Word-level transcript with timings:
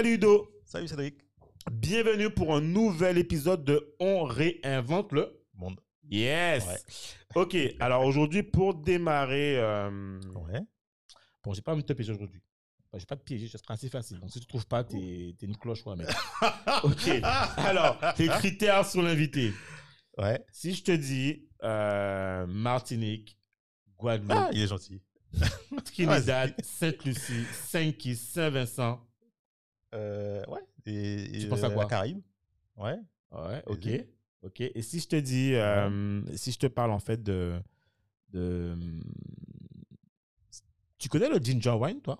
Salut 0.00 0.16
Do, 0.16 0.48
Salut 0.64 0.88
Cédric. 0.88 1.14
bienvenue 1.70 2.30
pour 2.30 2.56
un 2.56 2.62
nouvel 2.62 3.18
épisode 3.18 3.66
de 3.66 3.94
On 4.00 4.22
réinvente 4.24 5.12
le 5.12 5.44
Monde. 5.52 5.78
Yes. 6.10 6.64
Ouais. 6.66 7.42
Ok, 7.42 7.54
alors 7.80 8.06
aujourd'hui 8.06 8.42
pour 8.42 8.76
démarrer, 8.76 9.58
euh, 9.58 10.18
Ouais. 10.48 10.60
bon 11.44 11.52
j'ai 11.52 11.60
pas 11.60 11.74
envie 11.74 11.82
de 11.82 11.86
te 11.86 11.92
piéger 11.92 12.12
aujourd'hui. 12.14 12.40
Enfin, 12.86 12.98
J'ai 12.98 13.04
pas 13.04 13.16
de 13.16 13.20
piéger, 13.20 13.46
ce 13.46 13.58
sera 13.58 13.74
assez 13.74 13.90
facile. 13.90 14.18
Donc 14.20 14.30
si 14.30 14.40
tu 14.40 14.46
trouves 14.46 14.66
pas, 14.66 14.84
t'es 14.84 15.36
t'es 15.38 15.44
une 15.44 15.58
cloche, 15.58 15.84
ouais, 15.84 15.96
mec. 15.96 16.08
ok, 16.82 17.20
alors 17.58 18.00
les 18.18 18.28
critères 18.28 18.86
sur 18.86 19.02
l'invité. 19.02 19.52
Ouais. 20.16 20.42
Si 20.50 20.72
je 20.72 20.82
te 20.82 20.92
dis 20.92 21.46
euh, 21.62 22.46
Martinique, 22.46 23.38
Guadeloupe, 23.98 24.32
Ah, 24.34 24.48
il 24.54 24.62
est 24.62 24.66
gentil. 24.66 25.02
Trinidad, 25.84 26.54
Sainte-Lucie, 26.64 27.44
Saint-Kitts, 27.68 28.16
Saint-Vincent. 28.16 29.06
Euh, 29.94 30.44
ouais. 30.46 30.60
Et, 30.86 31.28
Tu 31.32 31.46
et, 31.46 31.48
penses 31.48 31.62
à 31.62 31.66
euh, 31.66 31.70
quoi? 31.70 31.84
La 31.84 31.88
Caraïbe. 31.88 32.20
Ouais. 32.76 32.98
Ouais, 33.32 33.62
ok. 33.66 33.84
Vas-y. 33.84 34.06
Ok. 34.42 34.60
Et 34.60 34.82
si 34.82 35.00
je 35.00 35.08
te 35.08 35.16
dis, 35.16 35.54
euh, 35.54 36.22
si 36.36 36.52
je 36.52 36.58
te 36.58 36.66
parle 36.66 36.90
en 36.92 36.98
fait 36.98 37.22
de, 37.22 37.60
de. 38.30 38.76
Tu 40.98 41.08
connais 41.08 41.28
le 41.28 41.38
ginger 41.38 41.72
wine, 41.78 42.00
toi? 42.00 42.18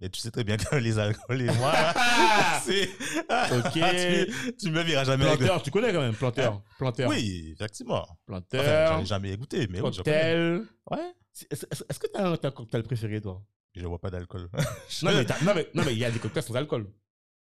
Mais 0.00 0.08
tu 0.08 0.18
sais 0.20 0.30
très 0.30 0.44
bien 0.44 0.56
que 0.56 0.76
les 0.76 0.98
alcools 0.98 1.42
et 1.42 1.52
moi, 1.56 1.74
c'est. 2.64 2.88
Ok. 2.88 3.72
tu, 3.72 4.56
tu 4.56 4.70
me 4.70 4.82
verras 4.82 5.04
jamais. 5.04 5.26
avec 5.26 5.38
Planteur, 5.38 5.62
tu 5.62 5.70
connais 5.70 5.92
quand 5.92 6.00
même, 6.00 6.14
planteur. 6.14 6.62
Planteur. 6.78 7.08
Oui, 7.10 7.50
effectivement. 7.52 8.02
Enfin, 8.02 8.14
Planteur. 8.26 8.92
j'en 8.94 9.02
ai 9.02 9.06
jamais 9.06 9.36
goûté, 9.36 9.66
mais 9.68 9.78
je 9.78 10.02
connais. 10.02 10.58
Ouais. 10.90 11.12
Est-ce 11.50 11.98
que 11.98 12.06
tu 12.06 12.18
as 12.18 12.36
t'as 12.38 12.48
un 12.48 12.50
cocktail 12.50 12.82
préféré, 12.82 13.20
toi? 13.20 13.42
Je 13.74 13.86
bois 13.86 13.98
pas 14.00 14.10
d'alcool. 14.10 14.48
non 15.02 15.12
mais, 15.12 15.24
non, 15.42 15.54
mais, 15.54 15.68
non, 15.74 15.84
mais 15.84 15.92
il 15.92 15.98
y 15.98 16.04
a 16.04 16.10
des 16.10 16.18
cocktails 16.18 16.42
sans 16.42 16.54
alcool. 16.54 16.90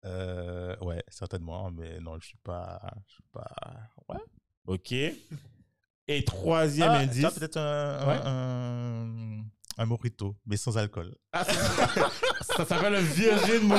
Euh, 0.04 0.76
ouais, 0.80 1.02
certainement, 1.08 1.70
mais 1.70 1.98
non, 2.00 2.18
je 2.20 2.26
suis 2.28 2.38
pas. 2.38 2.80
Je 3.08 3.12
suis 3.14 3.24
pas. 3.32 3.50
Ouais. 4.08 4.18
Ok. 4.66 4.92
Et 6.08 6.24
troisième 6.24 6.90
Ah, 6.90 6.98
indice. 6.98 7.30
peut-être 7.30 7.56
un, 7.56 8.06
Ouais. 8.06 8.20
un, 8.24 9.38
un, 9.40 9.44
un 9.78 9.86
mojito, 9.86 10.36
mais 10.46 10.56
sans 10.56 10.76
alcool. 10.78 11.14
Ah, 11.32 11.44
ça 11.44 12.64
s'appelle 12.64 12.94
un 12.94 13.00
Virgin. 13.00 13.72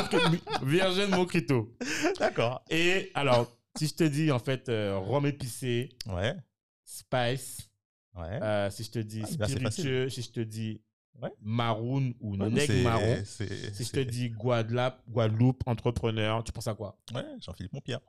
Virgin 0.64 1.10
Mocrito. 1.10 1.76
D'accord. 2.20 2.64
Et 2.70 3.12
alors, 3.14 3.50
si 3.78 3.88
je 3.88 3.94
te 3.96 4.04
dis 4.04 4.32
en 4.32 4.40
fait 4.40 4.68
euh, 4.70 4.98
rhum 4.98 5.26
épicé, 5.26 5.90
Ouais. 6.08 6.36
spice, 6.84 7.70
Ouais. 8.16 8.42
euh, 8.42 8.70
si 8.72 8.84
je 8.84 8.92
te 8.92 9.00
dis 9.00 9.22
Ah, 9.24 9.48
spiritueux, 9.48 10.10
si 10.10 10.22
je 10.24 10.32
te 10.32 10.40
dis 10.42 10.82
Ouais. 11.22 11.30
maroon 11.42 12.14
ou 12.20 12.36
Ouais, 12.38 12.66
c'est- 12.68 12.84
marron, 12.84 13.18
si 13.26 13.84
je 13.86 13.92
te 13.92 14.00
dis 14.02 14.30
Guadeloupe, 14.30 14.96
Guadeloupe, 15.10 15.64
entrepreneur, 15.66 16.44
tu 16.44 16.52
penses 16.52 16.68
à 16.68 16.76
quoi? 16.76 16.96
Ouais, 17.16 17.24
Jean-Philippe 17.42 17.74
Montpierre. 17.74 18.02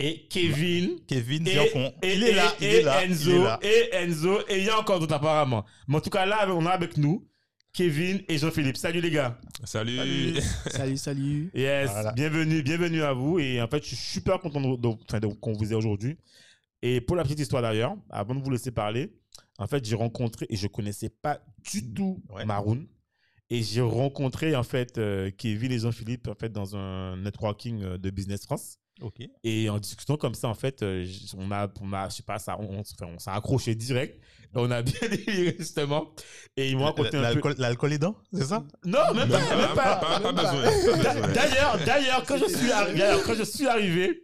Et 0.00 0.26
Kevin. 0.28 0.98
Kevin 1.06 1.46
Et, 1.46 1.50
et- 1.52 2.14
il 2.16 2.22
est 2.24 2.32
là, 2.32 2.52
et- 2.60 2.66
il 2.66 2.74
est 2.74 2.82
là, 2.82 3.04
il 3.04 3.12
Enzo, 3.12 3.30
est 3.30 3.38
là. 3.44 3.58
et 3.62 3.94
Enzo, 3.94 4.40
et 4.48 4.58
il 4.58 4.64
y 4.64 4.68
a 4.70 4.78
encore 4.80 4.98
d'autres 4.98 5.14
apparemment. 5.14 5.64
Mais 5.86 5.96
en 5.96 6.00
tout 6.00 6.10
cas, 6.10 6.26
là, 6.26 6.46
on 6.52 6.64
a 6.66 6.70
avec 6.70 6.96
nous 6.96 7.24
Kevin 7.72 8.20
et 8.26 8.38
Jean-Philippe. 8.38 8.76
Salut 8.78 9.00
les 9.00 9.10
gars. 9.10 9.38
Salut. 9.64 9.96
Salut. 9.98 10.34
Salut, 10.66 10.96
salut. 10.96 11.50
Yes, 11.54 11.90
Voilà. 11.90 12.12
bienvenue, 12.12 12.62
bienvenue 12.62 13.02
à 13.02 13.12
vous. 13.12 13.38
Et 13.38 13.60
en 13.62 13.68
fait, 13.68 13.82
je 13.82 13.88
suis 13.88 13.96
super 13.96 14.40
content 14.40 14.60
de- 14.60 14.76
de- 14.76 14.88
enfin, 15.08 15.20
de- 15.20 15.26
qu'on 15.28 15.52
vous 15.52 15.70
ait 15.72 15.76
aujourd'hui. 15.76 16.16
Et 16.82 17.00
pour 17.00 17.14
la 17.14 17.22
petite 17.22 17.38
histoire 17.40 17.62
d'ailleurs, 17.62 17.94
avant 18.08 18.34
de 18.34 18.42
vous 18.42 18.50
laisser 18.50 18.72
parler, 18.72 19.12
en 19.60 19.66
fait, 19.68 19.84
j'ai 19.84 19.94
rencontré, 19.96 20.46
et 20.50 20.56
je 20.56 20.66
connaissais 20.66 21.10
pas 21.10 21.40
du 21.70 21.92
tout 21.92 22.22
Ouais. 22.30 22.44
Maroon. 22.44 22.86
Et 23.52 23.62
j'ai 23.62 23.80
rencontré 23.80 24.54
en 24.54 24.62
fait 24.62 24.96
euh, 24.98 25.30
Kevin 25.36 25.72
et 25.72 25.78
Jean-Philippe 25.80 26.28
en 26.28 26.34
fait 26.36 26.50
dans 26.50 26.76
un 26.76 27.16
networking 27.16 27.82
euh, 27.82 27.98
de 27.98 28.10
Business 28.10 28.44
France. 28.44 28.76
Ok. 29.00 29.22
Et 29.44 29.68
en 29.70 29.78
discutant 29.80 30.16
comme 30.16 30.34
ça, 30.34 30.46
en 30.48 30.54
fait, 30.54 30.82
euh, 30.82 31.04
on 31.36 31.50
a, 31.50 31.68
on 31.80 31.92
a, 31.92 32.08
je 32.10 32.16
sais 32.16 32.22
pas, 32.22 32.38
ça, 32.38 32.56
on, 32.60 32.64
on, 32.76 32.80
enfin, 32.80 33.06
on 33.12 33.18
s'est 33.18 33.30
accroché 33.30 33.74
direct. 33.74 34.20
On 34.54 34.70
a 34.70 34.82
bien 34.82 35.08
déliré 35.08 35.56
justement. 35.58 36.12
Et 36.56 36.70
ils 36.70 36.76
m'ont 36.76 36.84
raconté 36.84 37.16
un 37.16 37.34
peu. 37.34 37.54
L'alcool 37.58 37.92
est 37.92 37.98
dedans, 37.98 38.16
c'est 38.32 38.44
ça? 38.44 38.64
Non, 38.84 39.14
même 39.14 39.28
pas, 39.28 39.56
même 39.56 39.74
pas. 39.74 40.32
D'ailleurs, 41.34 41.78
d'ailleurs, 41.84 42.24
quand 42.26 42.36
je 42.38 42.44
suis 42.56 42.68
arri- 42.70 42.96
d'ailleurs, 42.96 43.22
quand 43.24 43.34
je 43.34 43.42
suis 43.44 43.66
arrivé, 43.66 44.22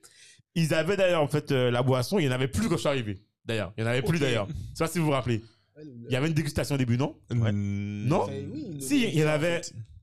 ils 0.54 0.72
avaient 0.74 0.96
d'ailleurs 0.96 1.22
en 1.22 1.28
fait 1.28 1.50
euh, 1.52 1.70
la 1.70 1.82
boisson. 1.82 2.18
Il 2.18 2.22
n'y 2.22 2.28
en 2.28 2.32
avait 2.34 2.48
plus 2.48 2.68
quand 2.68 2.74
je 2.76 2.80
suis 2.80 2.88
arrivé. 2.88 3.18
D'ailleurs, 3.46 3.72
il 3.76 3.82
n'y 3.84 3.88
en 3.88 3.92
avait 3.92 4.02
plus 4.02 4.18
d'ailleurs. 4.18 4.46
Je 4.48 4.54
sais 4.78 4.84
pas 4.84 4.88
si 4.88 4.98
vous 4.98 5.06
vous 5.06 5.10
rappelez. 5.12 5.42
Il 5.82 6.10
y 6.12 6.16
avait 6.16 6.28
une 6.28 6.34
dégustation 6.34 6.74
au 6.74 6.78
début, 6.78 6.96
non 6.96 7.16
Ouais. 7.30 7.52
Non 7.52 8.22
Enfin, 8.22 8.32
oui, 8.52 8.76
Si, 8.80 9.04
il 9.04 9.18
y 9.18 9.24
en 9.24 9.28
avait. 9.28 9.60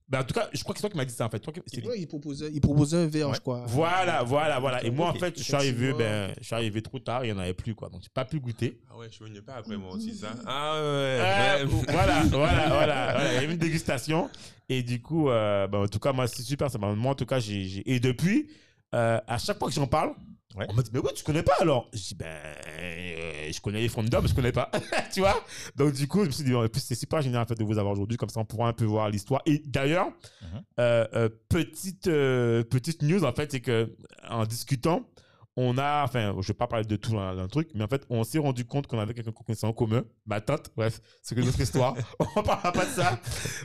Ben, 0.07 0.19
en 0.19 0.23
tout 0.23 0.33
cas, 0.35 0.47
je 0.53 0.61
crois 0.61 0.73
que 0.75 0.79
c'est 0.79 0.83
toi 0.83 0.89
qui 0.91 0.97
m'as 0.97 1.05
dit 1.05 1.13
ça 1.13 1.25
en 1.25 1.29
fait. 1.29 1.39
Toi 1.39 1.51
qui-. 1.51 1.81
Ouais, 1.87 1.99
il, 1.99 2.05
proposait, 2.07 2.51
il 2.53 2.61
proposait 2.61 2.97
un 2.97 3.07
verre, 3.07 3.29
Ouais. 3.29 3.35
je 3.35 3.39
crois. 3.39 3.65
Voilà, 3.67 4.21
voilà, 4.21 4.59
voilà. 4.59 4.83
Et 4.83 4.91
moi, 4.91 5.09
en 5.09 5.13
fait, 5.15 5.35
je 5.37 5.43
suis 5.43 5.55
arrivé, 5.55 5.91
ben, 5.93 6.31
je 6.39 6.43
suis 6.45 6.53
arrivé 6.53 6.81
trop 6.83 6.99
tard. 6.99 7.25
Il 7.25 7.33
n'y 7.33 7.39
en 7.39 7.41
avait 7.41 7.55
plus 7.55 7.73
quoi. 7.73 7.89
Donc, 7.89 8.01
j'ai 8.03 8.09
pas 8.13 8.25
pu 8.25 8.39
goûter. 8.39 8.79
Ah 8.91 8.97
ouais, 8.97 9.07
je 9.09 9.15
suis 9.15 9.25
venu 9.25 9.41
pas 9.41 9.55
après 9.55 9.75
moi 9.77 9.93
aussi, 9.95 10.13
ça. 10.13 10.35
Ah 10.45 10.75
Euh, 10.75 11.65
ouais. 11.65 11.71
voilà, 11.89 12.21
voilà, 12.29 12.67
voilà, 12.67 13.13
voilà. 13.13 13.33
Il 13.33 13.35
y 13.35 13.37
a 13.39 13.43
eu 13.43 13.51
une 13.51 13.57
dégustation. 13.57 14.29
Et 14.69 14.83
du 14.83 15.01
coup, 15.01 15.29
euh, 15.29 15.65
ben, 15.67 15.79
en 15.79 15.87
tout 15.87 15.99
cas, 15.99 16.13
moi, 16.13 16.27
c'est 16.27 16.43
super. 16.43 16.69
Ça 16.69 16.77
moi, 16.77 16.93
en 17.11 17.15
tout 17.15 17.25
cas, 17.25 17.39
j'ai. 17.39 17.63
j'ai- 17.63 17.91
Et 17.91 17.99
depuis, 17.99 18.49
euh, 18.93 19.19
à 19.25 19.37
chaque 19.39 19.57
fois 19.57 19.69
que 19.69 19.73
j'en 19.73 19.87
parle, 19.87 20.11
Ouais. 20.55 20.65
on 20.69 20.73
m'a 20.73 20.83
dit, 20.83 20.91
mais 20.93 20.99
ouais, 20.99 21.13
tu 21.13 21.23
connais 21.23 21.41
pas 21.43 21.55
alors 21.61 21.89
Je 21.93 21.99
dis, 21.99 22.15
ben, 22.15 22.25
euh, 22.27 23.51
je 23.51 23.59
connais 23.61 23.81
les 23.81 23.89
fonds 23.89 24.03
d'hommes, 24.03 24.27
je 24.27 24.33
connais 24.33 24.51
pas. 24.51 24.69
tu 25.13 25.19
vois? 25.21 25.43
Donc, 25.75 25.93
du 25.93 26.07
coup, 26.07 26.21
je 26.21 26.27
me 26.27 26.31
suis 26.31 26.43
dit, 26.43 26.53
en 26.53 26.67
plus, 26.67 26.81
c'est 26.81 26.95
super 26.95 27.21
génial 27.21 27.41
en 27.41 27.45
fait, 27.45 27.55
de 27.55 27.63
vous 27.63 27.77
avoir 27.77 27.93
aujourd'hui. 27.93 28.17
Comme 28.17 28.29
ça, 28.29 28.39
on 28.39 28.45
pourra 28.45 28.67
un 28.67 28.73
peu 28.73 28.85
voir 28.85 29.09
l'histoire. 29.09 29.41
Et 29.45 29.59
d'ailleurs, 29.65 30.07
Mhm. 30.41 30.61
euh, 30.79 31.07
euh, 31.15 31.29
petite, 31.49 32.03
petite 32.05 33.01
news, 33.01 33.23
en 33.23 33.33
fait, 33.33 33.51
c'est 33.51 33.61
que 33.61 33.95
en 34.29 34.45
discutant, 34.45 35.07
on 35.55 35.77
a, 35.77 36.03
enfin, 36.03 36.35
je 36.41 36.47
vais 36.47 36.53
pas 36.55 36.65
parler 36.67 36.85
de 36.85 36.95
tout 36.95 37.15
un, 37.17 37.37
un 37.37 37.47
truc, 37.47 37.69
mais 37.75 37.83
en 37.83 37.87
fait, 37.87 38.05
on 38.09 38.23
s'est 38.23 38.39
rendu 38.39 38.65
compte 38.65 38.87
qu'on 38.87 38.97
avait 38.99 39.13
quelqu'un 39.13 39.31
qu'on 39.31 39.43
connaissait 39.43 39.67
en 39.67 39.73
commun, 39.73 40.03
ma 40.25 40.41
tante, 40.41 40.71
bref, 40.75 40.99
c'est 41.21 41.35
une 41.37 41.47
autre 41.47 41.59
histoire. 41.61 41.95
on 42.35 42.41
parlera 42.41 42.71
pas 42.71 42.85
de 42.85 42.89
ça. 42.91 43.19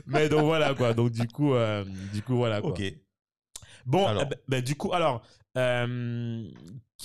Mais 0.06 0.28
donc 0.28 0.42
voilà, 0.44 0.74
quoi. 0.74 0.92
Donc, 0.92 1.10
du 1.12 1.26
coup, 1.28 1.54
euh, 1.54 1.84
du 2.12 2.22
coup, 2.22 2.36
voilà, 2.36 2.60
quoi. 2.60 2.70
Ok. 2.70 2.82
Bon, 3.86 4.06
Alors. 4.06 4.22
eh 4.22 4.26
ben, 4.26 4.36
ben, 4.48 4.62
du 4.62 4.74
coup, 4.76 4.92
alors, 4.92 5.22
euh, 5.56 6.48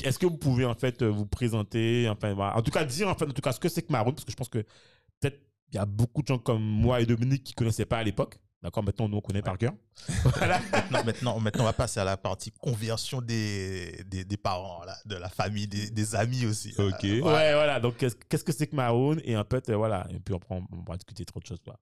est-ce 0.04 0.20
que 0.20 0.26
vous 0.26 0.38
pouvez 0.38 0.66
en 0.66 0.76
fait 0.76 1.04
vous 1.04 1.26
présenter, 1.26 2.08
enfin, 2.10 2.36
en 2.36 2.62
tout 2.62 2.72
cas 2.72 2.84
dire 2.86 3.08
en 3.08 3.16
fait, 3.16 3.26
en 3.26 3.32
tout 3.32 3.42
cas, 3.42 3.52
ce 3.52 3.60
que 3.60 3.70
c'est 3.70 3.82
que 3.84 3.92
Maroon, 3.92 4.14
parce 4.14 4.26
que 4.26 4.32
je 4.32 4.36
pense 4.38 4.50
que 4.50 4.60
peut-être 5.20 5.40
il 5.72 5.76
y 5.76 5.80
a 5.80 5.86
beaucoup 5.86 6.22
de 6.22 6.28
gens 6.28 6.38
comme 6.38 6.62
moi 6.64 7.02
et 7.02 7.06
Dominique 7.06 7.44
qui 7.44 7.54
connaissaient 7.54 7.86
pas 7.86 7.98
à 8.00 8.04
l'époque. 8.04 8.38
D'accord, 8.62 8.82
maintenant 8.84 9.10
nous 9.10 9.18
on 9.18 9.22
connaît 9.22 9.42
par 9.42 9.58
cœur. 9.58 9.74
voilà. 10.38 10.62
Maintenant, 10.72 11.04
maintenant, 11.04 11.40
maintenant, 11.40 11.64
on 11.64 11.66
va 11.66 11.74
passer 11.74 12.00
à 12.00 12.06
la 12.06 12.16
partie 12.16 12.50
conversion 12.52 13.22
des, 13.22 14.04
des, 14.08 14.24
des 14.24 14.38
parents, 14.38 14.86
là, 14.86 14.96
de 15.06 15.16
la 15.16 15.28
famille, 15.28 15.68
des, 15.68 15.90
des 15.90 16.16
amis 16.16 16.46
aussi. 16.46 16.74
Ok. 16.78 17.04
Euh, 17.04 17.22
Ouais, 17.22 17.54
voilà. 17.54 17.82
Donc 17.82 17.98
qu'est-ce 17.98 18.16
qu'est-ce 18.16 18.44
que 18.46 18.54
c'est 18.54 18.68
que 18.68 18.76
Maroon? 18.76 19.18
Et 19.26 19.36
en 19.36 19.44
fait, 19.44 19.68
euh, 19.70 19.76
voilà. 19.76 20.08
Et 20.12 20.20
puis 20.20 20.34
après, 20.34 20.56
on, 20.56 20.66
on 20.72 20.82
va 20.90 20.96
discuter 20.96 21.26
trop 21.26 21.42
de 21.42 21.46
choses. 21.46 21.60
Quoi. 21.62 21.78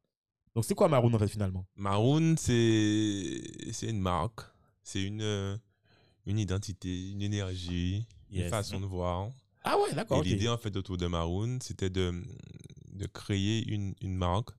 Donc 0.55 0.65
c'est 0.65 0.73
quoi 0.73 0.87
Maroon 0.87 1.13
en 1.13 1.19
fait 1.19 1.27
finalement? 1.27 1.65
Maroon, 1.75 2.33
c'est 2.37 3.41
c'est 3.73 3.87
une 3.87 3.99
marque, 3.99 4.41
c'est 4.83 5.03
une 5.03 5.21
euh, 5.21 5.55
une 6.25 6.39
identité, 6.39 7.09
une 7.11 7.21
énergie, 7.21 8.05
Yes. 8.29 8.43
une 8.45 8.49
façon 8.49 8.79
de 8.79 8.85
voir. 8.85 9.29
Ah 9.63 9.77
ouais, 9.77 9.91
Et 9.91 9.95
d'accord. 9.95 10.19
ok. 10.19 10.25
l'idée 10.25 10.47
en 10.47 10.57
fait 10.57 10.75
autour 10.77 10.95
de 10.97 11.05
Maroon, 11.07 11.59
c'était 11.61 11.89
de 11.89 12.23
de 12.93 13.05
créer 13.07 13.67
une 13.67 13.93
une 14.01 14.15
marque 14.15 14.49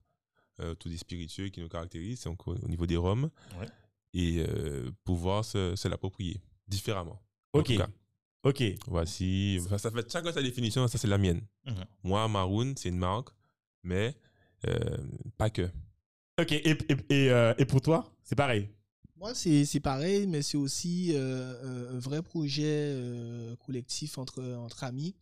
euh, 0.59 0.71
autour 0.73 0.91
des 0.91 0.97
spiritueux 0.97 1.49
qui 1.49 1.59
nous 1.59 1.69
caractérisent, 1.69 2.23
donc 2.25 2.47
au, 2.47 2.55
au 2.55 2.67
niveau 2.67 2.85
des 2.85 2.97
Ouais. 2.97 3.67
et 4.13 4.45
euh, 4.47 4.91
pouvoir 5.03 5.43
se, 5.43 5.75
se 5.75 5.87
l'approprier 5.87 6.39
différemment. 6.67 7.19
En 7.53 7.59
Ok. 7.59 7.65
tout 7.67 7.77
cas, 7.77 7.89
Ok. 8.43 8.61
Voici, 8.87 9.57
enfin, 9.61 9.77
ça 9.77 9.89
fait 9.89 10.11
chacun 10.11 10.31
sa 10.33 10.41
définition, 10.43 10.85
ça 10.87 10.97
c'est 10.97 11.07
la 11.07 11.17
mienne. 11.17 11.41
Mhm. 11.65 11.85
Moi, 12.03 12.27
Maroon, 12.27 12.73
c'est 12.77 12.89
une 12.89 12.97
marque, 12.97 13.29
mais 13.83 14.15
euh, 14.67 14.97
pas 15.37 15.49
que. 15.49 15.69
Ok. 16.39 16.51
Et, 16.51 16.71
et, 16.71 16.95
et, 17.09 17.31
euh, 17.31 17.53
et 17.57 17.65
pour 17.65 17.81
toi, 17.81 18.13
c'est 18.23 18.35
pareil? 18.35 18.69
Moi, 19.23 19.33
c'est 19.33 19.79
pareil, 19.79 20.27
mais 20.27 20.41
c'est 20.41 20.57
aussi 20.57 21.11
euh, 21.13 21.53
un- 21.91 21.95
un 21.95 21.99
vrai 21.99 22.21
projet 22.21 22.63
euh, 22.67 23.55
collectif 23.65 24.17
entre, 24.17 24.43
entre 24.55 24.83
amis 24.83 25.15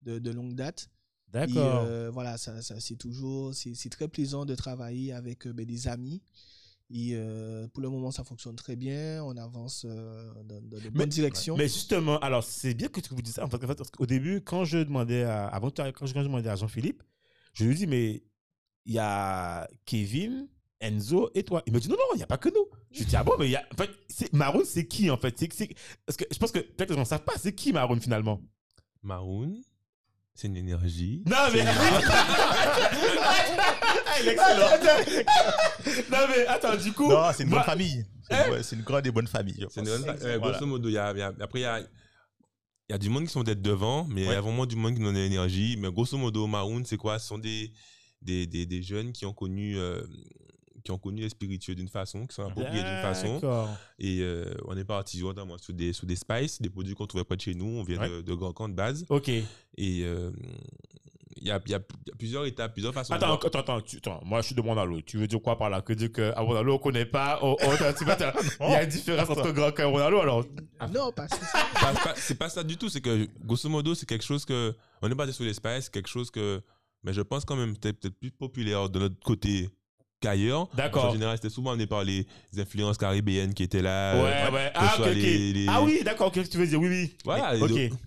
de, 0.00 0.18
de 0.18 0.30
longue 0.30 0.54
date. 0.54 0.88
D'accord. 1.28 1.84
euh, 1.84 2.10
voilà, 2.10 2.38
ça, 2.38 2.62
ça, 2.62 2.80
c'est 2.80 2.96
toujours, 2.96 3.54
c'est 3.54 3.90
très 3.90 4.08
plaisant 4.08 4.46
de 4.46 4.54
travailler 4.54 5.12
avec 5.12 5.46
euh, 5.46 5.52
ben, 5.52 5.66
des 5.66 5.86
amis 5.86 6.22
Et 6.90 7.10
euh, 7.12 7.68
pour 7.68 7.82
le 7.82 7.90
moment, 7.90 8.10
ça 8.10 8.24
fonctionne 8.24 8.56
très 8.56 8.74
bien. 8.76 9.22
On 9.24 9.36
avance 9.36 9.84
euh, 9.86 10.32
dans, 10.44 10.60
dans 10.62 10.78
de 10.78 10.84
Mais- 10.84 10.90
bonnes 10.90 11.08
directions. 11.10 11.56
Mais 11.56 11.68
justement, 11.68 12.18
alors 12.20 12.44
c'est 12.44 12.72
bien 12.74 12.88
que 12.88 13.00
tu 13.00 13.14
vous 13.14 13.20
dises 13.20 13.34
ça. 13.34 13.44
En 13.44 13.50
fait, 13.50 13.60
qu'au 13.90 14.06
début, 14.06 14.40
quand 14.40 14.64
je 14.64 14.78
demandais 14.78 15.24
à, 15.24 15.46
avant 15.48 15.70
quand 15.70 15.84
je, 15.86 15.90
quand 15.90 16.06
je 16.06 16.14
demandais 16.14 16.48
à 16.48 16.56
Jean-Philippe, 16.56 17.02
je 17.52 17.64
lui 17.66 17.74
dis 17.76 17.86
mais 17.86 18.22
il 18.86 18.94
y 18.94 18.98
a 18.98 19.68
Kevin, 19.84 20.48
Enzo 20.82 21.30
et 21.34 21.42
toi. 21.44 21.62
Il 21.66 21.72
me 21.72 21.80
dit 21.80 21.88
non 21.88 21.96
non, 21.96 22.04
il 22.14 22.18
n'y 22.18 22.22
a 22.22 22.26
pas 22.26 22.38
que 22.38 22.48
nous. 22.48 22.66
Je 22.90 22.98
lui 22.98 23.06
dis 23.06 23.16
ah 23.16 23.24
bon 23.24 23.32
mais 23.38 23.46
il 23.48 23.52
y 23.52 23.56
a 23.56 23.64
en 23.72 23.76
fait 23.76 23.90
Maroon 24.32 24.62
c'est 24.64 24.86
qui 24.86 25.10
en 25.10 25.16
fait? 25.16 25.34
C'est 25.38 25.48
parce 26.06 26.16
que 26.18 26.24
je 26.30 26.38
pense 26.38 26.52
que 26.52 26.58
peut-être 26.58 26.88
que 26.88 26.92
les 26.92 26.96
gens 26.96 27.00
ne 27.02 27.06
savent 27.06 27.24
pas 27.24 27.34
c'est 27.38 27.54
qui 27.54 27.72
Maroon 27.72 28.00
finalement? 28.00 28.40
Maroon, 29.02 29.54
c'est 30.34 30.48
une 30.48 30.56
énergie. 30.56 31.22
Non 31.26 31.36
mais 31.52 31.64
Ah, 31.66 31.72
il 34.20 34.28
est 34.28 34.32
excellent. 34.32 35.24
non 36.10 36.18
mais 36.28 36.46
attends 36.46 36.76
du 36.76 36.92
coup 36.92 37.08
Non, 37.10 37.30
c'est 37.34 37.44
une 37.44 37.50
bonne 37.50 37.62
famille. 37.62 38.04
C'est 38.28 38.34
Hein? 38.34 38.56
une, 38.56 38.62
c'est 38.62 38.76
une 38.76 38.82
grande 38.82 39.06
et 39.06 39.10
bonne 39.10 39.26
famille. 39.26 39.66
C'est 39.70 39.80
une 39.80 39.88
euh, 39.88 39.98
Voilà. 39.98 40.38
Grosso 40.38 40.64
modo, 40.66 40.88
y 40.88 40.96
a, 40.96 41.12
y 41.12 41.22
après, 41.22 41.58
il 41.58 41.62
y 41.62 41.64
a, 41.64 41.80
y 42.88 42.92
a 42.92 42.98
du 42.98 43.08
monde 43.10 43.24
qui 43.24 43.32
sont 43.32 43.42
d'être 43.42 43.60
devant, 43.62 44.04
mais 44.04 44.22
il 44.22 44.26
y 44.26 44.28
Ouais. 44.28 44.36
a 44.36 44.40
vraiment 44.40 44.64
du 44.64 44.76
monde 44.76 44.94
qui 44.94 45.00
donne 45.02 45.14
de 45.14 45.18
l'énergie. 45.20 45.76
Mais 45.78 45.90
grosso 45.90 46.16
modo, 46.16 46.46
Maroon, 46.46 46.82
c'est 46.84 46.96
quoi? 46.96 47.18
Ce 47.18 47.26
sont 47.26 47.38
des, 47.38 47.72
des, 48.22 48.46
des, 48.46 48.64
des 48.64 48.82
jeunes 48.82 49.12
qui 49.12 49.26
ont 49.26 49.32
connu. 49.34 49.76
euh, 49.76 50.02
qui 50.82 50.90
ont 50.90 50.98
connu 50.98 51.22
les 51.22 51.28
spiritueux 51.28 51.74
d'une 51.74 51.88
façon, 51.88 52.26
qui 52.26 52.34
sont 52.34 52.44
appropriés 52.46 52.82
d'une 52.82 53.02
façon. 53.02 53.40
Et 53.98 54.20
euh, 54.20 54.52
on 54.66 54.76
est 54.76 54.84
parti 54.84 55.22
notamment 55.22 55.58
sur 55.58 55.72
des, 55.74 55.92
sur 55.92 56.06
des 56.06 56.16
spices, 56.16 56.60
des 56.60 56.70
produits 56.70 56.94
qu'on 56.94 57.06
trouvait 57.06 57.24
près 57.24 57.36
de 57.36 57.40
chez 57.42 57.54
nous. 57.54 57.66
On 57.66 57.82
vient 57.82 57.98
Ouais. 57.98 58.08
de, 58.08 58.20
de 58.22 58.34
Grand 58.34 58.52
Camp 58.52 58.68
de 58.68 58.74
base. 58.74 59.04
Ok. 59.08 59.28
Et 59.28 59.42
euh, 59.78 60.30
il 61.38 61.48
y, 61.48 61.50
a, 61.50 61.60
il 61.66 61.72
y 61.72 61.74
a 61.74 61.80
il 62.04 62.08
y 62.08 62.12
a 62.12 62.14
plusieurs 62.16 62.44
étapes, 62.46 62.72
plusieurs 62.72 62.94
façons 62.94 63.12
de 63.14 63.16
Attends, 63.16 63.26
voir. 63.28 63.40
attends, 63.46 63.58
attends, 63.60 63.80
tu- 63.80 63.96
attends, 63.96 64.20
moi 64.24 64.40
je 64.42 64.46
suis 64.46 64.54
de 64.54 64.60
Mondalo. 64.62 65.00
Tu 65.00 65.16
veux 65.16 65.26
dire 65.26 65.40
quoi 65.42 65.58
par 65.58 65.70
là? 65.70 65.80
Que 65.82 65.92
dire 65.92 66.12
qu'à 66.12 66.40
Mondalo 66.40 66.74
on 66.74 66.78
connaît 66.78 67.06
pas? 67.06 67.40
Oh, 67.42 67.56
oh, 67.60 67.66
Il 68.60 68.70
y 68.70 68.74
a 68.74 68.82
une 68.84 68.88
différence 68.90 69.28
entre 69.30 69.50
Grand 69.50 69.72
Camp 69.72 69.88
et 69.88 69.90
Mondalo 69.92 70.20
alors 70.20 70.44
Non, 70.94 71.10
parce 71.10 71.30
que 71.36 71.80
Pas- 71.80 71.94
pas- 71.94 72.14
c'est 72.16 72.36
pas 72.36 72.48
ça 72.48 72.62
du 72.62 72.76
tout. 72.76 72.88
C'est 72.88 73.00
que, 73.00 73.26
grosso 73.44 73.68
modo, 73.68 73.94
c'est 73.94 74.06
quelque 74.06 74.24
chose 74.24 74.44
que. 74.44 74.74
On 75.00 75.10
est 75.10 75.14
basé 75.16 75.32
sur 75.32 75.44
l'espace, 75.44 75.88
quelque 75.88 76.08
chose 76.08 76.30
que. 76.30 76.60
Mais 77.02 77.12
je 77.12 77.22
pense 77.22 77.44
quand 77.44 77.56
même 77.56 77.76
peut-être 77.76 78.08
plus 78.10 78.30
populaire 78.30 78.88
de 78.88 79.00
notre 79.00 79.18
côté 79.18 79.68
qu'ailleurs. 80.22 80.68
D'accord. 80.74 81.06
En 81.06 81.12
général, 81.12 81.36
c'était 81.36 81.50
souvent 81.50 81.72
amené 81.72 81.86
par 81.86 82.02
les 82.04 82.26
influences 82.56 82.96
caribéennes 82.96 83.52
qui 83.52 83.62
étaient 83.62 83.82
là. 83.82 84.14
euh, 84.14 84.22
Ouais, 84.48 84.54
ouais. 84.54 84.72
Ah, 84.74 84.80
ce 84.80 85.00
ok, 85.00 85.04
soit 85.04 85.06
ok. 85.12 85.14
les- 85.16 85.52
les- 85.52 85.66
Ah 85.68 85.82
oui, 85.82 86.00
d'accord, 86.04 86.32
qu'est-ce 86.32 86.46
que 86.48 86.52
tu 86.52 86.58
veux 86.58 86.66
dire 86.66 86.80
Oui, 86.80 86.88
oui. 86.88 87.14
Voilà. 87.24 87.54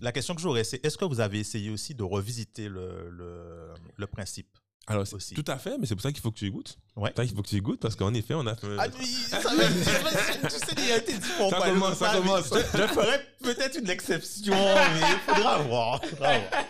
La 0.00 0.12
question 0.12 0.34
que 0.34 0.40
j'aurais, 0.40 0.64
c'est 0.64 0.84
est-ce 0.84 0.96
que 0.98 1.04
vous 1.04 1.20
avez 1.20 1.38
essayé 1.38 1.70
aussi 1.70 1.94
de 1.94 2.02
revisiter 2.02 2.68
le, 2.68 3.08
le, 3.10 3.68
le 3.96 4.06
principe 4.06 4.48
Alors, 4.88 5.06
c'est- 5.06 5.14
aussi? 5.14 5.34
tout 5.34 5.44
à 5.46 5.58
fait, 5.58 5.76
mais 5.78 5.86
c'est 5.86 5.94
pour 5.94 6.02
ça 6.02 6.10
qu'il 6.12 6.20
faut 6.22 6.30
que 6.30 6.38
tu 6.38 6.46
y 6.46 6.50
goûtes. 6.50 6.78
Ouais. 6.96 7.10
C'est 7.10 7.14
pour 7.14 7.22
ça 7.22 7.26
qu'il 7.26 7.36
faut 7.36 7.42
que 7.42 7.48
tu 7.48 7.56
y 7.56 7.60
goûtes 7.60 7.80
parce 7.80 7.94
qu'en 7.96 8.14
effet, 8.14 8.34
on 8.34 8.46
a 8.46 8.54
fait. 8.56 8.66
Ah 8.78 8.86
oui, 8.98 9.06
ça 9.28 9.38
va, 9.40 9.50
tu 9.50 10.50
sais, 10.50 10.74
il 10.78 10.92
a 10.92 10.96
été 10.98 11.12
dit 11.12 11.28
pour 11.38 11.50
Ça 11.50 11.58
pas 11.58 11.68
commence, 11.70 11.94
ça 11.98 12.12
commence. 12.16 12.48
Je, 12.52 12.78
je 12.78 12.86
ferais 12.86 13.20
peut-être 13.42 13.78
une 13.78 13.90
exception, 13.90 14.54
mais 14.54 15.00
il 15.00 15.34
faudra 15.34 15.58
voir. 15.62 16.04
faudra 16.04 16.38
voir. 16.38 16.64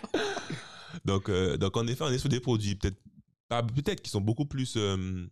Donc, 1.05 1.29
euh, 1.29 1.57
donc, 1.57 1.77
en 1.77 1.87
effet, 1.87 2.03
on 2.05 2.11
est 2.11 2.19
sur 2.19 2.29
des 2.29 2.41
produits 2.41 2.75
peut-être 2.75 2.97
pas- 3.49 3.63
peut-être 3.63 4.01
qui 4.03 4.11
sont 4.11 4.21
beaucoup 4.21 4.47
plus 4.47 4.75
euh, 4.77 5.27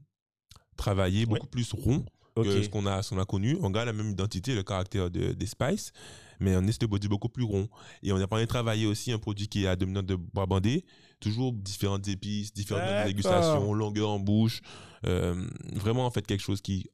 travaillés, 0.76 1.26
beaucoup 1.26 1.46
plus 1.46 1.72
ronds 1.72 2.04
que 2.36 2.62
ce 2.64 2.68
qu'on 2.68 2.84
a, 2.86 3.00
ce 3.02 3.10
qu'on 3.10 3.20
a 3.20 3.24
connu. 3.24 3.56
On 3.62 3.70
garde 3.70 3.86
la 3.86 3.92
même 3.92 4.10
identité, 4.10 4.54
le 4.54 4.62
caractère 4.64 5.08
de- 5.10 5.32
des 5.32 5.46
spices, 5.46 5.92
mais 6.40 6.56
on 6.56 6.62
est 6.62 6.72
sur 6.72 6.80
des 6.80 6.88
produits 6.88 7.08
beaucoup 7.08 7.28
plus 7.28 7.44
ronds. 7.44 7.68
Et 8.02 8.12
on 8.12 8.16
a 8.20 8.26
parlé 8.26 8.44
de 8.44 8.48
travailler 8.48 8.86
aussi 8.86 9.12
un 9.12 9.18
produit 9.18 9.46
qui 9.46 9.64
est 9.64 9.66
à 9.68 9.76
dominante 9.76 10.06
de 10.06 10.16
bois 10.16 10.46
bandé, 10.46 10.84
toujours 11.20 11.52
différentes 11.52 12.08
épices, 12.08 12.52
différentes 12.52 12.82
dégustations, 13.06 13.72
longueur 13.72 14.10
en 14.10 14.18
bouche. 14.18 14.62
Euh, 15.06 15.46
vraiment, 15.74 16.06
en 16.06 16.10
fait, 16.10 16.26
quelque 16.26 16.42
chose 16.42 16.60
qui. 16.60 16.88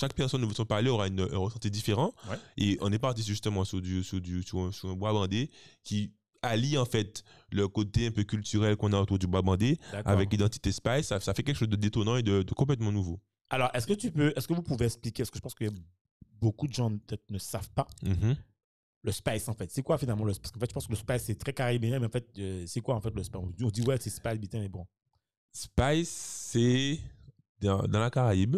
Chaque 0.00 0.14
personne 0.14 0.48
de 0.48 0.54
son 0.54 0.64
parler 0.64 0.88
aura 0.88 1.08
une, 1.08 1.20
un 1.20 1.36
ressenti 1.36 1.70
différent. 1.70 2.14
Ouais. 2.30 2.38
Et 2.56 2.78
on 2.80 2.90
est 2.90 2.98
parti 2.98 3.22
justement 3.22 3.66
sur, 3.66 3.82
du, 3.82 4.02
sur, 4.02 4.18
du, 4.18 4.42
sur, 4.42 4.60
un, 4.60 4.72
sur 4.72 4.88
un 4.88 4.94
bois 4.94 5.12
bandé 5.12 5.50
qui 5.84 6.14
allie 6.42 6.78
en 6.78 6.84
fait 6.84 7.22
le 7.52 7.68
côté 7.68 8.06
un 8.06 8.10
peu 8.10 8.22
culturel 8.24 8.76
qu'on 8.76 8.92
a 8.92 9.00
autour 9.00 9.18
du 9.18 9.26
bandé 9.26 9.78
D'accord. 9.92 10.12
avec 10.12 10.30
l'identité 10.32 10.72
spice. 10.72 11.06
Ça, 11.08 11.20
ça 11.20 11.34
fait 11.34 11.42
quelque 11.42 11.56
chose 11.56 11.68
de 11.68 11.76
détonnant 11.76 12.16
et 12.16 12.22
de, 12.22 12.42
de 12.42 12.52
complètement 12.54 12.92
nouveau. 12.92 13.20
Alors, 13.50 13.70
est-ce 13.74 13.86
que 13.86 13.94
tu 13.94 14.10
peux, 14.10 14.32
est-ce 14.36 14.46
que 14.46 14.54
vous 14.54 14.62
pouvez 14.62 14.86
expliquer, 14.86 15.22
parce 15.22 15.30
que 15.30 15.38
je 15.38 15.42
pense 15.42 15.54
que 15.54 15.64
beaucoup 16.40 16.68
de 16.68 16.72
gens 16.72 16.90
peut-être 16.90 17.30
ne 17.30 17.38
savent 17.38 17.70
pas 17.70 17.86
Mhm. 18.02 18.36
le 19.02 19.12
spice 19.12 19.48
en 19.48 19.54
fait. 19.54 19.70
C'est 19.70 19.82
quoi 19.82 19.98
finalement 19.98 20.24
le 20.24 20.32
spice 20.32 20.42
Parce 20.42 20.52
qu'en 20.52 20.60
fait, 20.60 20.70
je 20.70 20.74
pense 20.74 20.86
que 20.86 20.92
le 20.92 20.96
spice 20.98 21.22
c'est 21.24 21.34
très 21.38 21.52
caribéen, 21.52 21.98
mais 21.98 22.06
en 22.06 22.10
fait, 22.10 22.28
euh, 22.38 22.64
c'est 22.66 22.80
quoi 22.80 22.94
en 22.94 23.00
fait 23.00 23.14
le 23.14 23.22
spice 23.24 23.40
On 23.42 23.46
dit- 23.48 23.64
On 23.64 23.70
dit 23.70 23.82
ouais, 23.82 23.96
c'est 24.00 24.10
spice, 24.10 24.38
putain, 24.40 24.60
mais 24.60 24.68
bon. 24.68 24.86
Spice, 25.52 26.08
c'est 26.08 26.98
dans, 27.60 27.82
dans 27.82 27.98
la 28.00 28.10
Caraïbe. 28.10 28.56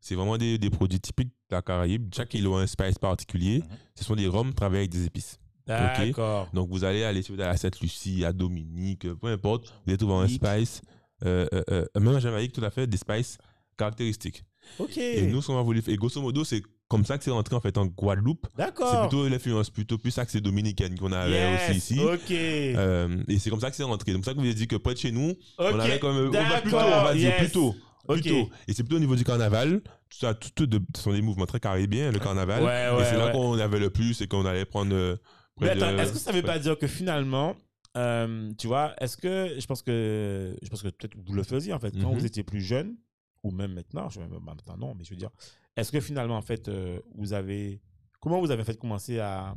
C'est 0.00 0.14
vraiment 0.14 0.38
des, 0.38 0.56
des 0.58 0.70
produits 0.70 1.00
typiques 1.00 1.32
de 1.50 1.56
la 1.56 1.62
Caraïbe. 1.62 2.14
Chaque 2.14 2.32
île 2.34 2.46
a 2.46 2.58
un 2.58 2.66
spice 2.68 2.96
particulier. 2.98 3.58
Mhm. 3.58 3.76
Ce 3.96 4.04
sont 4.04 4.14
des 4.14 4.28
rhums 4.28 4.54
travaillés 4.54 4.82
avec 4.82 4.90
des 4.92 5.04
épices. 5.04 5.38
D'accord. 5.68 6.48
Donc, 6.52 6.68
vous 6.70 6.84
allez 6.84 7.04
aller 7.04 7.22
sur- 7.22 7.38
à 7.40 7.56
Sainte-Lucie, 7.56 8.24
à 8.24 8.32
Dominique, 8.32 9.06
peu 9.14 9.28
importe. 9.28 9.66
Vous 9.66 9.90
allez 9.90 9.98
trouver 9.98 10.14
un 10.14 10.28
spice. 10.28 10.82
euh, 11.24 11.46
euh, 11.52 11.62
euh, 11.70 11.84
même 12.00 12.14
en 12.14 12.20
Jamaïque, 12.20 12.52
tout 12.52 12.64
à 12.64 12.70
fait, 12.70 12.86
des 12.86 12.96
spices 12.96 13.38
caractéristiques. 13.76 14.44
Ok. 14.78 14.96
Et 14.98 15.22
nous, 15.26 15.40
ce 15.42 15.46
qu'on 15.48 15.58
a 15.58 15.62
voulu 15.62 15.82
faire, 15.82 15.94
et 15.94 15.96
grosso 15.96 16.20
modo, 16.20 16.44
c'est 16.44 16.62
comme 16.88 17.04
ça 17.04 17.18
que 17.18 17.24
c'est 17.24 17.30
rentré 17.30 17.54
en 17.54 17.60
fait 17.60 17.76
en 17.78 17.86
Guadeloupe. 17.86 18.46
C'est 18.56 18.58
D'accord. 18.64 19.08
plutôt 19.08 19.28
l'influence 19.28 19.70
plutôt 19.70 19.98
plus 19.98 20.16
axée 20.18 20.40
dominicaine 20.40 20.98
qu'on 20.98 21.12
avait 21.12 21.32
Yes, 21.32 21.70
aussi 21.70 21.78
ici. 21.78 22.00
Ok. 22.00 22.30
Euh, 22.30 23.22
et 23.28 23.38
c'est 23.38 23.50
comme 23.50 23.60
ça 23.60 23.70
que 23.70 23.76
c'est 23.76 23.82
rentré. 23.82 24.12
Donc, 24.12 24.24
c'est 24.24 24.30
ça 24.30 24.34
que 24.34 24.38
vous 24.40 24.44
avez 24.46 24.54
dit 24.54 24.66
que 24.68 24.76
près 24.76 24.94
de 24.94 24.98
chez 24.98 25.12
nous, 25.12 25.34
on 25.58 25.78
avait 25.78 25.98
comme 25.98 26.16
on 26.16 26.30
va 26.30 26.60
plutôt, 26.60 26.76
on 26.76 26.80
va 27.04 27.14
dire 27.14 27.36
plutôt. 27.36 27.74
Plutôt. 28.08 28.48
Et 28.66 28.72
c'est 28.72 28.82
plutôt 28.84 28.96
au 28.96 29.00
niveau 29.00 29.16
du 29.16 29.24
carnaval. 29.24 29.80
Tout 30.10 30.18
ça, 30.18 30.32
tout, 30.34 30.48
tout 30.54 30.66
de- 30.66 30.80
ce 30.96 31.02
sont 31.02 31.12
des 31.12 31.20
mouvements 31.20 31.44
très 31.46 31.60
caribéens, 31.60 32.10
le 32.10 32.18
carnaval. 32.18 32.62
Ouais, 32.62 32.66
ouais, 32.96 33.02
et 33.02 33.04
c'est 33.04 33.18
là 33.18 33.26
ouais. 33.26 33.32
qu'on 33.32 33.58
avait 33.58 33.78
le 33.78 33.90
plus 33.90 34.20
et 34.22 34.26
qu'on 34.28 34.46
allait 34.46 34.64
prendre. 34.64 34.94
euh, 34.94 35.16
Mais 35.60 35.70
attends, 35.70 35.96
est-ce 35.98 36.12
que 36.12 36.18
ça 36.18 36.32
veut 36.32 36.42
pas 36.42 36.58
dire 36.58 36.78
que 36.78 36.86
finalement, 36.86 37.56
euh, 37.96 38.52
tu 38.58 38.66
vois, 38.66 38.94
est-ce 39.00 39.16
que 39.16 39.54
je 39.58 39.66
pense 39.66 39.82
que 39.82 40.56
je 40.62 40.68
pense 40.68 40.82
que 40.82 40.88
peut-être 40.88 41.14
vous 41.16 41.32
le 41.34 41.42
faisiez 41.42 41.72
en 41.72 41.78
fait 41.78 41.92
quand 42.00 42.10
Mhm. 42.10 42.18
vous 42.18 42.26
étiez 42.26 42.42
plus 42.42 42.60
jeune 42.60 42.96
ou 43.42 43.50
même 43.50 43.72
maintenant, 43.72 44.08
je 44.10 44.20
même 44.20 44.30
bah, 44.30 44.40
maintenant 44.56 44.76
non, 44.76 44.94
mais 44.94 45.04
je 45.04 45.10
veux 45.10 45.16
dire, 45.16 45.30
est-ce 45.76 45.90
que 45.92 46.00
finalement 46.00 46.36
en 46.36 46.42
fait 46.42 46.68
euh, 46.68 47.00
vous 47.14 47.32
avez 47.32 47.80
comment 48.20 48.40
vous 48.40 48.50
avez 48.50 48.64
fait 48.64 48.78
commencer 48.78 49.18
à 49.20 49.56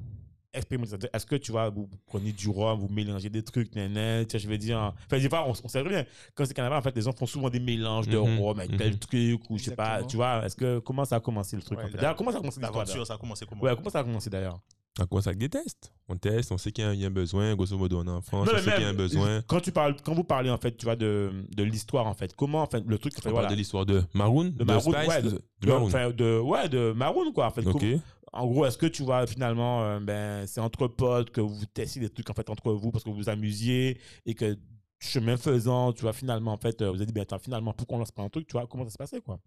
expérimenter 0.53 0.91
ça? 0.91 0.97
Est-ce 1.13 1.25
que 1.25 1.35
tu 1.35 1.51
vois, 1.51 1.69
vous 1.69 1.89
prenez 2.05 2.31
du 2.31 2.49
rhum, 2.49 2.79
vous 2.79 2.89
mélangez 2.89 3.29
des 3.29 3.43
trucs, 3.43 3.73
vois, 3.75 4.37
je 4.37 4.47
veux 4.49 4.57
dire, 4.57 4.77
enfin, 5.05 5.17
des 5.17 5.29
fois, 5.29 5.47
on, 5.47 5.53
on 5.63 5.67
sait 5.69 5.79
rien. 5.81 6.05
Quand 6.35 6.45
c'est 6.45 6.53
carnaval, 6.53 6.77
en 6.79 6.81
fait, 6.81 6.93
les 6.95 7.01
gens 7.03 7.13
font 7.13 7.25
souvent 7.25 7.49
des 7.49 7.59
mélanges 7.61 8.07
de 8.09 8.17
Mhm, 8.17 8.37
rhum 8.39 8.59
avec 8.59 8.75
tel 8.77 8.91
mhm. 8.91 8.99
truc, 8.99 9.49
ou 9.49 9.57
je 9.57 9.63
sais 9.65 9.75
pas, 9.75 10.03
tu 10.03 10.17
vois, 10.17 10.45
est-ce 10.45 10.55
que, 10.57 10.79
comment 10.79 11.05
ça 11.05 11.15
a 11.15 11.19
commencé 11.21 11.55
le 11.55 11.61
truc 11.61 11.79
Ouais, 11.79 11.85
en 11.85 11.87
fait 11.87 11.97
D'ailleurs, 11.97 12.15
comment 12.17 12.31
ça 12.31 12.37
a 12.37 12.41
commencé 12.41 12.59
l'histoire 12.59 13.07
ça 13.07 13.13
a 13.13 13.17
commencé 13.17 13.45
comment? 13.45 13.61
Ouais, 13.63 13.75
comment 13.75 13.89
ça 13.89 13.99
a 13.99 14.03
commencé 14.03 14.29
d'ailleurs? 14.29 14.59
On 14.99 15.05
commence 15.05 15.27
avec 15.27 15.39
des 15.39 15.47
tests. 15.49 15.93
On 16.09 16.17
teste, 16.17 16.51
on 16.51 16.57
sait 16.57 16.71
qu'il 16.73 16.83
y 16.83 17.03
a- 17.03 17.07
un 17.07 17.09
besoin. 17.11 17.55
Grosso 17.55 17.77
modo, 17.77 17.99
on 17.99 18.05
est 18.07 18.09
en 18.09 18.21
France, 18.21 18.45
Non, 18.47 18.53
on 18.55 18.57
sait 18.59 18.73
qu'il 18.73 18.81
y 18.81 18.85
a 18.85 18.89
un 18.89 18.93
besoin. 18.93 19.41
Quand 19.47 19.61
tu 19.61 19.71
parles, 19.71 19.95
quand 20.03 20.13
vous 20.13 20.25
parlez 20.25 20.49
en 20.49 20.57
fait, 20.57 20.75
tu 20.75 20.83
vois 20.85 20.97
de, 20.97 21.31
de 21.55 21.63
l'histoire 21.63 22.07
en 22.07 22.13
fait, 22.13 22.35
comment 22.35 22.61
en 22.61 22.65
fait 22.67 22.83
le 22.85 22.97
truc, 22.97 23.13
en 23.17 23.21
fait, 23.21 23.29
On 23.29 23.31
voilà, 23.31 23.47
parle 23.47 23.55
de 23.55 23.59
l'histoire 23.59 23.85
de 23.85 24.03
Maroon, 24.13 24.45
de, 24.45 24.49
de 24.51 24.63
Maroon, 24.65 24.91
Spice, 24.93 25.07
ouais, 25.07 25.21
de, 25.21 25.29
de, 25.29 25.67
Maroon. 25.67 25.87
enfin, 25.87 26.09
de- 26.11 26.39
ouais, 26.39 26.67
de 26.67 26.91
Maroon 26.91 27.31
quoi 27.31 27.47
en 27.47 27.51
fait. 27.51 27.65
Ok. 27.65 27.79
Comme- 27.79 28.01
en 28.33 28.47
gros, 28.47 28.65
est-ce 28.65 28.77
que 28.77 28.85
tu 28.85 29.03
vois 29.03 29.25
finalement, 29.27 29.83
euh, 29.83 29.99
ben 30.01 30.45
c'est 30.47 30.59
entre 30.61 30.87
potes 30.87 31.29
que 31.31 31.41
vous 31.41 31.65
testiez 31.73 32.01
des 32.01 32.09
trucs 32.09 32.29
en 32.29 32.33
fait 32.33 32.49
entre 32.49 32.71
vous 32.73 32.91
parce 32.91 33.03
que 33.05 33.09
vous 33.09 33.15
vous 33.15 33.29
amusiez 33.29 33.97
et 34.25 34.33
que 34.35 34.57
chemin 34.99 35.37
faisant, 35.37 35.93
tu 35.93 36.01
vois 36.01 36.13
finalement 36.13 36.51
en 36.53 36.57
fait, 36.57 36.81
euh, 36.81 36.89
vous 36.89 36.97
avez 36.97 37.05
dit 37.05 37.13
ben 37.13 37.21
attends 37.21 37.39
finalement 37.39 37.73
pourquoi 37.73 37.95
on 37.95 37.99
lance 37.99 38.11
pas 38.11 38.23
un 38.23 38.29
truc, 38.29 38.45
tu 38.47 38.53
vois 38.53 38.67
comment 38.67 38.83
ça 38.85 38.89
se 38.91 38.97
passait 38.97 39.21
quoi? 39.21 39.39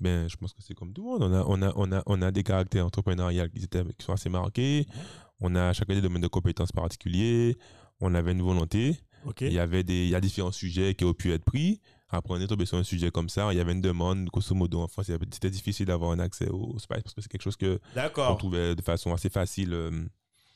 Ben, 0.00 0.28
je 0.28 0.36
pense 0.36 0.52
que 0.52 0.62
c'est 0.62 0.74
comme 0.74 0.92
tout 0.92 1.02
le 1.02 1.08
monde. 1.08 1.22
On 1.22 1.32
a, 1.32 1.44
on 1.46 1.62
a, 1.62 1.72
on 1.76 1.92
a, 1.92 2.02
on 2.06 2.22
a 2.22 2.30
des 2.30 2.42
caractères 2.42 2.86
entrepreneuriaux 2.86 3.48
qui, 3.48 3.64
étaient, 3.64 3.84
qui 3.96 4.04
sont 4.04 4.12
assez 4.12 4.28
marqués. 4.28 4.86
On 5.40 5.54
a 5.54 5.72
chacun 5.72 5.94
des 5.94 6.00
domaines 6.00 6.22
de 6.22 6.28
compétences 6.28 6.72
particuliers. 6.72 7.56
On 8.00 8.14
avait 8.14 8.32
une 8.32 8.42
volonté. 8.42 8.98
Il 9.40 9.52
y 9.52 9.58
avait 9.58 9.84
des, 9.84 10.04
il 10.04 10.08
y 10.08 10.14
a 10.14 10.20
différents 10.20 10.50
sujets 10.52 10.94
qui 10.94 11.04
ont 11.04 11.14
pu 11.14 11.32
être 11.32 11.44
pris. 11.44 11.80
Après, 12.08 12.34
on 12.34 12.40
est 12.40 12.46
tombé 12.46 12.66
sur 12.66 12.76
un 12.76 12.82
sujet 12.82 13.10
comme 13.10 13.28
ça. 13.28 13.52
Il 13.52 13.56
y 13.56 13.60
avait 13.60 13.72
une 13.72 13.80
demande, 13.80 14.26
grosso 14.26 14.54
modo, 14.54 14.80
en 14.80 14.88
France. 14.88 15.06
C'était 15.30 15.50
difficile 15.50 15.86
d'avoir 15.86 16.10
un 16.10 16.18
accès 16.18 16.48
au 16.48 16.78
spice 16.78 17.02
parce 17.02 17.14
que 17.14 17.22
c'est 17.22 17.28
quelque 17.28 17.42
chose 17.42 17.56
que 17.56 17.80
on 18.32 18.36
trouvait 18.36 18.74
de 18.74 18.82
façon 18.82 19.14
assez 19.14 19.30
facile 19.30 19.72
euh, 19.72 20.04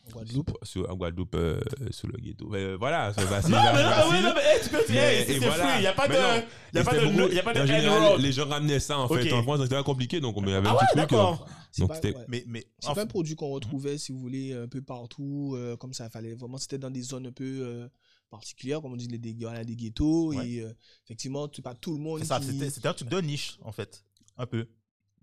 En 0.09 0.11
Guadeloupe. 0.13 0.51
sur, 0.63 0.91
en 0.91 0.95
Guadeloupe, 0.97 1.35
euh, 1.35 1.61
sur 1.91 2.09
le 2.09 2.19
ghetto. 2.19 2.49
Ben, 2.49 2.77
voilà, 2.77 3.13
c'est 3.13 3.23
facile. 3.27 3.51
Non, 3.53 3.59
mais 3.75 3.83
non, 3.83 4.11
ouais, 4.11 4.23
non, 4.23 4.33
mais 4.35 4.43
hey, 4.43 4.61
tu 4.63 4.69
peux, 4.71 4.79
Mais- 4.89 4.97
hey, 4.97 5.23
et 5.23 5.27
c'est 5.27 5.39
voilà. 5.47 5.77
il 5.77 5.81
n'y 5.81 5.87
a 5.87 5.93
pas 5.93 6.07
de, 6.09 6.13
Mais 6.13 6.19
non. 6.21 6.27
y 6.75 6.79
a 6.79 6.85
pas 6.85 6.91
c'était 6.93 7.07
de, 7.07 7.11
beaucoup- 7.13 7.33
y 7.33 7.39
a 7.39 7.43
pas 7.43 7.55
de 7.55 7.59
en 7.59 7.63
end 7.63 7.67
général, 7.67 8.03
road. 8.13 8.21
les 8.21 8.33
gens 8.33 8.47
ramenaient 8.49 8.81
ça 8.81 8.99
en 8.99 9.09
fait. 9.09 9.33
En 9.33 9.43
France, 9.43 9.61
c'était 9.63 9.83
compliqué, 9.83 10.21
donc 10.21 10.37
on 10.37 10.43
avait 10.45 10.53
Ah 10.55 10.71
un 10.71 10.75
ouais, 10.75 10.79
petit 10.93 10.99
truc. 10.99 11.13
euh, 11.13 11.33
Donc, 11.79 11.89
pas, 11.89 12.01
ouais. 12.09 12.15
Mais, 12.29 12.45
mais 12.47 12.65
C'est 12.79 12.95
pas 12.95 13.03
un 13.03 13.07
produit 13.07 13.35
qu'on 13.35 13.49
retrouvait, 13.51 13.99
si 13.99 14.13
vous 14.13 14.19
voulez, 14.19 14.53
un 14.55 14.69
peu 14.69 14.81
partout, 14.83 15.55
euh, 15.57 15.77
comme 15.77 15.93
ça. 15.93 16.09
Fallait 16.09 16.35
vraiment, 16.35 16.59
c'était 16.59 16.79
dans 16.79 16.91
des 16.91 17.03
zones 17.03 17.27
un 17.27 17.33
peu 17.33 17.45
euh, 17.63 17.89
particulières, 18.31 18.81
comme 18.81 18.93
on 18.93 18.97
dit, 18.97 19.09
les, 19.09 19.19
des, 19.19 19.35
ghettos. 19.35 20.35
Ouais. 20.35 20.49
Et 20.49 20.61
euh, 20.63 20.73
effectivement, 21.05 21.49
c'est 21.55 21.63
pas 21.63 21.75
tout 21.75 21.93
le 21.93 21.99
monde 21.99 22.21
c'est 22.21 22.27
ça, 22.27 22.39
qui 22.39 22.47
c'était 22.47 22.71
c'était 22.71 22.89
un 22.89 22.95
truc 22.95 23.09
de 23.09 23.21
niche, 23.21 23.59
en 23.63 23.73
fait. 23.73 24.05
Un 24.39 24.47
peu. 24.47 24.67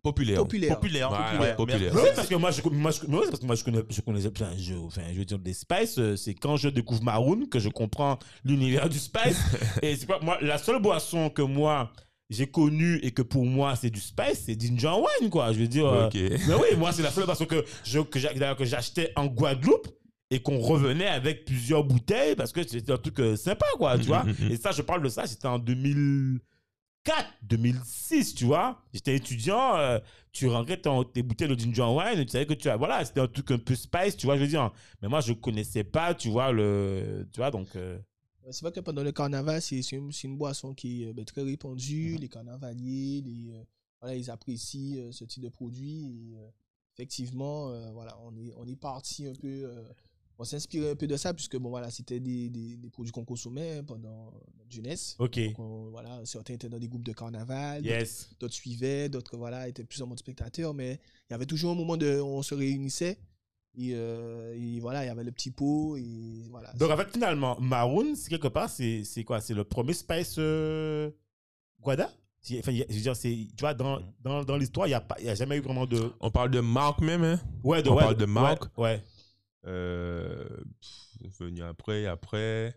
Populaire. 0.04 0.38
populaire. 0.76 1.10
Populaire. 1.56 1.56
Voilà, 1.94 2.12
parce 2.16 2.28
que 2.28 2.36
moi, 2.36 2.52
je, 2.52 2.62
moi, 2.70 2.92
je, 2.92 3.00
parce 3.30 3.40
que 3.40 3.46
moi, 3.46 3.56
je 3.56 3.64
connais, 3.64 3.82
je 3.90 4.02
connais 4.02 4.30
plein 4.30 4.52
de 4.54 4.60
jeux. 4.60 4.78
Enfin, 4.86 5.02
je 5.12 5.18
veux 5.18 5.26
dire, 5.26 5.40
des 5.40 5.54
Spice, 5.54 5.98
euh, 5.98 6.16
c'est 6.16 6.34
quand 6.34 6.58
je 6.58 6.70
découvre 6.70 7.02
Maroon 7.04 7.46
que 7.50 7.60
je 7.60 7.70
comprends 7.70 8.20
l'univers 8.44 8.90
du 8.90 9.00
Spice. 9.00 9.40
et 9.82 9.96
c'est 9.96 10.06
pas, 10.06 10.20
moi, 10.22 10.38
la 10.42 10.58
seule 10.58 10.82
boisson 10.82 11.30
que 11.30 11.42
moi, 11.42 11.92
j'ai 12.30 12.48
connu 12.48 13.00
et 13.04 13.12
que 13.12 13.22
pour 13.22 13.46
moi 13.46 13.76
c'est 13.76 13.90
du 13.92 14.00
spice, 14.00 14.44
c'est 14.46 14.60
ginger 14.60 14.88
wine, 15.22 15.30
quoi. 15.30 15.52
Je 15.54 15.60
veux 15.60 15.68
dire. 15.68 15.86
euh, 15.86 16.10
mais 16.48 16.54
oui, 16.56 16.78
moi, 16.78 16.92
c'est 16.92 17.04
la 17.04 17.12
seule 17.12 17.26
façon 17.26 17.46
que 17.46 17.64
je- 17.84 18.00
que 18.00 18.18
j'a- 18.20 18.34
d'ailleurs, 18.34 18.56
que 18.56 18.66
j'achetais 18.66 19.12
en 19.16 19.28
Guadeloupe 19.28 19.88
et 20.32 20.42
qu'on 20.42 20.58
revenait 20.60 21.06
avec 21.08 21.46
plusieurs 21.46 21.84
bouteilles 21.84 22.36
parce 22.36 22.52
que 22.52 22.66
c'était 22.68 22.92
un 22.92 22.98
truc 22.98 23.20
euh, 23.20 23.36
sympa, 23.36 23.68
quoi, 23.78 23.98
tu 24.00 24.08
vois. 24.08 24.26
Et 24.50 24.56
ça, 24.56 24.72
je 24.72 24.82
parle 24.82 25.04
de 25.04 25.10
ça, 25.10 25.28
c'était 25.28 25.48
en 25.48 25.60
2004, 25.60 26.42
2006, 27.42 28.36
tu 28.36 28.46
vois. 28.46 28.82
J'étais 28.94 29.16
étudiant, 29.16 29.76
euh, 29.78 30.00
tu 30.32 30.48
rentrais 30.48 30.78
ton- 30.80 31.04
tes 31.04 31.22
bouteilles 31.24 31.48
de 31.50 31.60
ginger 31.60 31.84
wine 31.84 32.20
et 32.20 32.26
tu 32.26 32.32
savais 32.32 32.46
que 32.46 32.54
tu 32.54 32.70
as. 32.70 32.78
Voilà, 32.78 33.04
c'était 33.06 33.20
un 33.20 33.28
truc 33.28 33.52
un 33.52 33.58
peu 33.58 33.76
spice, 33.76 34.16
tu 34.18 34.26
vois, 34.26 34.36
je 34.38 34.42
veux 34.42 34.48
dire. 34.48 34.72
Mais 35.02 35.08
moi, 35.08 35.22
je 35.22 35.34
connaissais 35.34 35.84
pas, 35.84 36.14
tu 36.14 36.30
vois, 36.30 36.52
le. 36.52 37.28
Tu 37.32 37.40
vois, 37.40 37.52
donc. 37.52 37.76
euh, 37.76 38.00
C'est 38.52 38.62
vrai 38.62 38.72
que 38.72 38.80
pendant 38.80 39.04
le 39.04 39.12
carnaval, 39.12 39.62
c'est 39.62 39.80
une, 39.92 40.38
boisson 40.38 40.74
qui 40.74 41.04
est 41.04 41.08
euh, 41.10 41.14
ben, 41.14 41.26
très 41.26 41.44
répandue. 41.44 42.18
Les 42.20 42.30
carnavaliers, 42.30 43.22
les, 43.26 43.52
euh, 43.54 43.64
voilà, 44.02 44.16
ils 44.16 44.30
apprécient 44.30 45.12
ce 45.12 45.24
type 45.26 45.44
de 45.44 45.50
produit. 45.50 46.34
Et, 46.34 46.38
effectivement, 46.94 47.72
voilà, 47.92 48.18
on 48.24 48.36
est, 48.38 48.54
on 48.58 48.66
est 48.68 48.76
parti 48.76 49.28
un 49.28 49.34
peu. 49.34 49.72
On 50.40 50.44
s'inspirait 50.44 50.92
un 50.92 50.96
peu 50.96 51.08
de 51.08 51.16
ça, 51.16 51.34
puisque 51.34 51.58
bon, 51.58 51.70
voilà, 51.70 51.90
c'était 51.92 52.20
des, 52.20 52.50
des, 52.50 52.75
des 52.78 52.90
produits 52.90 53.12
qu'on 53.12 53.24
consommait 53.25 53.82
pendant 53.84 54.32
notre 54.58 54.72
jeunesse. 54.72 55.16
Ok. 55.20 55.40
Donc, 55.40 55.60
on- 55.60 55.90
voilà, 55.92 56.20
certains 56.25 56.56
étaient 56.56 56.70
dans 56.70 56.80
des 56.80 56.88
groupes 56.88 57.04
de 57.06 57.13
carnaval, 57.13 57.82
d'autres- 57.84 57.96
Yes. 57.96 58.30
d'autres 58.40 58.54
suivaient, 58.54 59.10
d'autres 59.10 59.38
voilà, 59.38 59.68
étaient 59.68 59.84
plus 59.84 60.02
en 60.02 60.08
mode 60.08 60.20
spectateur, 60.20 60.74
mais 60.74 61.00
il 61.30 61.34
y 61.34 61.36
avait 61.36 61.46
toujours 61.46 61.72
un 61.72 61.75
moment 61.75 61.98
de, 61.98 62.20
où 62.20 62.25
on 62.25 62.42
se 62.42 62.56
réunissait. 62.56 63.18
Et, 63.75 63.92
euh, 63.96 64.54
et 64.56 64.80
voilà, 64.80 65.04
il 65.04 65.08
y 65.08 65.10
avait 65.10 65.24
le 65.24 65.32
petit 65.32 65.50
pot. 65.52 65.98
Et 65.98 66.48
voilà, 66.52 66.72
Donc, 66.74 66.92
en 66.92 66.98
fait, 66.98 67.10
finalement, 67.12 67.60
Maroon, 67.60 68.13
c'est 68.16 68.30
quelque 68.30 68.48
part, 68.50 68.70
c'est 68.70 69.04
c'est 69.04 69.24
quoi? 69.24 69.42
C'est 69.42 69.56
le 69.56 69.63
premier 69.63 69.94
spice 69.94 70.36
euh, 70.38 71.10
Guada 71.82 72.12
Enfin, 72.60 72.74
je 72.74 72.94
veux 72.94 73.02
dire, 73.02 73.16
c'est, 73.16 73.30
tu 73.56 73.62
vois, 73.62 73.74
dans, 73.74 74.02
dans, 74.22 74.44
dans 74.44 74.58
l'histoire, 74.58 74.86
il 74.86 74.90
n'y 74.90 74.96
a, 74.96 75.00
pas- 75.02 75.16
il 75.20 75.25
y 75.25 75.30
a 75.30 75.34
jamais 75.36 75.56
eu 75.58 75.62
vraiment 75.62 75.86
de. 75.86 76.12
On 76.20 76.30
parle 76.30 76.52
de 76.52 76.60
marque 76.60 77.00
même, 77.00 77.24
hein? 77.24 77.40
Ouais, 77.63 77.82
de, 77.82 77.90
On 77.90 77.96
ouais, 77.96 78.02
parle 78.04 78.18
de 78.18 78.25
marque. 78.25 78.63
Ouais. 78.78 78.84
ouais. 78.84 79.04
Euh, 79.65 80.46
pff, 80.82 81.38
venu 81.39 81.63
après, 81.63 82.05
après. 82.05 82.75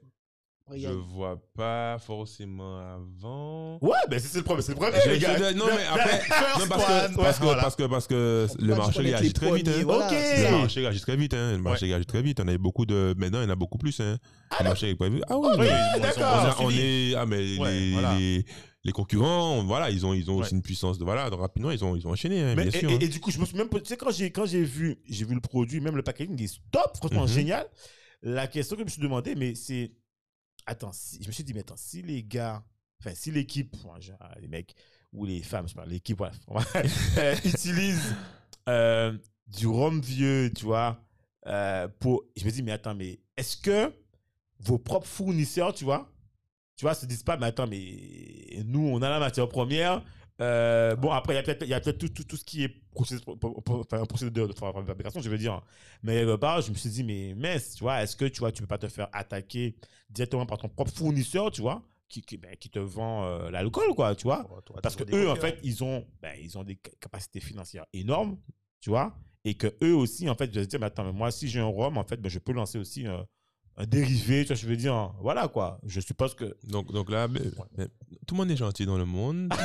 Je 0.74 0.88
vois 0.88 1.40
pas 1.56 1.96
forcément 2.00 2.78
avant. 2.80 3.78
Ouais, 3.80 3.94
ben 4.10 4.18
c'est 4.18 4.36
le 4.38 4.42
premier, 4.42 4.62
c'est 4.62 4.72
le 4.72 4.78
premier, 4.78 4.98
Je- 5.04 5.10
les 5.10 5.18
gars. 5.20 5.36
je- 5.38 5.54
non, 5.54 5.66
mais 5.66 5.84
après, 5.84 6.18
non, 6.58 6.66
parce 6.68 6.84
que, 6.84 7.16
parce 7.16 7.38
que, 7.38 7.44
voilà. 7.44 7.62
parce 7.62 7.76
que, 7.76 7.82
parce 7.84 8.06
que 8.08 8.46
le 8.58 8.74
marché 8.74 9.02
dire 9.04 9.12
est 9.14 9.16
réagit 9.18 9.32
très 9.32 9.52
vite. 9.52 9.68
Hein. 9.68 9.82
voilà, 9.84 10.06
Ok. 10.08 10.12
c'est 10.18 10.50
Le 10.50 10.58
marché 10.58 10.80
réagit 10.80 11.00
très 11.00 11.16
vite. 11.16 11.34
Hein. 11.34 11.52
Le 11.52 11.58
marché 11.58 11.86
réagit 11.86 12.06
très 12.06 12.20
vite. 12.20 12.40
On 12.40 12.48
a 12.48 12.58
beaucoup 12.58 12.84
de. 12.84 13.14
Maintenant, 13.16 13.42
il 13.42 13.44
y 13.44 13.46
en 13.46 13.50
a 13.50 13.54
beaucoup 13.54 13.78
plus. 13.78 14.00
Hein. 14.00 14.18
le 14.58 14.64
marché 14.64 14.96
très 14.96 15.08
vite. 15.08 15.22
Ah 15.28 15.38
oui, 15.38 15.48
Oui, 15.52 15.56
mais- 15.60 15.66
ils 15.68 15.98
ont- 15.98 16.02
d'accord. 16.02 16.56
on, 16.60 16.64
on 16.66 16.70
est. 16.70 17.14
Ah, 17.14 17.26
mais 17.26 17.58
Ouais, 17.58 17.70
les, 17.80 17.92
voilà. 17.92 18.14
les, 18.18 18.44
les 18.86 18.92
concurrents, 18.92 19.62
voilà, 19.64 19.90
ils 19.90 20.06
ont, 20.06 20.14
ils 20.14 20.30
ont 20.30 20.36
aussi 20.36 20.52
Ouais. 20.52 20.56
une 20.58 20.62
puissance 20.62 20.96
de. 20.98 21.04
Voilà, 21.04 21.28
donc 21.28 21.40
rapidement, 21.40 21.70
ils 21.72 21.84
ont, 21.84 21.96
ils 21.96 22.06
ont 22.06 22.10
enchaîné, 22.12 22.40
hein, 22.40 22.54
Mais- 22.56 22.62
bien 22.64 22.72
et, 22.72 22.78
sûr. 22.78 22.90
et- 22.90 22.94
hein. 22.94 22.98
et 23.00 23.08
du 23.08 23.20
coup, 23.20 23.30
je 23.30 23.38
me 23.38 23.44
suis 23.44 23.56
même 23.56 23.68
tu 23.68 23.80
sais, 23.84 23.96
quand 23.96 24.10
j'ai, 24.12 24.30
quand 24.30 24.46
j'ai 24.46 24.62
vu, 24.64 24.96
j'ai 25.06 25.24
vu 25.24 25.34
le 25.34 25.40
produit, 25.40 25.80
même 25.80 25.96
le 25.96 26.02
packaging, 26.02 26.40
est 26.42 26.60
top, 26.70 26.96
franchement 26.96 27.22
Mhm. 27.22 27.28
génial. 27.28 27.66
La 28.22 28.46
question 28.46 28.76
que 28.76 28.80
je 28.80 28.84
me 28.86 28.90
suis 28.90 29.02
demandé, 29.02 29.34
mais 29.34 29.54
c'est, 29.54 29.92
attends, 30.66 30.92
si- 30.92 31.22
je 31.22 31.26
me 31.26 31.32
suis 31.32 31.44
dit, 31.44 31.52
mais 31.52 31.60
attends, 31.60 31.76
si 31.76 32.00
les 32.02 32.22
gars, 32.22 32.64
enfin, 33.00 33.12
si 33.14 33.30
l'équipe, 33.30 33.76
genre, 34.00 34.16
les 34.40 34.48
mecs, 34.48 34.74
ou 35.12 35.24
les 35.26 35.42
femmes, 35.42 35.68
je 35.68 35.74
parle, 35.74 35.88
l'équipe, 35.90 36.16
bref, 36.16 36.38
euh, 37.18 37.34
utilisent 37.44 38.14
euh, 38.68 39.16
du 39.48 39.66
rhum 39.66 40.00
vieux, 40.00 40.52
tu 40.54 40.64
vois, 40.64 41.00
euh, 41.46 41.88
pour, 42.00 42.24
je 42.36 42.44
me 42.44 42.50
dis, 42.50 42.62
mais 42.62 42.72
attends, 42.72 42.94
mais 42.94 43.18
est-ce 43.36 43.56
que 43.56 43.92
vos 44.60 44.78
propres 44.78 45.06
fournisseurs, 45.06 45.74
tu 45.74 45.84
vois, 45.84 46.10
tu 46.76 46.84
vois, 46.84 46.94
se 46.94 47.06
disent 47.06 47.22
pas, 47.22 47.36
mais 47.36 47.46
attends, 47.46 47.66
mais 47.66 48.62
nous, 48.66 48.86
on 48.86 49.02
a 49.02 49.08
la 49.10 49.18
matière 49.18 49.48
première. 49.48 50.02
Euh, 50.40 50.94
bon, 50.96 51.10
après, 51.10 51.32
il 51.32 51.36
y 51.36 51.38
a 51.38 51.42
peut-être 51.42 51.62
il 51.62 51.68
y 51.68 51.74
a 51.74 51.80
peut-être 51.80 51.98
tout, 51.98 52.10
tout, 52.10 52.24
tout 52.24 52.36
ce 52.36 52.44
qui 52.44 52.62
est 52.64 52.68
procédé, 52.92 53.22
enfin, 53.42 54.04
procédure 54.04 54.46
de 54.48 54.52
fabrication, 54.52 55.20
je 55.20 55.30
veux 55.30 55.38
dire. 55.38 55.62
Mais 56.02 56.16
quelque 56.20 56.36
part, 56.36 56.60
je 56.60 56.70
me 56.70 56.76
suis 56.76 56.90
dit, 56.90 57.04
mais 57.04 57.34
mince, 57.34 57.74
tu 57.76 57.82
vois, 57.82 58.02
est-ce 58.02 58.16
que 58.16 58.26
tu 58.26 58.40
vois, 58.40 58.52
tu 58.52 58.60
peux 58.60 58.66
pas 58.68 58.76
te 58.78 58.88
faire 58.88 59.08
attaquer 59.14 59.76
directement 60.10 60.44
par 60.44 60.58
ton 60.58 60.68
propre 60.68 60.92
fournisseur, 60.92 61.50
tu 61.50 61.62
vois, 61.62 61.82
qui, 62.08 62.20
qui, 62.20 62.36
ben, 62.36 62.54
qui 62.56 62.68
te 62.68 62.78
vend 62.78 63.24
euh, 63.24 63.50
l'alcool, 63.50 63.94
quoi, 63.94 64.14
tu 64.14 64.24
vois? 64.24 64.44
Toi, 64.66 64.76
Parce 64.82 64.94
que 64.94 65.04
eux, 65.16 65.30
en 65.30 65.36
fait, 65.36 65.58
ils 65.62 65.82
ont, 65.82 66.06
ben, 66.20 66.34
ils 66.38 66.58
ont 66.58 66.64
des 66.64 66.78
ca- 66.84 66.92
capacités 67.00 67.40
financières 67.40 67.86
énormes, 67.94 68.36
tu 68.80 68.90
vois, 68.90 69.14
et 69.44 69.54
que 69.54 69.74
eux 69.82 69.94
aussi, 69.94 70.28
en 70.28 70.34
fait, 70.34 70.52
je 70.52 70.60
me 70.60 70.66
dire, 70.66 70.80
mais 70.80 70.86
attends, 70.86 71.04
mais 71.04 71.12
moi, 71.12 71.30
si 71.30 71.48
j'ai 71.48 71.60
un 71.60 71.64
rhum, 71.66 71.96
en 71.96 72.04
fait, 72.04 72.18
ben, 72.20 72.28
je 72.28 72.38
peux 72.38 72.52
lancer 72.52 72.78
aussi 72.78 73.06
un, 73.06 73.26
un 73.78 73.84
dérivé, 73.84 74.42
tu 74.42 74.48
vois, 74.48 74.56
je 74.56 74.66
veux 74.66 74.76
dire, 74.76 75.12
voilà, 75.20 75.48
quoi. 75.48 75.78
Je 75.86 76.00
suppose 76.00 76.34
que. 76.34 76.56
Donc, 76.64 76.90
donc 76.92 77.10
là, 77.10 77.28
mais- 77.28 77.40
mais 77.76 77.86
tout 78.26 78.34
le 78.34 78.38
monde 78.38 78.50
est 78.50 78.56
gentil 78.56 78.86
dans 78.86 78.96
le 78.96 79.04
monde. 79.04 79.48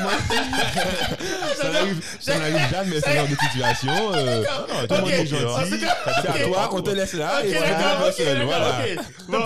Monde- 1.71 2.01
ça 2.19 2.37
n'arrive 2.37 2.69
jamais 2.69 2.99
ce 2.99 3.09
genre 3.09 3.27
de 3.27 3.35
situation. 3.35 4.13
euh, 4.13 4.43
tout 4.87 4.93
le 4.95 4.99
monde 5.01 5.09
est 5.11 5.25
gentil. 5.25 5.85
Ah, 6.05 6.21
c'est 6.21 6.27
à 6.27 6.45
toi, 6.47 6.69
on 6.73 6.81
te 6.81 6.89
laisse 6.89 7.13
là. 7.13 7.39
Ok, 7.39 7.45
et 7.45 7.47
tu 7.53 7.59
d'accord, 7.59 7.99
vas 7.99 8.07
ok, 8.09 8.13
seul, 8.13 8.43
voilà. 8.43 8.83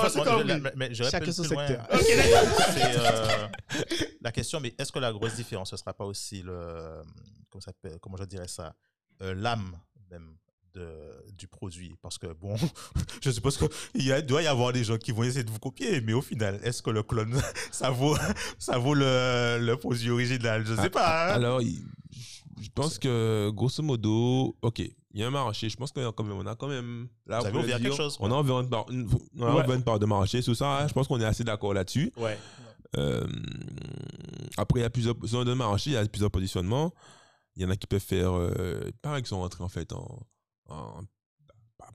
façon, 0.01 0.23
mais- 0.75 0.93
Chacun 0.95 1.31
son 1.31 1.43
secteur. 1.43 1.87
Euh, 1.91 3.47
la 4.21 4.31
question, 4.31 4.59
mais 4.59 4.73
est-ce 4.77 4.91
que 4.91 4.99
la 4.99 5.11
grosse 5.11 5.35
différence, 5.35 5.69
ce 5.71 5.77
sera 5.77 5.93
pas 5.93 6.05
aussi 6.05 6.41
le, 6.41 7.01
comment, 7.49 7.61
ça 7.61 7.71
comment 8.01 8.17
je 8.17 8.23
dirais 8.25 8.47
ça, 8.47 8.73
euh, 9.21 9.33
l'âme 9.35 9.77
même? 10.09 10.35
De, 10.75 10.87
du 11.37 11.47
produit 11.47 11.95
Parce 12.01 12.17
que 12.17 12.27
bon, 12.33 12.55
je 13.21 13.31
suppose 13.31 13.57
qu'il 13.57 14.25
doit 14.27 14.41
y 14.43 14.47
avoir 14.47 14.73
des 14.73 14.83
gens 14.83 14.97
qui 14.97 15.11
vont 15.11 15.23
essayer 15.23 15.43
de 15.43 15.49
vous 15.51 15.59
copier, 15.59 16.01
mais 16.01 16.13
au 16.13 16.21
final, 16.21 16.59
est-ce 16.63 16.81
que 16.81 16.89
le 16.91 17.01
clone, 17.03 17.39
ça 17.71 17.89
vaut, 17.89 18.15
ça 18.59 18.77
vaut 18.77 18.93
le, 18.93 19.57
le 19.59 19.75
produit 19.77 20.09
original? 20.11 20.65
Je 20.65 20.75
sais 20.75 20.81
Ah, 20.85 20.89
pas. 20.89 21.25
hein. 21.31 21.35
Alors, 21.35 21.61
je 21.61 22.69
pense 22.73 22.99
que 22.99 23.49
grosso 23.53 23.81
modo, 23.83 24.55
ok, 24.61 24.79
il 24.79 25.19
y 25.21 25.23
a 25.23 25.27
un 25.27 25.31
marché. 25.31 25.69
Je 25.69 25.77
pense 25.77 25.91
qu'on 25.91 26.07
a 26.07 26.11
quand 26.11 26.23
même, 26.23 26.37
on 26.37 26.45
a 26.45 26.55
quand 26.55 26.67
même 26.67 27.07
là, 27.25 27.39
Vous 27.39 27.57
on 27.59 27.63
dire, 27.63 27.79
quelque 27.81 27.95
chose, 27.95 28.17
On 28.19 28.31
a 28.31 28.39
ouvert 28.39 28.59
une 28.59 28.69
part, 28.69 28.85
une- 28.89 29.07
on 29.39 29.43
a 29.45 29.53
Ouais. 29.55 29.63
ouvert 29.63 29.75
une 29.75 29.83
part 29.83 29.99
de 29.99 30.05
marché, 30.05 30.41
tout 30.43 30.55
ça. 30.55 30.79
hein, 30.81 30.87
Je 30.87 30.93
pense 30.93 31.07
qu'on 31.07 31.19
est 31.19 31.25
assez 31.25 31.43
d'accord 31.43 31.73
là-dessus. 31.73 32.11
Ouais. 32.17 32.37
Euh, 32.97 33.25
après, 34.57 34.79
il 34.79 34.83
y 34.83 34.85
a 34.85 34.89
plusieurs 34.89 35.15
zones 35.25 35.47
de 35.47 35.53
marché, 35.53 35.91
il 35.91 35.93
y 35.93 35.97
a 35.97 36.05
plusieurs 36.05 36.31
positionnements. 36.31 36.93
Il 37.57 37.63
y 37.63 37.65
en 37.65 37.69
a 37.69 37.75
qui 37.75 37.87
peuvent 37.87 38.01
faire, 38.01 38.33
euh, 38.37 38.89
pareil, 39.01 39.23
qui 39.23 39.29
sont 39.29 39.39
rentrés 39.39 39.63
en 39.63 39.69
fait 39.69 39.91
en, 39.93 40.19
en 40.69 41.03
pas 41.05 41.05
pré- 41.05 41.14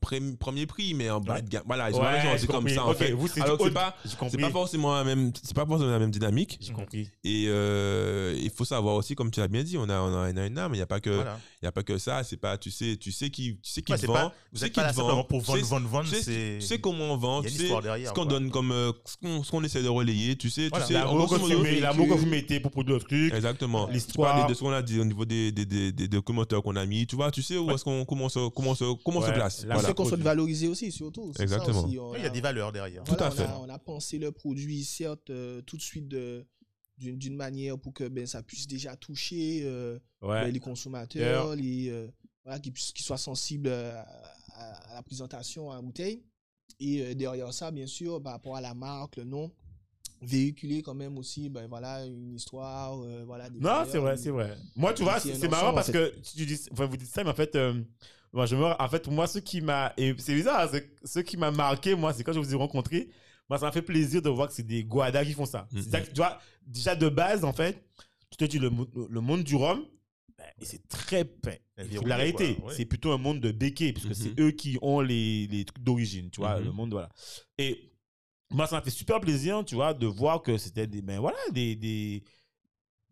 premier 0.01 0.67
prix, 0.67 0.95
mais 0.95 1.11
en 1.11 1.21
bas 1.21 1.41
de 1.41 1.49
gamme. 1.49 1.63
Voilà, 1.67 1.91
Ouais, 1.91 2.37
c'est 2.39 2.47
comme 2.47 2.69
ça 2.69 2.85
en 2.85 2.91
Ok, 2.91 2.97
fait. 2.99 3.13
vous, 3.13 3.29
c'est 3.29 3.41
Alors 3.43 3.59
c'est 3.63 3.71
pas, 3.71 3.95
c'est 4.05 4.41
pas 4.41 4.51
forcément 4.51 4.95
la 4.95 5.05
même, 5.05 5.33
c'est 5.43 5.55
pas 5.55 5.67
forcément 5.67 5.91
la 5.91 5.99
même 5.99 6.11
dynamique. 6.11 6.59
J'ai 6.61 6.73
compris. 6.73 7.09
Et 7.25 7.47
euh, 7.49 8.37
il 8.41 8.51
faut 8.51 8.65
savoir 8.65 8.95
aussi, 8.97 9.15
comme 9.15 9.31
tu 9.31 9.41
l'as 9.41 9.49
bien 9.49 9.63
dit, 9.63 9.77
on 9.79 9.89
a, 9.89 10.01
on 10.01 10.15
a, 10.25 10.31
une 10.47 10.59
âme, 10.59 10.73
il 10.75 10.77
n'y 10.79 10.83
a 10.83 10.87
pas 10.87 11.01
que, 11.01 11.11
Voilà. 11.11 11.39
il 11.63 11.65
y 11.65 11.69
a 11.69 11.73
pas 11.73 11.83
que 11.83 11.99
ça. 11.99 12.23
C'est 12.25 12.37
pas, 12.37 12.57
tu 12.59 12.71
sais, 12.71 12.97
tu 12.97 13.13
sais 13.13 13.31
qui, 13.31 13.59
tu 13.63 13.71
sais 13.71 13.83
qui 13.83 13.93
Ouais, 13.93 13.99
vend, 14.07 14.15
pas- 14.15 14.33
vous 14.53 14.69
pas 14.71 14.83
là 14.83 14.91
te 14.93 14.97
vend, 14.97 15.25
pour 15.25 15.41
vendre, 15.41 15.65
vendre, 15.65 15.89
vendre. 15.89 16.09
tu 16.09 16.17
sais, 16.17 16.57
tu 16.61 16.67
sais 16.67 16.79
comment 16.79 17.13
on 17.13 17.17
vend, 17.17 17.43
y 17.43 17.47
tu 17.47 17.51
sais 17.53 17.69
ce 17.69 18.13
qu'on 18.13 18.25
donne 18.25 18.51
comme, 18.51 18.73
euh, 18.73 18.93
ce 19.23 19.51
qu'on 19.51 19.65
essaie 19.65 19.83
de 19.83 19.89
relayer, 19.89 20.37
tu 20.37 20.51
sais, 20.51 20.69
Voilà. 20.69 20.87
tu 20.87 20.95
sais, 20.95 21.01
L'amour 21.01 21.29
que 22.09 22.15
vous 22.15 22.27
mettez- 22.27 22.61
pour 22.61 22.71
produire 22.71 22.97
le 22.97 23.03
truc. 23.03 23.33
Exactement. 23.35 23.89
L'histoire. 23.89 24.47
De 24.47 24.55
ce 24.55 24.61
qu'on 24.61 24.73
a 24.73 24.83
dit 24.83 24.99
au 25.01 25.05
niveau 25.05 25.25
des, 25.25 25.53
des, 25.53 25.65
des, 25.93 26.09
documentaires 26.09 26.63
qu'on 26.63 26.77
a 26.77 26.87
mis. 26.87 27.07
Tu 27.07 27.17
vois, 27.17 27.31
tu 27.31 27.43
sais 27.43 27.57
où 27.57 27.71
est-ce 27.71 27.85
qu'on 27.85 28.05
comment 28.05 28.29
comment 28.55 28.75
se, 28.75 28.95
comment 29.05 29.21
se 29.23 29.31
place. 29.31 29.65
Voilà. 29.81 29.95
qu'on 29.95 30.03
soit 30.05 30.11
produit. 30.11 30.25
valorisé 30.25 30.69
aussi, 30.69 30.91
surtout. 30.93 31.33
C'est 31.33 31.39
ça 31.47 31.55
Exactement. 31.57 31.85
aussi, 31.85 31.93
Il 32.17 32.23
y 32.23 32.25
a 32.25 32.27
a- 32.27 32.31
des 32.31 32.41
valeurs 32.41 32.73
derrière. 32.73 33.05
Tout 33.05 33.17
à 33.19 33.31
fait. 33.31 33.45
On 33.45 33.49
a, 33.49 33.59
on 33.67 33.69
a 33.69 33.79
pensé 33.79 34.19
le 34.19 34.33
produit, 34.33 34.85
certes, 34.85 35.31
euh, 35.31 35.61
tout 35.63 35.77
de 35.77 35.83
suite 35.83 36.09
de- 36.09 36.47
d'une 36.99 37.17
d'une 37.17 37.35
manière 37.37 37.79
pour 37.79 37.95
que 37.95 38.07
ben, 38.09 38.27
ça 38.27 38.43
puisse 38.43 38.67
déjà 38.67 38.95
toucher 38.97 39.63
euh, 39.65 39.99
Ouais. 40.23 40.43
ben, 40.45 40.53
les 40.53 40.61
consommateurs, 40.61 41.57
les, 41.57 41.89
euh, 41.89 42.09
voilà, 42.45 42.59
qu'ils 42.61 42.73
puissent- 42.73 42.93
qu'ils 42.93 43.05
soient 43.07 43.17
sensibles 43.17 43.69
à, 43.71 44.01
à 44.55 44.95
la 44.97 45.03
présentation 45.03 45.71
à 45.71 45.77
la 45.77 45.83
bouteille. 45.83 46.23
Et 46.79 47.03
euh, 47.03 47.15
derrière 47.15 47.53
ça, 47.55 47.71
bien 47.71 47.87
sûr, 47.87 48.23
par 48.23 48.33
rapport 48.33 48.57
à 48.57 48.61
la 48.61 48.75
marque, 48.75 49.17
le 49.17 49.25
nom, 49.25 49.51
véhiculer 50.23 50.83
quand 50.83 50.95
même 50.95 51.17
aussi 51.17 51.49
ben, 51.49 51.67
voilà, 51.67 52.05
une 52.05 52.35
histoire. 52.35 53.01
euh, 53.03 53.25
voilà, 53.27 53.49
des 53.49 53.59
Non, 53.61 53.85
c'est 53.91 53.99
vrai, 53.99 54.17
c'est 54.19 54.31
vrai. 54.31 54.55
Moi, 54.77 54.93
tu 54.93 55.03
vois, 55.03 55.19
C'est 55.21 55.49
marrant 55.49 55.73
parce 55.73 55.89
en 55.89 55.93
que 55.93 56.15
tu 56.37 56.45
dis, 56.45 56.59
enfin, 56.73 56.87
vous 56.87 56.97
dites 56.99 57.09
ça, 57.09 57.25
mais 57.25 57.31
en 57.31 57.35
fait, 57.35 57.55
euh, 57.57 57.83
moi, 58.33 58.47
je 58.47 58.57
me, 58.57 58.65
en 58.65 58.89
fait, 58.89 59.09
moi, 59.09 59.27
ce 59.27 59.39
qui 59.39 59.61
m'a, 59.61 59.93
et 59.97 60.15
c'est 60.19 60.35
bizarre, 60.35 60.69
hein, 60.73 60.79
ce 61.05 61.21
qui 61.21 61.37
m'a 61.37 61.51
marqué, 61.51 61.95
moi, 61.95 62.13
c'est 62.13 62.23
quand 62.25 62.33
je 62.33 62.39
vous 62.39 62.53
ai 62.53 62.57
rencontré, 62.57 63.09
moi, 63.49 63.59
ça 63.59 63.67
m'a 63.67 63.73
fait 63.73 63.83
plaisir 63.83 64.23
de 64.23 64.29
voir 64.31 64.49
que 64.49 64.55
c'est 64.55 64.67
des 64.67 64.85
Guadas 64.85 65.25
qui 65.25 65.33
font 65.33 65.47
ça. 65.47 65.67
C'est-à-dire 65.73 66.05
que, 66.09 66.11
tu 66.15 66.17
vois, 66.21 66.39
déjà 66.65 66.95
de 66.95 67.09
base, 67.09 67.45
en 67.45 67.53
fait, 67.53 67.85
tu 68.31 68.37
te 68.37 68.45
dis, 68.45 68.59
le, 68.59 68.71
le 69.09 69.21
monde 69.21 69.43
du 69.43 69.57
rhum, 69.57 69.85
ben, 70.39 70.45
et 70.61 70.65
c'est 70.65 70.87
très, 70.89 71.29
l'arrêter. 72.05 72.55
quoi, 72.55 72.69
ouais. 72.69 72.75
C'est 72.77 72.85
plutôt 72.85 73.11
un 73.13 73.19
monde 73.19 73.41
de 73.41 73.51
béquets, 73.51 73.93
puisque 73.93 74.09
Mhm. 74.11 74.15
c'est 74.15 74.41
eux 74.41 74.51
qui 74.53 74.79
ont 74.81 75.01
les, 75.01 75.49
les 75.49 75.65
trucs 75.65 75.83
d'origine, 75.83 76.31
tu 76.31 76.41
vois, 76.41 76.59
Mhm. 76.61 76.65
le 76.67 76.73
monde, 76.73 76.93
voilà. 76.93 77.09
Et 77.59 77.91
moi, 78.51 78.67
ça 78.69 78.77
m'a 78.77 78.83
fait 78.83 78.91
super 78.91 79.21
plaisir, 79.21 79.65
tu 79.65 79.75
vois, 79.75 79.93
de 79.93 80.07
voir 80.07 80.41
que 80.43 80.57
c'était 80.57 80.87
des, 80.87 81.03
ben 81.03 81.19
voilà, 81.19 81.39
des, 81.53 81.75
des, 81.75 82.23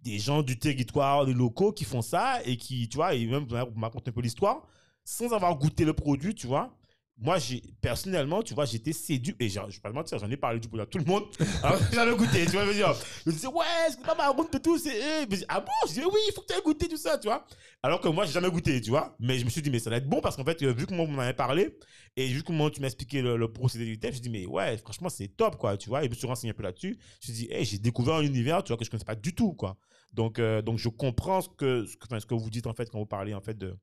des 0.01 0.19
gens 0.21 0.43
du 0.43 0.59
territoire, 0.59 1.27
des 1.27 1.35
locaux 1.35 1.73
qui 1.73 1.85
font 1.85 2.03
ça 2.03 2.41
et 2.45 2.57
qui, 2.57 2.89
tu 2.89 2.97
vois, 2.97 3.15
et 3.15 3.27
même 3.27 3.47
pour 3.49 3.77
m'aconter 3.77 4.11
un 4.11 4.13
peu 4.13 4.21
l'histoire, 4.21 4.67
sans 5.11 5.33
avoir 5.33 5.57
goûté 5.57 5.85
le 5.85 5.93
produit, 5.95 6.35
tu 6.35 6.47
vois. 6.47 6.75
moi, 7.21 7.39
j'ai, 7.39 7.63
personnellement, 7.81 8.43
tu 8.43 8.55
vois, 8.55 8.65
j'étais 8.67 8.93
séduit. 8.93 9.35
Et 9.41 9.49
je 9.49 9.59
vais 9.59 9.67
pas 9.83 9.89
te 9.91 9.95
mentir, 9.95 10.19
j'en 10.19 10.31
ai 10.31 10.37
parlé 10.37 10.61
du 10.61 10.69
poulet 10.69 10.83
à 10.85 10.87
tout 10.87 10.99
le 10.99 11.05
monde. 11.05 11.25
Alors, 11.65 11.81
j'avais 11.93 12.15
goûté, 12.17 12.45
tu 12.45 12.53
vois, 12.53 12.63
je 12.65 12.69
veux 12.69 12.75
dire. 12.75 12.95
Je 13.25 13.31
me 13.31 13.35
disais, 13.35 13.49
ouais, 13.49 13.65
c'est 13.91 14.03
pas 14.03 14.15
marron 14.15 14.45
de 14.45 14.59
tout, 14.59 14.79
c'est. 14.79 14.97
eh. 14.97 15.45
Ah 15.49 15.61
bon? 15.61 15.73
Je 15.85 15.95
disais, 15.95 16.05
oui, 16.05 16.21
il 16.29 16.33
faut 16.35 16.43
que 16.43 16.47
tu 16.53 16.59
aies 16.59 16.63
goûté 16.63 16.87
tout 16.89 16.97
ça, 16.97 17.19
tu 17.19 17.27
vois. 17.27 17.45
Alors 17.83 18.01
que 18.01 18.09
moi, 18.09 18.25
j'ai 18.27 18.33
jamais 18.33 18.51
goûté, 18.51 18.81
tu 18.81 18.91
vois. 18.91 19.17
Mais 19.19 19.39
je 19.39 19.45
me 19.45 19.51
suis 19.51 19.63
dit, 19.63 19.71
mais 19.71 19.79
ça 19.81 19.91
va 19.91 19.97
être 19.97 20.09
bon 20.09 20.21
parce 20.21 20.37
qu'en 20.37 20.45
fait, 20.45 20.63
euh, 20.63 20.73
vu 20.73 20.87
comment 20.87 21.05
on 21.05 21.09
m'en 21.09 21.23
avait 21.23 21.33
parlé 21.35 21.77
et 22.17 22.29
vu 22.29 22.43
comment 22.43 22.71
tu 22.71 22.81
m'as 22.81 22.89
expliqué 22.89 23.23
le, 23.23 23.37
le 23.37 23.53
procédé 23.53 23.85
du 23.87 23.99
thème, 23.99 24.13
je 24.13 24.19
me 24.19 24.23
dis, 24.23 24.31
mais 24.31 24.47
ouais, 24.47 24.77
franchement, 24.79 25.09
c'est 25.09 25.29
top, 25.29 25.57
quoi, 25.57 25.77
tu 25.77 25.89
vois. 25.89 26.03
Et 26.03 26.05
je 26.07 26.11
me 26.11 26.15
suis 26.15 26.27
renseigné 26.27 26.53
un 26.53 26.55
peu 26.55 26.63
là-dessus. 26.65 26.99
Je 27.23 27.33
me 27.33 27.35
suis 27.37 27.47
dit, 27.47 27.53
hey, 27.53 27.65
j'ai 27.65 27.79
découvert 27.79 28.15
un 28.17 28.23
univers, 28.23 28.63
tu 28.63 28.69
vois, 28.73 28.77
que 28.77 28.85
je 28.85 28.91
connaissais 28.91 29.05
pas 29.07 29.15
du 29.17 29.35
tout, 29.35 29.55
quoi. 29.55 29.77
Donc, 30.13 30.39
euh, 30.39 30.63
donc 30.63 30.79
je 30.79 30.89
comprends 30.89 31.41
ce 31.41 31.49
que, 31.49 31.85
ce, 31.87 31.97
que, 31.97 32.05
enfin, 32.09 32.21
ce 32.21 32.27
que 32.27 32.35
vous 32.35 32.51
dites, 32.51 32.67
en 32.69 32.75
fait, 32.75 32.89
quand 32.91 32.99
vous 32.99 33.07
parlez, 33.07 33.35
en 33.35 33.41
fait, 33.41 33.57
de, 33.59 33.77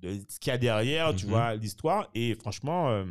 de 0.00 0.12
ce 0.28 0.38
qu'il 0.38 0.50
y 0.50 0.54
a 0.54 0.58
derrière, 0.58 1.14
tu 1.14 1.24
Mhm. 1.26 1.30
vois, 1.32 1.54
l'histoire. 1.56 2.08
Et 2.14 2.34
franchement, 2.34 2.90
euh, 2.90 3.04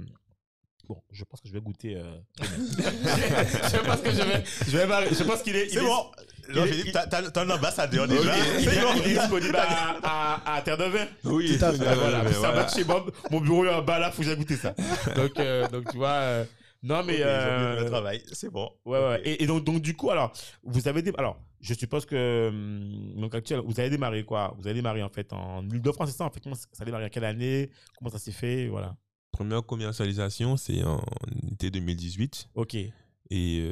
bon, 0.88 1.02
je 1.12 1.24
pense 1.26 1.42
que 1.42 1.48
je 1.48 1.54
vais 1.54 1.62
goûter. 1.62 1.96
euh, 1.98 2.18
je 2.40 3.86
pense 3.86 4.02
que 4.02 4.12
je 4.12 4.22
vais. 4.22 4.44
Je, 4.68 4.78
vais 4.78 4.88
mar- 4.88 5.04
je 5.12 5.24
pense 5.24 5.42
qu'il 5.42 5.56
est. 5.56 5.66
il 5.66 5.72
C'est 5.72 5.80
est- 5.80 5.82
bon. 5.82 6.06
il 6.50 6.56
Jean-Philippe, 6.56 6.88
est- 6.88 6.92
t'as- 6.94 7.08
t'as 7.08 7.30
t'as 7.30 7.44
un 7.44 7.50
ambassadeur 7.50 8.06
il 8.10 8.18
déjà. 8.18 8.38
est- 8.38 8.42
il 8.62 8.70
C'est 8.70 8.76
est- 8.78 8.82
bon. 8.82 8.88
il 9.06 9.12
est 9.12 9.20
disponible 9.20 9.56
à, 9.58 9.98
à, 10.04 10.56
à 10.56 10.62
Terre 10.62 10.78
de 10.78 10.86
Vin. 10.86 11.06
Oui, 11.26 11.58
Tout 11.58 11.66
à 11.66 11.72
fait. 11.74 11.78
Voilà, 11.78 12.24
ça 12.32 12.40
voilà. 12.40 12.62
va 12.64 12.68
chez 12.70 12.84
Bob. 12.86 13.12
Mon 13.32 13.42
bureau 13.42 13.66
est 13.66 13.74
en 13.74 13.82
bas 13.82 14.00
là, 14.00 14.12
faut 14.12 14.22
que 14.22 14.28
j'aille 14.28 14.38
goûter 14.38 14.56
ça. 14.56 14.74
Donc, 15.16 15.38
euh, 15.40 15.68
donc 15.68 15.92
tu 15.92 15.98
vois. 15.98 16.10
euh, 16.10 16.46
non, 16.84 17.04
mais. 17.04 17.16
Ok, 17.16 17.22
euh, 17.26 17.80
le 17.84 17.90
travail, 17.90 18.24
c'est 18.32 18.50
bon. 18.50 18.70
Ouais, 18.86 18.98
ouais. 19.00 19.16
Ok. 19.16 19.22
Et, 19.26 19.44
et 19.44 19.48
donc, 19.48 19.64
donc, 19.66 19.82
du 19.82 19.94
coup, 19.96 20.10
alors, 20.10 20.32
vous 20.64 20.88
avez. 20.88 21.02
Dé... 21.02 21.12
Alors, 21.18 21.38
je 21.62 21.74
suppose 21.74 22.06
que. 22.06 22.50
hum, 22.50 23.20
Donc, 23.22 23.36
actuel, 23.36 23.62
vous 23.66 23.80
avez 23.80 23.90
démarré 23.90 24.24
quoi? 24.26 24.56
Vous 24.58 24.68
avez 24.68 24.76
démarré 24.76 25.02
en 25.04 25.10
fait 25.10 25.32
en 25.34 25.68
Ile-de-France, 25.70 26.12
c'est 26.12 26.18
ça 26.18 26.26
En 26.26 26.30
fait, 26.30 26.40
comment 26.40 26.56
ça 26.56 26.68
a 26.80 26.86
démarré 26.86 27.06
à 27.06 27.10
quelle 27.10 27.26
année? 27.26 27.70
Comment 27.98 28.12
ça 28.12 28.20
s'est 28.20 28.32
fait? 28.32 28.68
Voilà. 28.68 28.96
Première 29.32 29.64
commercialisation, 29.66 30.58
c'est 30.58 30.84
en 30.84 31.04
été 31.52 31.70
2018. 31.72 32.50
Ok. 32.56 32.76
Et 32.76 32.92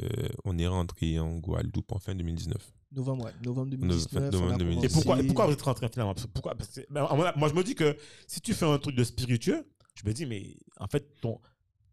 on 0.44 0.58
est 0.58 0.66
rentré 0.66 1.18
en 1.18 1.38
Guadeloupe 1.38 1.90
en 1.92 1.98
fin 1.98 2.14
2019. 2.14 2.56
Novembre, 2.92 3.24
ouais. 3.24 3.32
Novembre 3.44 3.70
Novembre 3.72 3.86
2019. 3.88 4.34
on 4.42 4.50
a 4.52 4.58
2019. 4.58 4.84
Et 4.84 4.92
pourquoi, 4.92 5.14
et 5.14 5.16
commencé. 5.16 5.26
pourquoi 5.26 5.46
vous 5.46 5.52
êtes 5.52 5.62
rentré 5.62 5.88
finalement? 5.88 6.14
Pourquoi 6.34 6.54
Parce 6.54 6.70
que, 6.70 6.80
ben, 6.90 7.06
moi, 7.36 7.48
je 7.48 7.54
me 7.54 7.62
dis 7.64 7.74
que 7.74 7.96
si 8.26 8.40
tu 8.40 8.54
fais 8.54 8.66
un 8.66 8.78
truc 8.78 8.94
de 8.94 9.02
spiritueux, 9.04 9.66
je 9.94 10.06
me 10.08 10.12
dis, 10.12 10.26
mais 10.26 10.56
en 10.78 10.86
fait, 10.86 11.20
ton, 11.20 11.40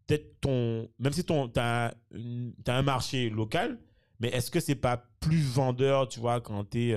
peut-être 0.06 0.40
ton, 0.40 0.88
même 0.98 1.12
si 1.12 1.24
ton, 1.24 1.48
t'as, 1.48 1.94
une- 2.12 2.54
t'as 2.64 2.76
un 2.76 2.82
marché 2.82 3.28
local, 3.30 3.78
mais 4.20 4.28
est-ce 4.28 4.50
que 4.50 4.60
c'est 4.60 4.74
pas 4.76 4.96
plus 5.20 5.42
vendeur, 5.42 6.08
tu 6.08 6.20
vois, 6.20 6.40
quand 6.40 6.64
tu 6.70 6.90
es 6.90 6.94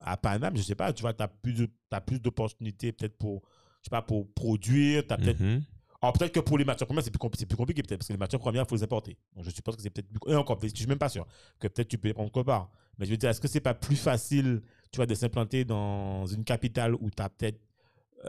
à 0.00 0.16
Paname? 0.16 0.56
Je 0.56 0.62
sais 0.62 0.74
pas, 0.74 0.92
tu 0.92 1.02
vois, 1.02 1.12
tu 1.12 1.22
as 1.22 1.28
plus, 1.28 1.52
de, 1.54 1.68
t'as 1.90 2.00
plus 2.00 2.20
d'opportunités 2.20 2.92
peut-être 2.92 3.16
pour, 3.18 3.42
je 3.82 3.86
sais 3.86 3.90
pas, 3.90 4.02
pour 4.02 4.26
produire, 4.32 5.02
tu 5.06 5.14
peut-être 5.16 5.40
Mhm. 5.40 5.62
alors 6.02 6.12
peut-être 6.12 6.32
que 6.32 6.40
pour 6.40 6.58
les 6.58 6.64
matières 6.64 6.86
premières, 6.86 7.02
c'est 7.04 7.10
plus, 7.10 7.18
compli- 7.18 7.46
plus 7.46 7.56
compliqué 7.56 7.82
peut-être, 7.82 7.98
parce 8.00 8.08
que 8.08 8.12
les 8.12 8.18
matières 8.18 8.40
premières, 8.40 8.62
il 8.64 8.68
faut 8.68 8.76
les 8.76 8.82
importer. 8.84 9.16
Donc 9.34 9.44
je 9.44 9.50
suppose 9.50 9.76
que 9.76 9.82
c'est 9.82 9.90
peut-être 9.90 10.08
plus... 10.08 10.32
Et 10.32 10.36
encore, 10.36 10.58
je 10.62 10.68
suis 10.68 10.86
même 10.86 10.98
pas 10.98 11.08
sûr 11.08 11.26
que 11.58 11.68
peut-être 11.68 11.88
tu 11.88 11.98
peux 11.98 12.08
les 12.08 12.14
prendre 12.14 12.30
quelque 12.30 12.44
part. 12.46 12.70
Mais 12.98 13.06
je 13.06 13.10
veux 13.10 13.16
dire, 13.16 13.28
est-ce 13.30 13.40
que 13.40 13.48
c'est 13.48 13.60
pas 13.60 13.74
plus 13.74 13.96
facile, 13.96 14.62
tu 14.92 14.96
vois, 14.96 15.06
de 15.06 15.14
s'implanter 15.14 15.64
dans 15.64 16.26
une 16.26 16.44
capitale 16.44 16.94
où 16.94 17.10
tu 17.10 17.22
as 17.22 17.28
peut-être, 17.28 17.60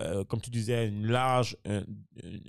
euh, 0.01 0.23
comme 0.25 0.41
tu 0.41 0.49
disais, 0.49 0.87
une 0.89 1.07
large, 1.07 1.55
un, 1.65 1.79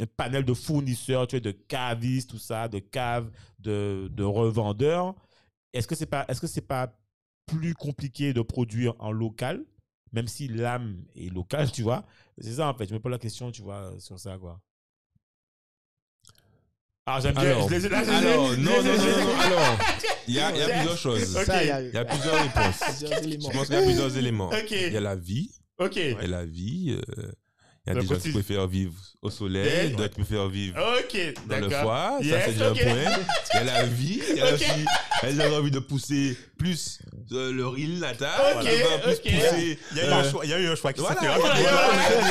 un 0.00 0.06
panel 0.16 0.44
de 0.44 0.52
fournisseurs, 0.54 1.26
tu 1.26 1.36
vois, 1.36 1.40
de 1.40 1.50
cavistes, 1.52 2.30
tout 2.30 2.38
ça, 2.38 2.66
de 2.68 2.78
caves, 2.78 3.30
de, 3.60 4.08
de 4.12 4.24
revendeurs. 4.24 5.14
Est-ce 5.72 5.86
que 5.86 5.94
c'est 5.94 6.06
pas, 6.06 6.24
est-ce 6.28 6.40
que 6.40 6.46
c'est 6.46 6.60
pas 6.66 6.96
plus 7.46 7.74
compliqué 7.74 8.32
de 8.32 8.42
produire 8.42 8.94
en 8.98 9.10
local, 9.12 9.64
même 10.12 10.28
si 10.28 10.48
l'âme 10.48 11.04
est 11.16 11.32
locale, 11.32 11.70
tu 11.72 11.82
vois? 11.82 12.04
C'est 12.38 12.54
ça 12.54 12.68
en 12.68 12.74
fait. 12.74 12.88
Je 12.88 12.94
me 12.94 13.00
pose 13.00 13.12
la 13.12 13.18
question, 13.18 13.50
tu 13.50 13.62
vois, 13.62 13.92
sur 13.98 14.18
ça 14.18 14.38
quoi. 14.38 14.60
Ah, 17.10 17.20
j'aime 17.22 17.32
bien. 17.34 17.42
Alors, 17.44 17.68
je 17.70 17.74
les 17.74 17.86
alors, 17.86 18.50
non, 18.50 18.56
non, 18.58 18.82
non, 18.82 18.96
non, 18.96 19.24
non, 19.24 19.38
alors, 19.40 19.78
il 20.26 20.34
y 20.34 20.40
a, 20.40 20.50
il 20.50 20.58
y 20.58 20.62
a 20.62 20.68
plusieurs 20.76 20.98
choses. 20.98 21.38
Il 21.40 21.48
y 21.48 21.70
a, 21.70 21.80
Il 21.80 21.94
y 21.94 21.96
a 21.96 22.04
plusieurs 22.04 22.34
réponses. 22.34 22.80
Je 23.00 23.48
pense 23.50 23.66
qu'il 23.66 23.74
y 23.74 23.78
a 23.78 23.82
plusieurs 23.82 24.16
éléments. 24.18 24.50
Il 24.70 24.92
y 24.92 24.96
a 24.96 25.00
la 25.00 25.16
vie. 25.16 25.50
Ok. 25.78 25.96
Il 25.96 26.10
y 26.10 26.14
a 26.14 26.26
la 26.26 26.44
vie. 26.44 27.00
euh, 27.16 27.32
il 27.90 27.94
y 27.94 27.98
a 27.98 28.00
des 28.02 28.06
gens 28.14 28.20
qui 28.20 28.30
préfèrent 28.32 28.66
vivre 28.66 28.92
au 29.20 29.30
soleil, 29.30 29.64
Ouais. 29.88 29.88
d'autres 29.90 30.14
préfèrent 30.14 30.48
vivre 30.48 30.76
Ok. 30.78 31.34
dans 31.48 31.56
le 31.56 31.68
d'accord. 31.68 31.82
foie. 31.82 32.18
Ça, 32.20 32.24
Yes, 32.24 32.42
c'est 32.46 32.52
déjà 32.52 32.70
ok. 32.70 32.80
un 32.80 32.84
point. 32.84 33.12
Il 33.52 33.56
y 33.56 33.58
a 33.58 33.64
la 33.64 33.82
vie. 33.84 34.22
Il 34.30 34.36
y 34.36 34.40
a 34.40 34.44
Ok. 34.54 34.60
la 34.60 34.74
vie. 34.74 34.84
Elles 35.24 35.40
ont 35.40 35.56
envie 35.56 35.70
de 35.72 35.78
pousser 35.80 36.36
plus 36.56 37.00
euh, 37.32 37.52
le 37.52 37.66
riz 37.66 37.88
natal. 37.98 38.30
Ok, 38.60 38.66
Elles 38.66 38.84
ont 38.86 38.98
plus 39.00 39.16
pousser. 39.16 39.78
Il 39.92 39.96
y 39.96 40.00
a 40.00 40.04
eu 40.04 40.08
euh, 40.08 40.14
un 40.14 40.30
choix- 40.30 40.44
il 40.44 40.50
y 40.50 40.54
a 40.54 40.58
eu 40.60 40.68
un 40.68 40.76
choix 40.76 40.92
qui 40.92 41.00
s'est 41.00 41.06
Voilà, 41.06 41.20
fait. 41.20 41.40
voilà, 41.40 41.54
voilà. 41.60 41.78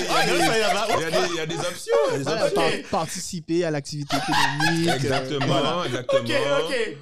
Ah, 0.09 0.23
il 0.25 1.01
y 1.01 1.03
a 1.03 1.11
des- 1.11 1.27
il 1.29 1.35
y 1.35 1.39
a 1.39 1.45
des 1.45 1.55
options. 1.57 1.93
il 2.09 2.11
y 2.11 2.15
a 2.15 2.17
des 2.19 2.23
Voilà, 2.23 2.45
options. 2.45 2.61
par- 2.61 2.89
participer 3.01 3.63
à 3.65 3.71
l'activité 3.71 4.15
économique. 4.15 4.87
euh, 4.89 4.95
Exactement, 4.95 5.45
voilà. 5.45 5.83
exactement. 5.85 6.29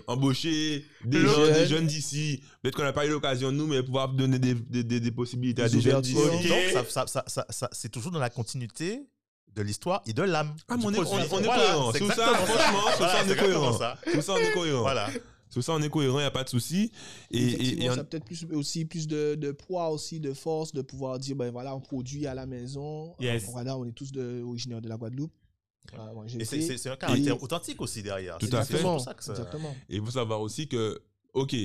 Embaucher 0.07 0.85
des 1.05 1.21
gens, 1.21 1.45
des 1.47 1.65
jeunes 1.67 1.87
d'ici. 1.87 2.41
Peut-être 2.61 2.75
qu'on 2.75 2.83
n'a 2.83 2.93
pas 2.93 3.05
eu 3.05 3.09
l'occasion, 3.09 3.51
nous, 3.51 3.67
mais 3.67 3.81
pouvoir 3.83 4.09
donner 4.09 4.39
des, 4.39 4.53
des, 4.53 4.83
des, 4.83 4.99
des 4.99 5.11
possibilités 5.11 5.61
à 5.63 5.69
Des 5.69 5.81
jeunes 5.81 6.01
d'ici. 6.01 6.15
ouvertures. 6.15 6.49
Donc, 6.49 6.59
Ok. 6.65 6.71
ça- 6.73 6.85
ça- 6.89 7.07
ça- 7.07 7.23
ça- 7.27 7.45
ça- 7.49 7.69
c'est 7.71 7.89
toujours 7.89 8.11
dans 8.11 8.19
la 8.19 8.29
continuité 8.29 9.01
de 9.55 9.61
l'histoire 9.61 10.01
et 10.05 10.13
de 10.13 10.21
l'âme. 10.23 10.53
Ah, 10.67 10.75
mais 10.77 10.85
on 10.85 10.91
est, 10.93 10.99
on, 10.99 11.01
on 11.13 11.19
est 11.19 11.27
Voilà, 11.27 11.43
cohérent. 11.55 11.91
c'est 11.93 11.97
Sur 11.99 12.07
ça, 12.13 12.27
franchement, 12.35 12.79
Voilà, 12.97 13.13
ça, 13.13 13.23
on 13.25 13.29
est 13.31 13.35
cohérent. 13.37 13.73
ça. 13.77 13.97
Sur 14.11 14.23
ça, 14.23 14.33
on 14.33 14.37
est 14.37 14.51
cohérent. 14.51 14.81
Voilà. 14.81 15.09
Sur 15.49 15.63
ça, 15.63 15.73
on 15.73 15.81
est 15.81 15.89
cohérent, 15.89 16.17
il 16.17 16.23
n'y 16.23 16.27
a 16.27 16.31
pas 16.31 16.43
de 16.43 16.49
souci. 16.49 16.91
Et, 17.31 17.37
et, 17.39 17.83
et 17.85 17.89
on- 17.89 17.93
ça 17.95 18.01
a 18.01 18.03
peut-être 18.03 18.25
plus, 18.25 18.45
aussi 18.51 18.83
plus 18.83 19.07
de, 19.07 19.35
de 19.35 19.51
poids 19.51 19.89
aussi, 19.91 20.19
de 20.19 20.33
force, 20.33 20.73
de 20.73 20.81
pouvoir 20.81 21.19
dire, 21.19 21.35
ben 21.37 21.51
voilà, 21.51 21.73
on 21.75 21.79
produit 21.79 22.27
à 22.27 22.33
la 22.33 22.45
maison. 22.45 23.15
Yes. 23.21 23.45
Voilà, 23.51 23.77
on 23.77 23.85
est 23.85 23.93
tous 23.93 24.11
de, 24.11 24.41
originaires 24.41 24.81
de 24.81 24.89
la 24.89 24.97
Guadeloupe. 24.97 25.31
J'ai 26.27 26.41
Et 26.41 26.45
c'est- 26.45 26.61
un 26.89 26.95
caractère 26.95 27.41
authentique 27.41 27.81
aussi 27.81 28.01
derrière. 28.03 28.37
Tout 28.37 28.47
à 28.47 28.63
fait. 28.63 28.81
pour 28.81 28.95
Exactement. 28.95 28.99
ça 28.99 29.13
que 29.13 29.23
ça- 29.23 29.31
Exactement. 29.33 29.75
et 29.89 29.95
il 29.97 30.03
faut 30.05 30.11
savoir 30.11 30.41
aussi 30.41 30.67
que, 30.67 31.01
OK, 31.33 31.55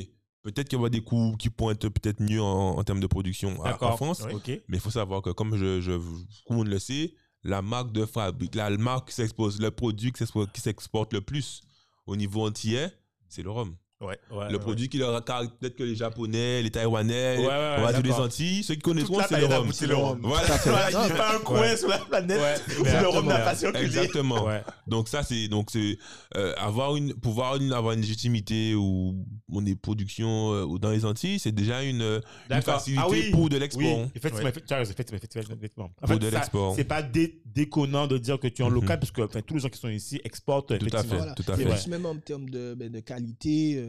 peut-être 0.42 0.68
qu'il 0.68 0.76
y 0.78 0.80
aura 0.80 0.90
des 0.90 1.02
coûts 1.02 1.34
qui 1.38 1.50
être 1.70 1.88
peut-être 1.88 2.20
mieux 2.20 2.40
en, 2.42 2.78
en 2.78 2.84
termes 2.84 3.00
de 3.00 3.06
production 3.06 3.62
à- 3.64 3.70
en. 3.92 3.96
France. 3.96 4.22
Oui. 4.26 4.34
Mais 4.68 4.76
il 4.78 4.80
faut 4.80 4.90
savoir 4.90 5.22
que, 5.22 5.30
comme 5.30 5.56
je, 5.56 5.80
je, 5.80 5.92
tout 5.92 6.50
le 6.50 6.56
monde 6.56 6.68
le 6.68 6.78
sait, 6.78 7.12
la 7.42 7.62
marque 7.62 7.92
de 7.92 8.04
fabrique, 8.06 8.54
la 8.54 8.70
marque 8.70 9.08
qui 9.08 9.14
s'expose, 9.14 9.60
le 9.60 9.70
produit 9.70 10.12
qui 10.12 10.18
s'exporte, 10.18 10.52
qui 10.52 10.60
s'exporte 10.60 11.12
le 11.12 11.20
plus 11.20 11.62
au 12.06 12.16
niveau 12.16 12.46
entier, 12.46 12.86
c'est 13.28 13.42
le 13.42 13.50
rhum. 13.50 13.76
Ouais. 14.00 14.18
Ouais, 14.30 14.46
le 14.48 14.54
ouais. 14.54 14.58
produit 14.58 14.88
qui 14.88 14.96
leur 14.96 15.14
peut-être 15.58 15.76
que 15.76 15.82
les 15.82 15.94
Japonais, 15.94 16.62
les 16.62 16.70
Taïwanais, 16.70 17.36
Ouais, 17.36 17.42
ouais, 17.44 17.48
ouais, 17.48 17.74
on 17.78 17.82
va 17.82 17.92
dire 17.92 18.02
les. 18.02 18.12
Antilles, 18.24 18.62
ceux 18.64 18.74
qui 18.74 18.80
la 19.18 19.26
c'est 19.28 19.40
le 19.40 19.46
rhum. 19.46 19.66
goûté 19.66 19.86
le 19.86 19.94
rhum. 19.94 20.18
Voilà. 20.22 20.48
Il 20.90 20.96
n'y 20.96 21.12
a 21.12 21.16
pas 21.16 21.36
un 21.36 21.38
coin 21.40 21.60
Ouais. 21.60 21.76
sur 21.76 21.88
la 21.88 21.98
planète 21.98 22.40
Ouais, 22.40 22.76
où 22.80 22.84
le 22.84 23.08
rhum 23.08 23.26
n'a 23.26 23.34
exactement. 23.34 23.44
pas 23.44 23.54
circulé. 23.54 23.84
Exactement. 23.84 24.44
Ouais. 24.46 24.62
Donc 24.86 25.08
ça 25.08 25.22
c'est 25.22 25.48
donc 25.48 25.68
c'est 25.70 25.98
euh, 26.36 26.54
avoir 26.56 26.96
une 26.96 27.12
pouvoir 27.12 27.56
une, 27.56 27.72
avoir 27.74 27.92
une 27.92 28.00
légitimité 28.00 28.74
où 28.74 29.14
on 29.52 29.66
est 29.66 29.74
production 29.74 30.54
euh, 30.54 30.64
ou 30.64 30.78
dans 30.78 30.90
les 30.90 31.04
Antilles, 31.04 31.38
c'est 31.38 31.52
déjà 31.52 31.82
une, 31.82 32.00
euh, 32.02 32.20
une 32.50 32.62
facilité 32.62 33.02
Ah 33.04 33.10
oui. 33.10 33.30
pour 33.32 33.50
de 33.50 33.58
l'export. 33.58 33.82
Oui, 33.82 34.06
effectivement, 34.14 34.44
Ouais. 34.44 34.48
effectivement, 34.50 35.90
Pour 36.06 36.18
de 36.18 36.30
ça- 36.30 36.38
l'export. 36.38 36.74
C'est 36.76 36.84
pas 36.84 37.02
dé- 37.02 37.42
déconnant 37.44 38.06
de 38.06 38.16
dire 38.16 38.38
que 38.38 38.46
tu 38.48 38.62
es 38.62 38.64
en 38.64 38.68
Mhm. 38.68 38.74
local, 38.76 38.98
parce 39.00 39.10
que 39.10 39.22
enfin, 39.22 39.40
tous 39.42 39.54
les 39.54 39.60
gens 39.60 39.68
qui 39.68 39.78
sont 39.78 39.88
ici 39.88 40.20
exportent 40.24 40.78
Tout 40.78 40.86
à 40.96 41.02
fait, 41.02 41.34
tout 41.36 41.52
à 41.52 41.56
fait. 41.56 41.86
Même 41.88 42.06
en 42.06 42.16
termes 42.16 42.48
de, 42.48 42.74
ben, 42.74 42.90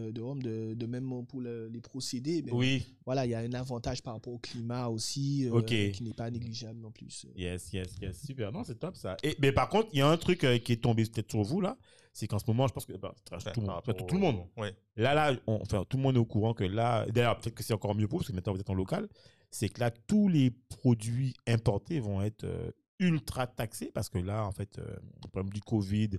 de 0.01 0.07
euh, 0.07 0.11
de 0.11 0.21
rhum, 0.21 0.41
de, 0.41 0.73
de 0.73 0.85
même 0.85 1.25
pour 1.27 1.41
le- 1.41 1.67
les 1.67 1.81
procédés, 1.81 2.43
Oui, 2.51 2.83
voilà, 3.05 3.25
il 3.25 3.29
y 3.29 3.35
a 3.35 3.39
un 3.39 3.53
avantage 3.53 4.01
par 4.01 4.13
rapport 4.13 4.33
au 4.33 4.39
climat 4.39 4.87
aussi, 4.87 5.47
euh, 5.49 5.61
qui 5.61 6.03
n'est 6.03 6.13
pas 6.13 6.29
négligeable 6.31 6.79
non 6.79 6.91
plus. 6.91 7.25
yes, 7.35 7.71
yes, 7.73 7.95
yes, 8.01 8.21
super. 8.25 8.51
Non, 8.51 8.63
c'est 8.63 8.79
top 8.79 8.95
ça. 8.95 9.17
Et, 9.23 9.35
mais 9.39 9.51
par 9.51 9.69
contre, 9.69 9.89
il 9.93 9.99
y 9.99 10.01
a 10.01 10.07
un 10.09 10.17
truc 10.17 10.43
euh, 10.43 10.57
qui 10.57 10.73
est 10.73 10.81
tombé 10.81 11.03
peut-être 11.05 11.29
sur 11.31 11.43
vous 11.43 11.61
là, 11.61 11.77
c'est 12.13 12.27
qu'en 12.27 12.39
ce 12.39 12.45
moment, 12.47 12.67
je 12.67 12.73
pense 12.73 12.85
que 12.85 12.93
bah, 12.97 13.15
tout, 13.53 13.61
le 13.61 13.67
monde, 13.67 13.81
tout, 13.85 13.93
tout 13.93 14.15
le 14.15 14.21
Ouais. 14.61 14.75
là, 14.97 15.13
là, 15.13 15.33
on- 15.47 15.61
enfin, 15.61 15.85
tout 15.87 15.97
le 15.97 16.03
monde 16.03 16.15
est 16.15 16.19
au 16.19 16.25
courant 16.25 16.53
que 16.53 16.63
là, 16.65 17.05
d'ailleurs, 17.07 17.37
peut-être 17.39 17.55
que 17.55 17.63
c'est 17.63 17.73
encore 17.73 17.95
mieux 17.95 18.07
pour 18.07 18.17
vous, 18.19 18.23
parce 18.23 18.29
que 18.31 18.35
maintenant 18.35 18.53
vous 18.53 18.59
êtes 18.59 18.69
en 18.69 18.73
local, 18.73 19.07
c'est 19.49 19.69
que 19.69 19.79
là, 19.79 19.91
tous 19.91 20.27
les 20.27 20.51
produits 20.51 21.33
importés 21.47 21.99
vont 21.99 22.21
être 22.21 22.43
euh, 22.43 22.71
ultra 22.99 23.47
taxés, 23.47 23.91
parce 23.93 24.09
que 24.09 24.17
là, 24.19 24.45
en 24.45 24.51
fait, 24.51 24.77
euh, 24.79 24.95
problème 25.31 25.51
du 25.51 25.61
Covid, 25.61 26.09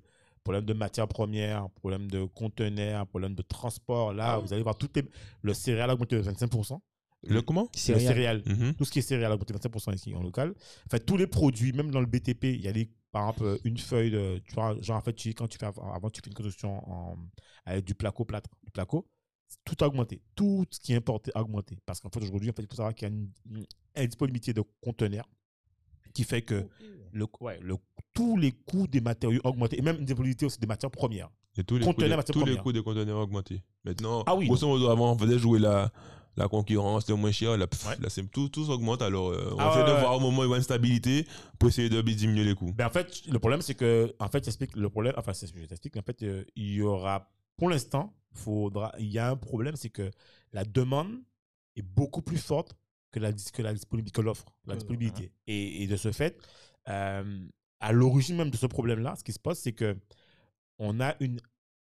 problème 0.43 0.65
de 0.65 0.73
matières 0.73 1.09
premières, 1.09 1.69
problème 1.71 2.11
de 2.11 2.25
conteneurs, 2.25 3.07
problème 3.07 3.35
de 3.35 3.43
transport, 3.43 4.13
là, 4.13 4.39
vous 4.39 4.53
allez 4.53 4.63
voir, 4.63 4.77
tout 4.77 4.99
est, 4.99 5.09
le 5.43 5.55
céréal 5.55 5.91
a 5.91 5.95
augmenté 5.95 6.17
de 6.17 6.23
25%. 6.23 6.81
Le 7.25 7.41
comment? 7.41 7.69
Le 7.95 8.01
céréal, 8.09 8.43
Mhm. 8.47 8.75
tout 8.75 8.85
ce 8.85 8.91
qui 8.91 8.99
est 8.99 9.03
céréales 9.03 9.31
a 9.31 9.35
augmenté 9.35 9.53
de 9.53 9.59
25% 9.59 9.93
ici 9.95 10.13
en 10.15 10.23
local. 10.23 10.51
En 10.87 10.91
fait, 10.91 11.01
tous 11.07 11.17
les 11.17 11.29
produits, 11.29 11.73
même 11.73 11.91
dans 11.93 12.01
le 12.01 12.07
BTP, 12.07 12.45
il 12.55 12.61
y 12.61 12.67
a 12.67 12.73
des, 12.73 12.91
par 13.13 13.29
exemple, 13.31 13.45
euh, 13.45 13.59
une 13.65 13.79
feuille 13.79 14.11
de, 14.11 14.39
tu 14.45 14.55
vois, 14.55 14.77
genre, 14.81 14.97
en 14.97 15.01
fait, 15.03 15.13
tu, 15.13 15.33
quand 15.33 15.47
tu 15.47 15.57
fais, 15.59 15.67
avant, 15.67 16.11
tu 16.11 16.21
fais 16.21 16.29
une 16.31 16.35
construction 16.35 16.79
en, 16.91 17.17
avec 17.65 17.85
du 17.85 17.95
placo 17.95 18.25
plâtre, 18.25 18.51
du 18.65 18.73
placo, 18.73 19.07
tout 19.65 19.77
a 19.85 19.87
augmenté. 19.87 20.21
Tout 20.35 20.65
ce 20.71 20.81
qui 20.81 20.95
est 20.95 20.97
importé 20.97 21.31
a 21.37 21.43
augmenté. 21.43 21.79
Parce 21.87 22.01
qu'en 22.01 22.09
fait, 22.11 22.21
aujourd'hui, 22.23 22.51
en 22.51 22.55
fait, 22.55 22.63
il 22.63 22.69
faut 22.69 22.75
savoir 22.75 22.93
qu'il 22.95 23.07
y 23.09 23.11
a 23.13 23.15
une, 23.15 23.31
une 23.51 23.67
indisponibilité 23.95 24.53
de 24.53 24.63
conteneurs 24.81 25.29
qui 26.13 26.25
fait 26.25 26.43
que 26.43 26.67
le, 27.13 27.27
ouais, 27.41 27.59
le, 27.63 27.77
tous 28.15 28.37
les 28.37 28.53
coûts 28.53 28.87
des 28.87 29.01
matériaux 29.01 29.41
ont 29.45 29.51
augmenté. 29.51 29.79
Et 29.79 29.83
même 29.83 29.99
une 29.99 30.05
disponibilité 30.05 30.47
aussi 30.47 30.59
des 30.59 30.67
matières 30.67 30.91
premières. 30.91 31.31
Et 31.57 31.65
tous 31.65 31.77
les, 31.77 31.85
coûts 31.85 31.93
matières 32.01 32.25
tous 32.25 32.45
les 32.47 32.57
coûts 32.57 32.73
des 32.73 32.83
conteneurs 32.83 33.19
ont 33.19 33.23
augmenté. 33.23 33.63
Maintenant, 33.85 34.23
Ah 34.27 34.35
oui, 34.35 34.47
grosso 34.47 34.67
modo, 34.67 34.89
avant, 34.89 35.13
on 35.13 35.19
faisait 35.19 35.39
jouer 35.39 35.59
la, 35.59 35.93
la 36.37 36.49
concurrence, 36.49 37.09
le 37.09 37.15
moins 37.17 37.33
cher, 37.33 37.57
là, 37.59 37.67
pff, 37.67 37.87
Ouais. 37.87 38.25
tout, 38.33 38.49
tout 38.49 38.71
augmente. 38.71 39.03
Alors, 39.03 39.31
euh, 39.31 39.51
on 39.53 39.59
Ah 39.59 39.71
essaie 39.71 39.85
de 39.85 40.01
voir 40.01 40.17
au 40.17 40.21
moment 40.21 40.41
où 40.41 40.45
il 40.45 40.51
y 40.51 40.55
a 40.55 40.57
une 40.57 40.63
stabilité 40.63 41.27
pour 41.59 41.69
essayer 41.69 41.91
de 41.91 42.01
diminuer 42.01 42.45
les 42.45 42.55
coûts. 42.55 42.73
Ben, 42.73 42.87
en 42.87 42.91
fait, 42.91 43.27
le 43.27 43.39
problème, 43.39 43.61
c'est 43.61 43.75
que, 43.75 44.15
en 44.19 44.29
fait, 44.29 44.45
j'explique 44.45 44.75
le 44.77 44.89
problème, 44.89 45.13
enfin, 45.19 45.35
c'est 45.35 45.47
ce 45.47 45.53
que 45.53 45.61
je 45.61 45.67
t'explique, 45.67 45.97
en 45.97 46.03
fait, 46.03 46.23
euh, 46.23 46.45
il 46.57 46.73
y 46.73 46.83
aura, 46.83 47.31
pour 47.57 47.69
l'instant, 47.69 48.15
faudra, 48.33 48.93
il 48.99 49.09
y 49.11 49.19
a 49.19 49.29
un 49.31 49.37
problème, 49.37 49.77
c'est 49.77 49.91
que 49.91 50.11
la 50.53 50.65
demande 50.65 51.19
est 51.77 51.83
beaucoup 51.83 52.23
plus 52.23 52.39
forte 52.39 52.75
que 53.13 53.21
la, 53.21 53.33
que 53.33 53.63
la 53.63 53.75
disponibilité, 53.75 54.17
que 54.17 54.23
l'offre, 54.23 54.47
la 54.67 54.75
Ouais, 54.75 54.79
disponibilité. 54.79 55.33
Et, 55.47 55.83
et 55.83 55.87
de 55.87 55.97
ce 55.97 56.13
fait, 56.13 56.39
euh, 56.89 57.47
à 57.81 57.93
l'origine 57.93 58.37
même 58.37 58.51
de 58.51 58.57
ce 58.57 58.67
problème-là, 58.67 59.17
ce 59.17 59.25
qui 59.25 59.33
se 59.33 59.39
passe, 59.41 59.61
c'est 59.61 59.73
que 59.73 59.97
on 60.79 61.01
a 61.01 61.15
une 61.21 61.41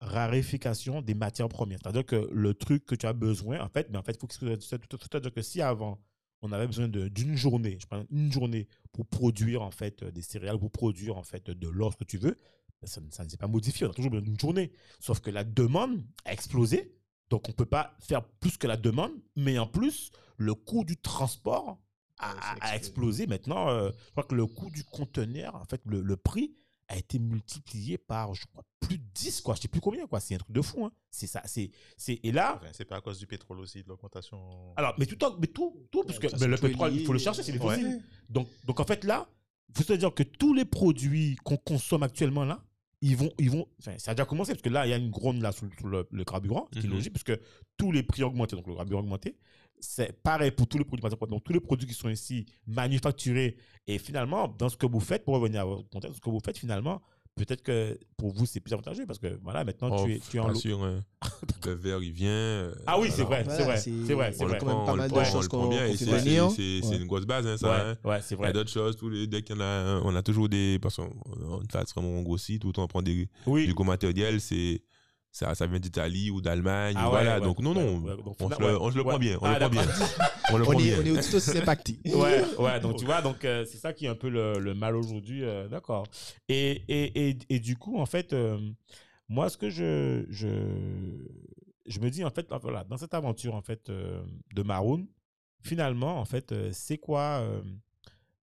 raréfication 0.02 1.02
des 1.02 1.14
matières 1.16 1.50
premières. 1.50 1.80
C'est-à-dire 1.82 2.06
que 2.06 2.30
le 2.32 2.54
truc 2.54 2.86
que 2.86 2.96
tu 2.96 3.06
as 3.06 3.14
besoin, 3.14 3.60
en 3.62 3.70
fait, 3.70 3.90
mais 3.90 3.98
en 3.98 4.04
fait, 4.04 4.14
il 4.14 4.20
faut 4.20 4.28
que 4.28 4.36
c'est-à-dire 4.36 5.34
que 5.34 5.42
si 5.42 5.62
avant, 5.62 6.00
on 6.42 6.52
avait 6.52 6.68
besoin 6.68 6.90
d'une 6.90 7.36
journée, 7.38 7.78
je 7.80 7.88
prends 7.88 8.06
une 8.12 8.32
journée 8.32 8.68
pour 8.92 9.06
produire 9.08 9.62
en 9.62 9.72
fait 9.72 10.04
euh, 10.04 10.12
des 10.12 10.22
céréales, 10.22 10.60
pour 10.60 10.72
produire 10.72 11.18
en 11.18 11.24
fait 11.24 11.50
de 11.50 11.68
l'or, 11.70 11.94
ce 11.94 11.98
que 11.98 12.04
tu 12.04 12.18
veux, 12.18 12.38
ben, 12.82 12.88
ça, 12.88 13.02
ça 13.12 13.24
ne 13.24 13.30
s'est 13.30 13.38
pas 13.38 13.48
modifié. 13.48 13.88
On 13.88 13.92
a 13.92 13.94
toujours 13.94 14.12
besoin 14.12 14.26
d'une 14.26 14.40
journée. 14.40 14.74
Sauf 15.00 15.22
que 15.22 15.30
la 15.32 15.46
demande 15.46 16.04
a 16.26 16.34
explosé. 16.34 16.94
Donc, 17.34 17.48
on 17.48 17.52
ne 17.52 17.56
peut 17.56 17.66
pas 17.66 17.96
faire 18.00 18.24
plus 18.24 18.58
que 18.58 18.68
la 18.68 18.78
demande. 18.78 19.12
Mais 19.36 19.58
en 19.58 19.66
plus, 19.66 20.12
le 20.38 20.54
coût 20.54 20.84
du 20.86 20.98
transport 20.98 21.80
a, 22.20 22.76
explosé. 22.76 23.26
Maintenant, 23.26 23.70
euh, 23.70 23.90
je 24.06 24.12
crois 24.12 24.24
que 24.24 24.36
le 24.36 24.46
coût 24.46 24.70
du 24.70 24.84
conteneur, 24.84 25.56
en 25.56 25.66
fait, 25.66 25.82
le, 25.86 26.02
le 26.02 26.16
prix 26.16 26.54
a 26.90 26.96
été 26.96 27.18
multiplié 27.18 27.98
par, 27.98 28.36
je 28.36 28.46
crois, 28.46 28.64
plus 28.82 29.00
de 29.00 29.04
10, 29.16 29.42
quoi. 29.42 29.56
Je 29.56 29.62
sais 29.62 29.68
plus 29.68 29.82
combien, 29.82 30.06
quoi. 30.06 30.20
C'est 30.20 30.36
un 30.36 30.38
truc 30.38 30.52
de 30.52 30.62
fou, 30.62 30.86
hein. 30.86 30.92
C'est 31.10 31.26
ça. 31.26 31.42
C'est, 31.46 31.72
c'est, 31.98 32.20
et 32.22 32.32
là, 32.32 32.60
Enfin, 32.62 32.72
c'est 32.72 32.86
pas 32.86 32.98
à 32.98 33.02
cause 33.02 33.18
du 33.18 33.26
pétrole 33.26 33.60
aussi, 33.62 33.82
de 33.82 33.90
l'augmentation. 33.90 34.72
alors, 34.76 34.94
mais 35.00 35.08
tout, 35.08 35.18
mais 35.40 35.48
tout, 35.48 35.88
tout 35.90 36.04
parce 36.04 36.20
que 36.20 36.28
le 36.46 36.58
pétrole, 36.58 36.94
il 36.94 37.04
faut 37.04 37.14
le 37.14 37.20
chercher, 37.20 37.42
c'est 37.42 37.52
les 37.52 37.58
Ouais. 37.58 38.00
Donc, 38.30 38.48
donc, 38.66 38.80
en 38.80 38.86
fait, 38.86 39.04
là, 39.06 39.28
il 39.70 39.78
faut 39.78 39.92
se 39.92 39.94
dire 39.94 40.14
que 40.14 40.22
tous 40.22 40.54
les 40.54 40.66
produits 40.66 41.36
qu'on 41.38 41.58
consomme 41.58 42.04
actuellement, 42.04 42.46
là, 42.46 42.64
ils 43.06 43.18
vont, 43.18 43.30
ils 43.38 43.52
vont, 43.52 43.68
enfin, 43.80 43.94
ça 43.98 44.12
a 44.12 44.14
déjà 44.16 44.26
commencé, 44.26 44.54
parce 44.54 44.62
que 44.62 44.70
là, 44.70 44.88
il 44.88 44.90
y 44.90 44.94
a 44.94 44.98
une 44.98 45.10
gronde 45.12 45.42
là 45.42 45.52
sur, 45.52 45.68
sur 45.78 45.88
le, 45.88 46.08
le 46.10 46.24
carburant, 46.24 46.68
ce 46.74 46.80
qui 46.80 46.86
est 46.86 46.90
Mhm. 46.90 46.96
logique, 46.96 47.14
parce 47.14 47.24
que 47.24 47.40
tous 47.78 47.92
les 47.92 48.02
prix 48.04 48.24
ont 48.24 48.28
augmenté, 48.28 48.56
donc 48.56 48.66
le 48.68 48.76
carburant 48.76 49.00
a 49.00 49.04
augmenté. 49.04 49.38
C'est 49.80 50.14
pareil 50.24 50.52
pour 50.52 50.66
tous 50.68 50.78
les 50.78 50.86
produits. 50.86 51.04
Donc, 51.28 51.44
tous 51.44 51.52
les 51.52 51.60
produits 51.60 51.86
qui 51.88 51.94
sont 51.94 52.08
ici 52.10 52.46
manufacturés, 52.66 53.58
et 53.88 53.98
finalement, 54.00 54.48
dans 54.48 54.70
ce 54.70 54.78
que 54.78 54.86
vous 54.86 55.02
faites, 55.02 55.26
pour 55.26 55.34
revenir 55.36 55.62
à 55.62 55.66
votre 55.66 55.90
contexte, 55.90 56.18
ce 56.18 56.22
que 56.22 56.30
vous 56.30 56.40
faites, 56.40 56.58
finalement, 56.58 57.02
peut-être 57.36 57.64
que 57.64 57.98
pour 58.18 58.32
vous, 58.34 58.46
c'est 58.46 58.60
plus 58.60 58.74
avantageux, 58.74 59.06
parce 59.06 59.20
que 59.20 59.40
voilà, 59.44 59.64
maintenant, 59.64 59.90
Oh, 59.92 60.06
tu 60.06 60.14
es, 60.16 60.20
tu 60.20 60.38
es 60.38 60.40
en 60.40 60.48
lot. 60.50 60.56
sûr, 60.56 60.84
hein. 60.84 61.04
le 61.66 61.74
verre, 61.74 62.02
il 62.04 62.12
vient. 62.12 62.30
euh, 62.30 62.76
Ah 62.86 63.00
oui, 63.00 63.10
c'est 63.12 63.24
vrai, 63.24 63.44
c'est 63.48 63.64
vrai, 63.64 63.78
c'est- 63.78 63.90
vrai, 64.14 64.32
c'est 64.34 64.42
On 64.42 64.46
le 64.46 64.50
vrai. 64.52 64.60
quand 64.60 64.66
même 64.68 64.86
pas 64.86 64.94
on 64.94 64.96
mal 64.98 65.10
de 65.12 65.16
on 65.16 65.24
choses 65.26 65.48
qu'on- 65.48 65.72
fait 65.72 65.98
c'est 65.98 66.06
venir. 66.06 66.50
une 67.02 67.08
grosse 67.08 67.26
base, 67.26 67.48
hein, 67.48 67.58
ça. 67.58 67.90
hein. 67.92 67.98
Ouais, 68.04 68.20
c'est 68.22 68.36
Il 68.36 68.38
y 68.38 68.42
a 68.42 68.44
vrai. 68.46 68.54
d'autres 68.54 68.70
choses, 68.72 68.96
tous 68.98 69.10
les, 69.10 69.28
dès 69.28 69.42
qu'il 69.42 69.56
y 69.56 69.60
en 69.60 69.62
a, 69.62 70.02
on 70.04 70.16
a 70.16 70.22
toujours 70.24 70.48
des. 70.50 70.80
Parce 70.82 70.96
qu'on 70.98 71.12
on 71.42 71.62
fait 71.62 71.94
vraiment 71.96 72.22
grossit, 72.22 72.62
tout 72.62 72.68
le 72.68 72.74
temps 72.74 72.84
on 72.84 72.88
prend 72.88 73.02
des, 73.02 73.28
Oui. 73.46 73.66
du 73.68 73.74
gros 73.74 73.84
matériel, 73.84 74.40
c'est. 74.40 74.82
Ça, 75.36 75.56
ça 75.56 75.66
vient 75.66 75.80
d'Italie 75.80 76.30
ou 76.30 76.42
d'Allemagne. 76.42 76.94
Ah 76.96 77.10
voilà, 77.10 77.40
donc 77.40 77.58
non, 77.58 77.74
non, 77.74 77.98
donc 78.02 78.36
on, 78.40 78.50
se 78.52 78.60
le, 78.60 78.66
ouais, 78.68 78.78
on 78.80 78.92
se 78.92 78.96
le 78.96 79.02
ouais. 79.02 79.10
prend 79.10 79.18
bien. 79.18 79.38
On 79.42 79.46
Ah, 79.46 79.54
le 79.58 79.60
prend 79.62 79.70
bien. 79.70 79.82
On 80.52 80.58
le 80.58 80.64
On 80.64 80.66
prend 80.72 80.80
est, 80.80 80.84
bien. 80.84 80.98
on 81.00 81.18
est 81.18 81.28
tout 81.28 81.36
aussi 81.38 81.58
impacté. 81.58 81.98
ouais, 82.06 82.44
ouais, 82.60 82.80
donc 82.80 82.98
tu 82.98 83.06
vois, 83.06 83.24
donc 83.24 83.44
euh, 83.44 83.66
c'est 83.66 83.78
ça 83.80 83.94
qui 83.94 84.06
est 84.06 84.10
un 84.10 84.14
peu 84.16 84.30
le, 84.30 84.60
le 84.60 84.74
mal 84.76 84.96
aujourd'hui, 84.96 85.44
euh, 85.44 85.68
d'accord. 85.68 86.06
Et, 86.50 86.84
et, 86.88 87.30
et, 87.30 87.38
et 87.50 87.60
du 87.60 87.76
coup, 87.78 87.98
en 87.98 88.06
fait, 88.06 88.32
euh, 88.34 88.60
moi, 89.28 89.50
ce 89.50 89.58
que 89.58 89.72
je, 89.72 90.24
je, 90.30 90.50
je 91.88 92.00
me 92.00 92.12
dis, 92.12 92.24
en 92.24 92.30
fait, 92.30 92.46
voilà, 92.62 92.84
dans 92.84 92.98
cette 92.98 93.16
aventure, 93.16 93.56
en 93.56 93.62
fait, 93.64 93.90
de 93.90 94.62
Maroon, 94.62 95.08
finalement, 95.64 96.20
en 96.20 96.26
fait, 96.26 96.54
c'est 96.74 97.00
quoi 97.00 97.44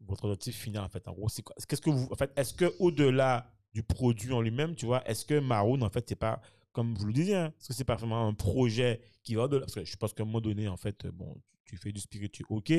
votre 0.00 0.24
objectif 0.24 0.56
final, 0.56 0.82
en 0.84 0.88
fait, 0.88 1.06
en 1.06 1.12
gros, 1.12 1.28
c'est 1.28 1.42
quoi 1.42 1.54
Qu'est-ce 1.68 1.82
que 1.82 1.90
vous, 1.90 2.08
en 2.10 2.16
fait, 2.16 2.32
est-ce 2.36 2.52
que 2.54 2.74
au-delà 2.80 3.46
du 3.74 3.84
produit 3.84 4.32
en 4.32 4.40
lui-même, 4.40 4.74
tu 4.74 4.86
vois, 4.86 5.08
est-ce 5.08 5.24
que 5.24 5.38
Maroon, 5.38 5.82
en 5.82 5.88
fait, 5.90 6.04
c'est 6.08 6.16
pas, 6.16 6.40
comme 6.72 6.94
vous 6.94 7.06
le 7.06 7.12
disiez, 7.12 7.36
hein, 7.36 7.52
est-ce 7.58 7.68
que 7.68 7.74
c'est 7.74 7.84
pas 7.84 7.96
vraiment 7.96 8.26
un 8.28 8.34
projet 8.34 9.00
qui 9.22 9.34
va 9.34 9.44
au-delà? 9.44 9.60
Parce 9.60 9.74
que 9.74 9.84
je 9.84 9.96
pense 9.96 10.12
qu'à 10.12 10.22
un 10.22 10.26
moment 10.26 10.40
donné, 10.40 10.68
en 10.68 10.76
fait, 10.76 11.04
euh, 11.04 11.10
bon, 11.12 11.36
tu 11.64 11.76
fais 11.76 11.92
du 11.92 12.00
spirituel, 12.00 12.46
ok, 12.50 12.72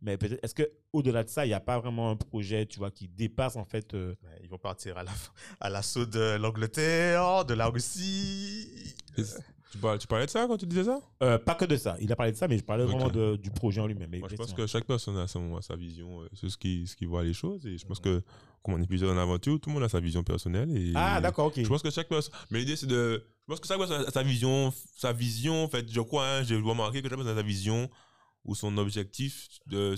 mais 0.00 0.16
peut-être, 0.16 0.42
est-ce 0.44 0.54
que 0.54 0.70
au-delà 0.92 1.22
de 1.24 1.28
ça, 1.28 1.44
il 1.44 1.48
n'y 1.48 1.54
a 1.54 1.60
pas 1.60 1.78
vraiment 1.78 2.10
un 2.10 2.16
projet, 2.16 2.64
tu 2.66 2.78
vois, 2.78 2.90
qui 2.90 3.08
dépasse, 3.08 3.56
en 3.56 3.64
fait, 3.64 3.94
euh, 3.94 4.14
Ouais, 4.22 4.38
Ils 4.42 4.48
vont 4.48 4.58
partir 4.58 4.96
à 4.96 5.02
la- 5.02 5.12
à 5.60 5.68
l'assaut 5.70 6.06
de 6.06 6.36
l'Angleterre, 6.40 7.44
de 7.44 7.54
la 7.54 7.66
Russie. 7.68 8.94
C- 9.16 9.38
Tu 9.70 9.76
parlais, 9.76 9.98
tu 9.98 10.06
parlais 10.06 10.24
de 10.24 10.30
ça 10.30 10.46
quand 10.48 10.56
tu 10.56 10.64
disais 10.66 10.84
ça? 10.84 10.98
Euh, 11.22 11.36
pas 11.38 11.54
que 11.54 11.66
de 11.66 11.76
ça. 11.76 11.96
Il 12.00 12.10
a 12.10 12.16
parlé 12.16 12.32
de 12.32 12.36
ça, 12.38 12.48
mais 12.48 12.56
je 12.56 12.64
parlais 12.64 12.84
vraiment 12.84 13.10
de- 13.10 13.36
du 13.36 13.50
projet 13.50 13.82
en 13.82 13.86
lui-même. 13.86 14.08
Moi, 14.18 14.28
je 14.30 14.36
pense 14.36 14.54
que 14.54 14.66
chaque 14.66 14.86
personne 14.86 15.18
a 15.18 15.26
son- 15.26 15.56
a 15.56 15.60
sa 15.62 15.76
vision, 15.76 16.22
euh, 16.22 16.28
c'est 16.32 16.48
ce 16.48 16.56
qui, 16.56 16.86
ce 16.86 16.96
qui 16.96 17.04
voit 17.04 17.22
les 17.22 17.34
choses. 17.34 17.66
Et 17.66 17.76
je 17.76 17.84
pense 17.84 18.00
que, 18.00 18.22
comme 18.62 18.74
on 18.74 18.80
est 18.82 18.86
plusieurs 18.86 19.10
dans 19.10 19.16
l'aventure, 19.16 19.60
tout 19.60 19.68
le 19.68 19.74
monde 19.74 19.82
a 19.82 19.90
sa 19.90 20.00
vision 20.00 20.22
personnelle. 20.22 20.70
Et 20.74 20.92
Ah, 20.94 21.20
d'accord, 21.20 21.48
ok. 21.48 21.60
Je 21.62 21.68
pense 21.68 21.82
que 21.82 21.90
chaque 21.90 22.08
personne. 22.08 22.32
Mais 22.50 22.60
l'idée, 22.60 22.76
c'est 22.76 22.86
de. 22.86 23.22
Pense 23.48 23.60
que 23.60 23.66
chaque 23.66 23.78
personne 23.78 24.04
a 24.06 24.10
sa 24.10 24.22
vision. 24.22 24.72
Sa 24.94 25.12
vision, 25.12 25.64
en 25.64 25.68
fait, 25.68 25.90
je 25.90 26.00
crois, 26.02 26.28
hein, 26.28 26.42
j'ai 26.42 26.56
remarqué 26.56 27.00
que 27.00 27.08
chaque 27.08 27.16
personne 27.16 27.36
a 27.36 27.40
sa 27.40 27.46
vision 27.46 27.88
ou 28.44 28.54
son 28.54 28.76
objectif. 28.76 29.48
De, 29.66 29.96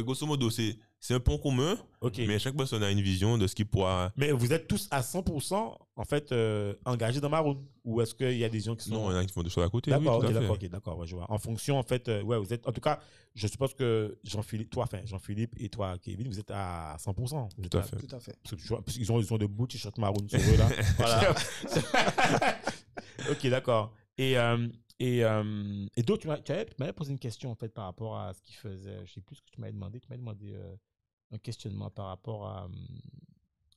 grosso 0.00 0.26
modo, 0.26 0.48
c'est 0.50 0.78
c'est 1.04 1.14
un 1.14 1.20
pont 1.20 1.36
commun, 1.36 1.76
Ok. 2.00 2.18
mais 2.28 2.38
chaque 2.38 2.56
personne 2.56 2.80
a 2.84 2.90
une 2.92 3.00
vision 3.00 3.36
de 3.36 3.48
ce 3.48 3.56
qu'il 3.56 3.66
pourra. 3.66 4.12
Mais 4.16 4.30
vous 4.30 4.52
êtes 4.52 4.68
tous 4.68 4.86
à 4.92 5.00
100% 5.00 5.76
en 5.96 6.04
fait 6.04 6.30
euh, 6.30 6.74
engagés 6.84 7.20
dans 7.20 7.28
Maroon 7.28 7.60
Ou 7.84 8.00
est-ce 8.00 8.14
qu'il 8.14 8.38
y 8.38 8.44
a 8.44 8.48
des 8.48 8.60
gens 8.60 8.76
qui 8.76 8.88
sont. 8.88 8.94
Non, 8.94 9.10
il 9.10 9.14
y 9.14 9.16
en 9.16 9.18
a 9.18 9.26
qui 9.26 9.32
font 9.32 9.42
des 9.42 9.50
choses 9.50 9.64
à 9.64 9.68
côté. 9.68 9.90
Oui, 9.92 9.98
D'accord, 9.98 10.22
à 10.22 10.28
fait. 10.28 10.32
d'accord, 10.34 10.58
d'accord, 10.70 10.98
ouais, 10.98 11.06
je 11.08 11.16
vois. 11.16 11.28
En 11.28 11.38
fonction, 11.38 11.76
en 11.76 11.82
fait, 11.82 12.08
euh, 12.08 12.22
ouais, 12.22 12.38
vous 12.38 12.52
êtes. 12.52 12.68
En 12.68 12.72
tout 12.72 12.80
cas, 12.80 13.00
je 13.34 13.48
suppose 13.48 13.74
que 13.74 14.16
Jean-Philippe, 14.22 14.70
toi, 14.70 14.84
enfin, 14.84 15.00
Jean-Philippe 15.04 15.54
et 15.58 15.68
toi, 15.68 15.98
Kevin, 16.00 16.28
vous 16.28 16.38
êtes 16.38 16.52
à 16.52 16.96
100%. 17.00 17.48
Vous 17.58 17.64
êtes 17.64 17.70
Tout 17.72 17.78
à 17.78 17.82
fait. 17.82 17.96
Tout 17.96 18.14
à 18.14 18.20
fait. 18.20 18.36
Parce 18.40 18.54
que 18.54 18.60
tu 18.62 18.68
vois, 18.68 18.80
parce 18.84 18.96
qu'ils 18.96 19.10
ont, 19.10 19.18
ils 19.18 19.34
ont 19.34 19.38
de 19.38 19.46
beaux 19.46 19.66
t-shirts 19.66 19.98
marron 19.98 20.24
sur 20.28 20.38
eux, 20.38 20.56
là. 20.56 20.68
Voilà. 20.98 21.34
ok, 23.28 23.46
d'accord. 23.48 23.92
Et, 24.18 24.38
euh, 24.38 24.68
et, 25.00 25.24
euh, 25.24 25.84
et 25.96 26.02
d'autres, 26.04 26.22
tu 26.22 26.28
m'avais 26.78 26.92
posé 26.92 27.10
une 27.10 27.18
question, 27.18 27.50
en 27.50 27.56
fait, 27.56 27.70
par 27.70 27.86
rapport 27.86 28.16
à 28.16 28.32
ce 28.34 28.42
qu'ils 28.42 28.54
faisaient. 28.54 29.04
Je 29.04 29.14
sais 29.14 29.20
plus 29.20 29.34
ce 29.34 29.42
que 29.42 29.50
tu 29.50 29.60
m'avais 29.60 29.72
demandé. 29.72 29.98
Tu 29.98 30.06
m'avais 30.08 30.20
demandé 30.20 30.52
euh, 30.54 30.76
un 31.32 31.38
questionnement 31.38 31.90
par 31.90 32.06
rapport 32.06 32.46
à, 32.46 32.68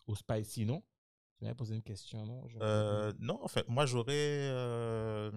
au 0.08 0.16
spicy, 0.16 0.66
non 0.66 0.84
Tu 1.38 1.44
m'avais 1.46 1.56
posé 1.56 1.76
une 1.76 1.82
question, 1.84 2.26
non? 2.26 2.44
Euh, 2.62 3.14
non, 3.20 3.44
en 3.44 3.48
fait, 3.48 3.68
moi 3.70 3.86
j'aurais, 3.86 4.14
euh, 4.14 5.32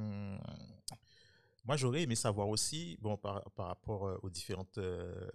moi 1.64 1.76
j'aurais 1.76 2.02
aimé 2.02 2.14
savoir 2.16 2.48
aussi, 2.48 2.96
bon, 3.00 3.16
par, 3.16 3.42
par 3.52 3.66
rapport 3.68 4.06
euh, 4.06 4.18
aux 4.22 4.30
différentes 4.30 4.78
euh, 4.78 5.28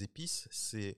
épices, 0.00 0.48
c'est, 0.50 0.96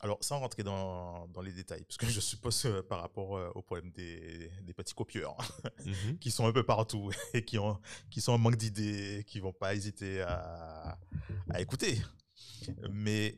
alors 0.00 0.18
sans 0.22 0.38
rentrer 0.38 0.62
dans, 0.62 1.26
dans 1.28 1.42
les 1.42 1.52
détails, 1.52 1.82
parce 1.84 1.96
que 1.96 2.06
je 2.06 2.20
suppose 2.20 2.64
euh, 2.66 2.82
par 2.82 3.00
rapport 3.00 3.36
euh, 3.36 3.50
au 3.54 3.62
problème 3.62 3.90
des, 3.90 4.50
des 4.62 4.72
petits 4.74 4.94
copieurs 4.94 5.36
Mhm. 5.84 6.18
qui 6.20 6.30
sont 6.30 6.46
un 6.46 6.52
peu 6.52 6.62
partout 6.62 7.10
et 7.34 7.44
qui 7.44 7.58
ont, 7.58 7.78
qui 8.10 8.20
sont 8.20 8.32
en 8.32 8.38
manque 8.38 8.56
d'idées, 8.56 9.24
qui 9.26 9.40
vont 9.40 9.52
pas 9.52 9.74
hésiter 9.74 10.22
à, 10.22 10.98
à 11.50 11.60
écouter. 11.60 12.00
Mais 12.90 13.36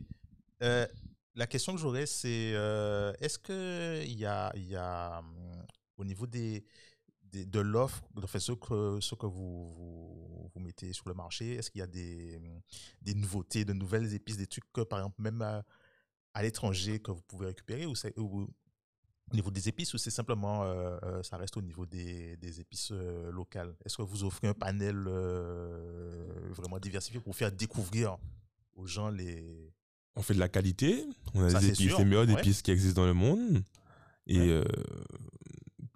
euh, 0.63 0.87
la 1.35 1.47
question 1.47 1.75
que 1.75 1.81
j'aurais, 1.81 2.07
c'est 2.07 2.53
euh, 2.55 3.13
est-ce 3.21 3.39
que 3.39 4.03
il 4.05 4.19
y 4.19 4.27
a, 4.27 4.53
y 4.57 4.77
a 4.77 5.21
hum, 5.21 5.67
au 5.97 6.05
niveau 6.05 6.27
des, 6.27 6.65
de 7.33 7.61
l'offre, 7.61 8.03
enfin, 8.23 8.39
ce 8.39 8.53
que, 8.53 9.17
que 9.17 9.27
vous, 9.27 9.73
vous, 9.73 10.51
vous 10.53 10.61
mettez 10.61 10.93
sur 10.93 11.09
le 11.09 11.15
marché, 11.15 11.55
est-ce 11.55 11.71
qu'il 11.71 11.79
y 11.79 11.83
a 11.83 11.87
des, 11.87 12.37
hum, 12.37 12.61
des 13.03 13.15
nouveautés, 13.15 13.65
de 13.65 13.73
nouvelles 13.73 14.13
épices, 14.15 14.37
des 14.37 14.47
trucs 14.47 14.71
que, 14.73 14.83
par 14.83 14.99
exemple, 14.99 15.23
même 15.23 15.43
à, 15.43 15.65
l'étranger 16.43 17.01
que 17.01 17.11
vous 17.11 17.23
pouvez 17.23 17.47
récupérer 17.47 17.87
ou, 17.87 17.95
au 18.17 19.35
niveau 19.35 19.51
des 19.51 19.69
épices 19.69 19.95
ou 19.95 19.99
c'est 19.99 20.11
simplement, 20.11 20.65
euh, 20.65 21.23
ça 21.23 21.37
reste 21.37 21.57
au 21.57 21.63
niveau 21.63 21.87
des, 21.87 22.37
des 22.37 22.61
épices 22.61 22.91
locales? 22.91 23.77
Est-ce 23.85 23.97
que 23.99 24.03
vous 24.03 24.25
offrez 24.25 24.49
un 24.49 24.55
panel 24.55 24.97
vraiment 26.51 26.79
diversifié 26.79 27.21
pour 27.21 27.37
faire 27.37 27.53
découvrir 27.53 28.19
aux 28.75 28.87
gens 28.87 29.09
les... 29.09 29.73
On 30.17 30.23
fait 30.23 30.35
de 30.35 30.39
la 30.41 30.49
qualité. 30.49 31.05
On 31.35 31.45
a 31.45 31.51
Ça, 31.51 31.61
des 31.61 31.69
épices, 31.69 31.89
sûr. 31.89 31.99
les 31.99 32.05
meilleures 32.05 32.27
Ouais. 32.27 32.33
épices 32.41 32.63
qui 32.63 32.71
existent 32.71 33.01
dans 33.03 33.07
le 33.07 33.15
monde. 33.15 33.63
Et. 34.27 34.39
Ouais. 34.39 34.49
euh, 34.49 34.65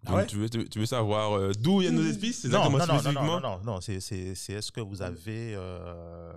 Ah 0.06 0.16
ouais 0.16 0.26
tu, 0.26 0.36
veux, 0.36 0.48
tu, 0.50 0.78
veux- 0.78 0.86
savoir 0.86 1.32
euh, 1.32 1.52
d'où 1.58 1.78
viennent 1.80 1.94
nos 1.96 2.04
épices? 2.10 2.40
C'est 2.42 2.48
Non, 2.48 2.68
non, 2.70 2.78
non, 2.78 3.02
non, 3.02 3.12
non, 3.12 3.40
non, 3.40 3.60
non, 3.64 3.80
c'est, 3.80 4.00
c'est 4.00 4.34
est-ce 4.52 4.70
que 4.70 4.80
vous 4.82 5.00
avez... 5.00 5.54
euh, 5.56 6.32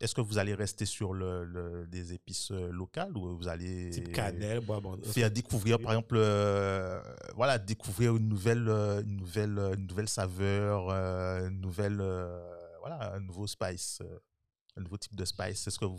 est-ce 0.00 0.14
que 0.14 0.22
vous 0.22 0.38
allez 0.38 0.54
rester 0.54 0.86
sur 0.86 1.12
le, 1.12 1.44
le- 1.44 1.86
des 1.86 2.14
épices 2.14 2.50
euh, 2.50 2.70
locales 2.72 3.14
ou 3.18 3.36
vous 3.36 3.46
allez... 3.48 3.90
Type 3.90 4.10
cannelle, 4.12 4.60
bois, 4.60 4.80
bon, 4.80 4.98
faire 5.04 5.30
découvrir 5.30 5.78
par 5.78 5.92
exemple 5.92 6.14
euh, 6.16 6.98
voilà 7.36 7.58
découvrir 7.58 8.16
une 8.16 8.26
nouvelle 8.26 8.66
une 9.04 9.16
nouvelle 9.18 9.58
une 9.76 9.86
nouvelle 9.86 10.08
saveur 10.08 10.88
une 11.46 11.60
nouvelle 11.60 11.98
voilà 12.80 13.12
un 13.16 13.20
nouveau 13.20 13.46
spice 13.46 14.00
un 14.78 14.80
nouveau 14.80 14.96
type 14.96 15.14
de 15.14 15.26
spice 15.26 15.66
est-ce 15.66 15.78
que 15.78 15.84
vous 15.84 15.98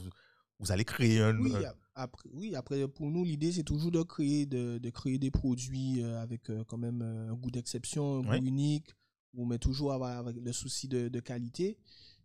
vous 0.62 0.72
allez 0.72 0.86
créer 0.86 1.20
un, 1.20 1.38
Oui, 1.40 1.54
un- 1.56 1.74
après, 1.96 2.30
oui, 2.34 2.56
après, 2.56 2.88
pour 2.88 3.10
nous, 3.12 3.26
l'idée, 3.26 3.52
c'est 3.52 3.64
toujours 3.64 3.92
de 3.92 4.02
créer, 4.04 4.46
de, 4.46 4.78
de 4.78 4.90
créer 4.90 5.18
des 5.18 5.32
produits 5.32 6.02
euh, 6.02 6.22
avec 6.22 6.50
euh, 6.50 6.64
quand 6.68 6.78
même 6.78 7.02
euh, 7.02 7.32
un 7.32 7.34
goût 7.36 7.52
d'exception, 7.52 8.20
un 8.24 8.30
Oui. 8.30 8.40
goût 8.40 8.46
unique, 8.46 8.96
où 9.34 9.44
on 9.44 9.46
met 9.46 9.58
toujours 9.60 9.92
avec, 9.92 10.38
le 10.42 10.54
souci 10.54 10.88
de, 10.88 11.10
de 11.10 11.20
qualité. 11.20 11.78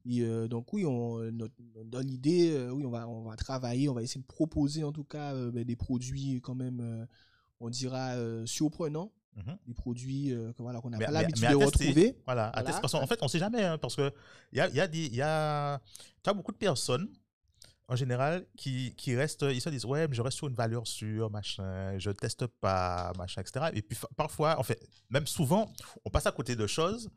Et 0.08 0.20
euh, 0.22 0.46
donc 0.46 0.72
oui, 0.72 0.84
on, 0.86 1.18
notre- 1.32 1.54
dans 1.86 1.98
l'idée, 2.00 2.52
euh, 2.52 2.70
oui, 2.70 2.84
on 2.84 2.90
va, 2.90 3.08
on 3.08 3.22
va 3.24 3.34
travailler, 3.36 3.88
on 3.88 3.94
va 3.94 4.02
essayer 4.02 4.20
de 4.20 4.26
proposer 4.26 4.84
en 4.84 4.92
tout 4.92 5.02
cas 5.04 5.34
euh, 5.34 5.50
ben, 5.50 5.64
des 5.64 5.74
produits 5.76 6.40
quand 6.42 6.54
même, 6.54 7.06
on 7.60 7.68
dira, 7.70 8.14
surprenants, 8.46 9.12
Mhm. 9.36 9.58
des 9.66 9.74
produits 9.74 10.28
que, 10.56 10.62
voilà, 10.62 10.80
qu'on 10.80 10.88
n'a 10.90 10.98
pas 10.98 11.10
l'habitude 11.10 11.46
de 11.46 11.54
retrouver. 11.56 12.16
Voilà, 12.24 12.50
Voilà. 12.54 12.80
Parce 12.80 12.92
qu'en 12.92 13.06
fait, 13.06 13.18
on 13.20 13.28
sait 13.28 13.38
jamais, 13.40 13.62
hein, 13.64 13.76
parce 13.78 13.94
que 13.96 14.10
il 14.52 14.56
y 14.58 14.60
a, 14.62 14.68
y 14.70 14.80
a 14.80 14.86
des, 14.88 15.08
y 15.08 15.20
a, 15.20 15.78
tu 16.22 16.30
as 16.30 16.32
beaucoup 16.32 16.52
de 16.52 16.56
personnes, 16.56 17.08
en 17.88 17.96
général, 17.96 18.46
qui, 18.56 18.94
qui 18.96 19.14
restent, 19.14 19.42
ils 19.48 19.60
se 19.60 19.68
disent, 19.68 19.84
ouais, 19.84 20.08
mais 20.08 20.14
je 20.14 20.22
reste 20.22 20.36
sur 20.38 20.48
une 20.48 20.54
valeur 20.54 20.86
sûre, 20.86 21.30
machin, 21.30 21.96
je 21.98 22.10
teste 22.10 22.46
pas, 22.46 23.12
machin, 23.16 23.40
etc. 23.42 23.66
Et 23.74 23.82
puis 23.82 23.96
parfois, 24.16 24.58
en 24.58 24.62
fait, 24.64 24.80
même 25.10 25.26
souvent, 25.26 25.70
on 26.04 26.10
passe 26.10 26.26
à 26.26 26.32
côté 26.32 26.56
de 26.56 26.66
choses 26.66 27.08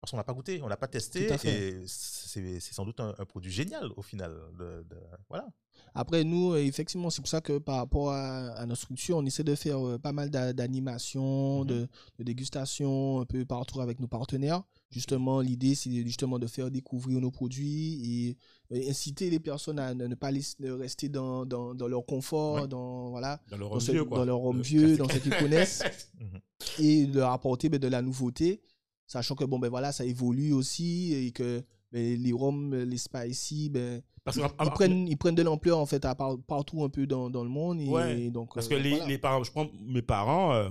parce 0.00 0.12
qu'on 0.12 0.16
n'a 0.16 0.24
pas 0.24 0.32
goûté, 0.32 0.60
on 0.62 0.68
n'a 0.68 0.76
pas 0.76 0.86
testé, 0.86 1.26
et 1.44 1.82
c'est 1.88 2.72
sans 2.72 2.84
doute 2.84 3.00
un, 3.00 3.14
un 3.18 3.24
produit 3.24 3.50
génial 3.50 3.90
au 3.96 4.02
final. 4.02 4.32
De, 4.58 4.84
de- 4.88 4.96
voilà. 5.28 5.46
Après, 5.94 6.22
nous, 6.22 6.52
euh, 6.52 6.58
effectivement, 6.58 7.10
c'est 7.10 7.20
pour 7.20 7.28
ça 7.28 7.40
que 7.40 7.58
par 7.58 7.76
rapport 7.78 8.12
à, 8.12 8.50
à 8.52 8.64
notre 8.66 8.80
structure, 8.82 9.16
on 9.16 9.26
essaie 9.26 9.42
de 9.44 9.54
faire 9.56 9.84
euh, 9.84 9.98
pas 9.98 10.12
mal 10.12 10.30
d'a- 10.30 10.52
d'animations, 10.52 11.60
Mhm. 11.62 11.66
de, 11.66 11.88
de 12.18 12.24
dégustations 12.24 13.20
un 13.20 13.24
peu 13.24 13.44
partout 13.44 13.80
avec 13.80 13.98
nos 14.00 14.06
partenaires. 14.08 14.62
Justement, 14.90 15.40
l'idée, 15.42 15.74
c'est 15.74 15.90
justement 16.06 16.38
de 16.38 16.46
faire 16.46 16.70
découvrir 16.70 17.20
nos 17.20 17.30
produits 17.30 18.32
et, 18.70 18.76
et 18.76 18.88
inciter 18.90 19.28
les 19.28 19.38
personnes 19.38 19.78
à 19.78 19.92
ne, 19.94 20.14
pas 20.14 20.30
laisser- 20.30 20.56
rester 20.70 21.10
dans, 21.10 21.44
dans, 21.44 21.74
dans 21.74 21.88
leur 21.88 22.06
confort, 22.06 22.62
Ouais. 22.62 22.68
dans, 22.68 23.10
voilà, 23.10 23.38
Dans 23.50 23.58
leur 23.58 23.72
homme 23.72 23.78
vieux, 23.80 24.04
dans 24.06 24.24
leur 24.24 24.42
homme 24.42 24.62
vieux, 24.62 24.96
dans 24.96 25.08
ce 25.08 25.18
qu'ils 25.18 25.36
connaissent, 25.36 25.82
Mhm. 26.20 26.40
et 26.84 27.06
leur 27.06 27.32
apporter 27.32 27.68
ben, 27.68 27.78
de 27.78 27.88
la 27.88 28.00
nouveauté, 28.00 28.62
sachant 29.06 29.34
que 29.34 29.44
bon, 29.44 29.58
ben, 29.58 29.68
voilà, 29.68 29.92
ça 29.92 30.06
évolue 30.06 30.52
aussi 30.54 31.12
et 31.12 31.32
que 31.32 31.62
ben, 31.92 32.18
les 32.18 32.32
rhums, 32.32 32.74
les 32.74 32.96
spicy, 32.98 33.68
ben, 33.68 34.00
Parce 34.24 34.38
ils, 34.38 34.70
prennent, 34.70 35.06
ils 35.06 35.16
prennent 35.18 35.34
de 35.34 35.42
l'ampleur 35.42 35.78
en 35.78 35.86
fait 35.86 36.04
à 36.06 36.14
part- 36.14 36.38
partout 36.46 36.82
un 36.82 36.88
peu 36.88 37.06
dans, 37.06 37.28
dans 37.28 37.44
le 37.44 37.50
monde. 37.50 37.78
Et, 37.80 37.88
Ouais, 37.88 38.30
donc, 38.30 38.54
Parce 38.54 38.66
euh, 38.66 38.70
que 38.70 38.74
les, 38.76 38.90
voilà. 38.90 39.06
les 39.06 39.18
parents, 39.18 39.44
je 39.44 39.50
prends 39.50 39.68
mes 39.86 40.02
parents, 40.02 40.54
euh, 40.54 40.68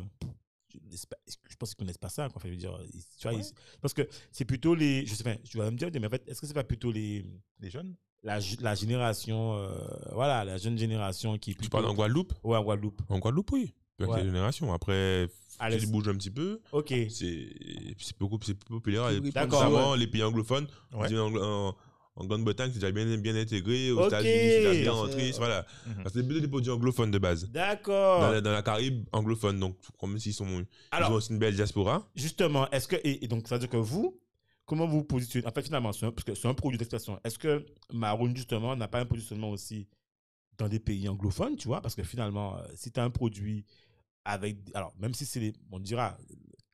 je, 1.57 1.59
pense 1.59 1.69
qu'ils 1.69 1.77
connaissent 1.77 1.97
pas 1.97 2.09
ça. 2.09 2.27
Quoi. 2.29 2.33
Enfin, 2.37 2.47
je 2.49 2.53
veux 2.53 2.57
dire, 2.59 2.77
ils- 2.93 3.01
tu 3.17 3.27
vois, 3.27 3.35
Ouais. 3.35 3.43
ils- 3.43 3.79
parce 3.81 3.93
que 3.93 4.07
c'est 4.31 4.45
plutôt 4.45 4.75
les. 4.75 5.05
Je 5.05 5.15
sais 5.15 5.23
pas, 5.23 5.35
tu 5.37 5.57
vas 5.57 5.71
me 5.71 5.77
dire, 5.77 5.89
mais 5.93 6.05
en 6.07 6.09
fait, 6.09 6.23
est-ce 6.27 6.39
que 6.41 6.47
c'est 6.47 6.53
pas 6.53 6.63
plutôt 6.63 6.91
les, 6.91 7.25
Les 7.59 7.69
jeunes? 7.71 7.95
la, 8.23 8.39
la 8.61 8.75
génération, 8.75 9.55
euh, 9.55 9.69
voilà, 10.13 10.45
la 10.45 10.57
jeune 10.57 10.77
génération 10.77 11.37
qui 11.37 11.51
est 11.51 11.53
Tu 11.53 11.59
plutôt. 11.59 11.77
parles 11.77 11.85
en 11.87 11.93
Guadeloupe? 11.95 12.33
Ouais, 12.43 12.57
en 12.57 12.63
Guadeloupe. 12.63 13.01
En 13.09 13.19
Guadeloupe, 13.19 13.51
oui. 13.51 13.73
Ouais. 13.99 14.07
la 14.07 14.23
génération. 14.23 14.71
Après, 14.73 15.27
Allez, 15.57 15.79
tu 15.79 15.87
bouges 15.87 16.07
un 16.07 16.13
petit 16.15 16.29
peu. 16.29 16.59
Ok. 16.71 16.89
C'est 17.09 17.49
c'est 17.97 18.17
beaucoup 18.19 18.37
c'est 18.45 18.53
plus 18.53 18.69
populaire. 18.75 19.09
D'accord, 19.33 19.95
les 19.95 20.05
pays 20.05 20.21
anglophones. 20.21 20.67
Dis 21.07 21.17
En, 21.17 21.35
en- 21.35 21.75
en 22.17 22.25
Grande-Bretagne, 22.25 22.69
c'est 22.73 22.79
déjà 22.79 22.91
bien, 22.91 23.17
bien 23.17 23.35
intégré. 23.35 23.91
Aux 23.91 23.99
Ok. 24.01 24.07
États-Unis, 24.07 24.31
c'est 24.33 24.59
déjà 24.59 24.81
bien 24.81 24.93
entré. 24.93 25.31
Voilà. 25.37 25.65
Parce 26.03 26.13
que 26.13 26.19
c'est 26.19 26.25
plutôt 26.25 26.41
des 26.41 26.47
produits 26.47 26.71
anglophones 26.71 27.11
de 27.11 27.17
base. 27.19 27.49
D'accord. 27.51 28.21
Dans 28.21 28.31
la, 28.31 28.41
dans 28.41 28.51
la 28.51 28.61
Caraïbe 28.63 29.05
anglophone, 29.11 29.59
donc 29.59 29.77
comme 29.99 30.17
s'ils 30.19 30.33
sont, 30.33 30.45
ils 30.47 31.03
ont 31.05 31.13
aussi 31.13 31.31
une 31.31 31.39
belle 31.39 31.55
diaspora. 31.55 32.05
justement, 32.15 32.69
est-ce 32.71 32.87
que. 32.87 32.95
Et, 33.03 33.23
et 33.23 33.27
donc, 33.27 33.47
ça 33.47 33.55
veut 33.55 33.59
dire 33.59 33.69
que 33.69 33.77
vous, 33.77 34.19
comment 34.65 34.87
vous 34.87 34.97
vous 34.99 35.03
positionnez? 35.05 35.45
En 35.47 35.51
fait, 35.51 35.61
finalement, 35.63 35.93
c'est 35.93 36.05
un- 36.07 36.11
parce 36.11 36.23
que 36.25 36.33
c'est 36.35 36.47
un 36.47 36.53
produit 36.53 36.77
d'expression. 36.77 37.19
Est-ce 37.23 37.37
que 37.39 37.65
Maroon, 37.93 38.33
justement, 38.35 38.75
n'a 38.75 38.87
pas 38.87 38.99
un 38.99 39.05
positionnement 39.05 39.51
aussi 39.51 39.87
dans 40.57 40.67
des 40.67 40.79
pays 40.79 41.07
anglophones, 41.07 41.55
tu 41.55 41.67
vois? 41.67 41.81
Parce 41.81 41.93
que 41.95 42.03
finalement, 42.03 42.57
euh, 42.57 42.61
si 42.75 42.91
tu 42.91 42.99
as 42.99 43.03
un 43.03 43.11
produit 43.11 43.63
avec. 44.25 44.57
Alors, 44.73 44.93
même 44.99 45.13
si 45.13 45.25
c'est. 45.25 45.39
les- 45.39 45.53
On 45.71 45.79
dira. 45.79 46.17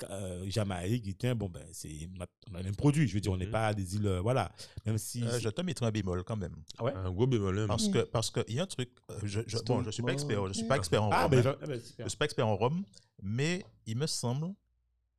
Euh, 0.09 0.43
Jamaïque, 0.49 1.03
Guitain, 1.03 1.35
bon, 1.35 1.49
ben, 1.49 1.63
c'est, 1.71 2.09
on 2.51 2.55
a 2.55 2.57
le 2.59 2.63
même 2.63 2.75
produit. 2.75 3.07
Je 3.07 3.13
veux 3.15 3.21
dire, 3.21 3.31
on 3.31 3.37
n'est 3.37 3.45
Mhm. 3.45 3.51
pas 3.51 3.67
à 3.67 3.73
des 3.73 3.95
îles. 3.95 4.07
euh, 4.07 4.21
voilà. 4.21 4.51
Même 4.85 4.97
si. 4.97 5.23
Euh, 5.23 5.39
Je 5.39 5.49
te 5.49 5.61
mettrai 5.61 5.85
un 5.85 5.91
bémol 5.91 6.23
quand 6.23 6.35
même. 6.37 6.55
Ah 6.77 6.83
ouais? 6.85 6.93
Un 6.93 7.11
gros 7.11 7.27
bémol. 7.27 7.59
hein. 7.59 7.67
Parce 7.67 7.87
que 7.87 7.99
parce 8.03 8.29
que 8.31 8.41
il 8.47 8.55
y 8.55 8.59
a 8.59 8.63
un 8.63 8.67
truc. 8.67 8.89
euh, 9.11 9.19
Je, 9.23 9.41
je, 9.47 9.57
bon, 9.59 9.83
je 9.83 9.91
suis 9.91 10.03
pas 10.03 10.13
expert. 10.13 10.45
Je 10.47 10.53
suis 10.53 10.67
pas 10.67 10.77
expert 10.77 11.03
en 11.03 11.09
Ah, 11.11 11.23
rhum, 11.23 11.31
ben, 11.31 11.47
hein. 11.47 11.55
ah, 11.61 11.65
ben, 11.65 11.79
super. 11.79 12.05
Je 12.05 12.09
suis 12.09 12.17
pas 12.17 12.25
expert 12.25 12.47
en 12.47 12.55
rhum, 12.55 12.83
mais 13.21 13.65
il 13.85 13.97
me 13.97 14.07
semble 14.07 14.53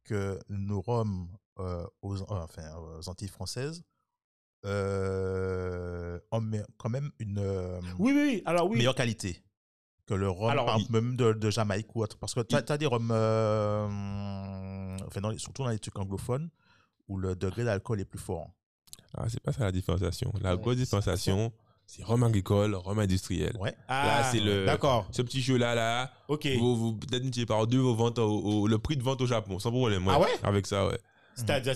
que 0.05 0.39
nos 0.49 0.81
rhums 0.81 1.29
euh, 1.59 1.87
aux, 2.03 2.17
euh, 2.17 2.25
enfin, 2.29 2.75
aux 2.77 3.09
Antilles 3.09 3.29
françaises 3.29 3.83
euh, 4.67 6.19
ont 6.31 6.43
quand 6.79 6.89
même 6.91 7.11
une 7.19 7.39
euh, 7.39 7.81
Oui, 7.99 8.13
oui, 8.15 8.23
oui. 8.27 8.43
Alors, 8.47 8.69
oui. 8.69 8.79
meilleure 8.79 8.95
qualité 8.95 9.43
que 10.07 10.15
le 10.15 10.29
rhum, 10.29 10.51
Alors, 10.51 10.67
par 10.67 10.77
il- 10.77 10.83
exemple, 10.83 11.01
même 11.01 11.17
de, 11.17 11.33
de 11.33 11.51
Jamaïque 11.51 11.95
ou 11.97 12.03
autre. 12.03 12.19
Parce 12.19 12.35
que 12.35 12.41
tu 12.41 12.55
as, 12.57 12.63
des 12.79 12.87
rhums, 12.87 13.11
euh, 13.11 13.89
enfin, 15.07 15.21
dans 15.21 15.31
les- 15.31 15.39
surtout 15.39 15.63
dans 15.65 15.71
les 15.71 15.79
trucs 15.79 15.99
anglophones, 15.99 16.49
où 17.09 17.17
le 17.19 17.35
degré 17.37 17.65
d'alcool 17.65 18.01
est 18.01 18.05
plus 18.05 18.19
fort. 18.19 18.51
Ah, 19.17 19.27
c'est 19.29 19.41
pas 19.41 19.53
ça 19.53 19.65
la 19.65 19.73
différenciation. 19.73 20.33
La 20.41 20.55
Ouais, 20.57 20.61
grosse 20.63 20.77
différenciation, 20.77 21.53
c'est 21.87 22.03
rhum 22.03 22.23
agricole, 22.25 22.75
rhum 22.75 22.99
industriel. 22.99 23.57
Ouais. 23.61 23.75
Ah, 23.89 24.07
Là, 24.07 24.25
c'est 24.33 24.41
le- 24.41 24.67
D'accord. 24.67 25.07
Ce 25.13 25.23
petit 25.23 25.41
jeu-là, 25.41 25.75
là, 25.75 26.11
Ok. 26.29 26.47
vous, 26.59 26.77
vous 26.77 26.97
peut-être 26.97 27.23
multipliez 27.23 27.47
par 27.47 27.67
deux 27.67 27.79
vos 27.79 27.95
ventes 27.95 28.19
au, 28.19 28.41
au- 28.41 28.67
le 28.67 28.79
prix 28.79 28.97
de 28.97 29.03
vente 29.03 29.21
au 29.21 29.27
Japon, 29.27 29.59
sans 29.59 29.71
problème. 29.71 30.07
Ah 30.09 30.19
ouais? 30.21 30.27
Avec 30.43 30.67
ça, 30.67 30.87
ouais. 30.89 30.99
C'est-à-dire. 31.37 31.75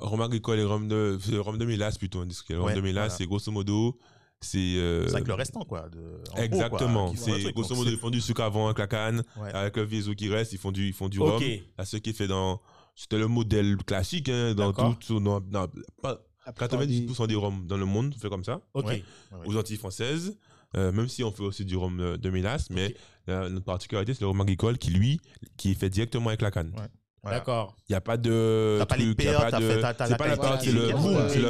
Rhum 0.00 0.20
agricole 0.20 0.58
et 0.58 0.64
rhum 0.64 0.88
de, 0.88 1.18
c'est 1.20 1.36
rhum 1.38 1.58
de 1.58 1.64
mélasse 1.64 1.98
plutôt 1.98 2.20
industriel. 2.20 2.60
Rhum 2.60 2.68
Ouais, 2.68 2.74
de 2.74 2.80
mélasse, 2.80 3.12
voilà. 3.12 3.16
c'est 3.18 3.26
grosso 3.26 3.50
modo, 3.52 3.98
c'est. 4.44 4.74
euh, 4.76 5.08
avec 5.12 5.26
le 5.28 5.34
restant, 5.34 5.64
quoi. 5.64 5.88
De, 5.88 6.20
Exactement. 6.42 7.12
c'est 7.16 7.52
grosso 7.52 7.74
modo, 7.74 7.88
c'est- 7.88 7.94
ils 7.94 7.98
font 7.98 8.10
du 8.10 8.20
sucre 8.20 8.42
avant 8.42 8.66
avec 8.66 8.78
la 8.78 8.86
canne, 8.86 9.22
ouais. 9.40 9.52
avec 9.54 9.76
le 9.76 9.84
vieso 9.84 10.14
qui 10.14 10.28
reste, 10.28 10.52
ils 10.52 10.58
font 10.58 10.72
du, 10.72 10.86
ils 10.88 10.92
font 10.92 11.08
du 11.08 11.18
rhum. 11.20 11.40
Là, 11.78 11.84
ce 11.84 11.96
qui 11.96 12.10
est 12.10 12.14
fait 12.14 12.26
dans. 12.28 12.60
C'était 12.94 13.18
le 13.18 13.26
modèle 13.26 13.76
classique, 13.78 14.28
hein, 14.28 14.54
dans 14.54 14.72
tout. 14.72 15.18
Dans, 15.20 15.40
dans- 15.40 15.66
pas- 16.02 16.20
La 16.44 16.52
plupart 16.52 16.78
90% 16.80 17.26
des 17.28 17.36
rhums 17.36 17.66
dans 17.66 17.76
le 17.76 17.84
monde, 17.86 18.14
fait 18.20 18.28
comme 18.28 18.42
ça. 18.44 18.60
Ok. 18.74 18.86
Ouais. 18.86 19.02
Aux 19.46 19.56
Antilles 19.56 19.76
françaises, 19.76 20.36
euh, 20.76 20.90
même 20.90 21.06
si 21.08 21.22
on 21.22 21.30
fait 21.30 21.44
aussi 21.44 21.64
du 21.64 21.76
rhum 21.76 22.16
de, 22.18 22.30
mélasse, 22.30 22.68
mais 22.68 22.94
euh, 23.28 23.48
notre 23.48 23.64
particularité, 23.64 24.12
c'est 24.12 24.22
le 24.22 24.26
rhum 24.26 24.40
agricole 24.40 24.76
qui, 24.76 24.90
lui, 24.90 25.20
qui 25.56 25.70
est 25.70 25.74
fait 25.74 25.88
directement 25.88 26.28
avec 26.30 26.42
la 26.42 26.50
canne. 26.50 26.72
Ouais. 26.76 26.88
Voilà. 27.22 27.38
D'accord. 27.38 27.76
Il 27.88 27.92
n'y 27.92 27.96
a 27.96 28.00
pas 28.00 28.16
de. 28.16 28.76
T'as 28.80 28.86
pas 28.86 28.96
les 28.96 29.04
a 29.46 29.50
t'as 29.50 29.60
de- 29.60 29.68
fait- 29.68 29.80
C'est 30.06 30.10
la 30.10 30.16
pas 30.16 30.26
la 30.26 30.36
c'est 30.60 30.72
est- 30.72 30.72
le 30.72 30.92
boom, 30.92 31.28
c'est 31.28 31.38
le. 31.38 31.42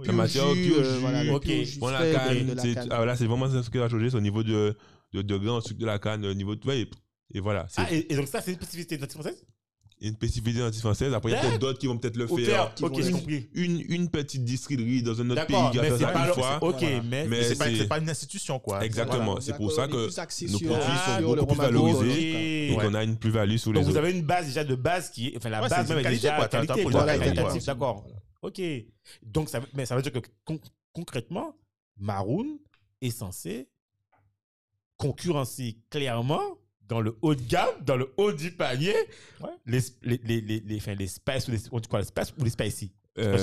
le, 0.00 0.04
la 0.06 0.12
matière 0.12 0.48
au 0.48 0.54
Ok. 1.34 1.48
Bon, 1.78 1.88
la 1.90 2.06
de- 2.06 2.12
canne, 2.12 2.46
de 2.46 2.54
la 2.54 2.62
c'est 2.62 2.74
ah, 2.90 2.96
voilà, 2.96 3.16
c'est 3.16 3.26
vraiment 3.26 3.48
ce 3.62 3.68
qui 3.70 3.76
va 3.78 3.88
changer, 3.90 4.08
c'est 4.10 4.16
au 4.16 4.20
niveau 4.22 4.42
de, 4.42 4.74
de 5.12 5.22
sucre 5.60 5.78
de 5.80 5.86
la 5.86 5.98
canne, 5.98 6.24
au 6.24 6.32
niveau 6.34 6.54
de. 6.56 6.60
et, 7.34 7.40
voilà, 7.40 7.66
c'est 7.68 7.82
Ah, 7.82 7.92
et, 7.92 8.10
et 8.10 8.16
donc 8.16 8.26
ça, 8.28 8.40
c'est 8.40 8.52
une 8.52 8.56
spécificité 8.56 8.96
de 8.96 9.02
l'Antilles 9.02 9.20
française? 9.20 9.44
Une 10.00 10.14
spécificité 10.14 10.62
anti-française. 10.62 11.12
Après, 11.12 11.30
il 11.30 11.34
y 11.34 11.36
a 11.36 11.40
peut-être 11.40 11.58
d'autres 11.58 11.78
qui 11.78 11.86
vont 11.88 11.98
peut-être 11.98 12.16
le 12.16 12.30
Au 12.30 12.36
faire. 12.36 12.72
père, 12.74 12.74
ok, 12.86 12.90
vont 12.96 13.02
j'ai 13.02 13.10
le- 13.10 13.16
compris. 13.16 13.48
Une, 13.54 13.84
une 13.88 14.08
petite 14.08 14.44
distillerie 14.44 15.02
dans 15.02 15.20
un 15.20 15.30
autre 15.30 15.46
pays 15.46 15.56
D'accord, 15.56 15.70
qui 15.72 15.76
va 15.78 15.82
mais 15.82 15.88
faire 15.90 15.98
c'est 15.98 16.04
ça 16.04 16.10
pas 16.12 16.26
une 16.28 16.34
fois. 16.34 16.58
Ok, 16.62 16.76
Voilà. 16.80 17.02
mais. 17.02 17.26
Mais 17.26 17.42
C'est 17.42 17.56
pas, 17.58 17.64
c'est- 17.64 17.76
c'est 17.76 17.88
pas 17.88 17.98
une 17.98 18.08
institution, 18.10 18.58
quoi. 18.60 18.84
Exactement. 18.84 19.24
Voilà, 19.24 19.40
c'est 19.40 19.56
pour 19.56 19.72
ça 19.72 19.88
que 19.88 19.92
nos 19.96 20.58
produits 20.58 20.68
Ah, 20.88 21.18
sont 21.20 21.26
beaucoup 21.34 21.46
plus 21.46 21.56
valorisés 21.56 22.72
et 22.72 22.76
qu'on 22.76 22.94
a 22.94 23.02
une 23.04 23.16
plus-value 23.16 23.56
sur 23.56 23.72
les 23.72 23.80
Donc 23.80 23.84
vous 23.84 23.90
autres. 23.90 23.98
avez 24.06 24.12
une 24.16 24.22
base 24.24 24.46
déjà 24.46 24.64
de 24.64 24.74
base 24.74 25.10
qui 25.10 25.28
est. 25.28 25.36
Enfin, 25.36 25.48
la 25.50 25.62
Ouais, 25.62 25.68
c'est 25.68 25.74
base 25.76 25.84
une 25.86 25.88
même 25.90 25.98
est 25.98 26.02
qualité, 26.04 26.22
déjà 26.22 26.36
quoi. 26.36 26.48
T'as- 26.48 26.58
t'as 26.60 26.66
qualité, 26.66 26.72
un 26.80 26.82
quoi, 26.90 26.90
produit 26.92 27.08
qualitatif, 27.18 27.34
qualitatif, 27.42 27.66
D'accord. 27.66 28.06
Ok. 28.42 28.60
Donc 29.22 29.48
ça, 29.48 29.58
veut- 29.60 29.68
mais 29.74 29.84
ça 29.86 29.96
veut 29.96 30.02
dire 30.02 30.12
que 30.12 30.20
con- 30.44 30.60
concrètement, 30.92 31.56
Maroon 31.98 32.58
est 33.02 33.10
censé 33.10 33.68
concurrencer 34.96 35.78
clairement 35.90 36.42
dans 36.88 37.00
le 37.00 37.16
haut 37.22 37.34
de 37.34 37.42
gamme, 37.42 37.68
dans 37.84 37.96
le 37.96 38.12
haut 38.16 38.32
du 38.32 38.50
panier, 38.52 38.94
Ouais. 39.40 39.48
les, 39.66 39.80
les, 40.02 40.20
les, 40.24 40.40
les, 40.40 40.60
les, 40.60 40.76
enfin, 40.76 40.94
les 40.94 41.06
spices 41.06 41.48
ou 41.48 41.50
les, 41.52 41.58
on 41.70 41.80
dit 41.80 41.88
quoi, 41.88 42.00
les 42.00 42.06
spices 42.06 42.32
ou 42.38 42.44
les 42.44 42.50
spicy? 42.50 42.90
Euh, 43.18 43.36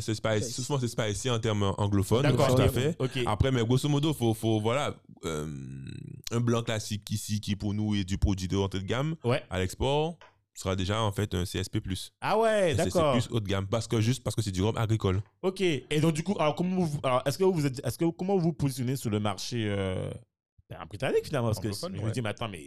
c'est 0.00 0.14
spicy. 0.14 0.50
Souvent, 0.62 0.80
c'est 0.80 0.88
spicy 0.88 1.30
en 1.30 1.38
termes 1.38 1.72
anglophones, 1.78 2.22
D'accord, 2.22 2.54
tout 2.56 2.60
à 2.62 2.68
fait. 2.68 2.96
Après, 3.26 3.52
mais 3.52 3.64
grosso 3.64 3.88
modo, 3.88 4.12
faut, 4.12 4.34
faut, 4.34 4.60
voilà, 4.60 4.96
euh, 5.24 5.46
un 6.32 6.40
blanc 6.40 6.62
classique 6.62 7.08
ici, 7.10 7.40
qui 7.40 7.54
pour 7.54 7.72
nous 7.72 7.94
est 7.94 8.02
du 8.04 8.18
produit 8.18 8.48
de 8.48 8.56
haute 8.56 8.72
de 8.72 8.80
gamme, 8.80 9.14
Ouais. 9.22 9.42
à 9.48 9.60
l'export, 9.60 10.16
sera 10.54 10.74
déjà 10.76 11.00
en 11.02 11.12
fait 11.12 11.34
un 11.34 11.44
CSP+. 11.44 11.78
Ah 12.20 12.36
ouais, 12.38 12.74
C'est 12.76 12.84
d'accord. 12.86 13.12
plus 13.12 13.28
haut 13.30 13.38
de 13.40 13.46
gamme, 13.48 13.66
parce 13.68 13.86
que 13.86 14.00
juste 14.00 14.22
parce 14.24 14.34
que 14.34 14.42
c'est 14.42 14.50
du 14.52 14.62
rhum 14.62 14.76
agricole. 14.76 15.22
Ok. 15.42 15.60
Et 15.60 16.00
donc, 16.00 16.12
du 16.14 16.22
coup, 16.24 16.34
alors, 16.40 16.54
comment 16.56 16.84
vous, 16.84 16.98
alors, 17.04 17.22
est-ce 17.26 17.38
que 17.38 17.44
vous 17.44 17.66
êtes, 17.66 17.80
est-ce 17.86 17.96
que, 17.96 18.04
comment 18.10 18.34
vous 18.36 18.42
vous 18.42 18.52
positionnez 18.52 18.96
sur 18.96 19.10
le 19.10 19.20
marché 19.20 19.66
euh, 19.68 20.10
ben, 20.78 20.86
britannique, 20.86 21.26
finalement? 21.26 21.48
Parce 21.48 21.60
que 21.60 21.72
je 21.72 22.02
me 22.02 22.10
dis, 22.10 22.22
mais 22.22 22.30
attends, 22.30 22.48
mais. 22.48 22.64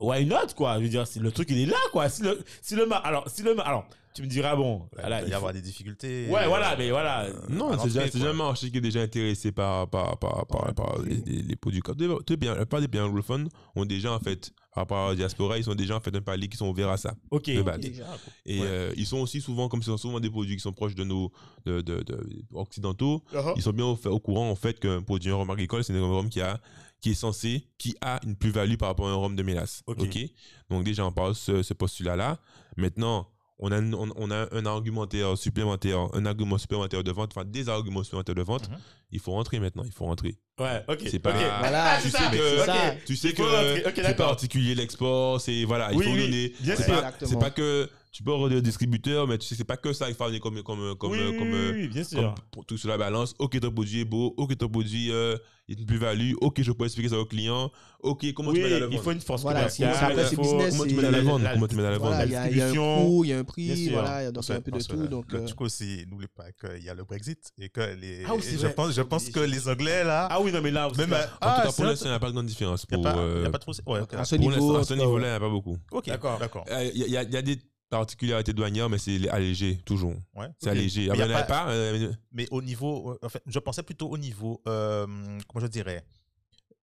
Why 0.00 0.24
not, 0.26 0.54
quoi? 0.56 0.76
Je 0.78 0.82
veux 0.84 0.88
dire, 0.88 1.06
c'est- 1.06 1.20
le 1.20 1.32
truc, 1.32 1.48
il 1.50 1.58
est 1.58 1.66
là, 1.66 1.76
quoi. 1.92 2.08
Si 2.08 2.22
le, 2.22 2.38
si 2.62 2.76
le, 2.76 2.86
alors, 3.04 3.28
si 3.28 3.42
le, 3.42 3.58
alors, 3.60 3.84
tu 4.14 4.22
me 4.22 4.28
diras, 4.28 4.54
bon, 4.54 4.82
Il 4.92 5.00
voilà, 5.00 5.20
va 5.20 5.26
il 5.26 5.30
y 5.30 5.34
avoir 5.34 5.50
faut- 5.52 5.56
des 5.56 5.62
difficultés. 5.62 6.28
Ouais, 6.30 6.44
euh, 6.44 6.48
voilà, 6.48 6.76
mais 6.76 6.90
voilà. 6.90 7.24
euh, 7.24 7.32
Non, 7.48 7.70
c'est 7.78 7.84
déjà, 7.88 8.00
l'entrée, 8.00 8.10
c'est 8.12 8.18
déjà 8.18 8.30
un 8.30 8.34
marché 8.34 8.70
qui 8.70 8.78
est 8.78 8.80
déjà 8.80 9.00
intéressé 9.00 9.50
par, 9.52 9.88
par, 9.88 10.16
par, 10.18 10.46
par, 10.46 10.66
Ouais, 10.66 10.72
par 10.72 10.98
les, 11.02 11.16
les- 11.26 11.42
les 11.42 11.56
produits. 11.56 11.82
Les 11.98 12.36
pays- 12.36 12.48
La 12.48 12.54
plupart 12.56 12.80
des 12.80 12.88
pays 12.88 13.00
anglophones 13.00 13.48
ont 13.74 13.84
déjà, 13.84 14.12
en 14.12 14.20
fait, 14.20 14.52
par 14.74 14.82
rapport 14.82 15.06
à 15.06 15.08
la 15.10 15.16
diaspora, 15.16 15.58
ils 15.58 15.68
ont 15.68 15.74
déjà 15.74 15.96
en 15.96 16.00
fait 16.00 16.14
un 16.14 16.20
palier 16.20 16.46
qui 16.48 16.56
sont 16.56 16.68
ouverts 16.68 16.90
à 16.90 16.96
ça. 16.96 17.14
Ok. 17.32 17.48
Et 17.48 17.60
Ouais. 17.60 17.72
euh, 18.48 18.92
ils 18.96 19.06
sont 19.06 19.18
aussi 19.18 19.40
souvent, 19.40 19.68
comme 19.68 19.82
ce 19.82 19.90
sont 19.90 19.96
souvent 19.98 20.20
des 20.20 20.30
produits 20.30 20.54
qui 20.54 20.62
sont 20.62 20.72
proches 20.72 20.94
de 20.94 21.02
nos 21.04 21.32
de, 21.66 21.80
de, 21.80 22.02
de- 22.04 22.44
occidentaux, 22.54 23.22
Uh-huh. 23.34 23.52
ils 23.56 23.62
sont 23.62 23.72
bien 23.72 23.84
au, 23.84 24.20
courant 24.20 24.48
en 24.48 24.54
fait 24.54 24.78
qu'un 24.78 25.02
produit 25.02 25.30
un 25.32 25.34
rhum 25.34 25.50
agricole, 25.50 25.82
c'est 25.84 25.92
un 25.92 26.00
rhum 26.06 26.28
qui 26.28 26.40
a 26.40 26.60
qui 27.00 27.10
est 27.10 27.14
censé, 27.14 27.66
qui 27.78 27.96
a 28.00 28.20
une 28.24 28.34
plus-value 28.36 28.76
par 28.76 28.88
rapport 28.88 29.08
à 29.08 29.12
un 29.12 29.14
rhum 29.14 29.36
de 29.36 29.42
mélasse. 29.42 29.82
Ok. 29.86 29.98
Ok? 30.02 30.18
Donc 30.70 30.84
déjà 30.84 31.04
on 31.06 31.12
parle 31.12 31.34
ce, 31.34 31.62
ce 31.62 31.74
postulat-là. 31.74 32.38
Maintenant, 32.76 33.28
on 33.60 33.72
a, 33.72 33.76
un- 33.78 33.92
on, 33.92 34.08
on 34.16 34.30
a 34.30 34.46
un 34.54 34.66
argumentaire 34.66 35.36
supplémentaire, 35.36 35.98
un 36.12 36.26
argument 36.26 36.58
supplémentaire 36.58 37.02
de 37.02 37.10
vente, 37.10 37.32
enfin 37.34 37.44
des 37.44 37.68
arguments 37.68 38.04
supplémentaires 38.04 38.34
de 38.36 38.42
vente. 38.42 38.68
Mhm. 38.70 38.76
Il 39.10 39.20
faut 39.20 39.32
rentrer 39.32 39.58
maintenant, 39.58 39.82
il 39.84 39.92
faut 39.92 40.04
rentrer. 40.04 40.36
Ouais, 40.60 40.84
ok. 40.88 40.98
C'est 41.10 41.18
pas- 41.18 41.30
ok. 41.30 41.36
Voilà, 41.60 41.84
Ah, 41.94 41.96
tu 42.02 42.10
c'est 42.10 42.16
sais 42.18 42.24
ça, 42.24 42.30
que- 42.30 42.58
ça. 42.66 42.94
Tu 43.06 43.16
sais 43.16 43.30
que 43.32 43.36
faut 43.42 43.48
rentrer, 43.48 43.84
ok, 43.86 43.92
c'est 43.96 44.16
particulier 44.16 44.74
l'export, 44.74 45.40
c'est 45.40 45.64
voilà, 45.64 45.90
il 45.92 45.98
Oui, 45.98 46.04
faut 46.04 46.10
oui, 46.12 46.20
donner. 46.20 46.52
bien 46.60 46.76
c'est 46.76 46.84
sûr. 46.84 47.00
pas, 47.00 47.12
pas 47.40 47.50
que 47.50 47.88
tu 48.10 48.22
peux 48.22 48.32
avoir 48.32 48.48
des 48.48 48.62
distributeurs, 48.62 49.26
mais 49.26 49.38
tu 49.38 49.46
sais 49.46 49.54
c'est 49.54 49.64
pas 49.64 49.76
que 49.76 49.92
ça 49.92 50.08
il 50.08 50.14
faut 50.14 50.24
amener 50.24 50.40
comme 50.40 50.62
comme 50.62 50.94
comme 50.96 51.12
oui, 51.12 51.36
comme, 51.38 51.50
oui, 51.52 51.70
oui, 51.72 51.88
bien 51.88 52.04
sûr. 52.04 52.20
comme 52.22 52.34
pour 52.50 52.64
tout 52.66 52.76
sur 52.78 52.88
la 52.88 52.96
balance. 52.98 53.34
Ok, 53.38 53.58
ton 53.60 53.70
produit 53.70 54.00
est 54.00 54.04
beau. 54.04 54.34
Ok, 54.36 54.56
ton 54.56 54.68
produit 54.68 55.10
euh, 55.12 55.36
il 55.68 55.76
a 55.76 55.80
une 55.80 55.86
plus-value. 55.86 56.32
Ok, 56.40 56.62
je 56.62 56.72
peux 56.72 56.84
expliquer 56.84 57.10
ça 57.10 57.18
au 57.18 57.26
client. 57.26 57.70
Ok, 58.00 58.32
comment 58.32 58.50
oui, 58.50 58.56
tu 58.56 58.62
mets 58.62 58.72
à 58.72 58.78
la 58.78 58.86
il 58.86 58.92
vente 58.94 59.02
faut 59.04 59.10
une 59.12 59.20
force 59.20 59.42
Voilà, 59.42 59.60
commerciale. 59.60 59.94
c'est- 59.94 60.04
après, 60.04 60.22
il 60.22 60.26
c'est 60.28 60.36
faut- 60.36 60.42
business, 60.42 60.70
Comment 60.76 60.88
tu 60.88 60.94
mets 60.94 61.04
à 61.04 61.10
la 61.10 61.20
vente 61.20 61.42
Comment 61.52 61.66
tu 61.68 61.76
mets 61.76 61.84
à 61.84 61.90
la 61.90 61.98
vente 61.98 62.14
il 62.24 62.32
y 62.32 62.34
a, 62.36 62.50
il 62.50 62.60
un 62.62 62.72
coût, 62.72 63.24
il 63.24 63.30
y 63.30 63.32
a 63.32 63.38
un 63.38 63.44
prix, 63.44 63.88
voilà, 63.90 64.22
il 64.22 64.24
y 64.24 64.28
a 64.28 64.32
donc 64.32 64.44
il 64.48 64.52
un 64.52 64.60
peu 64.60 64.70
de 64.70 64.78
tout. 64.80 65.06
Donc, 65.08 65.32
le 65.32 65.40
euh, 65.40 65.44
truc 65.44 65.60
aussi, 65.60 66.04
n'oublie 66.10 66.26
pas 66.28 66.50
qu'il 66.52 66.84
y 66.84 66.88
a 66.88 66.94
le 66.94 67.04
Brexit 67.04 67.52
et 67.60 67.68
que 67.68 67.80
les. 68.00 68.24
Ah 68.26 68.34
oui, 68.34 68.42
je 68.42 68.56
vrai. 68.56 68.74
pense, 68.74 68.92
je 68.94 69.02
pense 69.02 69.28
que 69.28 69.40
les 69.40 69.68
Anglais 69.68 70.04
là. 70.04 70.28
Ah 70.30 70.40
oui, 70.40 70.52
non, 70.52 70.60
mais 70.62 70.70
là, 70.70 70.88
même, 70.96 71.12
euh, 71.12 71.16
En 71.16 71.26
tout 71.26 71.36
ah, 71.40 71.62
cas, 71.64 71.72
pour 71.72 71.84
l'instant, 71.84 72.06
il 72.06 72.10
n'y 72.10 72.14
a 72.14 72.20
pas 72.20 72.28
de 72.28 72.32
grande 72.32 72.46
différence. 72.46 72.86
Il 72.90 72.98
n'y 72.98 73.06
a, 73.06 73.12
pas- 73.12 73.18
il 73.18 73.22
euh, 73.22 73.50
trop. 73.50 74.14
À 74.16 74.24
ce 74.24 74.36
niveau-là, 74.36 75.26
il 75.26 75.30
n'y 75.30 75.36
a 75.36 75.40
pas 75.40 75.48
beaucoup. 75.50 75.76
Ok, 75.92 76.06
D'accord. 76.06 76.38
Euh, 76.70 76.90
Il 76.94 77.02
il 77.02 77.06
il 77.08 77.12
y 77.12 77.16
a 77.36 77.42
des 77.42 77.58
particularités 77.90 78.52
douanières, 78.52 78.88
mais 78.88 78.98
c'est 78.98 79.28
allégé, 79.28 79.78
toujours. 79.84 80.14
Ouais. 80.36 80.46
C'est 80.58 80.70
ok. 80.70 80.76
allégé. 80.76 81.08
Mais 81.10 81.22
Ah, 81.22 81.28
pas- 81.28 81.42
pas. 81.44 81.70
euh, 81.70 82.12
Mais 82.32 82.46
au 82.50 82.62
niveau, 82.62 83.12
euh, 83.12 83.18
en 83.26 83.28
fait, 83.28 83.42
je 83.46 83.58
pensais 83.58 83.82
plutôt 83.82 84.08
au 84.08 84.18
niveau, 84.18 84.60
euh, 84.68 85.06
comment 85.48 85.64
je 85.64 85.70
dirais, 85.70 86.04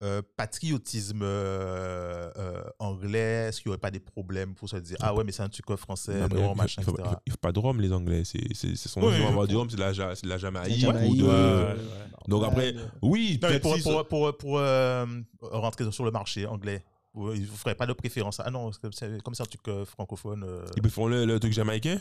euh, 0.04 0.22
patriotisme 0.36 1.22
euh, 1.24 2.30
euh, 2.38 2.64
anglais. 2.80 3.48
Est-ce 3.48 3.62
qu'il 3.62 3.70
n'y 3.70 3.74
aurait 3.74 3.80
pas 3.80 3.90
des 3.92 4.02
problèmes 4.02 4.54
pour 4.54 4.68
se 4.70 4.76
dire, 4.78 4.98
ah 5.00 5.16
ouais, 5.16 5.24
mais 5.24 5.32
c'est 5.32 5.44
un 5.44 5.50
truc 5.50 5.66
français, 5.78 6.28
non, 6.28 6.52
il 6.52 6.58
machin, 6.58 6.82
ne 6.82 6.86
faut, 6.86 6.92
etc. 6.92 7.04
il 7.08 7.10
faut- 7.14 7.22
il 7.28 7.32
faut 7.32 7.38
pas 7.38 7.52
de 7.54 7.60
rhum, 7.60 7.80
les 7.80 7.94
Anglais. 7.94 8.24
C'est 8.26 8.54
c'est- 8.54 8.76
c'est 8.76 8.90
son 8.90 9.02
Oui, 9.02 9.14
oui. 9.18 9.24
avoir 9.26 9.48
du 9.48 9.56
rhum, 9.56 9.70
c'est 9.70 9.78
de 9.78 9.82
la, 9.82 9.92
de 9.94 10.38
Jamaïque. 10.38 10.80
Jamaïque, 10.80 11.12
ou 11.12 11.16
de- 11.16 11.24
Ouais, 11.24 11.30
euh, 11.32 11.74
ouais, 11.76 11.80
ouais. 11.80 11.88
Donc 12.28 12.44
après, 12.44 12.76
euh, 12.76 12.86
oui, 13.02 13.40
Non, 13.42 13.60
pour, 13.62 13.76
si- 13.78 13.82
pour, 13.84 14.08
pour, 14.08 14.38
pour, 14.38 14.58
euh, 14.60 15.06
rentrer 15.42 15.90
sur 15.92 16.04
le 16.06 16.12
marché 16.12 16.46
anglais, 16.46 16.84
vous 17.14 17.34
ne 17.34 17.46
ferez 17.46 17.76
pas 17.76 17.86
de 17.86 17.94
préférence. 17.94 18.40
Ah 18.40 18.50
non, 18.52 18.72
c'est 18.72 18.82
comme 18.82 18.92
c'est 18.94 19.42
un 19.44 19.46
truc 19.46 19.68
euh, 19.68 19.86
francophone. 19.86 20.44
euh, 20.44 20.66
ils 20.84 20.90
font 20.90 21.08
le, 21.08 21.26
le 21.26 21.40
truc 21.40 21.54
jamaïcain? 21.54 22.00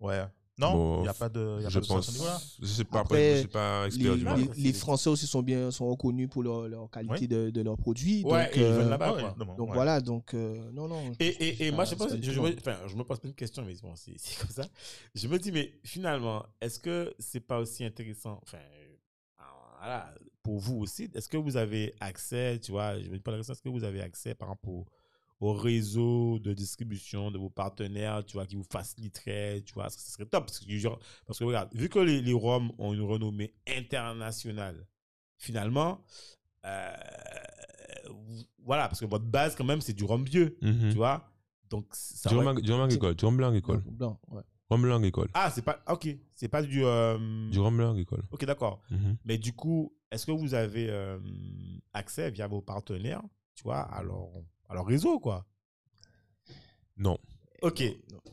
ouais. 0.00 0.24
Non, 0.58 0.72
Bon, 0.74 0.98
il 0.98 1.02
n'y 1.04 1.08
a 1.08 1.14
pas 1.14 1.30
de, 1.30 1.62
y 1.62 1.64
a 1.64 1.70
je 1.70 1.78
pas 1.78 1.80
de 1.80 1.86
pense. 1.88 2.58
Je 2.60 2.66
sais 2.66 2.84
pas, 2.84 3.00
Après, 3.00 3.16
après, 3.16 3.28
je 3.30 3.32
ne 3.32 3.38
suis 3.38 3.48
pas 3.48 3.82
les, 3.84 3.86
expert 3.86 4.12
du 4.12 4.18
les- 4.18 4.24
marché. 4.46 4.60
les 4.60 4.72
Français 4.74 5.08
aussi 5.08 5.26
sont 5.26 5.42
bien 5.42 5.70
sont 5.70 5.88
reconnus 5.88 6.28
pour 6.28 6.42
leur, 6.42 6.68
leur 6.68 6.90
qualité 6.90 7.20
Oui. 7.22 7.26
de, 7.26 7.48
de 7.48 7.60
leurs 7.62 7.78
produits. 7.78 8.22
Ouais, 8.22 8.44
donc, 8.48 8.56
et 8.56 8.60
ils 8.60 8.64
euh, 8.66 8.72
veulent 8.80 8.88
là-bas, 8.90 9.06
Ah 9.08 9.12
quoi. 9.20 9.22
ouais, 9.38 9.56
donc 9.56 9.68
ouais. 9.70 9.74
voilà, 9.74 10.00
donc 10.02 10.34
euh, 10.34 10.70
non, 10.72 10.88
non. 10.88 11.10
Et, 11.18 11.26
et, 11.28 11.66
et 11.66 11.70
moi, 11.70 11.84
pas- 11.84 11.90
je, 11.90 11.94
pas 11.94 12.04
me- 12.04 12.58
enfin, 12.58 12.76
je 12.86 12.94
me 12.94 13.02
pose 13.02 13.18
pas 13.18 13.28
une 13.28 13.34
question, 13.34 13.64
mais 13.64 13.74
bon, 13.82 13.96
c'est 13.96 14.12
c'est 14.18 14.38
comme 14.38 14.50
ça. 14.50 14.68
Je 15.14 15.26
me 15.26 15.38
dis, 15.38 15.52
mais 15.52 15.72
finalement, 15.84 16.44
est-ce 16.60 16.78
que 16.78 17.14
c'est 17.18 17.40
pas 17.40 17.58
aussi 17.58 17.82
intéressant, 17.86 18.38
enfin, 18.42 18.58
euh, 18.58 19.42
voilà, 19.78 20.12
pour 20.42 20.58
vous 20.58 20.76
aussi, 20.78 21.08
est-ce 21.14 21.28
que 21.28 21.36
vous 21.36 21.56
avez 21.56 21.94
accès, 22.00 22.58
tu 22.60 22.72
vois, 22.72 22.98
je 23.00 23.08
me 23.08 23.16
dis 23.16 23.22
pas 23.22 23.30
la 23.30 23.38
question, 23.38 23.52
est-ce 23.54 23.62
que 23.62 23.68
vous 23.68 23.84
avez 23.84 24.00
accès 24.02 24.34
par 24.34 24.48
exemple 24.48 24.68
au, 24.68 24.86
au 25.40 25.52
réseau 25.54 26.38
de 26.38 26.52
distribution 26.52 27.30
de 27.30 27.38
vos 27.38 27.50
partenaires, 27.50 28.24
tu 28.24 28.34
vois, 28.34 28.46
qui 28.46 28.56
vous 28.56 28.66
faciliterait, 28.70 29.62
tu 29.64 29.74
vois, 29.74 29.88
ce 29.90 29.98
serait 30.10 30.26
top? 30.26 30.46
Parce 30.46 30.58
que, 30.60 30.76
genre, 30.76 30.98
parce 31.26 31.38
que 31.38 31.44
regarde, 31.44 31.68
vu 31.74 31.88
que 31.88 31.98
les, 31.98 32.20
les 32.20 32.32
Roms 32.32 32.72
ont 32.78 32.92
une 32.92 33.02
renommée 33.02 33.52
internationale, 33.66 34.86
finalement, 35.38 36.04
euh, 36.64 36.92
voilà, 38.64 38.88
parce 38.88 39.00
que 39.00 39.06
votre 39.06 39.24
base, 39.24 39.54
quand 39.56 39.64
même, 39.64 39.80
c'est 39.80 39.92
du 39.92 40.04
Rhum 40.04 40.24
vieux, 40.24 40.56
Mhm. 40.62 40.90
tu 40.90 40.96
vois? 40.96 41.28
Donc, 41.70 41.86
ça 41.92 42.28
Du 42.30 42.36
va- 42.36 42.42
rhum 42.44 42.60
du 42.60 42.72
agricole, 42.72 43.14
blanc 43.36 43.48
agricole. 43.48 43.82
Blanc, 43.86 44.20
ouais. 44.28 44.42
Rhum 44.72 44.82
blanc 44.82 44.96
agricole. 44.96 45.28
Ah, 45.34 45.50
c'est 45.50 45.62
pas. 45.62 45.80
Ok, 45.88 46.08
c'est 46.34 46.48
pas 46.48 46.62
du. 46.62 46.84
euh, 46.84 47.50
Du 47.50 47.58
rhum 47.60 47.76
blanc 47.76 47.90
agricole. 47.90 48.22
Ok, 48.30 48.44
d'accord. 48.44 48.80
Mhm. 48.90 49.16
Mais 49.24 49.38
du 49.38 49.52
coup, 49.52 49.92
est-ce 50.10 50.24
que 50.26 50.32
vous 50.32 50.54
avez 50.54 50.88
euh, 50.90 51.18
accès 51.92 52.30
via 52.30 52.46
vos 52.46 52.60
partenaires, 52.62 53.22
tu 53.54 53.64
vois, 53.64 53.80
à 53.80 54.02
leur, 54.02 54.28
à 54.68 54.74
leur 54.74 54.86
réseau, 54.86 55.18
quoi? 55.20 55.44
Non. 56.96 57.18
Ok, 57.62 57.82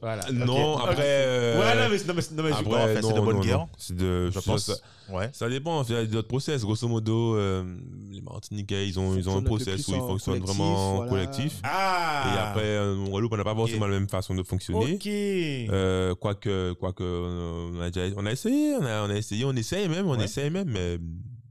voilà. 0.01 0.31
Non, 0.31 0.77
après. 0.77 0.95
euh, 0.99 1.59
Ouais, 1.59 1.75
non, 1.75 1.89
mais, 1.91 1.97
non, 2.07 2.13
mais, 2.15 2.21
non, 2.35 2.43
mais 2.43 2.51
en 2.75 2.87
fait, 2.87 3.01
c'est 3.01 3.13
de 3.13 3.19
bonne 3.19 3.41
guerre. 3.41 3.67
C'est 3.77 3.95
de. 3.95 4.29
Je 4.31 4.39
pense. 4.39 4.65
ça- 4.65 4.75
Ouais. 5.11 5.27
Ça 5.33 5.49
dépend, 5.49 5.81
il 5.85 5.91
y 5.91 5.97
a 5.97 6.05
d'autres 6.05 6.27
process. 6.27 6.61
Grosso 6.61 6.87
modo, 6.87 7.35
euh, 7.35 7.63
les 8.11 8.21
Martiniquais, 8.21 8.87
ils 8.87 8.99
ont, 8.99 9.15
ils 9.15 9.27
ont 9.27 9.37
un 9.37 9.41
process 9.41 9.87
où 9.87 9.91
ils 9.95 9.99
en 9.99 10.07
fonctionnent 10.07 10.35
collectif, 10.39 10.55
vraiment 10.55 10.89
en 10.91 10.95
voilà. 11.07 11.09
collectif. 11.25 11.59
Ah 11.63 12.31
Et 12.31 12.37
après, 12.39 12.61
euh, 12.65 12.95
en 12.95 13.05
Guadeloupe, 13.09 13.33
on 13.33 13.37
n'a 13.37 13.43
pas 13.43 13.55
forcément 13.55 13.87
la 13.87 13.93
même 13.99 14.07
façon 14.07 14.35
de 14.35 14.43
fonctionner. 14.43 14.93
Ok. 14.93 15.07
Euh, 15.07 16.13
quoique, 16.13 16.73
quoique 16.73 17.01
on, 17.03 17.81
a 17.81 17.89
déjà, 17.89 18.13
on 18.17 18.25
a 18.27 18.31
essayé, 18.31 18.75
on 18.75 18.85
a, 18.85 19.01
on 19.07 19.09
a 19.09 19.15
essayé, 19.15 19.45
on 19.45 19.53
essaye 19.53 19.89
même, 19.89 20.07
on 20.07 20.15
Ouais. 20.15 20.25
essaye 20.25 20.51
même, 20.51 20.69
mais 20.69 20.99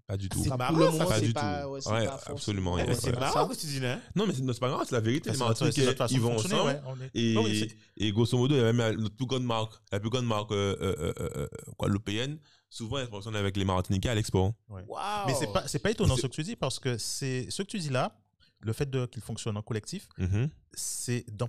pas 0.09 0.17
du 0.17 0.29
tout. 0.31 0.43
C'est 0.43 0.57
marrant, 0.57 0.77
le 0.77 0.99
pas 1.07 1.21
du 1.21 1.33
pas, 1.35 1.63
tout. 1.63 1.69
ouais, 1.69 1.81
c'est 1.83 1.91
Ouais, 1.91 2.07
pas 2.07 2.13
forcément- 2.13 2.35
absolument, 2.37 2.75
ouais, 2.75 2.95
c'est 2.95 3.13
marrant 3.21 3.49
ce 3.53 3.55
que 3.55 3.61
tu 3.61 3.67
dis, 3.67 3.81
Non, 4.17 4.27
mais 4.27 4.33
c'est 4.33 4.59
pas 4.61 4.69
grave, 4.71 4.87
c'est 4.89 4.95
la 4.95 5.01
vérité. 5.01 5.29
Les 5.31 5.37
C'est 5.37 5.41
notre- 5.45 5.55
c'est 5.59 5.65
Martiniquais, 5.67 5.85
notre 5.87 5.99
façon 5.99 6.15
ils 6.15 6.17
de 6.19 6.23
vont 6.23 6.35
ensemble. 6.37 6.55
ouais, 6.67 6.81
on 6.87 7.01
est- 7.03 7.11
Et, 7.15 7.35
Non, 7.35 7.45
oui, 7.45 7.61
c'est- 7.61 7.77
et 8.05 8.11
grosso 8.13 8.39
modo, 8.39 8.55
il 8.55 8.59
y 8.59 8.65
a 8.65 8.73
même 8.73 8.97
notre 8.97 9.15
plus 9.15 9.27
grande 9.27 9.45
marque, 9.45 9.75
la 9.93 10.01
plus 10.01 10.09
grande 10.09 10.25
marque 10.27 10.51
euh, 10.53 10.77
euh, 10.81 10.97
euh, 10.99 11.13
euh, 11.21 11.29
euh, 11.37 11.49
guadeloupéenne. 11.79 12.39
Souvent, 12.71 12.99
elle 12.99 13.09
fonctionne 13.09 13.37
avec 13.37 13.55
les 13.59 13.65
Martiniquais 13.67 14.09
à 14.09 14.15
l'export. 14.15 14.55
Waouh 14.69 14.87
Mais 15.27 15.35
c'est 15.35 15.53
pas, 15.53 15.69
c'est 15.69 15.79
pas 15.79 15.91
étonnant 15.91 16.17
ce 16.17 16.23
que 16.23 16.33
tu 16.33 16.43
dis 16.43 16.57
parce 16.57 16.79
que 16.79 16.97
c'est 16.97 17.47
ce 17.51 17.63
que 17.63 17.69
tu 17.69 17.79
dis 17.79 17.91
là, 17.91 18.17
le 18.61 18.73
fait 18.73 18.89
de 18.89 19.05
qu'il 19.05 19.21
fonctionne 19.23 19.57
en 19.59 19.63
collectif, 19.63 20.09
Mhm. 20.17 20.49
c'est 20.73 21.27
dans 21.31 21.49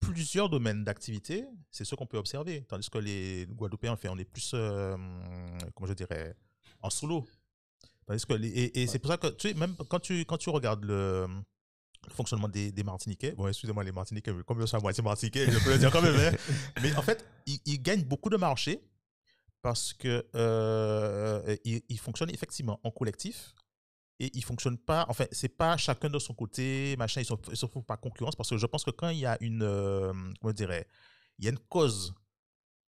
plusieurs 0.00 0.48
domaines 0.48 0.82
d'activité, 0.84 1.44
c'est 1.70 1.84
ce 1.84 1.94
qu'on 1.94 2.06
peut 2.06 2.16
observer. 2.18 2.64
Tandis 2.68 2.88
que 2.88 2.98
les 2.98 3.46
Guadeloupéens, 3.50 3.92
en 3.92 3.96
fait, 3.96 4.08
on 4.08 4.16
est 4.16 4.24
plus, 4.24 4.52
euh, 4.54 4.96
comment 5.74 5.86
je 5.88 5.92
dirais, 5.94 6.34
en 6.80 6.88
solo. 6.90 7.26
Tandis 8.08 8.24
que 8.26 8.32
les- 8.32 8.48
et, 8.48 8.82
et 8.82 8.86
c'est 8.88 8.98
pour 8.98 9.10
ça 9.10 9.18
que, 9.18 9.26
tu 9.28 9.48
sais, 9.50 9.54
même 9.54 9.76
quand 9.88 10.00
tu, 10.00 10.24
quand 10.24 10.38
tu 10.38 10.48
regardes 10.50 10.82
le, 10.84 11.26
le 12.06 12.12
fonctionnement 12.12 12.48
des, 12.48 12.72
des 12.72 12.82
Martiniquais, 12.82 13.32
bon, 13.32 13.46
excusez-moi, 13.48 13.84
les 13.84 13.92
Martiniquais, 13.92 14.32
mais 14.32 14.42
comme 14.42 14.60
je 14.60 14.66
suis 14.66 14.76
à 14.76 14.80
moitié 14.80 15.02
Martiniquais, 15.04 15.50
je 15.50 15.58
peux 15.62 15.70
le 15.72 15.78
dire 15.78 15.92
quand 15.92 16.02
même, 16.02 16.16
hein. 16.16 16.36
mais 16.82 16.94
en 16.96 17.02
fait, 17.02 17.24
ils, 17.46 17.60
ils 17.66 17.80
gagnent 17.82 18.04
beaucoup 18.04 18.30
de 18.30 18.36
marchés 18.38 18.80
parce 19.60 19.92
que 19.92 20.26
euh, 20.34 21.56
ils, 21.64 21.82
ils 21.88 21.98
fonctionnent 22.00 22.30
effectivement 22.30 22.80
en 22.82 22.90
collectif 22.90 23.54
et 24.20 24.30
ils 24.34 24.42
fonctionnent 24.44 24.78
pas 24.78 25.04
enfin 25.08 25.26
c'est 25.32 25.48
pas 25.48 25.76
chacun 25.76 26.08
de 26.08 26.18
son 26.18 26.32
côté 26.32 26.94
machin 26.96 27.20
ils 27.20 27.24
sont 27.24 27.38
ils 27.50 27.56
se 27.56 27.66
font 27.66 27.82
pas 27.82 27.96
concurrence 27.96 28.36
parce 28.36 28.48
que 28.50 28.56
je 28.56 28.66
pense 28.66 28.84
que 28.84 28.90
quand 28.92 29.08
il 29.10 29.18
y 29.18 29.26
a 29.26 29.36
une 29.40 29.62
euh, 29.62 30.12
comment 30.40 30.52
dirais 30.52 30.86
il 31.38 31.44
y 31.44 31.48
a 31.48 31.50
une 31.50 31.58
cause 31.58 32.14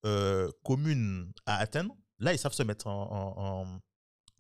euh, 0.06 0.52
commune 0.64 1.32
à 1.48 1.58
atteindre 1.58 1.96
là 2.20 2.34
ils 2.34 2.40
savent 2.40 2.54
se 2.54 2.64
mettre 2.64 2.86
en, 2.88 3.34
en, 3.38 3.80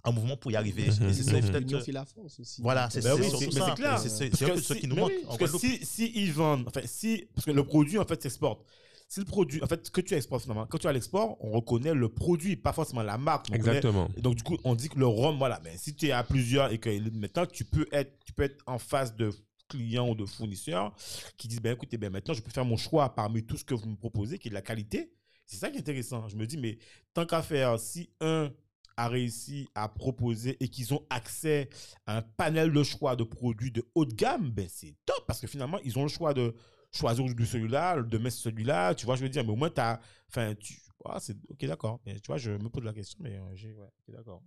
en 0.03 0.13
mouvement 0.13 0.37
pour 0.37 0.51
y 0.51 0.55
arriver 0.55 0.83
et 0.87 0.91
c'est 0.91 1.23
ça, 1.23 1.33
Mhm. 1.33 1.49
peut-être 1.51 1.83
fait 1.83 1.91
la 1.91 2.05
France 2.05 2.39
aussi. 2.39 2.61
voilà 2.61 2.89
c'est 2.89 3.01
Ben 3.03 3.15
c'est 3.15 3.21
oui, 3.21 3.29
surtout 3.29 3.39
c'est- 3.39 3.45
mais 3.47 3.59
ça 3.59 3.65
c'est 3.75 3.75
clair. 3.81 3.99
C'est 3.99 4.09
c'est 4.09 4.45
un 4.45 4.47
que 4.49 4.53
peu 4.55 4.61
ce 4.61 4.73
qui 4.73 4.87
nous 4.87 4.95
manque 4.95 5.09
oui, 5.09 5.23
en 5.27 5.37
parce 5.37 5.51
que 5.51 5.57
si, 5.57 5.85
si 5.85 6.11
ils 6.15 6.31
vendent, 6.31 6.65
enfin, 6.67 6.81
si, 6.85 7.27
parce 7.35 7.45
que 7.45 7.51
le 7.51 7.63
produit, 7.63 7.97
en 7.97 8.05
fait, 8.05 8.21
s'exporte. 8.21 8.65
Si 9.11 9.19
le 9.19 9.25
produit, 9.25 9.61
en 9.63 9.67
fait, 9.67 9.83
ce 9.87 9.91
que 9.91 10.01
tu 10.01 10.13
exportes 10.13 10.43
finalement, 10.43 10.67
quand 10.67 10.77
tu 10.77 10.87
as 10.87 10.93
l'export, 10.93 11.35
on 11.43 11.49
reconnaît 11.51 11.95
le 11.95 12.09
produit, 12.09 12.55
pas 12.55 12.71
forcément 12.73 13.01
la 13.01 13.17
marque. 13.17 13.51
Exactement. 13.51 14.07
Et 14.15 14.21
donc, 14.21 14.35
du 14.35 14.43
coup, 14.43 14.57
on 14.63 14.75
dit 14.75 14.87
que 14.87 14.99
le 14.99 15.07
rhum, 15.07 15.37
voilà, 15.39 15.59
mais 15.63 15.75
si 15.77 15.95
tu 15.95 16.07
es 16.07 16.11
à 16.11 16.23
plusieurs 16.23 16.71
et 16.71 16.77
que 16.77 16.89
maintenant, 17.17 17.45
tu 17.47 17.65
peux 17.65 17.87
être, 17.91 18.19
tu 18.23 18.33
peux 18.33 18.43
être 18.43 18.63
en 18.67 18.77
face 18.77 19.15
de 19.15 19.31
clients 19.67 20.09
ou 20.09 20.15
de 20.15 20.25
fournisseurs 20.25 20.93
qui 21.37 21.47
disent, 21.47 21.59
ben 21.61 21.73
écoutez, 21.73 21.97
ben 21.97 22.11
maintenant, 22.11 22.33
je 22.35 22.41
peux 22.41 22.51
faire 22.51 22.65
mon 22.65 22.77
choix 22.77 23.09
parmi 23.15 23.43
tout 23.43 23.57
ce 23.57 23.63
que 23.63 23.73
vous 23.73 23.89
me 23.89 23.95
proposez, 23.95 24.37
qui 24.37 24.47
est 24.47 24.51
de 24.51 24.55
la 24.55 24.61
qualité. 24.61 25.11
C'est 25.45 25.57
ça 25.57 25.71
qui 25.71 25.77
est 25.77 25.79
intéressant. 25.81 26.27
Je 26.27 26.35
me 26.35 26.45
dis, 26.45 26.57
mais 26.57 26.77
tant 27.15 27.25
qu'à 27.25 27.41
faire, 27.41 27.79
si 27.79 28.11
un 28.21 28.51
a 28.99 29.07
réussi 29.07 29.67
à 29.75 29.87
proposer 29.87 30.57
et 30.59 30.67
qu'ils 30.67 30.93
ont 30.93 31.03
accès 31.09 31.69
à 32.05 32.17
un 32.17 32.21
panel 32.21 32.71
de 32.73 32.83
choix 32.83 33.15
de 33.15 33.23
produits 33.23 33.71
de 33.71 33.83
haut 33.95 34.05
de 34.05 34.13
gamme, 34.13 34.51
ben 34.51 34.67
c'est 34.69 34.93
top 35.05 35.23
parce 35.25 35.39
que 35.39 35.47
finalement, 35.47 35.79
ils 35.85 35.97
ont 35.97 36.03
le 36.03 36.09
choix 36.09 36.33
de 36.33 36.53
choisir 36.91 37.23
de 37.33 37.45
celui-là, 37.45 38.01
de 38.01 38.17
mettre 38.17 38.35
celui-là. 38.35 38.93
Tu 38.95 39.05
vois, 39.05 39.15
je 39.15 39.21
veux 39.23 39.29
dire, 39.29 39.43
mais 39.45 39.51
au 39.51 39.55
moins, 39.55 39.69
tu 39.69 39.79
as. 39.79 39.99
Enfin, 40.27 40.53
tu. 40.55 40.73
ah, 41.05 41.17
c'est 41.19 41.37
ok, 41.49 41.65
d'accord. 41.65 41.99
Mais 42.05 42.19
Tu 42.19 42.27
vois, 42.27 42.37
je 42.37 42.51
me 42.51 42.67
pose 42.69 42.83
la 42.83 42.93
question, 42.93 43.17
mais 43.21 43.37
euh, 43.37 43.55
j'ai. 43.55 43.73
Ouais, 43.73 43.87
d'accord. 44.09 44.41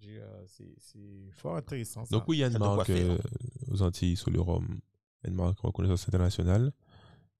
J'ai, 0.00 0.18
euh, 0.18 0.44
c'est 0.46 1.30
fort 1.32 1.56
intéressant. 1.56 2.04
Ça. 2.04 2.16
Donc 2.16 2.24
oui, 2.28 2.38
il 2.38 2.40
y 2.40 2.44
a 2.44 2.48
une 2.48 2.58
marque 2.58 2.86
faire. 2.86 3.10
euh, 3.10 3.18
aux 3.70 3.82
Antilles 3.82 4.16
sur 4.16 4.30
le 4.30 4.40
rhum, 4.40 4.80
une 5.24 5.34
marque 5.34 5.62
en 5.64 5.68
reconnaissance 5.68 6.08
internationale. 6.08 6.72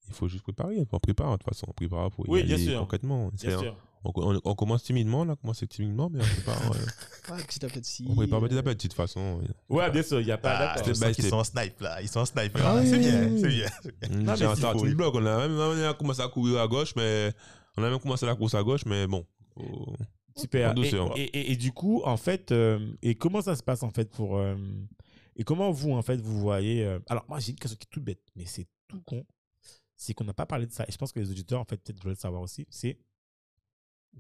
Il 0.09 0.15
faut 0.15 0.29
juste 0.29 0.43
préparer. 0.43 0.77
On 0.93 0.99
prépare 1.01 1.33
de 1.33 1.37
toute 1.43 1.49
façon. 1.49 1.67
On 1.69 1.73
prépare 1.73 2.11
pour 2.11 2.27
y 2.27 2.31
Oui, 2.31 2.43
bien 2.45 2.57
aller 2.57 2.67
sûr. 2.67 2.79
concrètement. 2.81 3.29
Bien 3.31 3.51
C'est- 3.51 3.59
sûr. 3.59 3.77
On, 4.05 4.11
on- 4.17 4.41
on 4.45 4.55
commence 4.55 4.83
timidement, 4.83 5.21
on 5.21 5.29
a 5.29 5.37
commencé 5.37 5.67
timidement, 5.67 6.11
mais 6.11 6.21
on 6.21 6.25
prépare. 6.27 6.73
euh, 6.73 7.33
Ouais, 7.37 7.43
petit 7.45 7.65
à 7.65 7.69
petit. 7.69 8.05
on 8.09 8.15
prépare 8.17 8.41
petit 8.41 8.59
à 8.59 8.63
petit 8.63 8.89
de 8.89 8.93
toute 8.93 8.95
façon. 8.95 9.41
Ouais, 9.69 9.91
bien 9.91 10.03
sûr, 10.03 10.21
il 10.21 10.27
n'y 10.27 10.33
a 10.33 10.39
pas. 10.39 10.75
Ah, 10.75 10.81
qu'ils 10.81 10.97
step. 10.97 11.21
sont 11.27 11.37
en 11.37 11.45
snipe 11.45 11.81
là 11.81 12.03
ils 12.03 12.09
sont 12.09 12.21
en 12.21 12.27
snipe 12.27 12.53
Ah 12.57 12.75
Ah, 12.77 12.81
oui, 12.81 12.89
c'est 12.91 12.99
bien 12.99 13.29
oui. 13.29 13.41
c'est 13.41 13.49
bien 13.49 13.69
On 14.11 14.23
mais 14.25 14.29
a 14.31 14.37
s'il 14.37 14.57
starté 14.57 14.79
faut, 14.79 14.85
le 14.85 14.91
oui. 14.91 14.97
bloc, 14.97 15.15
on 15.15 15.25
a 15.27 15.47
même 15.49 15.57
on 15.57 15.89
a 15.89 15.95
commencé 15.95 16.21
à 16.21 16.29
courir 16.29 16.61
à 16.61 16.67
gauche, 16.67 16.95
mais 16.97 17.33
on 17.77 17.83
a 17.85 17.91
même 17.91 18.01
commencé 18.01 18.27
la 18.27 18.35
course 18.35 18.55
à 18.55 18.63
gauche, 18.63 18.85
mais 18.87 19.07
bon. 19.07 19.25
Super. 20.37 20.71
En 20.71 20.75
douceur. 20.75 21.17
Et, 21.17 21.23
et, 21.25 21.39
et- 21.39 21.53
et 21.53 21.57
du 21.57 21.73
coup, 21.73 22.03
en 22.05 22.17
fait, 22.17 22.53
euh, 22.53 22.93
et 23.03 23.15
comment 23.15 23.43
ça 23.43 23.55
se 23.55 23.63
passe 23.63 23.83
en 23.83 23.91
fait 23.91 24.11
pour 24.11 24.39
euh, 24.39 24.57
et 25.37 25.45
comment 25.45 25.71
vous 25.71 25.93
en 25.93 26.03
fait 26.03 26.17
vous 26.21 26.41
voyez 26.41 26.85
euh, 26.85 26.99
Alors 27.09 27.25
moi 27.29 27.39
j'ai 27.39 27.51
une 27.53 27.59
question 27.59 27.77
qui 27.79 27.85
est 27.87 27.91
toute 27.91 28.03
bête, 28.05 28.23
mais 28.35 28.47
c'est 28.47 28.67
tout 28.89 29.01
con. 29.03 29.25
c'est 29.97 30.15
qu'on 30.15 30.25
n'a 30.25 30.35
pas 30.35 30.47
parlé 30.47 30.67
de 30.67 30.73
ça. 30.73 30.85
Et 30.89 30.93
je 30.93 30.97
pense 30.99 31.13
que 31.13 31.21
les 31.21 31.31
auditeurs, 31.31 31.61
en 31.61 31.65
fait, 31.65 31.77
peut-être 31.77 32.03
veulent 32.03 32.15
le 32.15 32.19
savoir 32.19 32.43
aussi. 32.43 32.67
C'est 32.71 32.99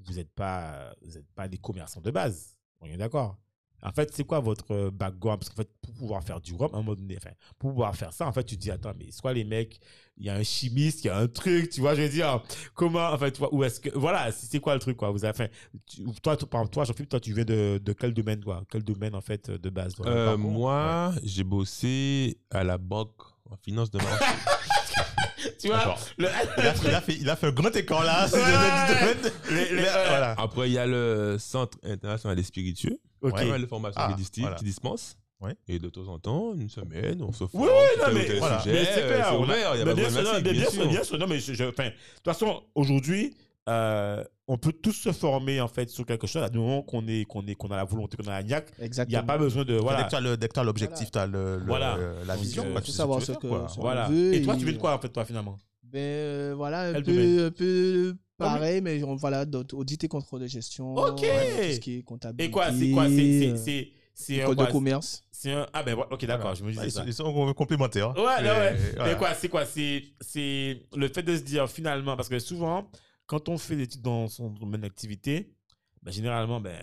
vous 0.07 0.15
n'êtes 0.15 0.33
pas, 0.33 0.95
vous 1.03 1.17
êtes 1.19 1.27
pas 1.35 1.49
des 1.49 1.59
commerçants 1.59 2.01
de 2.01 2.11
base. 2.11 2.57
On 2.81 2.87
est 2.87 2.97
d'accord. 2.97 3.37
En 3.85 3.91
fait, 3.91 4.15
c'est 4.15 4.23
quoi 4.23 4.39
votre 4.39 4.71
euh, 4.73 4.91
background? 4.93 5.41
Parce 5.41 5.49
qu'en 5.51 5.57
fait, 5.57 5.71
pour 5.83 5.93
pouvoir 5.95 6.23
faire 6.23 6.41
du 6.41 6.55
rhum, 6.55 6.73
à 6.73 6.77
un 6.79 6.83
moment 6.83 6.95
donné, 6.95 7.17
enfin, 7.17 7.33
pour 7.59 7.71
pouvoir 7.71 7.97
faire 7.97 8.13
ça, 8.13 8.29
en 8.29 8.33
fait, 8.33 8.45
tu 8.45 8.55
te 8.57 8.61
dis, 8.61 8.71
attends, 8.71 8.93
mais 8.97 9.09
quoi 9.21 9.33
les 9.33 9.43
mecs? 9.43 9.81
Il 10.17 10.25
y 10.25 10.31
a 10.31 10.35
un 10.37 10.43
chimiste, 10.45 11.03
il 11.03 11.09
y 11.09 11.11
a 11.11 11.17
un 11.17 11.27
truc, 11.27 11.69
tu 11.69 11.81
vois, 11.81 11.97
je 11.97 12.03
veux 12.03 12.09
dire, 12.09 12.41
comment, 12.75 13.09
en 13.11 13.19
fait, 13.19 13.41
où 13.51 13.65
est-ce 13.65 13.81
que, 13.81 13.91
voilà, 13.99 14.31
c'est 14.31 14.61
quoi 14.61 14.75
le 14.75 14.81
truc, 14.81 14.97
quoi? 14.97 15.11
Vous 15.11 15.25
avez, 15.25 15.33
enfin, 15.35 15.49
tu- 15.85 16.05
toi, 16.23 16.37
toi, 16.37 16.67
toi, 16.69 16.85
Jean-Philippe, 16.85 17.09
toi, 17.11 17.19
tu 17.19 17.35
viens 17.35 17.45
de, 17.45 17.81
de 17.83 17.93
quel 17.93 18.15
domaine, 18.15 18.45
quoi? 18.45 18.63
Quel 18.71 18.85
domaine, 18.85 19.17
en 19.17 19.21
fait, 19.21 19.51
de 19.51 19.69
base 19.71 19.95
toi, 19.97 20.07
Euh, 20.07 20.37
moi, 20.37 21.13
j'ai 21.25 21.43
bossé 21.43 22.39
à 22.53 22.63
la 22.63 22.79
banque 22.79 23.21
en 23.51 23.57
finance 23.57 23.91
de 23.91 23.99
marché. 23.99 24.25
Tu 25.61 25.69
vois 25.69 25.97
le- 26.19 26.29
Il 26.59 26.67
a, 26.67 26.75
il 26.85 26.95
a 26.95 27.01
fait, 27.01 27.15
il 27.21 27.31
a 27.31 27.37
fait 27.37 27.47
un 27.49 27.53
grand 27.53 27.75
écart 27.75 28.05
là. 28.05 28.27
c'est 28.29 28.37
Ouais. 28.37 28.43
le 28.45 28.95
domaine. 29.23 29.33
Les- 29.51 29.65
les- 29.71 29.75
Mais, 29.77 29.83
ouais. 29.89 30.09
voilà. 30.09 30.35
Après, 30.39 30.69
il 30.69 30.73
y 30.73 30.79
a 30.79 30.87
le 30.87 31.37
Centre 31.39 31.79
international 31.85 32.37
des 32.37 32.43
spiritueux. 32.43 32.99
Ok. 33.21 33.43
Mal 33.45 33.61
de 33.61 33.67
formations 33.67 34.01
Ah, 34.03 34.15
qui, 34.33 34.41
voilà. 34.41 34.57
qui 34.57 34.65
dispensent. 34.65 35.17
Ouais. 35.41 35.57
Et 35.67 35.79
de 35.81 35.89
temps 35.89 36.07
en 36.07 36.19
temps, 36.21 36.55
une 36.55 36.69
semaine, 36.69 37.21
on 37.23 37.33
se 37.33 37.47
forme. 37.49 37.65
Oui, 37.65 37.69
oui, 37.73 38.01
non, 38.01 38.13
mais, 38.15 38.39
voilà. 38.39 38.61
sujet, 38.61 38.73
mais 38.75 38.85
c'est 38.85 39.03
euh, 39.03 39.07
clair. 39.09 39.27
c'est 39.29 39.35
on 39.35 39.43
a- 39.43 39.45
ouvert, 39.45 39.75
il 39.75 39.79
y 39.79 39.83
a 39.83 39.85
mais 39.85 39.91
pas 39.91 39.95
bien 39.95 40.09
de 40.09 40.41
bien 40.41 40.53
bien 40.71 40.87
bien 40.87 41.03
sûr. 41.05 41.19
Non, 41.19 41.27
mais 41.27 41.41
je, 41.41 41.53
je- 41.53 41.65
enfin, 41.65 41.87
de 41.87 41.91
toute 41.91 42.25
façon, 42.25 42.63
aujourd'hui, 42.77 43.35
euh, 43.69 44.25
on 44.49 44.59
peut 44.59 44.73
tous 44.73 44.93
se 44.93 45.13
former 45.13 45.61
en 45.61 45.69
fait 45.69 45.89
sur 45.89 46.05
quelque 46.05 46.27
chose 46.27 46.43
à 46.43 46.49
du 46.49 46.59
moment 46.59 46.83
qu'on 46.83 47.07
est, 47.07 47.25
qu'on 47.25 47.47
est, 47.47 47.55
qu'on 47.55 47.69
a 47.69 47.77
la 47.77 47.85
volonté, 47.85 48.17
qu'on 48.17 48.27
a 48.29 48.33
la 48.33 48.43
niaque. 48.43 48.73
Il 48.81 48.91
n'y 49.09 49.15
a 49.17 49.23
pas 49.23 49.39
besoin 49.39 49.65
de 49.65 49.75
Dès 49.75 49.79
voilà. 49.81 50.05
que 50.05 50.11
tu 50.11 50.17
as 50.17 50.21
le- 50.21 50.37
dès 50.37 50.49
que 50.49 50.55
tu 50.55 50.61
as 50.61 50.65
l'objectif, 50.65 51.11
tu 51.11 51.19
as 51.19 51.27
le, 51.27 51.59
le- 51.59 51.65
Voilà. 51.67 51.97
euh, 51.97 52.25
la 52.27 52.35
vision. 52.37 52.65
euh, 52.67 52.75
faut 52.75 52.81
tu 52.81 52.91
sais 52.91 52.97
savoir 52.99 53.21
veux 53.21 53.25
ce 53.25 53.33
que- 53.33 53.49
faire, 53.49 53.71
ce- 53.71 53.81
Voilà. 53.81 54.09
veut 54.09 54.35
Et 54.35 54.43
toi, 54.43 54.55
et- 54.55 54.59
tu 54.59 54.65
viens 54.65 54.75
de 54.75 54.79
quoi 54.79 54.95
en 54.95 54.99
fait, 54.99 55.09
toi 55.11 55.25
finalement? 55.25 55.57
Ben 55.85 55.99
euh, 56.01 56.55
voilà, 56.57 56.89
un 56.89 56.95
peu, 56.95 57.03
domaine 57.03 57.39
un 57.41 57.51
peu 57.51 58.13
mais- 58.13 58.19
pareil, 58.47 58.81
mais 58.81 59.03
on, 59.05 59.15
voilà, 59.15 59.45
audit 59.75 60.03
et 60.03 60.09
contrôle 60.09 60.41
de 60.41 60.47
gestion. 60.49 60.95
Ok. 60.97 61.21
voilà, 61.21 61.43
tout 61.45 61.73
ce 61.75 61.81
qui 61.81 61.99
est 61.99 62.03
comptabilité. 62.03 62.45
Et 62.45 62.51
quoi 62.51 62.73
C'est 62.73 62.91
quoi 62.91 63.09
C'est 63.09 63.93
c'est 64.15 64.43
euh, 64.43 64.51
un 64.51 64.55
de 64.55 64.65
commerce. 64.67 65.23
C'est 65.31 65.53
un 65.53 65.67
ah 65.73 65.83
ben 65.83 65.95
voilà, 65.95 66.13
ok 66.13 66.25
d'accord, 66.27 66.43
Voilà. 66.43 66.55
je 66.57 66.63
me 66.65 66.69
Bah, 66.69 66.73
disais 66.85 66.87
Ils 66.89 66.93
ça. 66.93 67.01
sont, 67.01 67.07
ils 67.07 67.13
sont 67.47 67.55
complémentaires. 67.55 68.11
Ouais, 68.17 68.23
ouais, 68.23 68.43
ouais. 68.43 68.75
Et 68.77 68.95
voilà. 68.97 69.13
Mais 69.13 69.19
quoi, 69.19 69.35
c'est 69.35 69.49
quoi 69.49 69.65
C'est 69.65 70.03
c'est 70.21 70.83
le 70.95 71.09
fait 71.09 71.23
de 71.23 71.35
se 71.37 71.43
dire 71.43 71.69
finalement, 71.69 72.15
parce 72.17 72.29
que 72.29 72.39
souvent, 72.39 72.89
quand 73.33 73.49
on 73.49 73.57
fait 73.57 73.77
des 73.77 73.85
études 73.85 74.03
dans 74.03 74.29
son 74.29 74.51
domaine 74.51 74.83
d'activité, 74.83 75.55
ben, 76.03 76.13
généralement, 76.13 76.61
ben, 76.61 76.79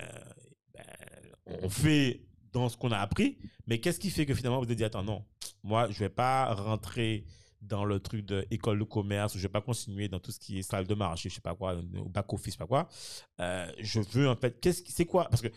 ben, 0.73 0.83
on 1.45 1.69
fait 1.69 2.25
dans 2.51 2.69
ce 2.69 2.75
qu'on 2.75 2.91
a 2.91 2.97
appris. 2.97 3.37
Mais 3.67 3.79
qu'est-ce 3.79 3.99
qui 3.99 4.09
fait 4.09 4.25
que 4.25 4.33
finalement, 4.33 4.59
vous 4.59 4.71
êtes 4.71 4.75
dit, 4.75 4.83
attends, 4.83 5.03
non, 5.03 5.23
moi, 5.61 5.91
je 5.91 5.99
vais 5.99 6.09
pas 6.09 6.51
rentrer 6.55 7.27
dans 7.61 7.85
le 7.85 7.99
truc 7.99 8.25
de 8.25 8.47
école 8.49 8.79
de 8.79 8.83
commerce, 8.83 9.35
ou 9.35 9.37
je 9.37 9.43
vais 9.43 9.51
pas 9.51 9.61
continuer 9.61 10.07
dans 10.07 10.19
tout 10.19 10.31
ce 10.31 10.39
qui 10.39 10.57
est 10.57 10.63
salle 10.63 10.87
de 10.87 10.95
marché, 10.95 11.29
je 11.29 11.35
sais 11.35 11.41
pas 11.41 11.53
quoi, 11.53 11.75
au 11.75 12.09
back 12.09 12.33
office, 12.33 12.45
je 12.45 12.51
sais 12.53 12.57
pas 12.57 12.65
quoi. 12.65 12.87
Euh, 13.41 13.71
je 13.77 13.99
veux 13.99 14.27
en 14.27 14.35
fait, 14.35 14.59
qu'est-ce 14.59 14.81
qui, 14.81 14.91
c'est 14.91 15.05
quoi? 15.05 15.25
Parce 15.25 15.43
que 15.43 15.49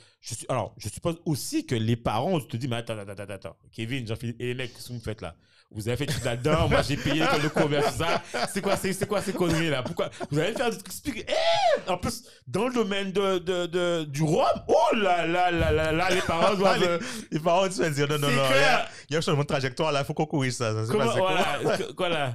alors, 0.51 0.75
je 0.77 0.91
suppose 0.91 1.23
aussi 1.25 1.65
que 1.65 1.75
les 1.75 1.97
parents, 1.97 2.39
te 2.39 2.59
dis, 2.59 2.69
mais 2.69 2.77
attends, 2.77 2.99
attends, 2.99 3.13
attends, 3.13 3.33
attends, 3.33 3.57
Kevin, 3.71 4.07
Jean-Philippe, 4.07 4.39
et 4.43 4.49
les 4.49 4.55
mecs, 4.55 4.75
qu'est-ce 4.75 4.89
que 4.89 4.93
vous 4.93 5.01
faites 5.01 5.23
là? 5.23 5.37
Vous 5.75 5.89
avez 5.89 5.97
fait 5.97 6.07
tout 6.07 6.23
là-dedans, 6.25 6.69
moi 6.69 6.83
j'ai 6.83 6.97
payé 6.97 7.21
l'école 7.21 7.43
de 7.43 7.49
commerce, 7.49 7.97
tout 7.97 8.05
ça. 8.05 8.23
C'est 8.53 8.61
quoi, 8.61 8.77
c'est, 8.77 9.07
quoi 9.09 9.23
ces 9.23 9.33
conneries 9.33 9.71
là? 9.71 9.83
Pourquoi? 9.83 10.11
Vous 10.31 10.39
allez 10.39 10.53
faire 10.53 10.69
des 10.71 10.77
trucs 10.77 10.89
expliquer. 10.89 11.27
Eh 11.29 11.91
en 11.91 11.97
plus, 11.97 12.25
dans 12.47 12.69
le 12.69 12.75
domaine 12.75 13.11
de, 13.13 13.39
de, 13.39 13.67
de- 13.67 14.05
du 14.05 14.23
rhum, 14.23 14.45
oh 14.69 14.95
là 14.97 15.27
là 15.27 15.51
là 15.51 15.73
là 15.73 15.91
là, 15.93 16.11
les 16.11 16.21
parents 16.21 16.55
doivent. 16.59 16.83
euh, 16.83 16.99
Les 17.31 17.41
parents, 17.41 17.69
tu 17.69 17.79
vas 17.81 17.91
dire 17.91 18.07
non, 18.09 18.19
non, 18.19 18.29
non. 18.29 18.33
Il 18.33 18.35
y, 18.45 18.49
clair. 18.49 18.79
a, 18.81 18.89
il 19.09 19.13
y 19.13 19.17
a 19.17 19.19
un 19.19 19.23
changement 19.23 19.43
de 19.43 19.47
trajectoire 19.47 19.93
là, 19.93 20.01
il 20.01 20.05
faut 20.05 20.15
qu'on 20.15 20.27
corrige 20.27 20.53
ça. 20.53 20.73
ça 20.85 20.93
Comment, 20.93 21.11
voilà, 21.17 21.77
que- 21.79 21.93
quoi 21.93 22.09
là? 22.11 22.35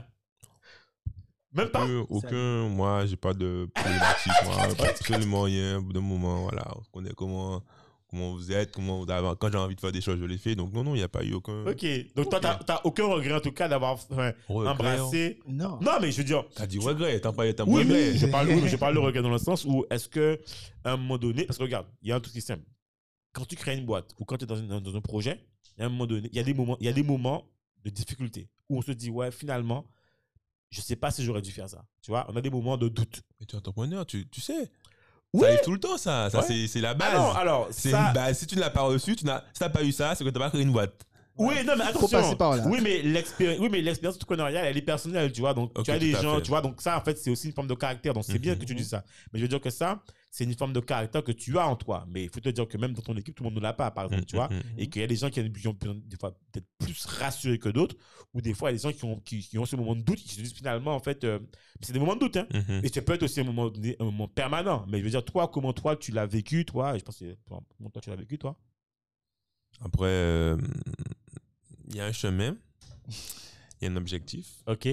Même 1.53 1.69
pas? 1.69 1.83
Aucun, 1.83 2.05
aucun- 2.09 2.67
moi, 2.69 3.05
j'ai 3.05 3.15
pas 3.15 3.33
de 3.33 3.67
problématique, 3.73 4.31
moi, 4.45 4.55
absolument 4.89 5.41
rien. 5.43 5.77
Au 5.77 5.81
bout 5.81 5.93
d'un 5.93 6.01
moment, 6.01 6.41
voilà, 6.43 6.63
on 6.75 6.81
connaît 6.91 7.13
comment, 7.15 7.61
comment 8.09 8.31
vous 8.33 8.51
êtes, 8.51 8.71
comment 8.71 9.03
vous 9.03 9.11
avez- 9.11 9.35
quand 9.39 9.51
j'ai 9.51 9.57
envie 9.57 9.75
de 9.75 9.79
faire 9.81 9.91
des 9.91 10.01
choses, 10.01 10.19
je 10.19 10.25
les 10.25 10.37
fais. 10.37 10.55
Donc, 10.55 10.71
non, 10.73 10.83
non, 10.83 10.95
il 10.95 10.99
n'y 10.99 11.03
a 11.03 11.09
pas 11.09 11.23
eu 11.23 11.33
aucun 11.33 11.65
Ok, 11.65 11.85
donc 12.15 12.29
toi, 12.29 12.39
t'as, 12.39 12.55
t'as 12.55 12.81
aucun 12.83 13.05
regret 13.05 13.33
en 13.33 13.39
tout 13.41 13.51
cas 13.51 13.67
d'avoir 13.67 13.93
enfin, 13.93 14.33
regret. 14.47 14.69
embrassé. 14.71 15.39
Non. 15.47 15.79
Non, 15.81 15.91
mais 16.01 16.11
je 16.11 16.17
veux 16.17 16.23
dire, 16.23 16.45
T'as 16.55 16.65
dit 16.67 16.79
regret, 16.79 17.19
t'as 17.19 17.31
pas, 17.31 17.51
t'as 17.53 17.63
Oui, 17.65 17.81
regret. 17.83 18.11
mais 18.11 18.17
je 18.17 18.25
parle, 18.27 18.47
oui, 18.49 18.59
mais 18.61 18.69
je 18.69 18.75
parle 18.77 18.93
de 18.95 18.99
regret 19.07 19.21
dans 19.21 19.29
le 19.31 19.37
sens 19.37 19.65
où 19.65 19.85
est-ce 19.89 20.07
que 20.07 20.39
à 20.83 20.93
un 20.93 20.97
moment 20.97 21.17
donné, 21.17 21.43
parce 21.45 21.57
que 21.57 21.63
regarde, 21.63 21.87
il 22.01 22.09
y 22.09 22.11
a 22.11 22.15
un 22.15 22.19
truc 22.19 22.31
qui 22.33 22.39
est 22.39 22.41
simple. 22.41 22.63
Quand 23.33 23.45
tu 23.45 23.55
crées 23.55 23.77
une 23.77 23.85
boîte 23.85 24.11
ou 24.19 24.25
quand 24.25 24.37
tu 24.37 24.45
es 24.45 24.47
dans, 24.47 24.55
une- 24.55 24.79
dans 24.79 24.95
un 24.95 25.01
projet, 25.01 25.45
il 25.77 25.81
y 25.81 25.83
a 25.83 25.85
un 25.85 25.89
moment 25.89 26.07
donné, 26.07 26.27
il 26.31 26.35
y 26.35 26.39
a 26.39 26.43
des 26.43 26.53
moments, 26.53 26.77
il 26.79 26.85
y 26.85 26.89
a 26.89 26.93
des 26.93 27.03
moments 27.03 27.43
de 27.83 27.89
difficulté 27.89 28.49
où 28.69 28.77
on 28.79 28.81
se 28.81 28.91
dit 28.93 29.09
ouais, 29.11 29.31
finalement, 29.31 29.85
je 30.69 30.81
sais 30.81 30.95
pas 30.95 31.11
si 31.11 31.23
j'aurais 31.23 31.41
dû 31.41 31.51
faire 31.51 31.69
ça. 31.69 31.85
Tu 32.01 32.09
vois, 32.11 32.25
on 32.29 32.35
a 32.35 32.41
des 32.41 32.49
moments 32.49 32.77
de 32.77 32.87
doute. 32.89 33.21
Mais 33.39 33.45
tu 33.45 33.55
es 33.55 33.57
entrepreneur, 33.59 34.05
tu, 34.05 34.27
tu 34.27 34.41
sais. 34.41 34.69
Oui. 35.33 35.41
Ça 35.41 35.47
arrive 35.47 35.61
tout 35.63 35.71
le 35.71 35.79
temps, 35.79 35.97
ça. 35.97 36.29
Ça, 36.29 36.39
Ouais. 36.39 36.67
c'est, 36.67 36.79
la 36.81 36.93
base. 36.93 37.09
Alors, 37.13 37.37
alors, 37.37 37.67
c'est 37.71 37.91
ça, 37.91 38.07
une 38.07 38.13
base. 38.13 38.37
Si 38.39 38.47
tu 38.47 38.55
ne 38.55 38.61
l'as 38.61 38.69
pas 38.69 38.81
reçu, 38.81 39.15
tu 39.15 39.25
n'as, 39.25 39.41
si 39.53 39.59
t'as 39.59 39.69
pas 39.69 39.83
eu 39.83 39.91
ça, 39.91 40.15
c'est 40.15 40.23
que 40.23 40.29
tu 40.29 40.37
n'as 40.37 40.45
pas 40.45 40.49
créé 40.49 40.61
une 40.61 40.71
boîte. 40.71 40.93
Oui, 41.37 41.55
non, 41.65 41.73
mais 41.77 41.83
Faut 41.83 41.89
attention. 41.89 42.07
passer 42.19 42.35
par 42.35 42.55
là. 42.57 42.63
Oui, 42.67 42.79
mais 42.81 43.01
l'expérience, 43.01 43.59
oui, 43.59 43.69
mais 43.71 43.81
l'expérience 43.81 44.15
entrepreneuriale, 44.15 44.65
elle 44.65 44.77
est 44.77 44.81
personnelle, 44.81 45.31
tu 45.31 45.41
vois. 45.41 45.53
Donc, 45.53 45.71
tu 45.83 45.91
as 45.91 45.99
des 45.99 46.11
gens, 46.11 46.37
fait. 46.37 46.41
tu 46.43 46.49
vois. 46.49 46.61
Donc, 46.61 46.81
ça, 46.81 46.97
en 46.97 47.01
fait, 47.01 47.17
c'est 47.17 47.29
aussi 47.29 47.47
une 47.47 47.53
forme 47.53 47.67
de 47.67 47.75
caractère. 47.75 48.13
Donc, 48.13 48.23
c'est 48.25 48.39
bien 48.39 48.53
Mhm. 48.53 48.59
que 48.59 48.65
tu 48.65 48.75
dises 48.75 48.89
ça. 48.89 49.03
Mais 49.31 49.39
je 49.39 49.43
veux 49.43 49.49
dire 49.49 49.61
que 49.61 49.69
ça, 49.69 50.03
c'est 50.31 50.43
une 50.43 50.55
forme 50.55 50.73
de 50.73 50.79
caractère 50.79 51.23
que 51.23 51.31
tu 51.31 51.57
as 51.57 51.67
en 51.67 51.75
toi. 51.75 52.05
Mais 52.09 52.23
il 52.23 52.29
faut 52.29 52.39
te 52.39 52.49
dire 52.49 52.67
que 52.67 52.77
même 52.77 52.93
dans 52.93 53.01
ton 53.01 53.15
équipe, 53.17 53.35
tout 53.35 53.43
le 53.43 53.49
monde 53.49 53.57
ne 53.57 53.61
l'a 53.63 53.73
pas, 53.73 53.91
par 53.91 54.05
exemple, 54.05 54.25
tu 54.25 54.35
vois. 54.35 54.49
Mhm. 54.49 54.61
Et 54.77 54.89
qu'il 54.89 55.01
y 55.01 55.05
a 55.05 55.07
des 55.07 55.15
gens 55.15 55.29
qui 55.29 55.39
ont 55.39 55.43
des 55.43 56.17
fois, 56.19 56.31
peut-être 56.51 56.67
plus 56.79 57.05
rassurés 57.05 57.59
que 57.59 57.69
d'autres. 57.69 57.95
Ou 58.33 58.41
des 58.41 58.53
fois, 58.53 58.69
il 58.71 58.73
y 58.73 58.75
a 58.75 58.77
des 58.77 58.83
gens 58.83 58.97
qui 58.97 59.05
ont, 59.05 59.19
qui, 59.19 59.39
qui 59.39 59.57
ont 59.57 59.65
ce 59.65 59.75
moment 59.75 59.95
de 59.95 60.01
doute, 60.01 60.17
qui 60.19 60.33
se 60.35 60.41
disent 60.41 60.53
finalement, 60.53 60.95
en 60.95 60.99
fait, 60.99 61.23
euh, 61.23 61.39
c'est 61.81 61.93
des 61.93 61.99
moments 61.99 62.15
de 62.15 62.19
doute, 62.21 62.37
hein. 62.37 62.47
Mhm. 62.53 62.81
Et 62.83 62.89
ça 62.89 63.01
peut 63.01 63.13
être 63.13 63.23
aussi 63.23 63.39
un 63.39 63.43
moment, 63.45 63.69
donné, 63.69 63.95
un 63.99 64.05
moment 64.05 64.27
permanent. 64.27 64.85
Mais 64.89 64.99
je 64.99 65.03
veux 65.03 65.09
dire, 65.11 65.23
toi, 65.23 65.47
comment 65.47 65.73
toi, 65.73 65.95
tu 65.95 66.11
l'as 66.11 66.25
vécu, 66.25 66.65
toi? 66.65 66.95
Et 66.95 66.99
Je 66.99 67.03
pense 67.05 67.17
que 67.19 67.33
toi, 67.47 67.61
comment 67.77 67.89
toi, 67.89 68.01
tu 68.01 68.09
l'as 68.09 68.15
vécu, 68.15 68.37
toi? 68.37 68.57
Après, 69.81 70.05
euh, 70.07 70.57
il 71.87 71.95
y 71.95 71.99
a 72.01 72.05
un 72.05 72.11
chemin, 72.11 72.55
il 73.81 73.85
y 73.85 73.87
a 73.87 73.91
un 73.91 73.95
objectif. 73.95 74.47
Ok. 74.67 74.87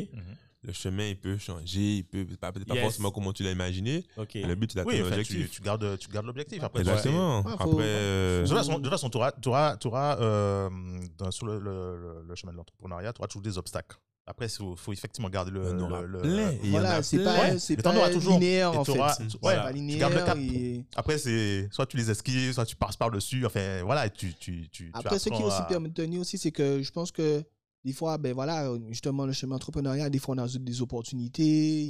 Le 0.67 0.73
chemin, 0.73 1.09
il 1.09 1.21
peut 1.21 1.37
changer, 1.37 1.97
il 1.99 2.05
peut 2.05 2.25
pas, 2.41 2.51
peut-être 2.51 2.67
pas 2.67 2.75
Yes. 2.75 2.85
forcément 2.85 3.11
comment 3.11 3.35
tu 3.35 3.43
l'as 3.43 3.51
imaginé. 3.51 4.03
Mais 4.17 4.43
Le 4.47 4.55
but, 4.55 4.73
c'est 4.73 4.79
d'atteindre 4.79 5.03
l'objectif. 5.11 5.51
tu, 5.51 5.57
tu 5.57 5.63
gardes, 5.63 5.99
tu 5.99 6.09
gardes 6.09 6.25
l'objectif. 6.25 6.63
Après, 6.63 6.81
Exactement. 6.81 7.43
Ouais, 7.43 7.53
Après, 7.53 7.67
euh, 7.81 8.43
De 8.43 8.49
toute 8.49 8.57
façon, 8.57 8.73
de 8.79 8.83
toute 8.83 8.89
façon, 8.91 9.11
tu 9.11 9.19
auras, 9.19 9.33
tu 9.33 9.49
auras, 9.51 9.77
tu 9.77 9.89
auras, 9.89 10.19
euh, 10.21 10.71
dans- 11.19 11.31
sur 11.31 11.45
le, 11.45 11.59
le- 11.59 11.99
le- 11.99 12.23
le 12.27 12.35
chemin 12.35 12.53
de 12.53 12.57
l'entrepreneuriat, 12.57 13.13
tu 13.13 13.21
auras 13.21 13.29
toujours 13.29 13.43
des 13.43 13.59
obstacles. 13.59 13.99
Après, 14.27 14.47
il 14.47 14.51
faut, 14.51 14.75
faut 14.75 14.93
effectivement 14.93 15.29
garder 15.29 15.51
le. 15.51 15.73
le- 15.75 16.07
le- 16.07 16.21
plein. 16.23 16.51
Et 16.53 16.59
il 16.63 16.67
y 16.67 16.69
en 16.69 16.81
Voilà, 16.81 16.95
a 16.97 17.03
c'est 17.03 17.19
pas, 17.23 17.51
t'en 17.83 17.93
pas 17.93 17.97
auras 17.99 18.11
toujours. 18.11 18.35
linéaire 18.35 18.73
en 18.79 18.83
fait. 18.85 18.93
ouais, 18.93 18.99
pas 18.99 19.17
tu 19.17 19.39
gardes 19.59 19.75
le 19.75 19.81
linéaire. 19.81 20.25
cap. 20.25 20.39
et- 20.39 20.85
Après, 20.97 21.19
c'est 21.19 21.69
soit 21.71 21.85
tu 21.87 21.99
les 21.99 22.11
esquives, 22.11 22.53
soit 22.55 22.65
tu 22.65 22.75
passes 22.77 22.97
par-dessus. 22.97 23.45
Enfin, 23.45 23.83
voilà, 23.85 24.07
et 24.07 24.11
tu. 24.11 24.33
tu, 24.35 24.63
tu, 24.63 24.69
tu 24.71 24.91
Après, 24.95 25.19
ce 25.19 25.29
qui 25.29 25.35
apprends 25.35 25.47
aussi 25.49 25.59
à- 25.61 25.65
permet 25.65 25.91
de 25.91 25.95
tenir 25.95 26.21
aussi, 26.23 26.39
c'est 26.39 26.53
que 26.53 26.81
je 26.81 26.91
pense 26.91 27.13
que 27.13 27.45
des 27.85 27.93
fois, 27.93 28.17
ben 28.17 28.33
voilà, 28.33 28.73
justement, 28.89 29.27
le 29.27 29.33
chemin 29.35 29.57
entrepreneurial, 29.57 30.11
des 30.11 30.19
fois, 30.19 30.35
on 30.35 30.39
a 30.39 30.49
des 30.49 30.81
opportunités. 30.81 31.89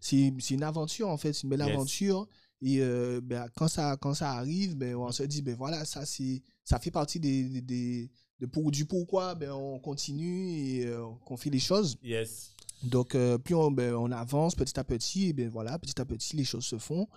C'est 0.00 0.32
une 0.50 0.62
aventure, 0.64 1.08
en 1.08 1.16
fait, 1.16 1.32
c'est 1.32 1.44
une 1.44 1.50
belle 1.50 1.60
Yes. 1.60 1.70
aventure. 1.70 2.26
Et 2.62 2.78
euh, 2.80 3.20
ben, 3.22 3.46
quand, 3.54 3.68
ça, 3.68 3.96
quand 4.00 4.14
ça 4.14 4.32
arrive, 4.32 4.76
ben, 4.76 4.96
on 4.96 5.12
se 5.12 5.22
dit, 5.22 5.42
ben 5.42 5.54
voilà, 5.54 5.84
ça, 5.84 6.06
c'est- 6.06 6.42
ça 6.64 6.78
fait 6.80 6.90
partie 6.90 7.20
des, 7.20 7.44
des, 7.44 7.60
des- 7.60 8.10
de 8.40 8.46
pour, 8.46 8.70
du 8.70 8.84
pourquoi 8.84 9.34
ben, 9.34 9.50
on 9.52 9.78
continue 9.78 10.50
et 10.50 10.86
euh, 10.86 11.04
qu'on 11.24 11.36
fait 11.36 11.50
les 11.50 11.58
choses. 11.58 11.96
Yes. 12.02 12.52
Donc, 12.82 13.14
euh, 13.14 13.38
plus 13.38 13.54
on, 13.54 13.70
ben, 13.70 13.94
on 13.94 14.10
avance 14.12 14.54
petit 14.54 14.78
à 14.78 14.84
petit, 14.84 15.28
et 15.28 15.32
ben 15.32 15.48
voilà, 15.48 15.78
petit 15.78 15.98
à 16.00 16.04
petit, 16.04 16.36
les 16.36 16.44
choses 16.44 16.64
se 16.66 16.76
font. 16.78 17.08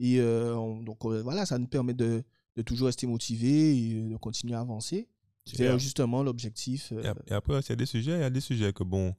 Et 0.00 0.18
euh, 0.20 0.56
on- 0.56 0.82
donc, 0.82 1.04
euh, 1.04 1.22
voilà, 1.22 1.44
ça 1.46 1.58
nous 1.58 1.66
permet 1.66 1.94
de, 1.94 2.22
de 2.56 2.62
toujours 2.62 2.86
rester 2.86 3.06
motivé 3.06 3.76
et 3.76 3.94
euh, 3.96 4.08
de 4.12 4.16
continuer 4.16 4.54
à 4.54 4.60
avancer. 4.60 5.06
C'est 5.44 5.78
justement 5.78 6.22
l'objectif. 6.22 6.92
euh, 6.92 7.02
Et 7.02 7.06
ap- 7.06 7.22
et 7.30 7.34
après, 7.34 7.60
il 7.60 7.68
y 7.68 7.72
a 7.72 7.76
des 7.76 7.84
sujets, 7.86 8.12
il 8.12 8.20
y 8.20 8.24
a 8.24 8.30
des 8.30 8.40
sujets 8.40 8.72
que 8.72 8.82
bon, 8.82 9.14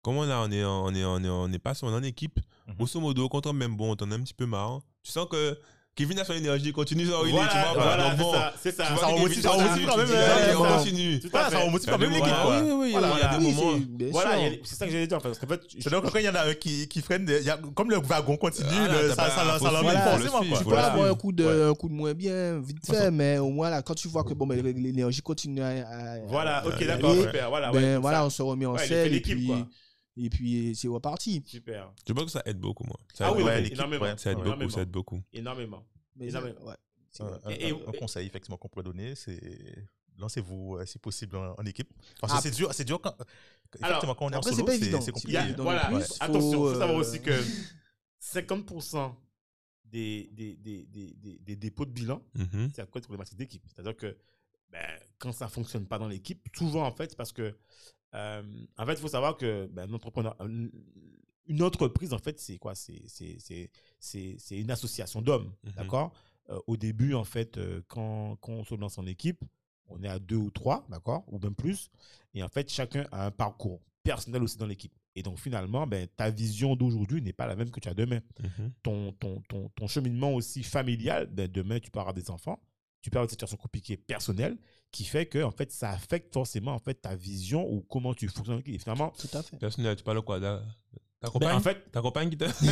comment 0.00 0.24
là, 0.24 0.42
on 0.42 0.50
est, 0.50 0.64
en- 0.64 0.86
on 0.86 0.94
est, 0.94 1.04
on 1.04 1.22
est, 1.22 1.28
on 1.28 1.52
est 1.52 1.58
pas 1.58 1.74
sur- 1.74 1.86
on 1.88 1.90
est 1.92 1.96
en 1.96 2.02
équipe. 2.02 2.40
Mhm. 2.66 2.74
Grosso 2.76 2.98
modo, 2.98 3.28
quand 3.28 3.46
on 3.46 3.50
est 3.50 3.52
même 3.52 3.76
bon, 3.76 3.94
t'en 3.94 4.10
es 4.10 4.14
un 4.14 4.22
petit 4.22 4.32
peu 4.34 4.46
marre. 4.46 4.80
Tu 5.02 5.12
sens 5.12 5.28
que 5.30 5.58
Kevin 5.96 6.18
a 6.18 6.24
son 6.26 6.34
énergie, 6.34 6.72
continue 6.72 7.06
ça, 7.06 7.12
Voilà, 7.16 7.48
tu 7.48 7.56
vois. 7.56 7.82
voilà, 7.82 8.10
c'est 8.10 8.16
bon, 8.18 8.32
ça, 8.34 8.52
c'est 8.62 8.76
ça. 8.76 8.84
remotive- 8.84 9.40
ça 9.40 9.48
continue, 9.48 9.66
remotive 9.68 9.86
quand 9.88 9.96
même, 9.96 10.06
euh, 10.10 10.54
on 10.58 10.62
ça- 10.64 10.76
continue. 10.76 11.20
Ça 11.50 11.58
remotive 11.58 11.88
quand 11.90 11.98
même 11.98 12.10
l'équipe, 12.10 12.34
quoi. 12.42 12.58
Oui, 12.60 12.62
oui, 12.70 12.72
oui, 12.80 12.90
Voilà, 12.92 13.08
il 13.16 13.18
y 13.18 13.22
a 13.22 13.38
des 13.38 13.44
moments. 13.44 13.78
Voilà, 14.12 14.30
c'est 14.62 14.74
ça 14.74 14.84
que 14.86 14.92
j'allais 14.92 15.06
dire 15.06 15.16
en 15.16 15.20
fait. 15.20 15.28
Parce 15.28 15.38
qu'en 15.38 15.46
fait, 15.46 15.60
je- 15.74 15.82
C'est 15.82 15.90
donc 15.90 16.04
quand 16.12 16.18
il 16.18 16.24
y 16.26 16.28
en 16.28 16.34
a 16.34 16.42
un 16.48 16.52
qui, 16.54 16.86
qui 16.86 17.00
freine, 17.00 17.26
comme 17.74 17.90
le 17.90 17.96
wagon 17.96 18.36
continue, 18.36 18.68
ça, 18.68 19.70
l'emmène 19.72 19.98
forcément. 20.02 20.38
quoi. 20.50 20.58
Tu 20.58 20.64
peux 20.64 20.76
avoir 20.76 21.10
un 21.10 21.14
coup, 21.14 21.32
de, 21.32 21.70
un 21.70 21.74
coup 21.74 21.88
de 21.88 21.94
moins 21.94 22.12
bien, 22.12 22.58
vite 22.60 22.84
fait, 22.86 23.10
mais 23.10 23.38
au 23.38 23.48
moins, 23.48 23.70
là, 23.70 23.80
quand 23.80 23.94
tu 23.94 24.08
vois 24.08 24.22
que 24.22 24.34
bon, 24.34 24.46
ben, 24.46 24.60
l'énergie 24.62 25.22
continue 25.22 25.62
à. 25.62 26.18
Voilà, 26.28 26.62
ok, 26.66 26.86
d'accord, 26.86 27.10
aller, 27.12 27.22
super. 27.22 27.48
Voilà, 27.48 27.70
ben, 27.72 27.98
voilà, 28.00 28.26
on 28.26 28.30
se 28.30 28.42
remet 28.42 28.66
en 28.66 28.76
selle 28.76 29.06
et 29.06 29.10
l'équipe, 29.10 29.34
puis, 29.38 29.46
quoi. 29.46 29.66
Et 30.16 30.30
puis 30.30 30.74
c'est 30.74 30.88
reparti. 30.88 31.42
Super. 31.46 31.92
Je 32.06 32.12
pense 32.12 32.24
que 32.24 32.30
ça 32.30 32.42
aide 32.46 32.58
beaucoup, 32.58 32.84
moi. 32.84 32.98
Ça 33.14 33.26
Ah 33.26 33.30
aide 33.30 33.36
oui, 33.36 33.42
ouais, 33.44 33.72
énormément. 33.72 34.04
ouais. 34.04 34.16
Ça 34.18 34.30
aide 34.30 34.36
beaucoup, 34.36 34.46
énormément. 34.48 34.70
ça 34.70 34.80
aide 34.82 34.90
beaucoup. 34.90 35.22
Énormément. 35.32 35.86
Mais 36.16 36.28
Énormément. 36.28 36.64
ouais, 36.64 36.74
Un, 37.20 37.24
vrai. 37.24 37.40
un- 37.44 37.50
Et- 37.50 37.68
et- 37.68 37.72
un 37.88 37.92
conseil 37.98 38.26
effectivement 38.26 38.56
qu'on 38.56 38.68
pourrait 38.68 38.84
donner, 38.84 39.14
c'est 39.14 39.38
lancez-vous, 40.18 40.76
euh, 40.76 40.86
si 40.86 40.98
possible, 40.98 41.36
en, 41.36 41.54
en 41.58 41.66
équipe. 41.66 41.92
Parce 42.20 42.32
que 42.32 42.38
Ah. 42.38 42.40
c'est 42.42 42.50
dur, 42.50 42.72
c'est 42.72 42.84
dur 42.86 42.98
quand, 43.02 43.10
Alors, 43.82 43.90
effectivement, 43.90 44.14
quand 44.14 44.24
on 44.26 44.30
est 44.30 44.36
en 44.36 44.42
solo, 44.42 44.66
c'est 44.66 44.94
a- 44.94 45.12
compliqué. 45.12 45.52
Voilà, 45.58 45.86
attention, 45.88 46.08
il 46.22 46.40
faut 46.40 46.40
faut, 46.40 46.70
savoir 46.78 46.90
euh, 46.96 47.00
aussi 47.00 47.20
que 47.20 47.32
50% 48.20 49.14
des, 49.84 50.28
des, 50.32 50.56
des, 50.56 50.86
des, 50.86 51.14
des, 51.14 51.38
des 51.38 51.56
dépôts 51.56 51.84
de 51.84 51.90
bilan, 51.90 52.22
Mhm. 52.34 52.70
c'est 52.74 52.82
à 52.82 52.86
cause 52.86 53.02
de 53.02 53.06
problématiques 53.06 53.38
d'équipe. 53.38 53.62
C'est-à-dire 53.66 53.96
que 53.96 54.16
ben, 54.70 54.80
quand 55.18 55.32
ça 55.32 55.44
ne 55.44 55.50
fonctionne 55.50 55.86
pas 55.86 55.98
dans 55.98 56.08
l'équipe, 56.08 56.44
souvent, 56.56 56.84
en 56.86 56.92
fait, 56.92 57.10
c'est 57.10 57.16
parce 57.16 57.32
que, 57.32 57.56
euh, 58.16 58.42
en 58.78 58.86
fait, 58.86 58.94
il 58.94 58.98
faut 59.00 59.08
savoir 59.08 59.36
que 59.36 59.66
ben, 59.72 59.88
un 59.92 60.44
un- 60.44 60.68
une 61.48 61.62
entreprise, 61.62 62.12
en 62.12 62.18
fait, 62.18 62.40
c'est 62.40 62.58
quoi? 62.58 62.74
C'est 62.74 63.70
une 64.50 64.70
association 64.70 65.22
d'hommes, 65.22 65.52
Mhm. 65.64 65.72
d'accord? 65.76 66.12
Euh, 66.50 66.58
Au 66.66 66.76
début, 66.76 67.14
en 67.14 67.24
fait, 67.24 67.56
euh, 67.58 67.82
quand, 67.88 68.36
quand 68.40 68.52
on 68.52 68.64
se 68.64 68.74
lance 68.74 68.98
en 68.98 69.06
équipe, 69.06 69.44
on 69.88 70.02
est 70.02 70.08
à 70.08 70.18
deux 70.18 70.36
ou 70.36 70.50
trois, 70.50 70.86
d'accord? 70.88 71.24
Ou 71.28 71.38
même 71.38 71.54
plus. 71.54 71.90
Et 72.34 72.42
en 72.42 72.48
fait, 72.48 72.68
chacun 72.70 73.06
a 73.12 73.26
un 73.26 73.30
parcours 73.30 73.80
personnel 74.02 74.42
aussi 74.42 74.56
dans 74.56 74.66
l'équipe. 74.66 74.92
Et 75.16 75.22
donc, 75.22 75.38
finalement, 75.38 75.86
ben, 75.86 76.06
ta 76.16 76.30
vision 76.30 76.76
d'aujourd'hui 76.76 77.22
n'est 77.22 77.32
pas 77.32 77.46
la 77.46 77.56
même 77.56 77.70
que 77.70 77.80
tu 77.80 77.88
as 77.88 77.94
demain 77.94 78.20
Mhm. 78.42 78.72
ton, 78.82 79.12
ton, 79.12 79.40
ton, 79.48 79.68
ton 79.70 79.86
cheminement 79.88 80.32
aussi 80.34 80.62
familial, 80.62 81.26
ben 81.26 81.48
demain, 81.50 81.80
tu 81.80 81.90
peux 81.90 81.98
avoir 82.00 82.14
des 82.14 82.30
enfants, 82.30 82.60
tu 83.06 83.10
peux 83.10 83.18
avoir 83.18 83.28
des 83.28 83.34
situations 83.34 83.56
compliquées 83.56 83.96
personnelles 83.96 84.58
qui 84.90 85.04
fait 85.04 85.26
que, 85.26 85.40
en 85.40 85.52
fait, 85.52 85.70
ça 85.70 85.90
affecte 85.90 86.32
forcément, 86.32 86.72
en 86.72 86.80
fait, 86.80 86.94
ta 86.94 87.14
vision 87.14 87.64
ou 87.64 87.82
comment 87.82 88.12
tu 88.14 88.26
fonctionnes. 88.26 88.62
Et 88.66 88.80
finalement, 88.80 89.12
Tout 89.16 89.28
à 89.32 89.44
fait. 89.44 89.56
Personnel, 89.58 89.94
tu 89.94 90.02
parles 90.02 90.20
quoi 90.22 90.40
là? 90.40 90.64
Ta 91.26 91.38
ben, 91.38 91.46
compagne 91.46 91.56
en 91.56 91.60
fait, 91.60 91.90
Ta 91.92 92.00
compagne 92.00 92.30
qui 92.30 92.36
t'a. 92.38 92.46
non, 92.46 92.52
mais 92.62 92.70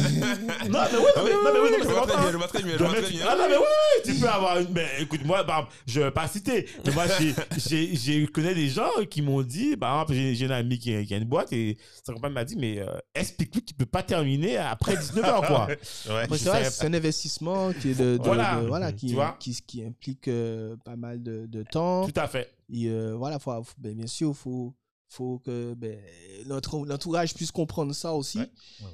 oui, 0.70 0.70
non, 0.70 0.78
mais, 0.92 1.00
non, 1.00 1.24
mais, 1.24 1.32
non, 1.32 1.38
mais 1.44 1.60
oui, 1.60 1.70
non, 1.70 1.70
mais 1.70 1.78
je 1.78 1.82
c'est 1.84 1.92
vois 1.92 2.06
très 2.06 2.12
pas 2.14 2.16
bien, 2.18 2.26
ça. 2.26 2.32
je 2.32 2.36
vois 2.36 2.48
très 2.48 2.62
bien, 2.62 2.72
je 2.72 2.78
vois 2.84 2.88
très 2.94 3.02
tu- 3.04 3.12
bien. 3.12 3.26
Ah 3.28 3.36
non, 3.36 3.44
mais 3.48 3.56
oui, 3.56 4.02
tu 4.04 4.14
peux 4.20 4.28
avoir 4.28 4.58
une. 4.58 4.66
Ben, 4.66 4.88
écoute, 5.00 5.24
moi, 5.24 5.44
par 5.44 5.56
exemple, 5.58 5.74
je 5.86 6.00
ne 6.00 6.04
vais 6.06 6.10
pas 6.10 6.28
citer, 6.28 6.66
mais 6.86 6.92
moi, 6.92 7.04
j'ai- 7.18 7.34
j'ai- 7.68 7.96
j'ai 7.96 8.26
connais 8.28 8.54
des 8.54 8.68
gens 8.68 8.90
qui 9.10 9.22
m'ont 9.22 9.42
dit, 9.42 9.76
par 9.76 9.94
exemple, 9.94 10.14
j'ai 10.14 10.34
j'ai 10.34 10.44
une 10.46 10.52
amie 10.52 10.78
qui 10.78 10.94
a, 10.94 11.04
qui 11.04 11.14
a 11.14 11.16
une 11.18 11.24
boîte 11.24 11.52
et 11.52 11.76
sa 12.04 12.12
compagne 12.12 12.32
m'a 12.32 12.44
dit, 12.44 12.56
mais 12.56 12.78
euh, 12.78 12.86
explique-lui 13.14 13.62
qu'il 13.62 13.76
ne 13.76 13.84
peut 13.84 13.90
pas 13.90 14.02
terminer 14.02 14.56
après 14.58 14.94
19h, 14.96 15.46
quoi. 15.46 15.66
Ouais. 16.08 16.22
Après, 16.24 16.38
Je 16.38 16.42
c'est 16.42 16.48
vrai, 16.48 16.64
c'est 16.70 16.86
un 16.86 16.94
investissement 16.94 17.72
qui 17.72 17.90
est 17.90 17.94
de, 17.94 18.16
de- 18.18 18.22
Voilà. 18.22 18.60
de- 18.60 18.66
voilà, 18.66 18.92
Tu 18.92 19.06
qui, 19.06 19.14
vois? 19.14 19.36
qui, 19.40 19.56
qui 19.66 19.84
implique 19.84 20.28
euh, 20.28 20.76
pas 20.84 20.96
mal 20.96 21.22
de, 21.22 21.46
de 21.46 21.62
temps. 21.62 22.06
Tout 22.06 22.18
à 22.20 22.28
fait. 22.28 22.52
Et 22.72 22.88
euh, 22.88 23.14
voilà, 23.16 23.38
faut, 23.38 23.50
faut- 23.62 23.74
ben, 23.78 23.94
bien 23.94 24.06
sûr, 24.06 24.28
il 24.30 24.34
faut, 24.34 24.74
faut 25.08 25.38
que 25.38 25.74
ben, 25.74 25.98
notre 26.46 26.84
l'entourage 26.84 27.34
puisse 27.34 27.50
comprendre 27.52 27.92
ça 27.92 28.14
aussi. 28.14 28.38
Ouais. 28.38 28.50
Ouais, 28.80 28.86
ouais. 28.86 28.92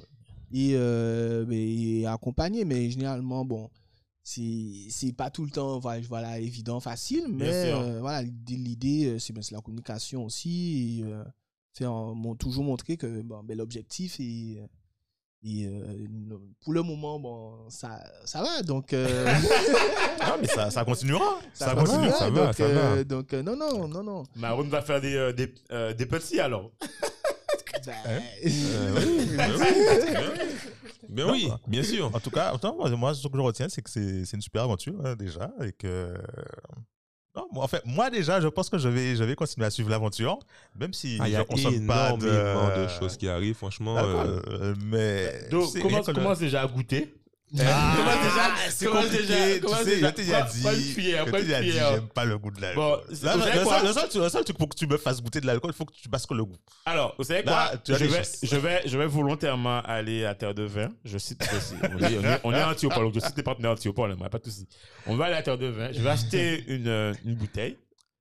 Et, 0.53 0.71
euh, 0.75 1.45
ben, 1.45 1.57
et 1.57 2.05
accompagner. 2.05 2.65
Mais 2.65 2.89
généralement, 2.89 3.45
bon, 3.45 3.69
c'est 4.23 5.13
pas 5.15 5.29
tout 5.29 5.43
le 5.43 5.51
temps 5.51 5.79
voilà, 5.79 6.39
évident, 6.39 6.79
facile. 6.79 7.25
Mais 7.29 7.71
euh, 7.71 7.99
voilà, 7.99 8.23
l'idée, 8.47 9.05
euh, 9.07 9.19
c'est 9.19 9.33
ben, 9.33 9.41
c'est 9.41 9.55
la 9.55 9.61
communication 9.61 10.25
aussi. 10.25 10.99
Et, 10.99 11.03
euh, 11.03 11.23
faire 11.73 11.93
toujours 12.37 12.63
montrer 12.63 12.97
que 12.97 13.21
ben, 13.21 13.43
l'objectif 13.55 14.19
est. 14.19 14.61
Et 15.43 15.65
euh, 15.65 16.37
pour 16.63 16.73
le 16.73 16.83
moment, 16.83 17.19
bon, 17.19 17.69
ça, 17.69 17.99
ça 18.25 18.43
va. 18.43 18.61
Donc, 18.61 18.93
euh, 18.93 19.25
Ah, 20.19 20.37
mais 20.39 20.47
ça, 20.47 20.69
ça 20.69 20.85
continuera. 20.85 21.39
Ça, 21.53 21.73
va, 21.73 21.83
continue. 21.83 22.11
ça 22.11 22.29
va, 22.29 22.45
donc, 22.45 22.53
ça 22.53 22.67
va. 22.67 22.79
euh, 22.79 23.03
donc, 23.03 23.33
euh, 23.33 23.41
non, 23.41 23.55
non, 23.55 23.87
non, 23.87 24.03
non. 24.03 24.23
Maroon 24.35 24.67
va 24.69 24.81
faire 24.83 25.01
des, 25.01 25.15
euh, 25.15 25.33
des, 25.33 25.51
euh, 25.71 25.93
des 25.93 26.05
petits 26.05 26.39
alors. 26.39 26.71
Ben, 27.85 27.93
Euh, 28.45 28.91
oui, 28.95 29.27
ben 31.09 31.25
oui. 31.31 31.47
Oui, 31.47 31.51
bien 31.67 31.81
sûr. 31.81 32.13
En 32.15 32.19
tout 32.19 32.29
cas, 32.29 32.51
attends, 32.53 32.75
moi, 32.75 32.89
moi, 32.91 33.15
ce 33.15 33.27
que 33.27 33.35
je 33.35 33.41
retiens, 33.41 33.69
c'est 33.69 33.81
que 33.81 33.89
c'est 33.89 34.23
c'est 34.25 34.35
une 34.37 34.41
super 34.43 34.63
aventure 34.63 34.93
hein, 35.03 35.15
déjà. 35.15 35.49
Et 35.63 35.71
que... 35.71 36.13
Non, 37.35 37.47
moi, 37.51 37.63
en 37.63 37.67
fait, 37.67 37.81
moi 37.85 38.09
déjà, 38.09 38.41
je 38.41 38.47
pense 38.49 38.69
que 38.69 38.77
je 38.77 38.89
vais, 38.89 39.15
je 39.15 39.23
vais 39.23 39.35
continuer 39.35 39.65
à 39.65 39.69
suivre 39.69 39.89
l'aventure, 39.89 40.37
même 40.77 40.91
si 40.93 41.17
Ah, 41.21 41.29
Il 41.29 41.31
y 41.31 41.35
je 41.35 41.41
a 41.41 41.45
consomme 41.45 41.87
pas 41.87 42.09
énormément 42.09 42.67
de, 42.75 42.83
de 42.83 42.87
choses 42.89 43.15
qui 43.15 43.29
arrivent, 43.29 43.55
franchement. 43.55 43.95
D'accord, 43.95 44.21
euh, 44.25 44.41
euh, 44.49 44.75
mais 44.83 45.47
Donc, 45.49 45.79
commence, 45.81 46.07
commence 46.07 46.39
déjà 46.39 46.61
à 46.61 46.67
goûter? 46.67 47.15
Ah, 47.59 47.95
commence 48.85 49.09
déjà- 49.09 49.11
compliqué, 49.11 49.59
déjà- 49.59 49.59
tu 49.59 49.89
sais, 49.89 49.95
déjà- 50.23 50.41
dit, 50.77 50.93
déjà 51.41 51.59
dit, 51.61 51.71
j'aime 51.95 52.07
pas 52.07 52.23
le 52.25 52.37
goût 52.37 52.51
de 52.51 52.61
l'alcool. 52.61 53.01
Le, 53.83 54.29
seul, 54.29 54.43
truc- 54.45 54.57
pour 54.57 54.69
que 54.69 54.75
tu 54.75 54.87
me 54.87 54.97
fasses 54.97 55.21
goûter 55.21 55.41
de 55.41 55.47
l'alcool, 55.47 55.71
il 55.73 55.77
faut 55.77 55.85
que 55.85 55.93
tu 55.93 56.07
bascules 56.07 56.37
le 56.37 56.45
goût. 56.45 56.55
Alors, 56.85 57.13
vous 57.17 57.23
savez 57.25 57.43
quoi? 57.43 57.71
je 57.99 58.05
vais, 58.05 58.21
je, 58.43 58.55
vais, 58.55 58.81
je 58.85 58.97
vais 58.97 59.05
volontairement 59.07 59.81
aller 59.81 60.23
à 60.25 60.33
Terre 60.33 60.53
de 60.53 60.63
Vin. 60.63 60.89
Je 61.03 61.17
cite, 61.17 61.43
cite- 61.43 61.75
on 62.43 62.53
est, 62.53 62.63
anti-opole, 62.63 63.03
donc 63.05 63.15
je 63.15 63.19
cite 63.19 63.35
les 63.35 63.43
partenaires 63.43 63.71
anti-opole, 63.71 64.15
moi, 64.15 64.29
pas 64.29 64.37
de 64.39 64.45
souci. 64.45 64.67
On 65.05 65.15
va 65.17 65.25
aller 65.25 65.35
à 65.35 65.41
Terre 65.43 65.57
de 65.57 65.67
Vin. 65.67 65.91
Je 65.91 66.01
vais 66.01 66.09
acheter 66.09 66.63
une, 66.67 66.87
euh, 66.87 67.13
une 67.25 67.35
bouteille. 67.35 67.77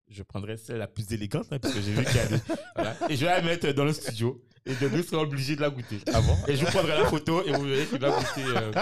Je 0.09 0.25
prendrai 0.25 0.57
celle 0.57 0.79
la 0.79 0.89
plus 0.89 1.13
élégante, 1.13 1.47
hein, 1.53 1.59
parce 1.61 1.73
que 1.73 1.81
j'ai 1.81 1.93
vu 1.93 2.05
qu'il 2.05 2.17
y 2.17 2.19
a 2.19 2.27
des. 2.27 2.37
Et 3.11 3.17
je 3.17 3.21
vais 3.25 3.31
la 3.31 3.43
mettre 3.43 3.71
dans 3.71 3.85
le 3.85 3.93
studio. 3.93 4.43
Et 4.71 4.75
de 4.85 4.89
nous 4.89 5.03
sera 5.03 5.23
obligé 5.23 5.57
de 5.57 5.61
la 5.61 5.71
goûter. 5.71 5.99
Ah 6.15 6.21
bon 6.21 6.37
Et 6.47 6.55
je 6.57 6.65
vous 6.65 6.71
prendrai 6.71 6.97
la 6.99 7.05
photo 7.07 7.43
et 7.45 7.53
vous 7.53 7.65
verrez 7.65 7.87
qu'il 7.87 7.99
va 7.99 8.11
goûter. 8.11 8.45
euh, 8.47 8.73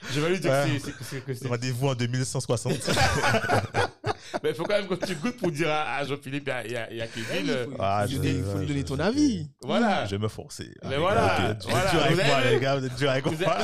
je 0.12 0.20
vais 0.20 0.30
lui 0.30 0.40
dire 0.40 0.50
Ouais. 0.50 0.64
que 0.78 0.84
c'est- 0.84 0.94
c'est- 1.08 1.20
que 1.24 1.34
c'est. 1.34 1.46
Rendez-vous 1.48 1.88
en 1.88 1.94
2160. 1.94 2.72
Mais 4.42 4.50
il 4.50 4.54
faut 4.54 4.64
quand 4.64 4.74
même 4.76 4.86
que 4.88 5.06
tu 5.06 5.14
goûtes 5.14 5.38
pour 5.38 5.50
dire 5.50 5.70
à, 5.70 5.96
à 5.96 6.04
Jean-Philippe 6.04 6.48
et 6.48 6.52
à, 6.76 6.92
et 6.92 7.00
à- 7.00 7.06
Kevin. 7.06 7.48
euh, 7.50 7.66
Ah, 7.78 8.04
il 8.06 8.10
je- 8.10 8.16
faut 8.16 8.22
donner- 8.22 8.34
il 8.34 8.42
faut 8.44 8.60
je- 8.60 8.64
donner 8.66 8.80
je- 8.80 8.84
ton 8.84 8.96
je- 8.96 9.00
avis. 9.02 9.48
voilà. 9.62 10.04
Je 10.06 10.10
vais 10.16 10.18
me 10.22 10.28
forcer. 10.28 10.68
Mais 10.88 10.96
voilà, 10.98 11.36
gars, 11.38 11.54
dur 11.54 12.02
avec 12.04 12.26
moi, 12.26 12.40
les 12.50 12.60
gars, 12.60 12.76
vous 12.76 12.84
êtes 12.86 12.94
dur 12.96 13.10
avec 13.10 13.24
moi. 13.26 13.56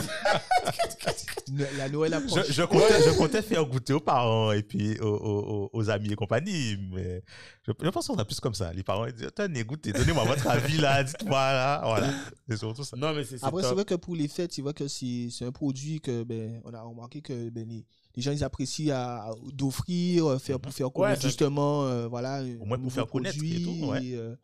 La 1.79 1.89
Noël 1.89 2.15
approche. 2.15 2.47
Je, 2.49 2.53
je 2.53 2.63
comptais, 2.63 3.03
je 3.05 3.17
comptais 3.17 3.43
faire 3.43 3.65
goûter 3.67 3.93
aux 3.93 4.01
parents 4.01 4.51
et 4.53 4.63
puis 4.63 4.99
aux, 5.01 5.07
aux- 5.07 5.45
aux- 5.65 5.71
aux 5.73 5.91
amis 5.91 6.11
et 6.13 6.17
compagnie, 6.17 6.77
mais 6.93 7.23
je, 7.67 7.73
je 7.79 7.89
pense 7.91 8.07
qu'on 8.07 8.15
sera 8.15 8.25
plus 8.25 8.41
comme 8.41 8.55
ça. 8.55 8.73
Les 8.73 8.83
parents 8.83 9.07
ils 9.07 9.13
disent 9.13 9.29
Tenez, 9.35 9.65
goûtez, 9.65 9.93
donnez-moi 9.93 10.25
votre 10.25 10.47
avis 10.49 10.79
là, 10.79 11.03
dites-moi 11.05 11.53
là. 11.53 11.81
Voilà. 11.85 12.11
C'est 12.49 12.57
surtout 12.57 12.85
ça. 12.85 12.97
Non, 12.97 13.13
mais 13.15 13.25
c'est 13.25 13.39
c'est 13.39 13.45
Après, 13.45 13.63
c'est 13.63 13.75
vrai 13.75 13.85
que 13.85 13.95
pour 13.95 14.17
les 14.17 14.29
fêtes, 14.29 14.53
c'est 14.53 14.63
vrai 14.63 14.73
que 14.75 14.89
c'est 14.89 15.29
un 15.43 15.53
produit 15.53 16.01
que 16.01 16.25
ben, 16.25 16.61
on 16.65 16.73
a 16.73 16.81
remarqué 16.83 17.21
que 17.21 17.51
ben, 17.51 17.69
les, 17.69 17.85
les 18.17 18.23
gens 18.23 18.33
ils 18.33 18.45
apprécient 18.45 18.95
à- 18.95 19.29
à- 19.31 19.35
d'offrir, 19.53 20.27
euh, 20.27 20.39
faire 20.39 20.59
pour 20.61 20.73
faire 20.73 20.91
connaître 20.93 21.25
un- 21.25 21.29
justement, 21.29 21.85
euh, 21.85 22.07
voilà, 22.09 22.43
Au 22.61 22.65
moins 22.65 22.79
pour 22.79 22.93
faire 22.93 23.07
connaître 23.09 23.37
et 23.45 23.63
tout, 23.63 23.87
ouais. 23.89 24.05
Et, 24.05 24.17
euh, 24.17 24.35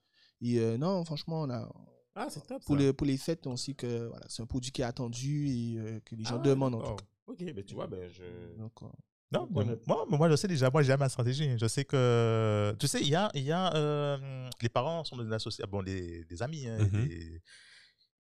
et, 0.42 0.58
euh, 0.58 0.76
non, 0.78 1.04
franchement, 1.04 1.42
on 1.42 1.50
a, 1.50 1.68
Ah, 2.14 2.28
c'est 2.28 2.46
top. 2.46 2.62
pour 2.64 2.76
ça. 2.76 2.82
les 2.82 2.92
pour 2.92 3.06
les 3.06 3.16
fêtes, 3.16 3.46
on 3.46 3.56
sait 3.56 3.74
que 3.74 4.06
voilà, 4.08 4.26
c'est 4.28 4.42
un 4.42 4.46
produit 4.46 4.72
qui 4.72 4.82
est 4.82 4.84
attendu 4.84 5.48
et 5.48 5.78
euh, 5.78 6.00
que 6.00 6.14
les 6.16 6.24
gens 6.24 6.36
Ah, 6.40 6.42
demandent 6.42 6.74
en 6.74 6.78
tout 6.78 6.82
d'accord. 6.84 6.96
cas. 6.98 7.04
Ok, 7.26 7.40
mais 7.54 7.62
tu 7.64 7.74
vois, 7.74 7.86
ben 7.86 8.10
je. 8.10 8.56
Donc, 8.56 8.72
euh, 8.82 8.86
Non, 9.32 9.46
moi, 9.50 9.64
mais 10.10 10.16
moi, 10.18 10.28
je 10.28 10.34
sais 10.36 10.48
déjà, 10.48 10.68
moi, 10.70 10.82
j'ai 10.82 10.96
ma 10.96 11.08
stratégie. 11.08 11.56
Je 11.56 11.66
sais 11.68 11.84
que, 11.84 12.74
tu 12.80 12.88
sais, 12.88 13.00
il 13.00 13.08
y 13.08 13.14
a, 13.14 13.30
il 13.34 13.42
y 13.44 13.52
a 13.52 13.72
euh, 13.76 14.50
les 14.60 14.68
parents 14.68 15.04
sont 15.04 15.16
des 15.22 15.32
associés, 15.32 15.64
bon, 15.68 15.82
des, 15.84 16.24
des 16.24 16.42
amis, 16.42 16.66
hein, 16.66 16.78
Mhm. 16.78 17.06
des- 17.06 17.40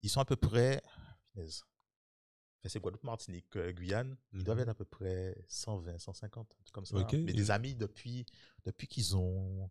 ils 0.03 0.11
sont 0.11 0.21
à 0.21 0.27
peu 0.27 0.37
près, 0.37 0.83
c'est 2.67 2.81
Guadeloupe, 2.81 3.05
Martinique, 3.05 3.57
Guyane, 3.57 4.17
ils 4.35 4.45
doivent 4.45 4.59
Mhm. 4.59 4.63
être 4.65 4.69
à 4.69 4.75
peu 4.75 4.85
près 4.85 5.35
120, 5.49 5.99
150, 5.99 6.47
un 6.53 6.63
truc 6.65 6.75
comme 6.75 6.85
ça. 6.85 6.97
Ok. 6.99 7.15
Mais 7.15 7.33
des 7.33 7.51
amis 7.51 7.75
depuis, 7.75 8.27
depuis 8.67 8.87
qu'ils 8.87 9.17
ont, 9.17 9.71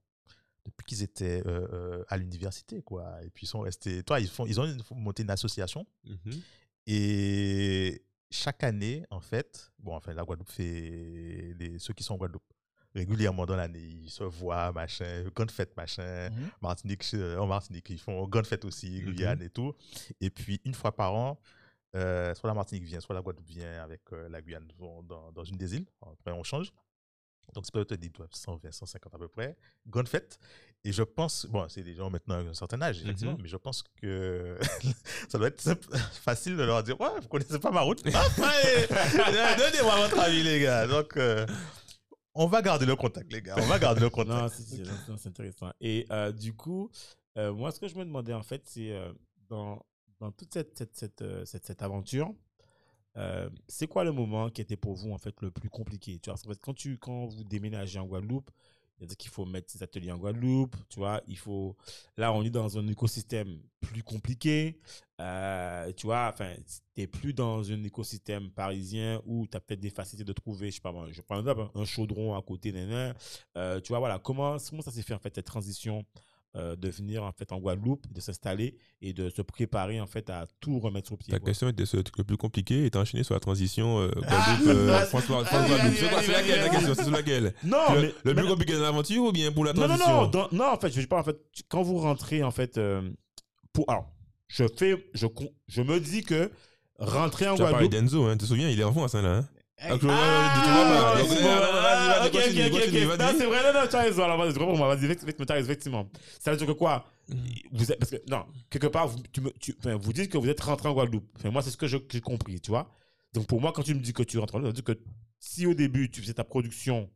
depuis 0.67 0.83
qu'ils 0.85 1.03
étaient 1.03 1.41
euh, 1.47 1.67
euh, 1.73 2.03
à 2.09 2.17
l'université, 2.17 2.81
quoi. 2.81 3.23
Et 3.23 3.29
puis 3.29 3.45
ils 3.45 3.49
sont 3.49 3.61
restés, 3.61 4.03
toi, 4.03 4.19
ils 4.19 4.27
font, 4.27 4.45
ils 4.45 4.59
ont 4.59 4.67
monté 4.91 5.23
une 5.23 5.29
association. 5.29 5.87
Mhm. 6.05 6.41
Et 6.87 8.03
chaque 8.29 8.63
année, 8.63 9.05
en 9.09 9.21
fait, 9.21 9.71
bon, 9.79 9.95
enfin, 9.95 10.13
la 10.13 10.23
Guadeloupe 10.23 10.49
fait. 10.49 11.53
Les, 11.57 11.79
ceux 11.79 11.93
qui 11.93 12.03
sont 12.03 12.15
en 12.15 12.17
Guadeloupe, 12.17 12.43
régulièrement 12.93 13.45
dans 13.45 13.55
l'année, 13.55 13.79
ils 13.79 14.09
se 14.09 14.23
voient, 14.23 14.71
machin, 14.73 15.23
grande 15.33 15.51
fête, 15.51 15.75
machin. 15.77 16.29
Mhm. 16.29 16.49
Martinique, 16.61 17.05
euh, 17.13 17.37
en 17.37 17.47
Martinique, 17.47 17.89
ils 17.89 17.99
font 17.99 18.27
grande 18.27 18.45
fête 18.47 18.65
aussi, 18.65 19.01
Guyane 19.01 19.41
et 19.41 19.49
tout. 19.49 19.73
Et 20.19 20.29
puis, 20.29 20.61
une 20.65 20.73
fois 20.73 20.95
par 20.95 21.13
an, 21.13 21.39
euh, 21.95 22.35
soit 22.35 22.47
la 22.49 22.53
Martinique 22.53 22.83
vient, 22.83 22.99
soit 22.99 23.15
la 23.15 23.21
Guadeloupe 23.21 23.47
vient 23.47 23.81
avec 23.81 24.01
euh, 24.11 24.27
la 24.29 24.41
Guyane 24.41 24.67
dans 24.99 25.43
une 25.45 25.57
des 25.57 25.75
îles. 25.75 25.85
Après, 26.01 26.31
on 26.31 26.43
change. 26.43 26.73
Donc, 27.53 27.65
c'est 27.65 27.71
peut-être 27.73 27.95
dit 27.99 28.11
120, 28.31 28.71
150 28.71 29.15
à 29.15 29.17
peu 29.17 29.27
près. 29.27 29.55
Grande 29.87 30.07
fête. 30.07 30.37
Et 30.83 30.91
je 30.91 31.01
pense, 31.03 31.45
bon, 31.47 31.67
c'est 31.69 31.81
des 31.83 31.95
gens 31.95 32.09
maintenant 32.09 32.35
à 32.35 32.39
un 32.39 32.53
certain 32.53 32.81
âge, 32.81 33.01
effectivement, 33.01 33.33
Mhm. 33.33 33.41
mais 33.41 33.47
je 33.47 33.57
pense 33.57 33.83
que 34.01 34.57
ça 35.29 35.37
doit 35.37 35.47
être 35.47 35.59
simple- 35.59 35.87
facile 36.23 36.55
de 36.55 36.63
leur 36.63 36.83
dire 36.83 36.99
Ouais, 37.01 37.19
vous 37.21 37.27
connaissez 37.27 37.57
pas 37.59 37.71
ma 37.71 37.81
route? 37.81 38.05
Après, 38.07 38.87
Donnez-moi 39.57 39.95
votre 40.07 40.19
avis, 40.19 40.43
les 40.43 40.59
gars. 40.61 40.87
Donc, 40.87 41.17
euh, 41.17 41.45
on 42.35 42.47
va 42.47 42.61
garder 42.61 42.85
le 42.85 42.95
contact, 42.95 43.31
les 43.33 43.41
gars. 43.41 43.55
On 43.57 43.65
va 43.65 43.79
garder 43.79 44.01
le 44.01 44.09
contact. 44.09 44.29
Non, 44.29 44.47
c'est- 44.49 45.27
intéressant. 45.27 45.71
Et 45.81 46.05
euh, 46.11 46.31
du 46.31 46.53
coup, 46.53 46.91
euh, 47.37 47.51
moi, 47.53 47.71
ce 47.71 47.79
que 47.79 47.87
je 47.87 47.95
me 47.95 48.05
demandais, 48.05 48.33
en 48.33 48.43
fait, 48.43 48.61
c'est 48.65 48.95
dans, 49.49 49.83
dans 50.19 50.31
toute 50.31 50.53
cette, 50.53 50.77
cette, 50.77 50.95
cette, 50.95 51.23
cette, 51.45 51.65
cette 51.65 51.81
aventure, 51.81 52.31
euh, 53.17 53.49
c'est 53.67 53.87
quoi 53.87 54.03
le 54.03 54.11
moment 54.11 54.49
qui 54.49 54.61
était 54.61 54.77
pour 54.77 54.93
vous, 54.95 55.11
en 55.11 55.17
fait, 55.17 55.35
le 55.41 55.51
plus 55.51 55.69
compliqué 55.69 56.19
tu 56.19 56.29
vois, 56.29 56.37
parce 56.43 56.57
que 56.57 56.63
quand, 56.63 56.73
tu, 56.73 56.97
quand 56.97 57.25
vous 57.27 57.43
déménagez 57.43 57.99
en 57.99 58.05
Guadeloupe, 58.05 58.51
C'est-à-dire 58.97 59.17
qu'il 59.17 59.29
faut 59.31 59.45
mettre 59.45 59.71
ses 59.71 59.83
ateliers 59.83 60.11
en 60.11 60.17
Guadeloupe, 60.17 60.75
tu 60.89 60.99
vois? 60.99 61.21
Il 61.27 61.37
faut. 61.37 61.75
Là, 62.17 62.33
on 62.33 62.43
est 62.43 62.49
dans 62.49 62.77
un 62.79 62.87
écosystème 62.87 63.59
plus 63.79 64.03
compliqué. 64.03 64.79
Euh, 65.21 65.91
tu 65.93 66.07
vois, 66.07 66.29
enfin, 66.33 66.55
t'es 66.95 67.07
plus 67.07 67.33
dans 67.33 67.71
un 67.71 67.83
écosystème 67.83 68.51
parisien 68.51 69.21
où 69.25 69.47
tu 69.47 69.57
as 69.57 69.59
peut-être 69.61 69.79
des 69.79 69.89
facilités 69.89 70.25
de 70.25 70.33
trouver, 70.33 70.69
je 70.71 70.75
sais 70.75 70.81
pas, 70.81 70.93
je 71.11 71.21
prends 71.21 71.45
hein, 71.47 71.71
un 71.75 71.85
chaudron 71.85 72.35
à 72.35 72.41
côté, 72.41 72.71
nan, 72.71 73.15
Euh, 73.57 73.79
tu 73.81 73.89
vois, 73.89 73.99
voilà, 73.99 74.19
comment, 74.19 74.57
comment 74.69 74.81
ça 74.81 74.91
s'est 74.91 75.03
fait, 75.03 75.13
en 75.13 75.19
fait, 75.19 75.33
cette 75.35 75.45
transition 75.45 76.05
euh, 76.55 76.75
de 76.75 76.89
venir, 76.89 77.23
en 77.23 77.31
fait, 77.31 77.51
en 77.51 77.59
Guadeloupe, 77.59 78.11
de 78.11 78.19
s'installer 78.21 78.77
et 79.01 79.13
de 79.13 79.29
se 79.29 79.41
préparer, 79.41 79.99
en 80.01 80.07
fait, 80.07 80.29
à 80.29 80.45
tout 80.59 80.79
remettre 80.79 81.07
sur 81.07 81.17
pied. 81.17 81.31
Ta 81.31 81.39
quoi. 81.39 81.47
question 81.49 81.67
était 81.67 81.85
sur 81.85 81.97
le 81.97 82.03
truc 82.03 82.17
le 82.17 82.23
plus 82.23 82.37
compliqué 82.37 82.85
et 82.85 82.89
t'as 82.89 83.01
enchaîné 83.01 83.23
sur 83.23 83.33
la 83.33 83.39
transition 83.39 83.99
euh, 83.99 84.09
Ah, 84.27 84.57
Guadeloupe, 84.57 84.67
euh, 84.67 85.05
Guadeloupe. 85.11 85.95
C'est 86.23 86.31
laquelle 86.31 86.59
la 86.61 86.69
question 86.69 86.93
C'est 86.95 87.03
sur 87.03 87.11
laquelle? 87.11 87.53
Non, 87.63 87.77
le, 87.95 88.01
mais, 88.01 88.07
le 88.23 88.33
mais- 88.33 88.41
plus 88.41 88.49
compliqué 88.49 88.73
de 88.73 88.79
l'aventure 88.79 89.23
ou 89.23 89.31
bien 89.31 89.51
pour 89.51 89.65
la 89.65 89.73
non, 89.73 89.81
non, 89.81 89.87
transition? 89.89 90.21
non, 90.21 90.27
dans- 90.27 90.49
non, 90.51 90.65
en 90.71 90.79
fait, 90.79 90.89
je 90.91 91.05
parle, 91.05 91.21
en 91.21 91.25
fait, 91.25 91.37
quand 91.69 91.83
vous 91.83 91.97
rentrez, 91.97 92.41
en 92.43 92.51
fait, 92.51 92.77
euh, 92.77 93.01
pour, 93.73 93.89
alors, 93.89 94.09
je 94.47 94.63
fais, 94.77 94.95
je, 95.13 95.81
me 95.81 95.99
dis 95.99 96.23
que 96.23 96.49
rentrer 96.97 97.47
en 97.49 97.55
Tu 97.55 97.61
as 97.61 97.69
parlé 97.69 97.87
Guadeloupe, 97.87 98.09
d'Enzo, 98.09 98.25
hein, 98.25 98.33
tu 98.33 98.39
te 98.39 98.45
souviens, 98.45 98.69
il 98.69 98.79
est 98.79 98.83
en 98.83 98.93
France 98.93 99.13
hein, 99.15 99.21
là. 99.21 99.37
Hein? 99.37 99.47
Ah, 99.79 99.97
tu 99.97 100.05
vois, 100.05 100.15
tu 100.15 100.71
vois 100.71 100.85
pas. 100.85 102.25
ok, 102.25 102.35
ok, 102.35 102.73
ok. 102.73 103.19
Non, 103.19 103.33
c'est 103.37 103.45
vrai, 103.45 103.63
non, 103.63 103.79
non, 103.79 103.87
tu 103.87 103.95
as 103.95 104.01
raison. 104.01 104.23
Alors, 104.23 104.37
vas-y, 104.37 104.53
pour 104.53 104.75
moi. 104.75 104.95
Vas-y, 104.95 105.05
effectivement, 105.05 106.05
tu. 106.05 106.21
Ça 106.39 106.51
veut 106.51 106.57
dire 106.57 106.67
que 106.67 106.71
quoi? 106.71 107.05
Vous 107.71 107.91
êtes, 107.91 107.99
Parce 107.99 108.11
que, 108.11 108.17
non, 108.27 108.45
quelque 108.69 108.87
part, 108.87 109.07
vous, 109.07 109.19
tu 109.31 109.41
me, 109.41 109.51
tu, 109.51 109.75
enfin, 109.79 109.95
vous 109.95 110.13
dites 110.13 110.31
que 110.31 110.37
vous 110.37 110.49
êtes 110.49 110.59
rentré 110.61 110.89
en 110.89 110.93
Guadeloupe. 110.93 111.29
Enfin, 111.35 111.51
moi, 111.51 111.61
c'est 111.61 111.69
ce 111.69 111.77
que 111.77 111.85
j'ai 111.87 112.21
compris, 112.21 112.59
tu 112.59 112.71
vois. 112.71 112.89
Donc, 113.33 113.45
pour 113.45 113.61
moi, 113.61 113.71
quand 113.71 113.83
tu 113.83 113.93
me 113.93 113.99
dis 113.99 114.13
que 114.13 114.23
tu 114.23 114.39
rentres 114.39 114.55
en 114.55 114.59
Guadeloupe, 114.59 114.77
ça 114.77 114.81
veut 114.81 114.95
dire 114.95 115.03
que 115.05 115.11
si 115.39 115.67
au 115.67 115.75
début, 115.75 116.09
tu 116.09 116.21
faisais 116.21 116.33
ta 116.33 116.43
production 116.43 117.09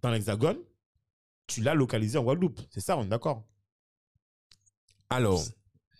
dans 0.00 0.10
l'Hexagone, 0.10 0.58
tu 1.48 1.60
l'as 1.60 1.74
localisé 1.74 2.18
en 2.18 2.22
Guadeloupe. 2.22 2.60
C'est 2.70 2.80
ça, 2.80 2.96
on 2.96 3.02
est 3.02 3.08
d'accord? 3.08 3.44
Alors, 5.08 5.42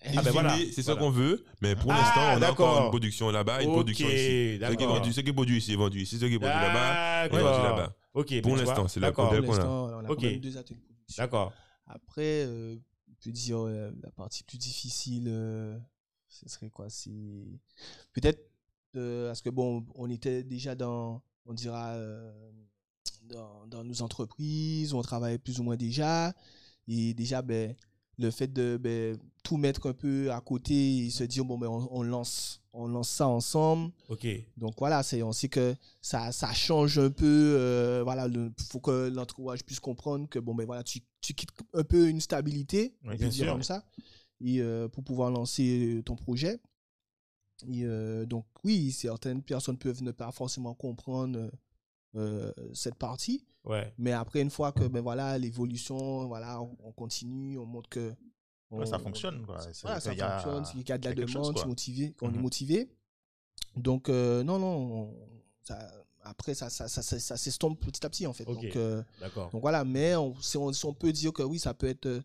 Ah, 0.02 0.22
ben 0.22 0.30
voilà. 0.30 0.56
c'est 0.72 0.82
ça 0.82 0.94
Voilà. 0.94 1.00
qu'on 1.06 1.10
veut, 1.10 1.44
mais 1.60 1.76
pour 1.76 1.92
Ah, 1.92 1.96
l'instant, 1.98 2.20
on 2.38 2.42
a 2.42 2.50
encore 2.52 2.84
une 2.84 2.88
production 2.88 3.30
là-bas, 3.30 3.62
une 3.62 3.70
production 3.70 4.06
ici. 4.08 4.58
Ce 4.60 4.74
qui, 4.74 4.82
est 4.82 4.86
vendu, 4.86 5.12
ce 5.12 5.20
qui 5.20 5.28
est 5.28 5.32
produit 5.32 5.58
ici 5.58 5.72
est 5.72 5.76
vendu 5.76 6.00
ici, 6.00 6.18
ce 6.18 6.24
qui 6.24 6.34
est 6.34 6.38
produit 6.38 6.54
là-bas, 6.58 7.26
est 7.26 7.28
vendu 7.28 7.62
là-bas. 7.62 7.96
Ok, 8.14 8.40
Pour 8.42 8.56
l'instant, 8.56 8.88
c'est 8.88 8.98
D'accord, 9.00 9.26
modèle 9.32 9.44
qu'on 9.46 9.54
a. 9.54 9.66
on 9.66 10.04
a 10.04 10.08
Ok. 10.10 10.16
quand 10.20 10.22
même 10.22 10.40
deux 10.40 10.56
ateliers 10.56 10.80
de 10.80 10.84
production. 10.94 11.22
d'accord. 11.22 11.52
Après, 11.86 12.44
euh, 12.46 12.76
on 13.10 13.14
peut 13.22 13.30
dire 13.30 13.58
euh, 13.60 13.92
la 14.02 14.10
partie 14.10 14.42
plus 14.42 14.58
difficile, 14.58 15.26
euh, 15.28 15.78
ce 16.28 16.48
serait 16.48 16.70
quoi? 16.70 16.88
C'est 16.88 17.10
peut-être 18.12 18.40
euh, 18.96 19.28
parce 19.28 19.42
que 19.42 19.50
bon, 19.50 19.86
on 19.94 20.08
était 20.10 20.42
déjà 20.42 20.74
dans, 20.74 21.22
on 21.46 21.52
dira, 21.52 21.90
euh, 21.90 22.32
dans, 23.24 23.66
dans 23.66 23.84
nos 23.84 24.02
entreprises, 24.02 24.92
on 24.94 25.02
travaillait 25.02 25.38
plus 25.38 25.60
ou 25.60 25.62
moins 25.62 25.76
déjà, 25.76 26.32
et 26.88 27.14
déjà, 27.14 27.42
ben, 27.42 27.76
le 28.20 28.30
fait 28.30 28.52
de 28.52 28.78
ben, 28.80 29.18
tout 29.42 29.56
mettre 29.56 29.88
un 29.88 29.94
peu 29.94 30.30
à 30.30 30.40
côté 30.40 30.98
et 31.06 31.10
se 31.10 31.24
dire 31.24 31.44
bon 31.44 31.58
ben 31.58 31.68
on, 31.68 31.88
on 31.90 32.02
lance, 32.02 32.60
on 32.72 32.86
lance 32.86 33.08
ça 33.08 33.26
ensemble. 33.26 33.92
Ok. 34.08 34.26
Donc 34.56 34.74
voilà, 34.78 35.02
c'est, 35.02 35.22
on 35.22 35.32
sait 35.32 35.48
que 35.48 35.74
ça, 36.02 36.30
ça 36.32 36.52
change 36.52 36.98
un 36.98 37.10
peu. 37.10 37.24
euh, 37.58 38.02
voilà, 38.04 38.26
il 38.28 38.52
faut 38.68 38.80
que 38.80 39.08
l'entourage 39.08 39.64
puisse 39.64 39.80
comprendre 39.80 40.28
que 40.28 40.38
bon, 40.38 40.54
ben 40.54 40.66
voilà, 40.66 40.82
tu, 40.84 41.00
tu 41.20 41.34
quittes 41.34 41.50
un 41.74 41.84
peu 41.84 42.08
une 42.08 42.20
stabilité, 42.20 42.94
bien 43.02 43.16
dire 43.16 43.32
sûr. 43.32 43.52
comme 43.52 43.62
ça, 43.62 43.84
et, 44.44 44.60
euh, 44.60 44.88
pour 44.88 45.02
pouvoir 45.02 45.30
lancer 45.30 46.02
ton 46.04 46.16
projet. 46.16 46.60
Et 47.68 47.84
euh, 47.84 48.24
donc 48.26 48.46
oui, 48.64 48.90
certaines 48.92 49.42
personnes 49.42 49.76
peuvent 49.76 50.02
ne 50.02 50.12
pas 50.12 50.30
forcément 50.32 50.74
comprendre 50.74 51.50
euh, 52.14 52.52
cette 52.72 52.94
partie, 52.96 53.44
Ouais. 53.64 53.92
mais 53.98 54.12
après 54.12 54.40
une 54.40 54.48
fois 54.50 54.72
que 54.72 54.84
ben 54.84 55.00
voilà 55.02 55.36
l'évolution, 55.38 56.26
voilà, 56.28 56.60
on, 56.62 56.76
on 56.82 56.92
continue, 56.92 57.58
on 57.58 57.66
montre 57.66 57.88
que 57.90 58.14
Ouais, 58.70 58.86
ça 58.86 58.96
on- 58.96 59.00
fonctionne, 59.00 59.44
quoi. 59.44 59.58
Voilà, 59.82 60.00
ça 60.00 60.10
qu'il 60.10 60.18
y 60.18 60.22
a- 60.22 60.38
fonctionne, 60.38 60.80
il 60.80 60.88
y 60.88 60.92
a 60.92 60.98
de 60.98 61.04
la 61.08 61.26
chose, 61.26 61.48
demande, 61.52 62.14
qu'on 62.16 62.28
est 62.30 62.36
Mhm. 62.36 62.40
motivé. 62.40 62.88
Donc, 63.76 64.08
euh, 64.08 64.42
non, 64.44 64.58
non, 64.58 65.14
ça- 65.62 65.90
après, 66.22 66.54
ça, 66.54 66.70
ça, 66.70 66.86
ça, 66.88 67.36
s'estompe 67.36 67.80
petit 67.80 68.04
à 68.06 68.10
petit, 68.10 68.26
en 68.26 68.32
fait. 68.32 68.44
Ok. 68.44 68.62
Donc, 68.62 68.76
euh, 68.76 69.02
donc, 69.52 69.60
voilà, 69.60 69.84
mais 69.84 70.14
on, 70.16 70.34
si 70.40 70.56
on, 70.56 70.72
si 70.72 70.84
on 70.86 70.94
peut 70.94 71.12
dire 71.12 71.32
que 71.32 71.42
oui, 71.42 71.58
ça 71.58 71.74
peut 71.74 71.88
être 71.88 72.22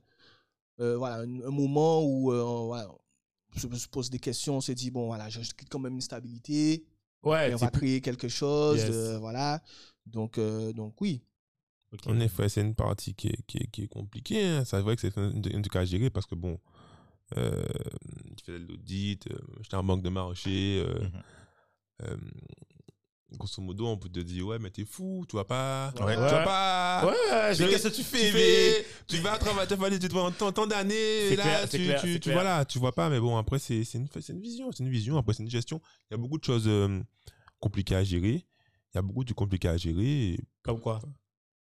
euh, 0.80 0.98
voilà, 0.98 1.18
un, 1.18 1.42
un 1.42 1.52
moment 1.52 2.02
où 2.04 2.32
on, 2.34 2.66
voilà, 2.68 2.90
on 3.56 3.60
se, 3.60 3.68
se 3.76 3.88
pose 3.88 4.10
des 4.10 4.20
questions, 4.20 4.58
on 4.58 4.62
se 4.62 4.74
dit, 4.74 4.92
bon, 4.92 5.08
voilà, 5.08 5.30
je, 5.30 5.42
je 5.42 5.52
quitte 5.54 5.70
quand 5.70 5.80
même 5.80 5.94
une 5.96 6.02
stabilité, 6.02 6.86
Ouais, 7.26 7.50
et 7.52 7.54
on 7.54 7.58
va 7.58 7.70
créer 7.72 8.02
quelque 8.02 8.28
chose, 8.28 8.78
Yes. 8.78 8.90
euh, 8.90 9.18
voilà. 9.20 9.62
Donc, 10.06 10.38
euh, 10.38 10.72
donc 10.74 11.00
oui. 11.02 11.22
En 12.08 12.20
effet, 12.20 12.50
c'est 12.50 12.62
une 12.62 12.76
partie 12.76 13.14
qui 13.16 13.30
est, 13.30 13.42
qui 13.48 13.58
est, 13.58 13.68
qui 13.72 13.84
est 13.84 13.88
compliquée. 13.88 14.44
hein. 14.46 14.66
C'est 14.66 14.80
vrai 14.82 14.96
que 14.96 15.02
c'est 15.02 15.18
un, 15.18 15.30
un 15.36 15.62
truc 15.62 15.76
à 15.76 15.86
gérer 15.86 16.10
parce 16.10 16.26
que, 16.26 16.36
bon, 16.36 16.60
euh, 17.38 17.64
tu 18.38 18.44
fais 18.46 18.60
de 18.60 18.66
l'audit, 18.66 19.26
euh, 19.32 19.38
j'étais 19.62 19.76
en 19.78 19.84
banque 19.84 20.04
de 20.04 20.10
marché. 20.10 20.84
euh. 20.86 21.08
Grosso 23.38 23.62
modo, 23.62 23.86
on 23.88 23.98
peut 23.98 24.10
te 24.10 24.20
dire, 24.20 24.46
ouais, 24.48 24.60
mais 24.60 24.70
t'es 24.70 24.86
fou, 24.86 25.26
tu 25.30 25.36
vas 25.36 25.44
pas. 25.46 25.94
Ouais. 26.02 26.14
Tu 26.16 26.20
vas 26.22 26.44
pas. 26.44 27.06
Ouais, 27.06 27.14
Mais 27.50 27.56
je- 27.56 27.64
qu'est-ce 27.66 27.88
que 27.90 27.94
tu 27.96 28.04
fais, 28.04 28.28
tu 28.28 28.32
fais- 28.32 28.86
Tu 29.08 29.18
vas 29.18 29.38
travailler, 29.38 29.68
tu 29.68 29.76
vas 29.76 29.88
aller, 29.88 30.00
tu 30.00 30.08
tant, 30.10 30.32
tant 30.52 30.68
d'années, 30.68 31.36
là, 31.36 31.44
clair, 31.44 31.70
tu, 31.70 31.78
clair, 31.78 32.02
tu, 32.02 32.14
tu 32.14 32.20
clair. 32.20 32.34
vois 32.36 32.44
là, 32.44 32.66
tu 32.66 32.80
vois 32.80 32.94
pas, 32.94 33.10
mais 33.10 33.20
bon, 33.20 33.38
après, 33.38 33.60
c'est 33.60 33.84
c'est 33.84 33.98
une, 33.98 34.08
c'est 34.20 34.34
une 34.34 34.42
vision, 34.42 34.72
c'est 34.72 34.84
une 34.84 34.90
vision, 34.90 35.18
après, 35.18 35.34
c'est 35.34 35.44
une 35.44 35.50
gestion. 35.50 35.82
Il 36.10 36.14
y 36.14 36.16
a 36.16 36.18
beaucoup 36.18 36.38
de 36.38 36.44
choses 36.44 36.66
euh, 36.68 37.02
compliquées 37.60 37.96
à 37.96 38.04
gérer. 38.04 38.46
Il 38.94 38.96
y 38.96 38.98
a 38.98 39.02
beaucoup 39.02 39.24
de 39.24 39.34
compliqués 39.34 39.68
à 39.68 39.78
gérer. 39.78 40.34
et- 40.34 40.40
Comme 40.64 40.80
quoi? 40.80 41.02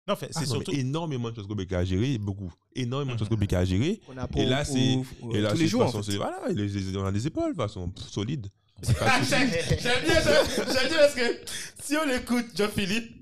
Non, 0.06 0.12
en 0.12 0.16
fait, 0.16 0.26
Ah 0.34 0.40
c'est 0.40 0.40
mais 0.40 0.46
surtout. 0.46 0.72
énormément 0.72 1.30
de 1.30 1.34
choses 1.34 1.46
compliquées 1.46 1.76
à 1.76 1.84
gérer, 1.84 2.18
beaucoup. 2.18 2.52
Énormément 2.76 3.14
de 3.14 3.18
choses 3.18 3.28
compliquées 3.30 3.56
à 3.56 3.64
gérer. 3.64 4.00
On 4.06 4.18
a 4.18 4.28
Et 4.36 4.44
là, 4.44 4.62
c'est- 4.64 4.98
Et 5.32 5.40
là, 5.40 5.50
tous 5.50 5.56
les 5.56 5.66
jours, 5.66 5.82
en 5.82 6.02
fait. 6.02 6.16
voilà, 6.16 6.40
les, 6.52 6.68
les- 6.68 6.96
on 6.98 7.06
a 7.06 7.10
des 7.12 7.26
épaules, 7.26 7.52
de 7.52 7.56
façon 7.56 7.88
pff, 7.88 8.06
solide. 8.10 8.48
J'aime 9.28 9.48
bien, 9.48 9.60
j'aime 9.78 10.46
j'aime 10.56 10.88
bien 10.88 10.98
parce 10.98 11.14
que 11.14 11.40
si 11.82 11.96
on 11.96 12.08
écoute 12.10 12.46
Jean-Philippe, 12.56 13.12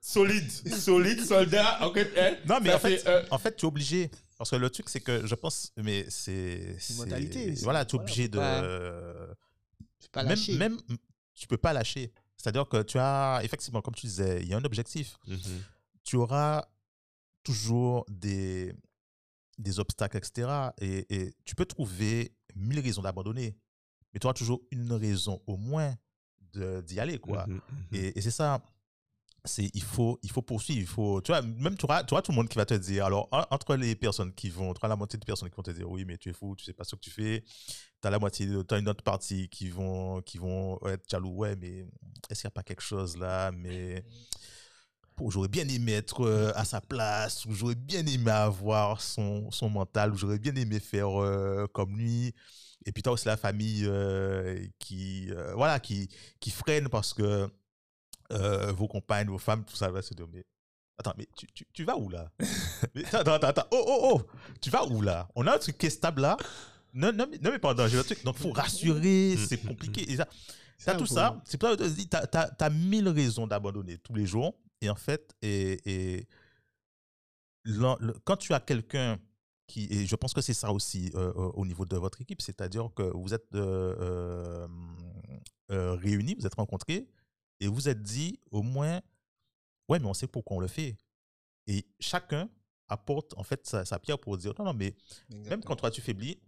solide, 0.00 0.50
solide, 0.50 1.24
soldat, 1.24 1.86
ok, 1.86 1.98
hein, 2.18 2.36
Non, 2.46 2.58
mais 2.62 2.70
ça 2.70 2.76
en 2.76 2.78
fait, 2.78 3.06
euh, 3.06 3.24
en 3.30 3.38
fait, 3.38 3.56
tu 3.56 3.64
es 3.64 3.68
obligé. 3.68 4.10
Parce 4.36 4.50
que 4.50 4.56
le 4.56 4.68
truc, 4.68 4.88
c'est 4.88 5.00
que 5.00 5.26
je 5.26 5.34
pense, 5.36 5.72
mais 5.76 6.04
c'est. 6.08 6.76
une 6.90 6.96
mentalité, 6.96 7.54
Voilà, 7.62 7.84
tu 7.84 7.96
es 7.96 8.00
obligé 8.00 8.28
de. 8.28 8.38
pas- 8.38 8.62
pas 10.12 10.22
même, 10.22 10.30
lâcher. 10.30 10.56
même, 10.58 10.78
tu 11.34 11.46
peux 11.46 11.56
pas 11.56 11.72
lâcher. 11.72 12.12
C'est-à-dire 12.36 12.68
que 12.68 12.82
tu 12.82 12.98
as, 12.98 13.40
effectivement, 13.42 13.80
comme 13.80 13.94
tu 13.94 14.06
disais, 14.06 14.40
il 14.42 14.48
y 14.48 14.54
a 14.54 14.56
un 14.58 14.64
objectif. 14.64 15.16
Tu 16.04 16.16
auras 16.16 16.64
toujours 17.42 18.04
des, 18.08 18.74
des 19.58 19.78
obstacles, 19.78 20.16
etc. 20.18 20.48
Et, 20.80 21.06
et 21.14 21.34
tu 21.44 21.54
peux 21.54 21.64
trouver 21.64 22.34
mille 22.54 22.80
raisons 22.80 23.02
d'abandonner. 23.02 23.56
Mais 24.14 24.20
tu 24.20 24.26
auras 24.26 24.34
toujours 24.34 24.62
une 24.70 24.92
raison 24.92 25.42
au 25.46 25.56
moins 25.56 25.94
d'y 26.54 27.00
aller, 27.00 27.18
quoi. 27.18 27.44
Mhm, 27.48 27.54
mhm. 27.54 27.60
Et, 27.92 28.18
et 28.18 28.22
c'est 28.22 28.30
ça. 28.30 28.62
C'est, 29.46 29.70
il, 29.74 29.82
faut, 29.82 30.18
il 30.22 30.30
faut 30.30 30.40
poursuivre. 30.40 30.80
Il 30.80 30.86
faut, 30.86 31.20
tu 31.20 31.30
vois, 31.32 31.42
même 31.42 31.76
tu 31.76 31.84
auras, 31.84 32.02
tu 32.04 32.14
auras 32.14 32.22
tout 32.22 32.32
le 32.32 32.36
monde 32.36 32.48
qui 32.48 32.56
va 32.56 32.64
te 32.64 32.72
dire. 32.72 33.04
Alors, 33.04 33.28
en- 33.30 33.44
entre 33.50 33.76
les 33.76 33.94
personnes 33.94 34.32
qui 34.32 34.48
vont, 34.48 34.72
tu 34.72 34.86
la 34.86 34.96
moitié 34.96 35.18
de 35.18 35.24
personnes 35.24 35.50
qui 35.50 35.56
vont 35.56 35.62
te 35.62 35.70
dire 35.72 35.90
oui, 35.90 36.04
mais 36.06 36.16
tu 36.16 36.30
es 36.30 36.32
fou, 36.32 36.54
tu 36.56 36.64
sais 36.64 36.72
pas 36.72 36.84
ce 36.84 36.94
que 36.94 37.00
tu 37.00 37.10
fais. 37.10 37.44
Tu 38.00 38.08
as 38.08 38.10
la 38.10 38.18
moitié, 38.18 38.46
tu 38.66 38.74
as 38.74 38.78
une 38.78 38.88
autre 38.88 39.02
partie 39.04 39.48
qui 39.50 39.68
vont, 39.68 40.22
qui 40.22 40.38
vont 40.38 40.78
être 40.86 41.04
jaloux. 41.10 41.34
Ouais, 41.34 41.56
mais 41.56 41.84
est-ce 42.30 42.40
qu'il 42.40 42.46
n'y 42.46 42.52
a 42.52 42.52
pas 42.52 42.62
quelque 42.62 42.82
chose 42.82 43.18
là? 43.18 43.50
Mais 43.52 44.02
j'aurais 45.28 45.48
bien 45.48 45.66
aimé 45.68 45.92
être 45.92 46.22
euh, 46.24 46.52
à 46.54 46.64
sa 46.64 46.80
place, 46.80 47.44
ou 47.46 47.52
j'aurais 47.52 47.74
bien 47.74 48.04
aimé 48.06 48.30
avoir 48.30 49.00
son, 49.00 49.50
son 49.50 49.68
mental, 49.68 50.12
ou 50.12 50.16
j'aurais 50.16 50.38
bien 50.38 50.54
aimé 50.56 50.80
faire 50.80 51.20
euh, 51.22 51.66
comme 51.72 51.96
lui. 51.98 52.34
Et 52.86 52.92
puis, 52.92 53.02
tu 53.02 53.08
as 53.08 53.12
aussi 53.12 53.26
la 53.26 53.36
famille 53.36 53.84
euh, 53.86 54.64
qui, 54.78 55.30
euh, 55.30 55.54
voilà, 55.54 55.80
qui, 55.80 56.08
qui 56.40 56.50
freine 56.50 56.88
parce 56.88 57.14
que 57.14 57.48
euh, 58.32 58.72
vos 58.72 58.88
compagnes, 58.88 59.28
vos 59.28 59.38
femmes, 59.38 59.64
tout 59.64 59.76
ça 59.76 59.90
va 59.90 60.02
se 60.02 60.14
dire, 60.14 60.26
mais 60.32 60.44
attends, 60.98 61.14
mais 61.16 61.26
tu, 61.36 61.46
tu, 61.52 61.66
tu 61.72 61.84
vas 61.84 61.96
où 61.96 62.08
là? 62.08 62.30
Mais, 62.94 63.04
Attends, 63.06 63.32
attends, 63.32 63.48
attends, 63.48 63.66
oh, 63.70 63.84
oh, 63.86 64.10
oh, 64.12 64.22
tu 64.60 64.70
vas 64.70 64.86
où 64.86 65.00
là? 65.02 65.28
On 65.34 65.46
a 65.46 65.54
un 65.54 65.58
truc 65.58 65.78
qui 65.78 65.86
est 65.86 65.90
stable 65.90 66.22
là. 66.22 66.36
Non, 66.92 67.12
non, 67.12 67.26
mais, 67.30 67.38
non, 67.38 67.50
mais 67.50 67.58
le 67.58 68.02
truc. 68.02 68.24
Donc, 68.24 68.36
faut 68.36 68.52
rassurer, 68.52 69.36
c'est 69.36 69.58
compliqué. 69.58 70.10
Et 70.10 70.16
ça, 70.16 70.28
T'as 70.84 70.96
tout 70.96 71.06
ça, 71.06 71.40
c'est 71.44 71.58
pour 71.58 71.70
ça 71.70 71.76
que 71.76 72.02
t'as, 72.04 72.26
t'as, 72.26 72.48
t'as 72.48 72.70
mille 72.70 73.08
raisons 73.08 73.46
d'abandonner 73.46 73.98
tous 73.98 74.14
les 74.14 74.26
jours. 74.26 74.54
Et 74.80 74.90
en 74.90 74.94
fait, 74.94 75.34
et, 75.40 76.26
quand 78.24 78.36
tu 78.36 78.52
as 78.52 78.60
quelqu'un 78.60 79.18
qui, 79.66 79.86
et 79.90 80.06
je 80.06 80.16
pense 80.16 80.34
que 80.34 80.40
c'est 80.40 80.54
ça 80.54 80.72
aussi 80.72 81.10
euh, 81.14 81.32
euh, 81.36 81.50
au 81.54 81.64
niveau 81.64 81.84
de 81.84 81.96
votre 81.96 82.20
équipe, 82.20 82.42
c'est-à-dire 82.42 82.90
que 82.94 83.02
vous 83.02 83.34
êtes 83.34 83.54
euh, 83.54 84.66
réunis, 85.70 86.34
vous 86.38 86.46
êtes 86.46 86.54
rencontrés, 86.54 87.08
et 87.60 87.68
vous 87.68 87.88
êtes 87.88 88.02
dit 88.02 88.40
au 88.50 88.62
moins, 88.62 89.00
ouais, 89.88 89.98
mais 89.98 90.06
on 90.06 90.14
sait 90.14 90.26
pourquoi 90.26 90.56
on 90.56 90.60
le 90.60 90.66
fait. 90.66 90.96
Et 91.66 91.86
chacun 91.98 92.48
apporte 92.88 93.36
en 93.38 93.42
fait 93.42 93.66
sa, 93.66 93.84
sa 93.84 93.98
pierre 93.98 94.18
pour 94.18 94.36
dire, 94.36 94.52
non, 94.58 94.66
non, 94.66 94.74
mais 94.74 94.94
même 95.30 95.62
quand 95.62 95.76
toi 95.76 95.90
tu 95.90 96.00
faiblis, 96.00 96.38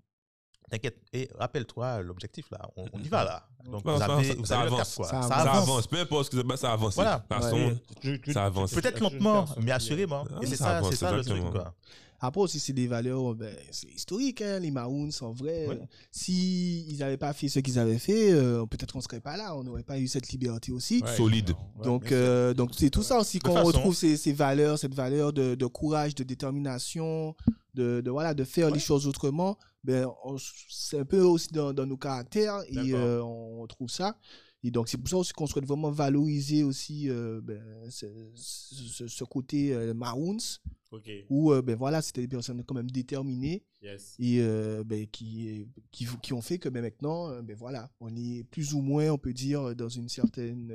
T'inquiète. 0.71 0.99
Et 1.13 1.29
rappelle-toi 1.39 2.03
l'objectif 2.03 2.51
là. 2.51 2.59
On, 2.77 2.85
on 2.93 2.99
y 3.01 3.09
va 3.09 3.25
là. 3.25 3.49
Donc 3.71 3.85
Non, 3.85 3.95
vous 3.95 3.99
ça- 3.99 4.05
avez, 4.07 4.25
ça- 4.29 4.35
vous 4.35 4.45
ça 4.47 4.55
avez 4.61 4.71
le 4.71 4.75
avance. 4.77 4.89
cap, 4.89 4.97
quoi. 4.97 5.07
Ça 5.07 5.23
Ça, 5.23 5.35
avance. 5.37 5.55
Ça 5.57 5.63
avance. 5.63 5.87
Peu 5.87 5.99
importe 6.01 6.25
ce 6.27 6.31
que 6.31 6.43
c'est, 6.49 6.57
ça 6.57 6.73
avance. 6.73 6.95
Voilà. 6.95 7.17
De 7.17 7.35
toute 7.35 7.43
façon, 7.45 7.79
Tu- 8.01 8.21
tu- 8.21 8.33
ça 8.33 8.45
avance. 8.45 8.73
Peut-être 8.73 9.01
lentement, 9.01 9.45
mais 9.61 9.71
assurément. 9.73 10.25
Ah, 10.31 10.39
Et 10.43 10.47
c'est 10.47 10.57
ça 10.57 10.81
c'est 10.91 10.97
ça 10.97 11.13
le 11.13 11.25
truc. 11.25 11.43
Quoi. 11.51 11.75
Après 12.19 12.41
aussi, 12.41 12.59
c'est 12.59 12.73
des 12.73 12.87
valeurs, 12.87 13.35
ben, 13.35 13.55
c'est 13.71 13.89
historique, 13.91 14.41
hein, 14.41 14.59
les 14.59 14.71
Maroons, 14.71 15.11
en 15.21 15.33
vrai. 15.33 15.67
Ouais. 15.67 15.79
Si 16.11 16.87
ils 16.89 16.99
n'avaient 16.99 17.19
pas 17.19 17.35
fait 17.35 17.49
ce 17.49 17.59
qu'ils 17.59 17.79
avaient 17.79 17.99
fait, 17.99 18.33
euh, 18.33 18.65
peut-être 18.65 18.93
qu'on 18.93 19.01
ne 19.01 19.03
serait 19.05 19.21
pas 19.21 19.37
là, 19.37 19.55
on 19.55 19.63
n'aurait 19.63 19.83
pas 19.83 19.99
eu 19.99 20.09
cette 20.09 20.29
liberté 20.31 20.73
aussi. 20.73 21.03
Ouais, 21.05 21.15
Solide. 21.15 21.51
ouais, 21.51 21.85
donc, 21.85 22.11
euh, 22.13 22.55
c'est 22.73 22.89
tout 22.89 23.03
ça 23.03 23.19
aussi 23.19 23.39
qu'on 23.39 23.63
retrouve 23.63 23.95
ces, 23.95 24.17
ces 24.17 24.33
valeurs, 24.33 24.79
cette 24.79 24.95
valeur 24.95 25.35
de, 25.35 25.55
de 25.55 25.67
courage, 25.67 26.15
de 26.15 26.25
détermination, 26.25 27.35
de, 27.75 28.01
de, 28.01 28.11
voilà, 28.11 28.33
de 28.33 28.45
faire 28.45 28.71
les 28.71 28.81
choses 28.81 29.07
autrement. 29.07 29.59
Ben, 29.87 30.07
c'est 30.69 30.99
un 30.99 31.05
peu 31.05 31.21
aussi 31.23 31.49
dans, 31.53 31.73
dans 31.73 31.87
nos 31.87 31.97
caractères 31.97 32.61
et 32.69 32.93
euh, 32.95 33.23
on 33.23 33.61
retrouve 33.61 33.89
ça. 33.91 34.19
Et 34.63 34.71
donc, 34.73 34.89
c'est 34.89 34.99
pour 34.99 35.09
ça 35.09 35.17
aussi 35.19 35.33
qu'on 35.33 35.47
souhaite 35.47 35.67
vraiment 35.67 35.93
valoriser 35.93 36.65
aussi 36.65 37.09
euh, 37.09 37.41
ben, 37.41 37.63
ce, 37.89 38.07
ce- 38.35 39.07
ce 39.07 39.25
côté 39.25 39.73
euh, 39.73 39.95
Maroons, 39.95 40.39
où 41.31 41.53
euh, 41.53 41.63
ben, 41.63 41.77
voilà, 41.77 42.03
c'était 42.03 42.23
des 42.23 42.29
personnes 42.29 42.65
quand 42.65 42.75
même 42.75 42.91
déterminées 42.91 43.65
yes. 43.81 44.17
et 44.19 44.41
ben, 44.85 45.07
qui, 45.07 45.69
qui, 45.93 46.07
qui 46.23 46.33
ont 46.33 46.41
fait 46.43 46.59
que 46.59 46.69
ben, 46.69 46.83
maintenant, 46.83 47.41
ben, 47.43 47.55
voilà, 47.57 47.91
on 48.01 48.15
est 48.17 48.43
plus 48.51 48.75
ou 48.75 48.81
moins, 48.81 49.11
on 49.11 49.19
peut 49.19 49.33
dire, 49.35 49.77
dans 49.77 49.89
une 49.89 50.09
certaine 50.09 50.75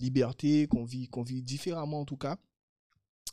liberté, 0.00 0.66
qu'on 0.66 0.84
vit, 0.84 1.06
qu'on 1.08 1.22
vit 1.22 1.42
différemment 1.42 2.00
en 2.00 2.04
tout 2.06 2.16
cas. 2.16 2.36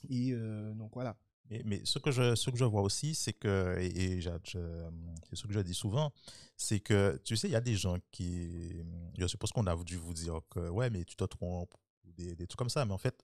Et 0.10 0.34
donc 0.76 0.92
voilà. 0.94 1.18
Mais, 1.50 1.82
ce, 1.86 2.00
que 2.00 2.12
je, 2.12 2.36
ce 2.36 2.50
que 2.50 2.58
je 2.58 2.66
vois 2.66 2.82
aussi, 2.82 3.16
c'est 3.16 3.34
que, 3.34 3.78
et, 3.80 4.22
c'est 4.22 5.36
ce 5.36 5.48
que 5.48 5.54
je 5.54 5.60
dis 5.62 5.74
souvent, 5.74 6.12
c'est 6.58 6.80
que, 6.80 7.20
tu 7.24 7.38
sais, 7.38 7.48
il 7.48 7.52
y 7.52 7.56
a 7.56 7.62
des 7.62 7.76
gens 7.76 7.98
qui, 8.12 8.84
je 9.18 9.28
suppose 9.28 9.52
qu'on 9.52 9.66
a 9.68 9.76
dû 9.84 9.96
vous 9.96 10.14
dire 10.14 10.42
que, 10.50 10.68
ouais, 10.70 10.90
mais 10.90 11.06
tu 11.06 11.16
te 11.16 11.24
trompes, 11.24 11.74
ou 12.06 12.12
des, 12.12 12.36
des 12.36 12.48
trucs 12.48 12.60
comme 12.60 12.70
ça, 12.70 12.86
mais 12.86 12.94
en 12.94 12.98
fait, 12.98 13.24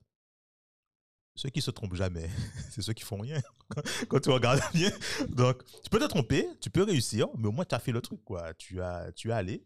ceux 1.36 1.50
qui 1.50 1.62
se 1.62 1.72
trompent 1.72 1.96
jamais, 1.96 2.30
c'est 2.72 2.82
ceux 2.82 2.94
qui 2.94 3.04
font 3.04 3.18
rien, 3.18 3.42
quand 4.08 4.20
tu 4.20 4.30
regardes 4.30 4.62
bien. 4.74 4.92
Donc, 5.30 5.64
tu 5.84 5.90
peux 5.90 6.00
te 6.00 6.06
tromper, 6.06 6.48
tu 6.62 6.70
peux 6.70 6.84
réussir, 6.84 7.28
mais 7.38 7.48
au 7.48 7.52
moins, 7.52 7.66
tu 7.66 7.76
as 7.76 7.80
fait 7.80 7.92
le 7.92 8.02
truc, 8.02 8.24
quoi. 8.24 8.54
Tu, 8.54 8.82
as, 8.82 9.12
tu 9.14 9.30
es 9.30 9.34
allé. 9.34 9.66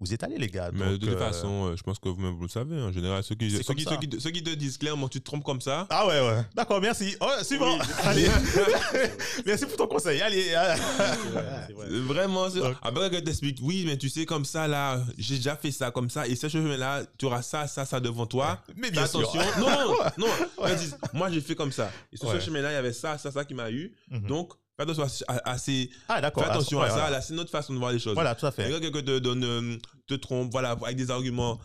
Vous 0.00 0.12
êtes 0.12 0.22
allés, 0.24 0.38
les 0.38 0.48
gars. 0.48 0.70
Mais 0.72 0.80
Donc, 0.84 0.98
de 0.98 1.06
toute 1.06 1.14
euh, 1.14 1.18
façon, 1.18 1.66
euh, 1.68 1.76
je 1.76 1.82
pense 1.82 1.98
que 1.98 2.08
vous-même 2.08 2.34
vous 2.34 2.42
le 2.42 2.48
savez. 2.48 2.80
En 2.82 2.90
général, 2.92 3.22
ceux 3.22 3.34
qui, 3.36 3.48
ceux 3.50 3.74
qui, 3.74 3.84
ceux 3.84 3.96
qui, 3.96 4.20
ceux 4.20 4.30
qui 4.30 4.42
te 4.42 4.50
disent 4.50 4.76
clairement 4.76 5.08
tu 5.08 5.20
te 5.20 5.24
trompes 5.24 5.44
comme 5.44 5.60
ça, 5.60 5.86
Ah 5.90 6.06
ouais, 6.06 6.20
ouais. 6.20 6.42
D'accord, 6.54 6.80
merci. 6.80 7.14
Oh, 7.20 7.30
suivant. 7.42 7.74
Oui, 7.78 7.84
Allez. 8.04 8.26
merci 9.46 9.66
pour 9.66 9.76
ton 9.76 9.86
conseil. 9.86 10.20
Allez. 10.20 10.52
ah. 10.54 10.74
C'est 10.76 11.32
vrai, 11.32 11.42
vrai. 11.74 11.86
Euh, 11.90 12.00
Vraiment, 12.04 12.50
c'est- 12.50 12.60
Donc- 12.60 12.76
après 12.82 13.10
que 13.10 13.16
t'expliques, 13.16 13.58
oui, 13.62 13.84
mais 13.86 13.96
tu 13.96 14.08
sais, 14.08 14.26
comme 14.26 14.44
ça, 14.44 14.66
là, 14.68 15.00
j'ai 15.18 15.36
déjà 15.36 15.56
fait 15.56 15.70
ça 15.70 15.90
comme 15.90 16.10
ça, 16.10 16.26
et 16.26 16.36
ce 16.36 16.48
chemin-là, 16.48 17.02
tu 17.18 17.26
auras 17.26 17.42
ça, 17.42 17.66
ça, 17.66 17.84
ça 17.84 18.00
devant 18.00 18.26
toi. 18.26 18.62
Mais 18.76 18.88
Fais 18.88 18.92
bien 18.92 19.06
sûr. 19.06 19.20
attention. 19.20 19.40
Non, 19.60 19.68
non, 20.18 20.26
non. 20.26 20.66
Ils 20.68 20.76
disent, 20.76 20.98
moi, 21.12 21.30
j'ai 21.30 21.40
fait 21.40 21.54
comme 21.54 21.72
ça. 21.72 21.90
Et 22.12 22.16
sur 22.16 22.28
Ouais. 22.28 22.40
ce 22.40 22.44
chemin-là, 22.46 22.72
il 22.72 22.74
y 22.74 22.78
avait 22.78 22.92
ça, 22.92 23.16
ça, 23.18 23.30
ça 23.30 23.44
qui 23.44 23.54
m'a 23.54 23.70
eu. 23.70 23.92
Mhm. 24.10 24.26
Donc, 24.26 24.52
fais 24.76 24.82
attention 24.82 25.04
à, 25.28 25.50
à 25.50 25.58
ces- 25.58 25.90
Ah, 26.08 26.20
d'accord. 26.20 26.44
fais 26.44 26.50
attention 26.50 26.78
Ouais, 26.80 26.86
à 26.86 26.88
ça. 26.88 26.94
voilà. 26.96 27.10
Là, 27.10 27.20
c'est 27.22 27.34
notre 27.34 27.50
façon 27.50 27.72
de 27.74 27.78
voir 27.78 27.92
les 27.92 27.98
choses. 27.98 28.14
Voilà, 28.14 28.34
tout 28.34 28.46
à 28.46 28.50
fait. 28.52 28.68
Quelqu'un 28.68 29.02
te 29.02 29.18
donne, 29.18 29.44
euh, 29.44 29.76
te 30.06 30.14
trompe, 30.14 30.50
voilà, 30.52 30.72
avec 30.72 30.96
des 30.96 31.10
arguments 31.10 31.58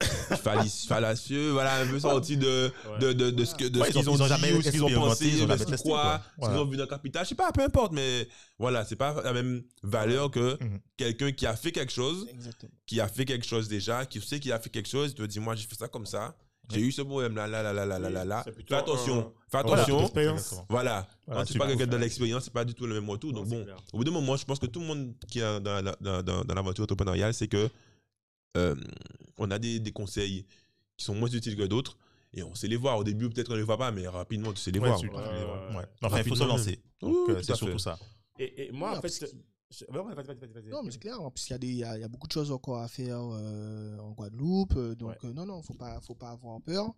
fallis- 0.42 0.86
fallacieux, 0.86 1.52
voilà, 1.52 1.76
un 1.80 1.86
peu 1.86 1.98
sortis 1.98 2.36
de, 2.36 2.70
Ouais. 2.90 2.98
de, 2.98 3.12
de, 3.14 3.30
de 3.30 3.44
ce 3.46 3.54
qu'ils 3.54 3.66
ont, 3.80 3.84
ils 3.84 4.10
ont 4.10 4.16
dit 4.16 4.28
jamais 4.28 4.52
ou 4.52 4.60
ce 4.62 4.68
qu'ils 4.70 4.84
ont 4.84 4.90
pensé, 4.90 5.30
ce 5.30 5.36
qu'ils 5.38 5.48
testé, 5.48 5.76
croient, 5.76 6.02
quoi. 6.02 6.18
ce 6.18 6.34
qu'ils 6.34 6.44
Voilà. 6.48 6.60
ont 6.62 6.64
vu 6.66 6.76
dans 6.76 6.82
le 6.82 6.88
capital. 6.88 7.24
Je 7.24 7.30
sais 7.30 7.34
pas, 7.34 7.50
peu 7.52 7.62
importe, 7.62 7.92
mais 7.92 8.28
voilà, 8.58 8.84
c'est 8.84 8.96
pas 8.96 9.22
la 9.22 9.32
même 9.32 9.62
valeur 9.82 10.30
que 10.30 10.62
Mhm. 10.62 10.80
quelqu'un 10.98 11.32
qui 11.32 11.46
a 11.46 11.56
fait 11.56 11.72
quelque 11.72 11.92
chose, 11.92 12.26
Exactement. 12.30 12.72
qui 12.86 13.00
a 13.00 13.08
fait 13.08 13.24
quelque 13.24 13.46
chose 13.46 13.68
déjà, 13.68 14.04
qui 14.04 14.20
sait 14.20 14.38
qu'il 14.38 14.52
a 14.52 14.58
fait 14.60 14.68
quelque 14.70 14.88
chose, 14.88 15.12
il 15.12 15.14
te 15.14 15.22
dit, 15.22 15.40
moi, 15.40 15.54
j'ai 15.54 15.66
fait 15.66 15.76
ça 15.78 15.88
comme 15.88 16.04
ça, 16.06 16.36
j'ai 16.70 16.80
eu 16.80 16.92
ce 16.92 17.02
problème-là, 17.02 17.46
là, 17.46 17.62
là, 17.62 17.72
là, 17.72 17.84
là, 17.86 17.98
là, 17.98 18.24
là, 18.24 18.44
Fais 18.44 18.74
attention, 18.74 19.18
un- 19.18 19.32
fais 19.50 19.58
attention. 19.58 19.98
Voilà. 20.68 21.06
Voilà, 21.26 21.40
Quand 21.40 21.44
tu 21.44 21.58
parles 21.58 21.70
quelqu'un 21.70 21.86
de 21.86 21.96
l'expérience, 21.96 22.44
c'est 22.44 22.52
pas 22.52 22.64
du 22.64 22.74
tout 22.74 22.86
le 22.86 22.94
même 22.94 23.08
retour. 23.08 23.32
Donc 23.32 23.46
bon, 23.48 23.62
clair. 23.64 23.76
au 23.92 23.98
bout 23.98 24.04
d'un 24.04 24.10
moment, 24.10 24.36
je 24.36 24.44
pense 24.44 24.58
que 24.58 24.66
tout 24.66 24.80
le 24.80 24.86
monde 24.86 25.14
qui 25.28 25.38
est 25.40 25.60
dans, 25.60 25.82
la- 25.84 25.96
dans, 26.00 26.22
dans, 26.22 26.44
dans 26.44 26.54
l'aventure 26.54 26.84
entrepreneuriale, 26.84 27.32
c'est 27.34 27.48
que 27.48 27.68
euh, 28.56 28.74
on 29.38 29.50
a 29.50 29.58
des, 29.58 29.78
des 29.80 29.92
conseils 29.92 30.44
qui 30.96 31.04
sont 31.04 31.14
moins 31.14 31.28
utiles 31.28 31.56
que 31.56 31.64
d'autres 31.64 31.96
et 32.32 32.42
on 32.42 32.54
sait 32.54 32.68
les 32.68 32.76
voir. 32.76 32.96
Au 32.98 33.04
début, 33.04 33.28
peut-être 33.28 33.46
qu'on 33.48 33.52
ne 33.54 33.58
les 33.58 33.64
voit 33.64 33.76
pas, 33.78 33.90
mais 33.92 34.06
rapidement, 34.08 34.52
tu 34.52 34.60
sais 34.60 34.70
les 34.70 34.78
Ouais, 34.80 34.88
voir. 34.88 35.00
Ouais. 35.00 35.84
Enfin, 36.02 36.18
il 36.18 36.28
faut 36.28 36.34
se 36.34 36.44
lancer. 36.44 36.80
euh, 37.02 37.40
c'est 37.42 37.54
surtout 37.54 37.78
ça. 37.78 37.98
Et, 38.38 38.66
et 38.68 38.72
moi, 38.72 38.92
Oui, 38.92 38.98
en 38.98 39.00
parce 39.00 39.18
fait. 39.18 39.32
Que- 39.68 39.74
je- 39.74 39.84
ouais, 39.92 39.98
ouais, 40.04 40.14
vas-y, 40.14 40.26
vas-y, 40.26 40.36
vas-y, 40.38 40.52
vas-y. 40.52 40.70
Non, 40.70 40.82
mais 40.82 40.90
c'est 40.90 40.98
clair, 40.98 41.20
hein, 41.20 41.30
puisqu'il 41.34 41.52
y, 41.52 41.54
a 41.54 41.58
des- 41.58 41.66
il 41.68 41.76
y 41.76 41.84
a, 41.84 41.96
il 41.96 42.00
y 42.00 42.04
a 42.04 42.08
beaucoup 42.08 42.26
de 42.26 42.32
choses 42.32 42.50
encore 42.52 42.78
à 42.78 42.88
faire 42.88 43.18
euh, 43.20 43.98
en 43.98 44.12
Guadeloupe. 44.12 44.74
euh, 44.76 44.94
donc, 44.94 45.10
Ouais. 45.10 45.16
euh, 45.24 45.32
non, 45.32 45.46
non, 45.46 45.62
faut 45.62 45.74
pas, 45.74 46.00
faut 46.00 46.14
pas 46.14 46.30
avoir 46.30 46.60
peur. 46.60 46.94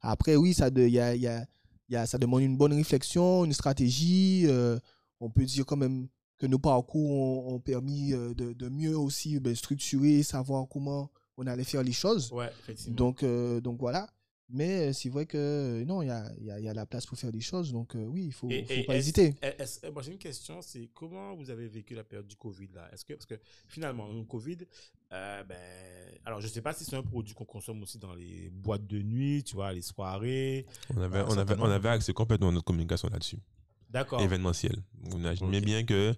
Après, 0.00 0.36
oui, 0.36 0.54
ça, 0.54 0.70
de, 0.70 0.82
il 0.82 0.92
y 0.92 1.00
a, 1.00 1.14
il 1.14 1.22
y 1.22 1.26
a- 1.28 1.46
il 1.88 1.94
y 1.94 1.96
a- 1.96 2.06
ça 2.06 2.18
demande 2.18 2.42
une 2.42 2.56
bonne 2.56 2.72
réflexion, 2.72 3.44
une 3.44 3.52
stratégie. 3.52 4.44
euh, 4.46 4.78
on 5.20 5.30
peut 5.30 5.44
dire 5.44 5.64
quand 5.66 5.76
même 5.76 6.08
que 6.38 6.46
nos 6.46 6.58
parcours 6.58 7.10
ont, 7.12 7.54
ont 7.54 7.60
permis 7.60 8.10
de, 8.10 8.52
de 8.52 8.68
mieux 8.68 8.98
aussi 8.98 9.38
ben, 9.38 9.54
structurer, 9.54 10.24
savoir 10.24 10.66
comment 10.68 11.10
on 11.36 11.46
allait 11.46 11.62
faire 11.64 11.84
les 11.84 11.92
choses. 11.92 12.32
Ouais, 12.32 12.50
effectivement. 12.60 12.96
Donc, 12.96 13.24
donc 13.62 13.78
voilà. 13.78 14.08
Mais 14.48 14.88
euh, 14.88 14.92
c'est 14.92 15.08
vrai 15.08 15.24
que 15.24 15.38
euh, 15.38 15.84
non, 15.86 16.02
il 16.02 16.08
y 16.08 16.10
a, 16.10 16.30
il 16.38 16.44
y, 16.46 16.50
a, 16.50 16.60
y 16.60 16.68
a 16.68 16.74
la 16.74 16.84
place 16.84 17.06
pour 17.06 17.16
faire 17.18 17.32
des 17.32 17.40
choses. 17.40 17.72
Donc 17.72 17.94
euh, 17.94 18.04
oui, 18.04 18.24
il 18.26 18.32
faut, 18.32 18.50
Et- 18.50 18.64
faut 18.64 18.72
et 18.72 18.84
pas 18.84 18.96
hésiter. 18.96 19.34
moi, 19.92 20.02
j'ai 20.02 20.12
une 20.12 20.18
question, 20.18 20.60
c'est 20.60 20.90
comment 20.92 21.34
vous 21.34 21.48
avez 21.48 21.68
vécu 21.68 21.94
la 21.94 22.04
période 22.04 22.26
du 22.26 22.36
Covid 22.36 22.68
là? 22.74 22.88
Est-ce 22.92 23.04
que 23.04 23.14
parce 23.14 23.24
que 23.26 23.40
finalement, 23.66 24.08
le 24.12 24.24
Covid, 24.24 24.58
euh, 25.12 25.42
ben, 25.44 25.56
alors 26.26 26.40
je 26.42 26.48
sais 26.48 26.60
pas 26.60 26.74
si 26.74 26.84
c'est 26.84 26.96
un 26.96 27.02
produit 27.02 27.32
qu'on 27.34 27.44
consomme 27.46 27.82
aussi 27.82 27.98
dans 27.98 28.14
les 28.14 28.50
boîtes 28.50 28.86
de 28.86 29.00
nuit, 29.00 29.42
tu 29.42 29.54
vois, 29.54 29.72
les 29.72 29.80
soirées. 29.82 30.66
On 30.94 31.00
avait, 31.00 31.20
Ah, 31.20 31.26
on, 31.28 31.38
avait, 31.38 31.54
on 31.58 31.64
avait 31.70 31.88
axé 31.88 32.12
complètement 32.12 32.52
notre 32.52 32.64
communication 32.66 33.08
là-dessus. 33.08 33.38
D'accord. 33.88 34.20
Événementiel. 34.20 34.76
Vous 35.02 35.18
imaginez 35.18 35.60
bien 35.62 35.84
que 35.84 36.14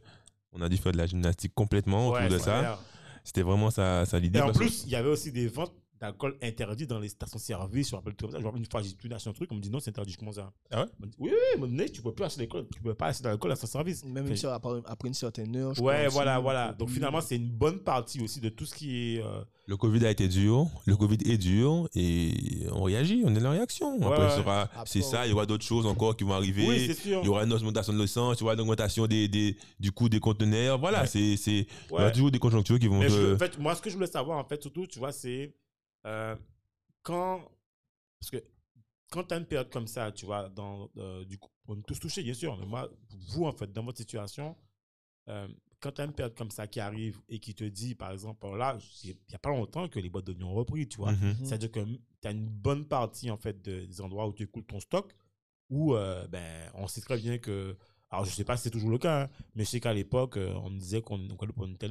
on 0.52 0.60
a 0.60 0.68
dû 0.68 0.76
faire 0.76 0.92
de 0.92 0.98
la 0.98 1.06
gymnastique 1.06 1.52
complètement 1.54 2.10
Ouais, 2.10 2.24
autour 2.24 2.38
de 2.38 2.38
ça. 2.42 2.80
C'était 3.24 3.42
vraiment 3.42 3.70
ça, 3.70 4.04
ça 4.06 4.18
l'idée. 4.18 4.38
Et 4.38 4.42
en 4.42 4.52
plus, 4.52 4.84
il 4.84 4.90
y 4.90 4.96
avait 4.96 5.08
aussi 5.08 5.32
des 5.32 5.48
ventes 5.48 5.72
d'alcool 6.04 6.36
interdits 6.42 6.86
dans 6.86 6.98
les 7.00 7.08
stations-service. 7.08 7.88
Je 7.90 7.94
me 7.94 7.98
rappelle 7.98 8.14
tout 8.14 8.30
ça. 8.30 8.36
Je 8.38 8.42
me 8.42 8.46
rappelle 8.46 8.60
une 8.60 8.70
fois, 8.70 8.82
j'ai 8.82 8.92
tout 8.92 9.08
acheté 9.14 9.30
un 9.30 9.32
truc, 9.32 9.50
on 9.52 9.56
me 9.56 9.60
dit 9.60 9.70
non, 9.70 9.80
c'est 9.80 9.90
interdit. 9.90 10.12
Je 10.12 10.18
commence 10.18 10.38
à. 10.38 10.52
Ah 10.70 10.82
ouais? 10.82 10.88
On 11.00 11.06
me 11.06 11.10
dit, 11.10 11.16
Oui, 11.18 11.30
oui, 11.60 11.68
nez, 11.70 11.88
tu 11.90 12.02
peux 12.02 12.12
plus 12.12 12.24
acheter 12.24 12.40
l'alcool, 12.40 12.66
tu 12.74 12.80
peux 12.82 12.94
pas 12.94 13.06
acheter 13.06 13.24
de 13.24 13.28
l'alcool 13.28 13.52
à 13.52 13.56
station-service. 13.56 14.04
Même 14.04 14.26
cer- 14.32 14.52
après, 14.86 15.08
une 15.08 15.14
certaine 15.14 15.54
heure. 15.56 15.74
je 15.74 15.82
Ouais, 15.82 16.08
voilà, 16.08 16.36
aussi, 16.36 16.42
voilà. 16.42 16.72
Donc 16.72 16.90
finalement, 16.90 17.20
c'est 17.20 17.36
une 17.36 17.50
bonne 17.50 17.78
partie 17.80 18.20
aussi 18.22 18.40
de 18.40 18.48
tout 18.48 18.66
ce 18.66 18.74
qui 18.74 19.14
est. 19.16 19.22
euh, 19.22 19.42
Le 19.66 19.76
Covid 19.78 20.04
a 20.04 20.10
été 20.10 20.28
dur, 20.28 20.66
le 20.84 20.94
Covid 20.96 21.18
est 21.24 21.38
dur 21.38 21.88
et 21.94 22.66
on 22.72 22.82
réagit, 22.82 23.22
on 23.24 23.30
est 23.34 23.38
dans 23.38 23.44
la 23.44 23.50
réaction. 23.52 23.96
Ouais, 23.98 24.04
Après, 24.06 24.24
ouais. 24.24 24.30
ce 24.30 24.36
sera- 24.36 24.62
Après, 24.62 24.82
c'est 24.86 25.00
ça, 25.02 25.26
il 25.26 25.30
y 25.30 25.32
aura 25.32 25.46
d'autres 25.46 25.64
choses 25.64 25.86
encore 25.86 26.16
qui 26.16 26.24
vont 26.24 26.34
arriver. 26.34 26.66
Oui, 26.68 26.84
c'est 26.86 26.94
sûr. 26.94 27.20
il 27.22 27.26
y 27.26 27.28
aura 27.30 27.44
une 27.44 27.52
augmentation 27.52 27.92
de 27.94 27.98
l'essence, 27.98 28.36
il 28.38 28.40
y 28.40 28.44
aura 28.44 28.54
une 28.54 28.60
augmentation 28.60 29.06
des, 29.06 29.26
des, 29.28 29.56
du 29.80 29.90
coût 29.90 30.08
des 30.10 30.20
conteneurs. 30.20 30.78
Voilà, 30.78 31.00
Ouais. 31.02 31.06
c'est, 31.06 31.36
c'est, 31.38 31.60
il 31.60 31.66
y 31.90 31.94
aura 31.94 32.10
toujours 32.10 32.30
des 32.30 32.38
conjonctures 32.38 32.78
qui 32.78 32.88
vont 32.88 32.98
Mais 32.98 33.08
je- 33.08 33.34
en 33.34 33.38
fait, 33.38 33.58
moi, 33.58 33.74
ce 33.74 33.80
que 33.80 33.88
je 33.88 33.94
voulais 33.94 34.06
savoir, 34.06 34.38
en 34.38 34.44
fait, 34.44 34.60
surtout, 34.60 34.86
tu 34.86 34.98
vois, 34.98 35.12
c'est 35.12 35.54
euh, 36.06 36.36
quand. 37.02 37.50
Parce 38.20 38.30
que 38.30 38.44
quand 39.10 39.24
tu 39.24 39.34
as 39.34 39.38
une 39.38 39.46
période 39.46 39.70
comme 39.70 39.86
ça, 39.86 40.10
tu 40.12 40.26
vois, 40.26 40.48
dans, 40.48 40.90
euh, 40.96 41.24
du 41.24 41.38
coup, 41.38 41.50
on 41.68 41.78
est 41.78 41.82
tous 41.86 42.00
touchés, 42.00 42.22
bien 42.22 42.34
sûr, 42.34 42.56
mais 42.58 42.66
moi, 42.66 42.90
vous, 43.28 43.44
en 43.44 43.52
fait, 43.52 43.72
dans 43.72 43.84
votre 43.84 43.98
situation, 43.98 44.56
euh, 45.28 45.46
quand 45.80 45.92
tu 45.92 46.00
as 46.00 46.04
une 46.04 46.12
période 46.12 46.34
comme 46.34 46.50
ça 46.50 46.66
qui 46.66 46.80
arrive 46.80 47.20
et 47.28 47.38
qui 47.38 47.54
te 47.54 47.64
dit, 47.64 47.94
par 47.94 48.10
exemple, 48.10 48.46
là, 48.56 48.76
il 49.04 49.10
n'y 49.28 49.34
a 49.34 49.38
pas 49.38 49.50
longtemps 49.50 49.88
que 49.88 50.00
les 50.00 50.08
boîtes 50.08 50.24
de 50.26 50.34
nuit 50.34 50.44
ont 50.44 50.54
repris, 50.54 50.88
tu 50.88 50.96
vois. 50.96 51.12
Mhm. 51.12 51.36
C'est-à-dire 51.44 51.70
que 51.70 51.80
tu 51.84 52.28
as 52.28 52.30
une 52.32 52.48
bonne 52.48 52.86
partie, 52.88 53.30
en 53.30 53.36
fait, 53.36 53.62
de- 53.62 53.84
des 53.84 54.00
endroits 54.00 54.26
où 54.26 54.32
tu 54.32 54.42
écoutes 54.44 54.66
ton 54.66 54.80
stock, 54.80 55.14
où, 55.70 55.94
euh, 55.94 56.26
ben, 56.28 56.70
on 56.74 56.86
sait 56.88 57.00
très 57.02 57.18
bien 57.18 57.38
que. 57.38 57.76
Alors, 58.10 58.24
je 58.24 58.30
sais 58.30 58.44
pas 58.44 58.56
si 58.56 58.64
c'est 58.64 58.70
toujours 58.70 58.90
le 58.90 58.98
cas, 58.98 59.24
hein, 59.24 59.30
mais 59.54 59.64
je 59.64 59.70
sais 59.70 59.80
qu'à 59.80 59.92
l'époque, 59.92 60.36
euh, 60.36 60.54
on 60.54 60.70
disait 60.70 61.02
qu'on 61.02 61.18
on 61.18 61.66
était, 61.72 61.88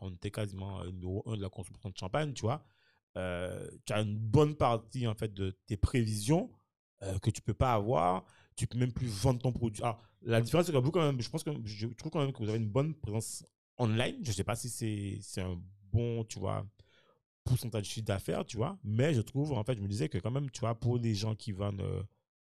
on 0.00 0.10
était 0.12 0.30
quasiment 0.30 0.80
euh, 0.82 0.90
numéro 0.90 1.22
un 1.26 1.36
de 1.36 1.42
la 1.42 1.48
consommation 1.48 1.90
de 1.90 1.96
champagne, 1.96 2.32
tu 2.32 2.42
vois. 2.42 2.64
Euh, 3.16 3.68
tu 3.84 3.92
as 3.92 4.00
une 4.00 4.16
bonne 4.16 4.54
partie, 4.54 5.06
en 5.06 5.14
fait, 5.14 5.34
de 5.34 5.50
tes 5.66 5.76
prévisions 5.76 6.50
euh, 7.02 7.18
que 7.18 7.30
tu 7.30 7.42
peux 7.42 7.54
pas 7.54 7.72
avoir. 7.74 8.24
Tu 8.56 8.66
peux 8.66 8.78
même 8.78 8.92
plus 8.92 9.08
vendre 9.08 9.40
ton 9.40 9.52
produit. 9.52 9.82
Alors, 9.82 10.02
la 10.22 10.40
différence, 10.40 10.66
c'est 10.66 10.72
que 10.72 10.78
vous, 10.78 10.90
quand 10.90 11.00
même, 11.00 11.20
je 11.20 11.28
pense 11.28 11.42
que 11.42 11.50
je 11.64 11.86
trouve 11.88 12.12
quand 12.12 12.20
même 12.20 12.32
que 12.32 12.38
vous 12.38 12.48
avez 12.48 12.58
une 12.58 12.68
bonne 12.68 12.94
présence 12.94 13.44
online. 13.78 14.16
Je 14.22 14.32
sais 14.32 14.44
pas 14.44 14.54
si 14.56 15.18
c'est 15.22 15.40
un 15.40 15.58
bon, 15.92 16.24
tu 16.24 16.38
vois, 16.38 16.66
pourcentage 17.44 17.82
de 17.82 17.86
chiffre 17.86 18.06
d'affaires, 18.06 18.44
tu 18.44 18.56
vois. 18.58 18.78
Mais 18.84 19.14
je 19.14 19.22
trouve, 19.22 19.52
en 19.52 19.64
fait, 19.64 19.76
je 19.76 19.80
me 19.80 19.88
disais 19.88 20.08
que 20.08 20.18
quand 20.18 20.30
même, 20.30 20.50
tu 20.50 20.60
vois, 20.60 20.74
pour 20.74 20.98
les 20.98 21.14
gens 21.14 21.34
qui 21.34 21.52
vendent 21.52 21.80
euh, 21.80 22.02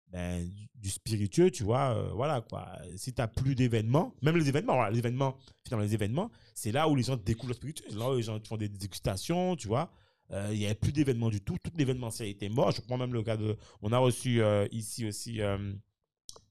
ben, 0.07 0.49
du- 0.73 0.89
spiritueux, 0.89 1.51
tu 1.51 1.63
vois, 1.63 2.11
voilà, 2.15 2.41
quoi. 2.41 2.67
Si 2.95 3.13
tu 3.13 3.21
n'as 3.21 3.27
plus 3.27 3.53
d'événements, 3.55 4.15
même 4.23 4.35
les 4.35 4.49
événements, 4.49 4.87
les 4.87 4.97
événements, 4.97 5.37
finalement, 5.63 5.85
les 5.85 5.93
événements, 5.93 6.31
c'est 6.55 6.71
là 6.71 6.89
où 6.89 6.95
les 6.95 7.03
gens 7.03 7.17
découvrent 7.17 7.49
le 7.49 7.53
spiritueux. 7.55 7.85
Là 7.95 8.11
où 8.11 8.15
les 8.15 8.23
gens 8.23 8.39
font 8.43 8.57
des 8.57 8.67
dégustations, 8.69 9.55
tu 9.55 9.67
vois. 9.67 9.91
Euh, 10.31 10.49
Il 10.51 10.59
n'y 10.59 10.65
avait 10.65 10.75
plus 10.75 10.91
d'événements 10.91 11.29
du 11.29 11.41
tout. 11.41 11.57
Tout 11.63 11.71
l'événementiel 11.75 12.29
était 12.29 12.49
mort. 12.49 12.71
Je 12.71 12.81
prends 12.81 12.97
même 12.97 13.13
le 13.13 13.23
cas 13.23 13.37
de. 13.37 13.57
On 13.81 13.91
a 13.91 13.97
reçu 13.97 14.41
euh, 14.41 14.67
ici 14.71 15.07
aussi 15.07 15.41
euh, 15.41 15.73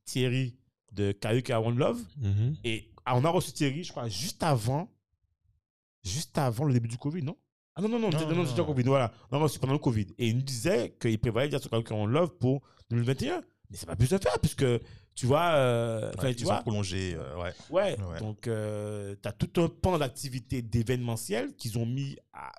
Thierry 0.05 0.57
de 0.93 1.13
Kayuki 1.13 1.53
One 1.53 1.79
Love. 1.79 2.01
Mhm. 2.17 2.57
Et 2.65 2.91
ah, 3.05 3.17
on 3.17 3.25
a 3.25 3.31
reçu 3.31 3.53
Thierry, 3.53 3.85
je 3.85 3.91
crois, 3.91 4.09
juste 4.09 4.43
avant, 4.43 4.91
juste 6.05 6.37
avant 6.39 6.65
le 6.65 6.73
début 6.73 6.89
du 6.89 6.99
Covid, 6.99 7.23
non? 7.23 7.37
Ah 7.75 7.81
non, 7.81 7.89
non, 7.89 7.99
non, 7.99 8.11
Non, 8.11 8.29
non, 8.29 8.35
non, 8.35 8.47
c'était. 8.47 8.65
Covid, 8.65 8.83
voilà. 8.83 9.13
On 9.31 9.37
a 9.37 9.41
reçu 9.41 9.59
pendant 9.59 9.75
le 9.75 9.79
Covid. 9.79 10.07
Et 10.19 10.29
il 10.29 10.37
nous 10.37 10.43
disait 10.43 10.97
qu'il 11.01 11.19
prévoyait 11.19 11.49
dire 11.49 11.61
sur 11.61 11.71
Kayuki 11.71 11.93
One 11.93 12.11
Love 12.11 12.37
pour 12.39 12.63
2021. 12.91 13.43
Mais 13.71 13.77
ça 13.77 13.87
va 13.87 13.95
plus 13.97 14.07
se 14.09 14.19
faire, 14.19 14.39
puisque, 14.41 14.65
tu 15.19 15.27
vois, 15.27 15.51
euh, 15.55 16.13
Ouais, 16.23 16.33
tu 16.35 16.43
ils 16.43 16.45
vois, 16.45 16.59
ont 16.59 16.63
prolongé, 16.63 17.17
euh, 17.19 17.37
ouais. 17.43 17.53
Ouais, 17.71 17.97
Ouais. 18.01 18.21
donc 18.21 18.43
tu 18.43 19.29
as 19.29 19.33
tout 19.33 19.61
un 19.61 19.69
pan 19.69 19.99
d'activité 19.99 20.63
d'événementiel 20.63 21.55
qu'ils 21.57 21.77
ont 21.79 21.87
mis 21.87 22.17
à, 22.33 22.53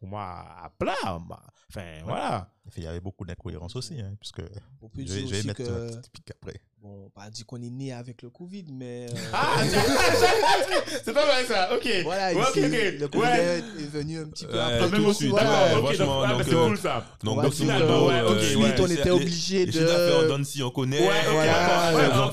pour 0.00 0.08
moi 0.08 0.22
à 0.22 0.70
plat. 0.78 0.94
bah, 1.28 1.42
Enfin, 1.70 1.84
voilà. 2.06 2.48
Il 2.76 2.82
y 2.82 2.86
avait 2.86 3.00
beaucoup 3.00 3.24
d'incohérences 3.24 3.76
aussi, 3.76 3.98
hein, 4.00 4.14
puisque 4.20 4.40
On 4.82 4.88
peut 4.90 5.00
je 5.00 5.06
dire 5.06 5.14
vais, 5.14 5.20
je 5.20 5.26
vais 5.32 5.38
aussi 5.38 5.46
mettre 5.48 5.60
un 5.62 5.64
que, 5.64 5.96
petit 5.96 6.10
pic 6.10 6.30
après. 6.30 6.60
bon, 6.82 7.08
pas 7.14 7.30
dit 7.30 7.42
qu'on 7.44 7.60
est 7.62 7.70
né 7.70 7.92
avec 7.94 8.20
le 8.22 8.28
Covid, 8.28 8.64
mais 8.72 9.06
euh, 9.10 9.14
Ah, 9.32 9.62
c'est 11.02 11.12
pas 11.14 11.26
mal 11.26 11.46
ça, 11.46 11.74
ok. 11.74 11.88
voilà, 12.04 12.34
Ouais, 12.34 12.90
le 12.98 13.08
Covid 13.08 13.22
Ouais. 13.26 13.58
est 13.58 13.86
venu 13.90 14.18
un 14.20 14.28
petit 14.28 14.44
peu 14.46 14.52
Ouais, 14.52 14.60
après 14.60 14.90
tout 14.98 15.02
même 15.02 15.12
suite, 15.14 15.30
voilà. 15.30 15.50
d'accord, 15.68 15.82
donc, 15.82 16.24
ah, 16.26 16.32
donc, 16.32 16.42
c'est 16.44 16.54
euh, 16.54 16.66
cool 16.68 16.78
ça. 16.78 17.04
Donc, 17.24 17.38
euh, 17.38 17.42
euh. 17.42 18.28
Donc, 18.28 18.38
Donc, 20.28 21.97
le 22.02 22.14
jour 22.14 22.30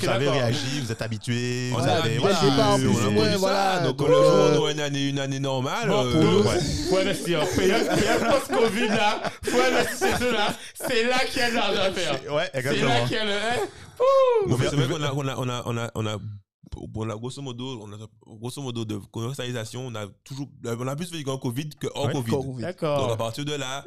où 4.00 4.04
euh, 4.06 4.54
on 4.54 4.58
aura 4.58 4.72
une 4.72 4.80
année, 4.80 5.10
une 5.10 5.20
année 5.20 5.40
normale, 5.40 5.88
Bon, 5.88 6.06
euh, 6.06 6.12
pour 6.12 6.22
nous, 6.24 6.44
ouais. 6.44 6.60
faut 6.90 6.98
investir. 6.98 7.40
Payant, 7.56 7.78
payant 7.96 8.32
post-Covid 8.32 8.88
là, 8.90 9.22
faut 9.44 9.60
investir 9.60 10.18
eux 10.22 10.34
là. 10.34 10.48
C'est 10.74 11.04
là 11.04 11.20
qu'il 11.30 11.40
y 11.40 11.44
a 11.44 11.50
de 11.50 11.56
l'argent 11.56 11.82
à 11.82 11.92
faire. 11.92 12.34
Ouais, 12.34 12.50
C'est 12.54 12.62
là 12.64 12.72
exactement. 12.72 13.06
qu'il 13.08 13.16
y 13.18 13.20
a 13.20 13.26
le. 13.26 13.32
Non, 14.48 14.58
mais 14.58 14.66
c'est 14.70 14.76
vrai 14.76 14.88
qu'on 14.88 15.02
a, 15.04 15.12
on 15.14 15.28
a, 15.28 15.36
on 15.38 15.50
a, 15.50 15.62
on 15.66 15.78
a, 15.78 15.92
on 15.96 16.06
a, 16.06 16.18
on 16.96 17.10
a 17.10 17.16
grosso 17.16 17.42
modo, 17.42 17.82
on 17.82 17.94
a, 17.94 17.98
grosso 18.40 18.62
modo 18.62 18.86
de 18.86 18.98
commercialisation, 19.12 19.88
on 19.88 19.96
a 19.96 20.08
toujours, 20.24 20.48
on 20.66 20.88
a 20.88 20.96
plus 20.96 21.10
fait 21.12 21.28
en 21.30 21.38
Covid 21.38 21.70
que 21.80 21.88
hors 21.94 22.08
Ouais, 22.08 22.14
Covid. 22.14 22.32
Covid. 22.32 22.48
Donc 22.48 22.60
à 22.60 22.62
D'accord. 22.68 23.18
partir 23.18 23.46
de 23.46 23.54
là, 23.54 23.84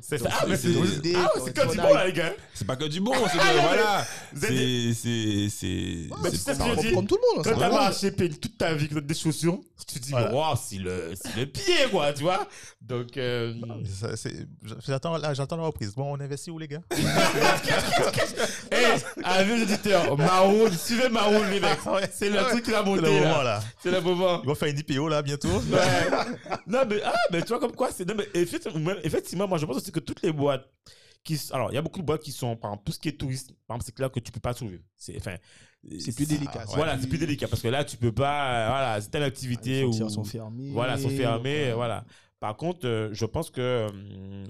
C'est 0.00 0.18
ça. 0.18 0.30
Ah, 0.32 0.44
mais 0.48 0.56
c'est 0.56 0.68
ah, 1.16 1.28
que 1.36 1.70
du 1.70 1.76
bon 1.76 1.94
là, 1.94 2.06
les 2.06 2.12
gars. 2.12 2.32
c'est 2.54 2.66
pas 2.66 2.76
que 2.76 2.84
du 2.84 3.00
bon, 3.00 3.12
c'est 3.30 3.38
que 3.38 3.60
voilà, 3.60 4.06
c'est, 4.34 4.94
c'est, 4.94 5.48
c'est, 5.50 6.08
Mais 6.22 6.30
tu 6.30 6.36
c'est 6.36 6.54
sais 6.54 6.54
ce 6.54 6.58
que 6.58 6.82
je 6.82 6.88
dis 6.88 6.94
comme 6.94 7.06
tout 7.06 7.18
le 7.20 7.36
monde. 7.36 7.44
Quand 7.44 7.58
t'as 7.58 7.70
marché 7.70 8.14
toute 8.14 8.58
ta 8.58 8.74
vie 8.74 8.88
avec 8.90 9.06
des 9.06 9.14
chaussures, 9.14 9.60
tu 9.86 9.98
te 9.98 10.04
dis, 10.04 10.12
waouh, 10.12 10.56
c'est 10.56 10.78
le, 10.78 11.14
c'est 11.14 11.36
le 11.36 11.46
pied, 11.46 11.88
quoi, 11.90 12.12
tu 12.12 12.22
vois. 12.22 12.46
Donc, 12.80 13.16
euh, 13.16 13.54
J'attends 14.86 15.16
là, 15.16 15.34
j'attends 15.34 15.56
la 15.56 15.64
reprise. 15.64 15.94
Bon, 15.94 16.16
on 16.16 16.20
investit 16.20 16.50
où, 16.50 16.58
les 16.58 16.68
gars? 16.68 16.80
Hey, 18.72 19.00
amis 19.24 19.56
les 19.56 19.62
auditeurs, 19.62 20.16
Maroon, 20.16 20.70
suivez 20.72 21.08
Maroon, 21.08 21.44
les 21.50 21.60
mecs. 21.60 21.78
C'est 22.20 22.30
le 22.30 22.38
truc 22.50 22.64
qui 22.64 22.70
va 22.70 22.78
C'est 22.84 22.84
monter, 22.90 23.02
le 23.02 23.10
moment, 23.10 23.42
là. 23.42 23.60
C'est 23.82 23.90
le 23.90 24.00
moment. 24.00 24.40
Ils 24.42 24.46
vont 24.46 24.54
faire 24.54 24.68
une 24.68 24.78
IPO, 24.78 25.08
là, 25.08 25.22
bientôt. 25.22 25.48
Ouais. 25.48 26.10
non, 26.66 26.80
mais, 26.88 27.00
ah, 27.04 27.14
mais 27.32 27.42
tu 27.42 27.48
vois, 27.48 27.58
comme 27.58 27.72
quoi, 27.74 27.90
c'est, 27.90 28.06
non, 28.06 28.14
mais 28.16 28.28
effectivement, 28.34 28.92
effectivement, 29.02 29.48
moi, 29.48 29.58
je 29.58 29.66
pense 29.66 29.76
aussi 29.76 29.90
que 29.90 30.00
toutes 30.00 30.22
les 30.22 30.32
boîtes 30.32 30.68
qui, 31.24 31.38
alors, 31.52 31.70
il 31.70 31.74
y 31.74 31.78
a 31.78 31.82
beaucoup 31.82 32.00
de 32.00 32.04
boîtes 32.06 32.22
qui 32.22 32.32
sont, 32.32 32.56
par 32.56 32.70
exemple, 32.70 32.84
tout 32.86 32.92
ce 32.92 32.98
qui 32.98 33.08
est 33.08 33.12
tourisme, 33.12 33.54
par 33.66 33.76
exemple, 33.76 33.84
c'est 33.86 33.94
clair 33.94 34.10
que 34.10 34.20
tu 34.20 34.32
peux 34.32 34.40
pas 34.40 34.54
survivre. 34.54 34.82
C'est, 34.96 35.16
enfin, 35.16 35.34
C'est 35.98 36.14
plus 36.14 36.26
délicat. 36.26 36.64
Voilà, 36.68 36.98
c'est 36.98 37.08
plus 37.08 37.18
délicat 37.18 37.48
parce 37.48 37.62
que 37.62 37.68
là, 37.68 37.84
tu 37.84 37.96
peux 37.96 38.12
pas, 38.12 38.64
euh, 38.64 38.68
voilà, 38.68 39.00
c'est 39.00 39.10
telle 39.10 39.22
activité 39.22 39.70
Les 39.80 39.84
où. 39.84 39.88
frontières 39.88 40.10
sont 40.10 40.24
fermées. 40.24 40.70
Voilà, 40.72 40.98
sont 40.98 41.10
fermés, 41.10 41.70
euh, 41.70 41.74
voilà. 41.74 42.04
Par 42.38 42.56
contre, 42.56 42.86
euh, 42.86 43.10
je 43.12 43.26
pense 43.26 43.50
que 43.50 43.60
euh, 43.60 43.88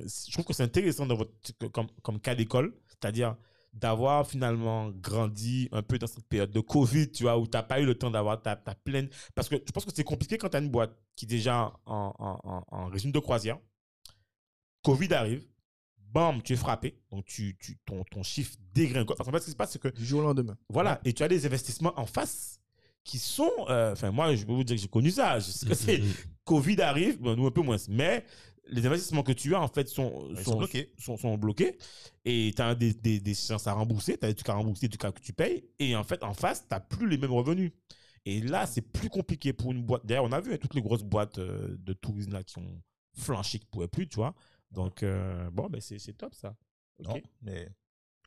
je 0.06 0.32
trouve 0.32 0.44
que 0.44 0.52
c'est 0.52 0.62
intéressant 0.62 1.06
dans 1.06 1.16
votre, 1.16 1.32
comme, 1.72 1.88
comme 2.02 2.20
cas 2.20 2.36
d'école, 2.36 2.72
c'est-à-dire 2.86 3.34
d'avoir 3.72 4.26
finalement 4.26 4.90
grandi 4.90 5.68
un 5.72 5.82
peu 5.82 5.98
dans 5.98 6.06
cette 6.08 6.26
période 6.26 6.50
de 6.50 6.60
Covid, 6.60 7.10
tu 7.12 7.22
vois, 7.22 7.38
où 7.38 7.46
tu 7.46 7.56
n'as 7.56 7.62
pas 7.62 7.80
eu 7.80 7.86
le 7.86 7.94
temps 7.94 8.10
d'avoir 8.10 8.42
ta, 8.42 8.56
ta 8.56 8.74
pleine. 8.74 9.08
Parce 9.34 9.48
que 9.48 9.56
je 9.64 9.70
pense 9.72 9.84
que 9.84 9.92
c'est 9.94 10.04
compliqué 10.04 10.38
quand 10.38 10.48
tu 10.48 10.56
as 10.56 10.60
une 10.60 10.70
boîte 10.70 10.96
qui 11.16 11.24
est 11.24 11.28
déjà 11.28 11.72
en, 11.86 12.12
en, 12.18 12.40
en- 12.42 12.64
en 12.68 12.86
régime 12.86 13.12
de 13.12 13.18
croisière. 13.20 13.58
Covid 14.82 15.12
arrive, 15.14 15.46
bam, 15.98 16.42
tu 16.42 16.54
es 16.54 16.56
frappé, 16.56 16.98
donc 17.10 17.24
tu, 17.26 17.56
tu, 17.60 17.76
ton, 17.84 18.02
ton 18.10 18.22
chiffre 18.22 18.56
dégringole. 18.72 19.16
Parce 19.16 19.28
qu'en 19.28 19.32
fait, 19.32 19.40
ce 19.40 19.44
qui 19.46 19.50
se 19.52 19.56
passe, 19.56 19.72
c'est 19.72 19.78
que 19.80 19.88
Du 19.88 20.04
jour 20.06 20.20
au 20.20 20.24
lendemain. 20.24 20.56
voilà, 20.68 21.00
et 21.04 21.12
tu 21.12 21.22
as 21.22 21.28
des 21.28 21.44
investissements 21.46 21.92
en 21.98 22.06
face 22.06 22.60
qui 23.04 23.18
sont. 23.18 23.50
euh, 23.68 23.92
Enfin, 23.92 24.10
moi, 24.10 24.34
je 24.34 24.44
peux 24.44 24.52
vous 24.52 24.64
dire 24.64 24.76
que 24.76 24.82
j'ai 24.82 24.88
connu 24.88 25.10
ça. 25.10 25.38
Je 25.38 25.50
sais 25.50 25.66
que 25.66 25.74
c'est. 25.74 26.02
Covid 26.44 26.80
arrive, 26.82 27.20
bon, 27.20 27.36
nous 27.36 27.46
un 27.46 27.50
peu 27.50 27.62
moins, 27.62 27.76
mais 27.88 28.24
les 28.70 28.86
investissements 28.86 29.22
que 29.22 29.32
tu 29.32 29.54
as, 29.54 29.60
en 29.60 29.68
fait, 29.68 29.88
sont, 29.88 30.28
Ils 30.30 30.36
sont, 30.38 30.52
sont 30.52 30.58
bloqués. 30.58 30.92
sont, 30.98 31.16
sont 31.16 31.36
bloqués. 31.38 31.76
Et 32.24 32.52
tu 32.54 32.62
as 32.62 32.74
des, 32.74 32.94
des, 32.94 33.20
des 33.20 33.34
chances 33.34 33.66
à 33.66 33.72
rembourser, 33.72 34.16
tu 34.18 34.24
as 34.24 34.28
des 34.28 34.34
trucs 34.34 34.48
à 34.48 34.54
rembourser, 34.54 34.88
des 34.88 34.96
trucs 34.96 35.14
que 35.16 35.20
tu 35.20 35.32
payes. 35.32 35.64
Et 35.78 35.94
en 35.96 36.04
fait, 36.04 36.22
en 36.22 36.34
face, 36.34 36.60
tu 36.62 36.66
n'as 36.70 36.80
plus 36.80 37.08
les 37.08 37.18
mêmes 37.18 37.32
revenus. 37.32 37.72
Et 38.26 38.40
là, 38.40 38.66
c'est 38.66 38.82
plus 38.82 39.08
compliqué 39.08 39.52
pour 39.52 39.72
une 39.72 39.82
boîte. 39.82 40.04
D'ailleurs, 40.04 40.24
on 40.24 40.32
a 40.32 40.40
vu 40.40 40.52
hein, 40.54 40.58
toutes 40.60 40.74
les 40.74 40.82
grosses 40.82 41.02
boîtes 41.04 41.38
euh, 41.38 41.76
de 41.78 41.92
tourisme 41.94 42.32
là, 42.32 42.42
qui 42.42 42.58
ont 42.58 42.82
flanché, 43.14 43.58
qui 43.58 43.64
ne 43.66 43.70
pouvaient 43.70 43.88
plus, 43.88 44.08
tu 44.08 44.16
vois. 44.16 44.34
Donc, 44.70 45.02
euh, 45.02 45.50
bon, 45.50 45.68
ben, 45.68 45.80
c'est 45.80 45.98
c'est 45.98 46.12
top 46.12 46.34
ça. 46.34 46.54
Ok. 46.98 47.08
Non, 47.08 47.20
mais 47.42 47.68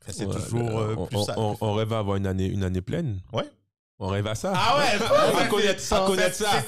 c'est 0.08 0.26
Ouais, 0.26 0.34
toujours 0.34 0.78
euh, 0.78 0.94
on, 0.98 1.06
plus 1.06 1.16
on- 1.16 1.24
ça. 1.24 1.38
on- 1.38 1.56
on 1.60 1.72
rêve 1.74 1.92
à 1.92 2.00
avoir 2.00 2.16
une 2.16 2.26
année, 2.26 2.46
une 2.46 2.64
année 2.64 2.82
pleine. 2.82 3.20
Ouais. 3.32 3.48
On 4.00 4.08
rêve 4.08 4.26
à 4.26 4.34
ça. 4.34 4.52
Ah 4.56 4.76
ouais, 4.78 5.40
à 5.40 5.46
connaître 5.46 5.80
ça, 5.80 6.02
à 6.02 6.06
connaître 6.06 6.34
ça, 6.34 6.50
à 6.50 6.62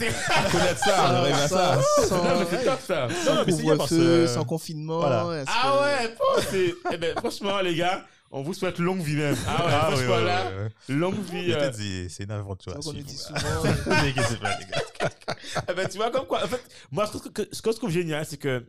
connaître 0.50 0.78
ça, 0.78 1.12
on 1.18 1.22
rêve 1.22 1.34
à 1.34 1.48
ça. 1.48 1.80
Sans, 2.08 2.22
Non, 2.24 2.38
mais 2.38 2.46
c'est 2.50 2.64
top 2.64 2.80
ça. 2.80 3.08
sans 3.24 3.34
Non, 3.34 3.42
mais 3.44 3.52
c'est 3.52 3.62
bien 3.62 3.76
parce 3.76 3.88
couvre-feu, 3.90 4.20
que- 4.22 4.26
sans 4.28 4.44
confinement. 4.44 4.98
Voilà. 5.00 5.44
Ah 5.48 5.72
que- 5.72 5.82
ouais, 5.82 6.14
bon, 6.16 6.42
c'est- 6.50 6.74
eh 6.92 6.96
ben, 6.96 7.16
franchement, 7.18 7.60
les 7.60 7.74
gars, 7.74 8.04
on 8.30 8.42
vous 8.42 8.54
souhaite 8.54 8.78
longue 8.78 9.00
vie 9.00 9.16
même. 9.16 9.36
Ah 9.46 9.50
ouais, 9.66 9.72
Ah, 9.74 9.80
franchement, 9.90 10.14
ouais, 10.14 10.24
là, 10.24 10.44
ouais, 10.46 10.62
ouais. 10.88 10.94
longue 10.94 11.20
vie. 11.30 11.50
Je 11.50 11.56
euh, 11.58 11.70
dis, 11.70 12.06
c'est 12.10 12.22
une 12.24 12.30
aventure 12.30 12.72
ça 12.72 12.78
qu'on 12.78 12.92
nous 12.92 13.04
suivre. 13.04 13.08
dit 13.08 13.16
souvent. 13.16 14.02
Les 14.02 14.12
gars, 14.12 14.22
c'est 14.28 14.40
pas, 14.40 14.56
les 14.58 14.64
gars. 14.66 15.10
eh 15.68 15.74
ben, 15.74 15.88
tu 15.88 15.96
vois, 15.96 16.10
comme 16.12 16.26
quoi, 16.26 16.44
en 16.44 16.48
fait, 16.48 16.62
moi, 16.92 17.06
ce 17.12 17.18
que, 17.28 17.42
ce 17.50 17.60
que 17.60 17.72
je 17.72 17.76
trouve 17.76 17.90
génial, 17.90 18.24
c'est 18.24 18.36
que 18.36 18.64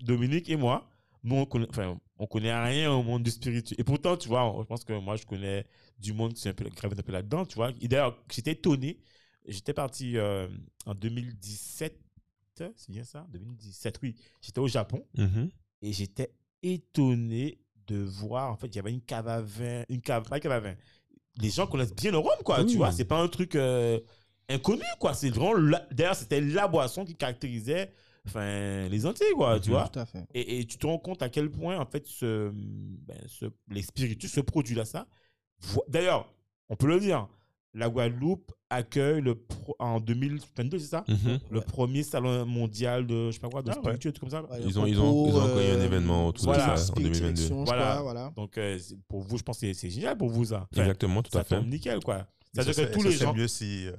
Dominique 0.00 0.50
et 0.50 0.56
moi, 0.56 0.88
nous, 1.22 1.36
on 1.36 1.46
connaît, 1.46 1.68
enfin, 1.70 1.96
on 2.22 2.26
connaît 2.26 2.54
rien 2.54 2.92
au 2.92 3.02
monde 3.02 3.24
du 3.24 3.30
spirituel. 3.32 3.80
Et 3.80 3.84
pourtant, 3.84 4.16
tu 4.16 4.28
vois, 4.28 4.54
je 4.60 4.64
pense 4.64 4.84
que 4.84 4.92
moi, 4.92 5.16
je 5.16 5.26
connais 5.26 5.66
du 5.98 6.12
monde 6.12 6.34
qui 6.34 6.40
s'est 6.40 6.50
un 6.50 6.54
peu 6.54 6.64
gravé 6.70 6.94
un 6.96 7.02
peu 7.02 7.10
là-dedans, 7.10 7.44
tu 7.44 7.56
vois. 7.56 7.72
Et 7.80 7.88
d'ailleurs, 7.88 8.16
j'étais 8.30 8.52
étonné. 8.52 9.00
J'étais 9.48 9.72
parti 9.72 10.16
euh, 10.16 10.46
en 10.86 10.94
2017, 10.94 11.98
c'est 12.54 12.90
bien 12.90 13.02
ça? 13.02 13.26
2017, 13.30 13.98
oui. 14.02 14.14
J'étais 14.40 14.60
au 14.60 14.68
Japon. 14.68 15.04
Mhm. 15.18 15.50
Et 15.82 15.92
j'étais 15.92 16.32
étonné 16.62 17.58
de 17.88 17.96
voir, 17.96 18.52
en 18.52 18.56
fait, 18.56 18.68
il 18.68 18.76
y 18.76 18.78
avait 18.78 18.92
une 18.92 19.00
cave 19.00 19.26
à 19.26 19.40
vin, 19.40 19.82
une 19.88 20.00
cave, 20.00 20.28
pas 20.28 20.36
une 20.36 20.42
cave 20.42 20.52
à 20.52 20.60
vin. 20.60 20.74
Les 21.40 21.50
gens 21.50 21.66
connaissent 21.66 21.94
bien 21.94 22.12
le 22.12 22.18
rhum, 22.18 22.30
quoi, 22.44 22.60
Oui. 22.60 22.66
tu 22.70 22.76
vois. 22.76 22.92
C'est 22.92 23.04
pas 23.04 23.20
un 23.20 23.26
truc 23.26 23.56
euh, 23.56 23.98
inconnu, 24.48 24.84
quoi. 25.00 25.12
C'est 25.12 25.30
vraiment, 25.30 25.54
d'ailleurs, 25.90 26.14
c'était 26.14 26.40
la 26.40 26.68
boisson 26.68 27.04
qui 27.04 27.16
caractérisait, 27.16 27.92
enfin, 28.26 28.88
les 28.88 29.06
Antilles, 29.06 29.32
quoi, 29.36 29.58
tu 29.60 29.70
Mhm. 29.70 29.76
vois. 29.76 29.88
Tout 29.88 29.98
à 29.98 30.06
fait. 30.06 30.24
Et, 30.34 30.60
et 30.60 30.64
tu 30.64 30.78
te 30.78 30.86
rends 30.86 30.98
compte 30.98 31.22
à 31.22 31.28
quel 31.28 31.50
point, 31.50 31.78
en 31.78 31.86
fait, 31.86 32.06
ce, 32.06 32.50
ben, 32.52 33.18
ce- 33.26 33.46
les 33.68 33.82
spiritueux, 33.82 34.28
ce 34.28 34.40
produit-là, 34.40 34.84
ça. 34.84 35.06
D'ailleurs, 35.88 36.32
on 36.68 36.76
peut 36.76 36.86
le 36.88 36.98
dire, 37.00 37.28
la 37.74 37.88
Guadeloupe 37.88 38.52
accueille 38.68 39.20
le 39.22 39.34
pro- 39.34 39.76
en 39.78 40.00
2022, 40.00 40.78
c'est 40.78 40.86
ça? 40.86 41.04
Mhm. 41.08 41.38
Le 41.50 41.58
Ouais. 41.60 41.64
premier 41.64 42.02
salon 42.02 42.44
mondial 42.46 43.06
de, 43.06 43.26
je 43.30 43.32
sais 43.32 43.40
pas 43.40 43.48
quoi, 43.48 43.62
de 43.62 43.70
Ah 43.70 43.74
ouais. 43.76 43.80
spiritueux, 43.80 44.12
tout 44.12 44.20
comme 44.20 44.30
ça. 44.30 44.42
Ouais, 44.42 44.58
Ils 44.64 44.78
ont, 44.78 44.86
ils 44.86 44.98
ont, 45.00 45.26
ils 45.28 45.34
ont 45.36 45.48
créé 45.54 45.70
un 45.70 45.76
euh, 45.80 45.84
événement 45.84 46.26
autour 46.28 46.44
voilà, 46.46 46.62
de 46.64 46.76
ça 46.76 46.82
en 46.82 46.86
Spirit 46.86 47.04
2022. 47.04 47.36
Selection, 47.36 47.60
je 47.60 47.64
Voilà. 47.66 47.90
crois, 47.92 48.02
voilà. 48.02 48.32
Donc, 48.36 48.58
euh, 48.58 48.78
pour 49.08 49.20
vous, 49.22 49.38
je 49.38 49.42
pense 49.42 49.58
que 49.60 49.72
c'est- 49.72 49.90
génial 49.90 50.16
pour 50.18 50.28
vous, 50.30 50.44
ça. 50.46 50.66
Enfin, 50.72 50.82
Exactement, 50.82 51.22
tout 51.22 51.30
ça 51.32 51.40
à 51.40 51.44
fait. 51.44 51.62
nickel, 51.62 52.00
quoi. 52.00 52.18
Ça, 52.18 52.26
C'est-à-dire 52.54 52.74
c'est- 52.74 52.86
que 52.88 52.92
tous 52.94 53.02
ça, 53.02 53.08
les 53.08 53.14
c'est 53.16 53.24
gens. 53.24 53.34
mieux 53.34 53.48
si 53.48 53.86
euh, 53.88 53.94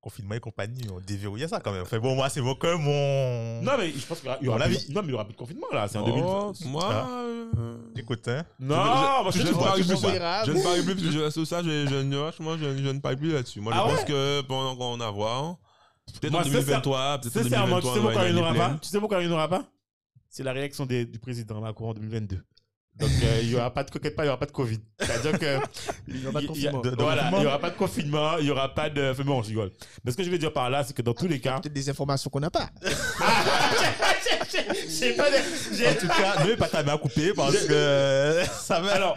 confinement 0.00 0.34
et 0.34 0.40
compagnie, 0.40 0.86
on 0.90 0.98
déverrouillait 1.00 1.48
ça 1.48 1.60
quand 1.60 1.72
même. 1.72 1.82
Enfin 1.82 1.98
bon, 1.98 2.14
moi, 2.14 2.28
c'est 2.28 2.40
mon 2.40 2.54
que 2.54 2.74
mon. 2.74 3.62
Non, 3.62 3.72
mais 3.78 3.90
je 3.92 4.06
pense 4.06 4.20
qu'il 4.20 4.28
y 4.28 4.48
aura, 4.48 4.56
aura 4.56 4.66
plus-. 4.66 4.88
Non, 4.94 5.02
mais 5.02 5.08
il 5.08 5.10
y 5.10 5.14
aura 5.14 5.24
plus 5.24 5.32
de 5.34 5.38
confinement, 5.38 5.66
là. 5.72 5.88
C'est 5.88 5.98
en 5.98 6.02
Oh, 6.02 6.52
2020. 6.54 6.70
moi, 6.70 6.88
Ah. 6.90 7.06
euh, 7.58 7.76
Écoute, 7.96 8.26
hein. 8.28 8.44
Non, 8.58 8.74
je- 8.76 8.80
moi, 9.22 9.30
je 9.30 9.38
je 9.38 9.42
ne 9.42 9.46
sais 9.48 9.52
pas, 9.52 9.58
parie 9.60 9.82
je 9.82 9.88
sais 9.88 9.94
plus. 9.94 10.12
Je 10.46 10.52
ne 10.52 10.62
parie 10.62 10.82
plus, 10.82 10.94
parce 10.94 11.06
que 11.06 11.12
je- 11.12 11.30
sur 11.30 11.46
ça, 11.46 11.62
je, 11.62 11.86
je, 11.86 11.94
ne- 11.96 12.30
je, 12.58 12.98
parie 12.98 13.16
plus 13.16 13.32
là-dessus. 13.32 13.60
Moi, 13.60 13.72
je 13.74 13.78
Ah 13.78 13.82
pense 13.82 13.98
ouais? 14.00 14.04
que 14.06 14.40
pendant 14.42 14.74
qu'on 14.76 14.96
va 14.96 15.06
avoir, 15.06 15.56
peut-être 16.20 16.32
Moi, 16.32 16.40
en 16.40 16.44
2023, 16.44 17.18
peut-être 17.18 17.36
en 17.36 17.42
Sincèrement, 17.42 17.76
tu 17.80 17.82
2023, 17.82 17.94
sais 17.94 18.00
pourquoi 18.00 18.14
aura 18.14 18.24
il 18.24 18.28
une 18.30 18.34
n'y 18.36 18.40
aura 18.40 18.50
année 18.50 18.58
pas? 18.58 18.78
Tu 18.80 18.88
sais 18.88 18.98
pourquoi 19.00 19.22
il 19.22 19.28
n'y 19.28 19.32
aura 19.34 19.48
pas? 19.48 19.64
C'est 20.30 20.42
la 20.44 20.52
réaction 20.52 20.86
des- 20.86 21.04
du 21.04 21.18
président 21.18 21.60
Macron 21.60 21.90
en 21.90 21.94
2022. 21.94 22.40
Donc, 22.98 23.10
euh, 23.22 23.38
il 23.42 23.48
n'y 23.48 23.54
aura 23.54 23.72
pas 23.72 23.82
de 23.84 23.90
coquette 23.90 24.14
pas, 24.14 24.24
il 24.24 24.26
n'y 24.26 24.30
aura 24.30 24.38
pas 24.38 24.46
de 24.46 24.52
Covid. 24.52 24.78
C'est-à-dire 24.98 25.38
que. 25.38 25.58
Il 26.08 26.22
y 26.22 26.26
aura 26.26 26.32
pas 26.32 26.40
de 26.42 26.46
confinement. 26.48 26.82
Voilà, 26.98 27.30
il 27.32 27.38
n'y 27.38 27.46
aura 27.46 27.58
pas 27.58 27.70
de 27.70 27.76
confinement, 27.76 28.38
il 28.38 28.44
n'y 28.44 28.50
aura 28.50 28.74
pas 28.74 28.90
de. 28.90 29.10
Enfin, 29.12 29.22
bon, 29.24 29.42
je 29.42 29.48
rigole. 29.48 29.70
Mais 30.04 30.10
ce 30.10 30.16
que 30.16 30.22
je 30.22 30.30
veux 30.30 30.38
dire 30.38 30.52
par 30.52 30.68
là, 30.68 30.82
c'est 30.84 30.92
que 30.92 31.02
dans 31.02 31.14
tous 31.14 31.28
les 31.28 31.40
cas. 31.40 31.60
Peut-être 31.60 31.72
des 31.72 31.88
informations 31.88 32.28
qu'on 32.30 32.40
n'a 32.40 32.50
pas. 32.50 32.68
J'ai 34.88 35.14
pas 35.14 35.30
de- 35.30 35.36
En 35.36 35.94
tout 36.00 36.08
cas, 36.08 36.44
ne 36.44 36.50
mets 36.50 36.56
pas 36.56 36.68
ta 36.68 36.82
main 36.82 36.94
à 36.94 36.98
couper 36.98 37.32
parce 37.34 37.56
que 37.66 38.42
ça 38.52 38.80
va. 38.80 38.92
Alors, 38.94 39.16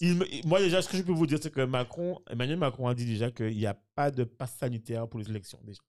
il 0.00 0.18
moi 0.46 0.60
déjà, 0.60 0.82
ce 0.82 0.88
que 0.88 0.96
je 0.96 1.02
peux 1.02 1.12
vous 1.12 1.26
dire, 1.26 1.38
c'est 1.40 1.52
que 1.52 1.64
Macron, 1.64 2.18
Emmanuel 2.30 2.58
Macron 2.58 2.88
a 2.88 2.94
dit 2.94 3.04
déjà 3.04 3.30
qu'il 3.30 3.56
n'y 3.56 3.66
a 3.66 3.76
pas 3.94 4.10
de 4.10 4.24
passe 4.24 4.54
sanitaire 4.58 5.06
pour 5.06 5.20
les 5.20 5.28
élections 5.28 5.58
déjà. 5.62 5.80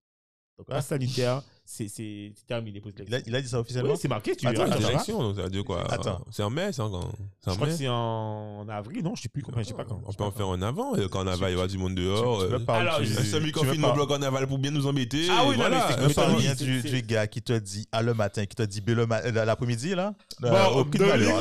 Donc, 0.57 0.67
passe 0.67 0.87
sanitaire, 0.87 1.41
c'est 1.87 2.33
terminé 2.47 2.81
pour 2.81 2.91
il, 3.07 3.15
a, 3.15 3.19
il 3.25 3.35
a 3.35 3.41
dit 3.41 3.47
ça 3.47 3.59
officiellement 3.59 3.91
Oui, 3.93 3.97
c'est 4.01 4.07
marqué. 4.07 4.35
Tu 4.35 4.45
Attends, 4.47 4.65
l'élection, 4.65 5.21
donc 5.21 5.35
ça 5.37 5.43
veut 5.43 5.49
dire 5.49 5.63
quoi? 5.63 5.83
Attends. 5.91 6.21
C'est 6.31 6.43
en 6.43 6.49
mai, 6.49 6.71
c'est 6.73 6.81
en, 6.81 6.93
en 6.93 7.09
Je 7.47 7.51
crois 7.51 7.67
que 7.67 7.73
c'est 7.73 7.87
en 7.87 8.65
avril, 8.69 9.03
non? 9.03 9.15
Je 9.15 9.23
sais 9.23 9.29
plus. 9.29 9.43
Enfin, 9.47 9.61
je 9.61 9.67
sais 9.67 9.73
pas 9.73 9.85
quand. 9.85 10.01
On 10.05 10.11
peut 10.13 10.23
en 10.23 10.31
faire 10.31 10.47
en 10.47 10.61
avant. 10.61 10.93
Le 10.95 11.07
carnaval, 11.07 11.49
il 11.51 11.53
y 11.53 11.55
aura 11.55 11.67
du 11.67 11.77
monde 11.77 11.95
dehors. 11.95 12.41
tu, 12.41 12.47
tu 12.49 12.53
euh, 12.53 12.59
Alors, 12.67 13.03
je- 13.03 13.13
semi-confinement 13.23 13.87
parles- 13.87 13.95
bloc 13.97 14.09
carnaval 14.09 14.47
pour 14.47 14.57
bien 14.59 14.71
nous 14.71 14.85
embêter. 14.87 15.27
Ah 15.31 15.43
oui, 15.47 15.55
voilà. 15.55 15.79
parles 16.15 16.33
oui, 16.35 16.41
bien 16.41 16.55
du, 16.55 17.01
gars 17.03 17.27
qui 17.27 17.41
te 17.41 17.53
dit 17.53 17.87
à 17.91 18.01
le 18.01 18.13
matin, 18.13 18.45
qui 18.45 18.55
te 18.55 18.63
dit 18.63 18.81
B 18.81 18.89
le 18.89 19.05
ma- 19.07 19.21
euh, 19.21 19.45
l'après-midi, 19.45 19.95
là? 19.95 20.13
Bon, 20.39 20.49
Euh, 20.49 20.65
aucune 20.75 21.03
valeur, 21.03 21.35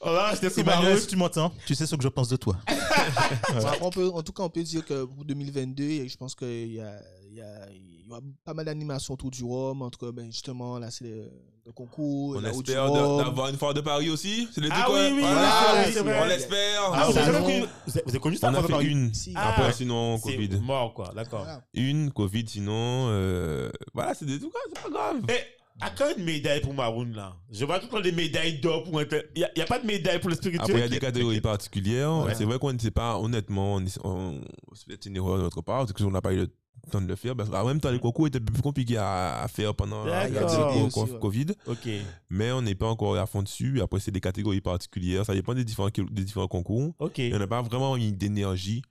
on 0.00 0.12
va 0.12 0.28
rester 0.30 0.50
sur 0.50 0.64
Maroon. 0.64 0.96
si 0.96 1.06
tu 1.06 1.16
m'entends, 1.16 1.52
tu 1.66 1.74
sais 1.74 1.86
ce 1.86 1.94
que 1.96 2.02
je 2.02 2.08
pense 2.08 2.28
de 2.28 2.36
toi. 2.36 2.56
En 3.80 4.22
tout 4.22 4.32
cas, 4.32 4.42
on 4.42 4.48
peut 4.50 4.62
dire 4.62 4.84
que 4.84 5.04
pour 5.04 5.24
2022, 5.24 6.06
je 6.08 6.16
pense 6.16 6.34
qu'il 6.34 6.72
y 6.74 6.80
a, 6.80 6.91
il 7.30 7.36
y, 7.36 7.40
a, 7.40 7.70
il 7.70 8.00
y 8.06 8.10
aura 8.10 8.20
pas 8.44 8.54
mal 8.54 8.64
d'animations 8.66 9.14
autour 9.14 9.30
du 9.30 9.42
Rhum, 9.44 9.82
entre 9.82 10.10
ben, 10.10 10.26
justement, 10.26 10.78
là, 10.78 10.90
c'est 10.90 11.04
le, 11.04 11.30
le 11.64 11.72
concours, 11.72 12.36
On 12.36 12.44
espère 12.44 12.90
d'avoir 12.92 13.48
une 13.48 13.56
foire 13.56 13.72
de 13.74 13.80
Paris 13.80 14.10
aussi. 14.10 14.48
C'est 14.52 14.60
l'été 14.60 14.74
Ah 14.76 14.84
quoi? 14.86 14.98
oui, 15.00 15.12
oui, 15.14 15.20
Voilà, 15.20 15.88
vrai. 16.02 16.20
On 16.22 16.26
l'espère. 16.26 16.82
Ah, 16.92 17.06
vous 17.10 17.16
avez 17.18 17.38
connu- 17.40 17.60
vous 17.86 17.92
avez- 17.92 18.02
vous 18.04 18.10
avez 18.10 18.18
connu 18.18 18.36
ça 18.36 18.50
On 18.50 18.54
a 18.54 18.62
fait 18.62 18.68
Paris? 18.68 18.86
Une. 18.88 19.14
Si. 19.14 19.32
Ah, 19.36 19.50
Après, 19.50 19.72
sinon, 19.72 20.18
C'est 20.18 20.34
Covid. 20.34 20.60
mort, 20.60 20.92
quoi. 20.94 21.12
D'accord. 21.14 21.44
Voilà. 21.44 21.64
Une, 21.74 22.10
Covid, 22.12 22.44
sinon. 22.48 23.06
euh, 23.08 23.70
Voilà, 23.94 24.14
c'est 24.14 24.26
des 24.26 24.38
trucs, 24.38 24.52
c'est 24.74 24.82
pas 24.82 24.90
grave. 24.90 25.22
Mais 25.26 25.46
à 25.80 25.90
quand 25.90 26.04
une 26.16 26.24
médaille 26.24 26.60
pour 26.60 26.74
Maroon, 26.74 27.10
là? 27.14 27.34
Je 27.50 27.64
vois 27.64 27.78
tout 27.78 27.86
le 27.86 27.92
temps 27.92 28.00
des 28.00 28.12
médailles 28.12 28.60
d'or 28.60 28.84
pour 28.84 28.98
un 29.00 29.04
tel. 29.04 29.28
Il 29.34 29.48
n'y 29.56 29.62
a, 29.62 29.66
pas 29.66 29.78
de 29.78 29.86
médaille 29.86 30.20
pour 30.20 30.28
le 30.30 30.36
spirituel. 30.36 30.62
Après, 30.62 30.78
il 30.78 30.80
y 30.80 30.84
a 30.84 30.88
des 30.88 30.98
catégories 30.98 31.40
particulières. 31.40 32.12
Ouais. 32.24 32.34
C'est 32.34 32.44
vrai 32.44 32.58
qu'on 32.58 32.72
ne 32.72 32.78
sait 32.78 32.90
pas, 32.90 33.18
honnêtement, 33.18 33.76
on, 33.76 33.84
on, 34.04 34.40
c'est 34.74 34.86
peut-être 34.86 35.06
une 35.06 35.16
erreur 35.16 35.38
de 35.38 35.42
notre 35.42 35.62
part, 35.62 35.86
parce 35.86 35.92
qu'on 35.92 36.10
n'a 36.10 36.20
pas 36.20 36.32
eu 36.34 36.36
le 36.38 36.50
temps 36.90 37.00
de 37.00 37.06
le 37.06 37.16
faire. 37.16 37.36
Parce 37.36 37.48
qu'en 37.48 37.66
même 37.66 37.80
temps, 37.80 37.90
les 37.90 37.98
concours 37.98 38.26
étaient 38.26 38.40
plus 38.40 38.62
compliqués 38.62 38.96
à, 38.96 39.42
à 39.42 39.48
faire 39.48 39.74
pendant 39.74 40.04
la. 40.04 40.28
Covid. 41.20 41.46
Mais 42.30 42.52
on 42.52 42.62
n'est 42.62 42.74
pas 42.74 42.88
encore 42.88 43.16
à 43.16 43.26
fond 43.26 43.42
dessus. 43.42 43.80
Après, 43.80 44.00
c'est 44.00 44.10
des 44.10 44.20
catégories 44.20 44.60
particulières. 44.60 45.24
Ça 45.24 45.34
dépend 45.34 45.54
des 45.54 45.64
différents, 45.64 45.88
des 45.88 46.24
différents 46.24 46.48
concours. 46.48 46.94
Et 47.18 47.34
on 47.34 47.38
n'a 47.38 47.46
pas 47.46 47.62
vraiment 47.62 47.96
d'énergie. 47.96 48.82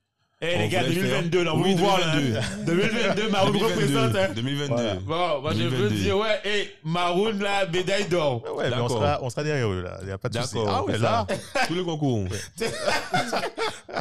Eh 0.44 0.58
les 0.58 0.68
gars, 0.68 0.82
voulait 0.82 0.94
le 0.96 1.06
faire. 1.06 1.22
2022, 1.22 1.44
là, 1.44 1.54
on 1.54 1.62
Oui, 1.62 1.74
vous 1.74 1.84
voit, 1.86 2.00
là. 2.00 2.12
2022. 2.16 2.64
2022, 2.66 3.28
Maroon 3.30 3.58
représente. 3.58 4.16
hein. 4.16 4.28
2022. 4.34 4.74
Voilà. 4.74 4.94
Bon, 5.36 5.40
moi, 5.42 5.52
je 5.52 5.62
veux 5.62 5.70
2022. 5.70 5.94
dire, 5.96 6.18
ouais, 6.18 6.40
et 6.44 6.70
Maroon, 6.82 7.38
là, 7.40 7.66
médaille 7.72 8.06
d'or. 8.06 8.42
Ouais, 8.56 8.68
mais 8.68 8.76
on 8.80 8.88
sera, 8.88 9.18
on 9.22 9.30
sera 9.30 9.44
derrière 9.44 9.68
eux, 9.68 9.82
là. 9.82 9.98
Il 10.00 10.06
n'y 10.06 10.12
a 10.12 10.18
pas 10.18 10.28
de 10.28 10.38
souci. 10.40 10.56
Ah 10.66 10.82
ouais, 10.82 10.94
c'est 10.94 10.98
là. 11.00 11.26
ça. 11.54 11.66
Tous 11.68 11.74
les 11.74 11.84
concours. 11.84 12.24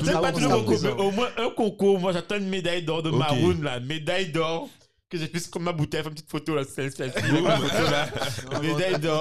C'est 0.04 0.14
pas 0.14 0.22
on 0.22 0.32
tout 0.32 0.40
le 0.40 0.48
concours, 0.50 0.80
mais 0.82 0.90
au 0.92 1.12
moins 1.12 1.28
un 1.38 1.50
concours. 1.50 2.00
Moi, 2.00 2.12
j'attends 2.14 2.38
une 2.38 2.50
médaille 2.50 2.82
d'or 2.84 3.04
de 3.04 3.10
Ok. 3.10 3.18
Maroon, 3.20 3.58
là. 3.62 3.80
Médaille 3.80 4.30
d'or. 4.32 4.68
Que 5.12 5.18
je 5.18 5.26
puisse, 5.26 5.48
comme 5.50 5.64
ma 5.64 5.74
bouteille, 5.74 6.00
faire 6.02 6.08
une 6.10 6.16
petite 6.16 6.30
photo, 6.32 6.56
là. 6.56 6.64
C'est 6.64 6.98
là. 7.06 8.08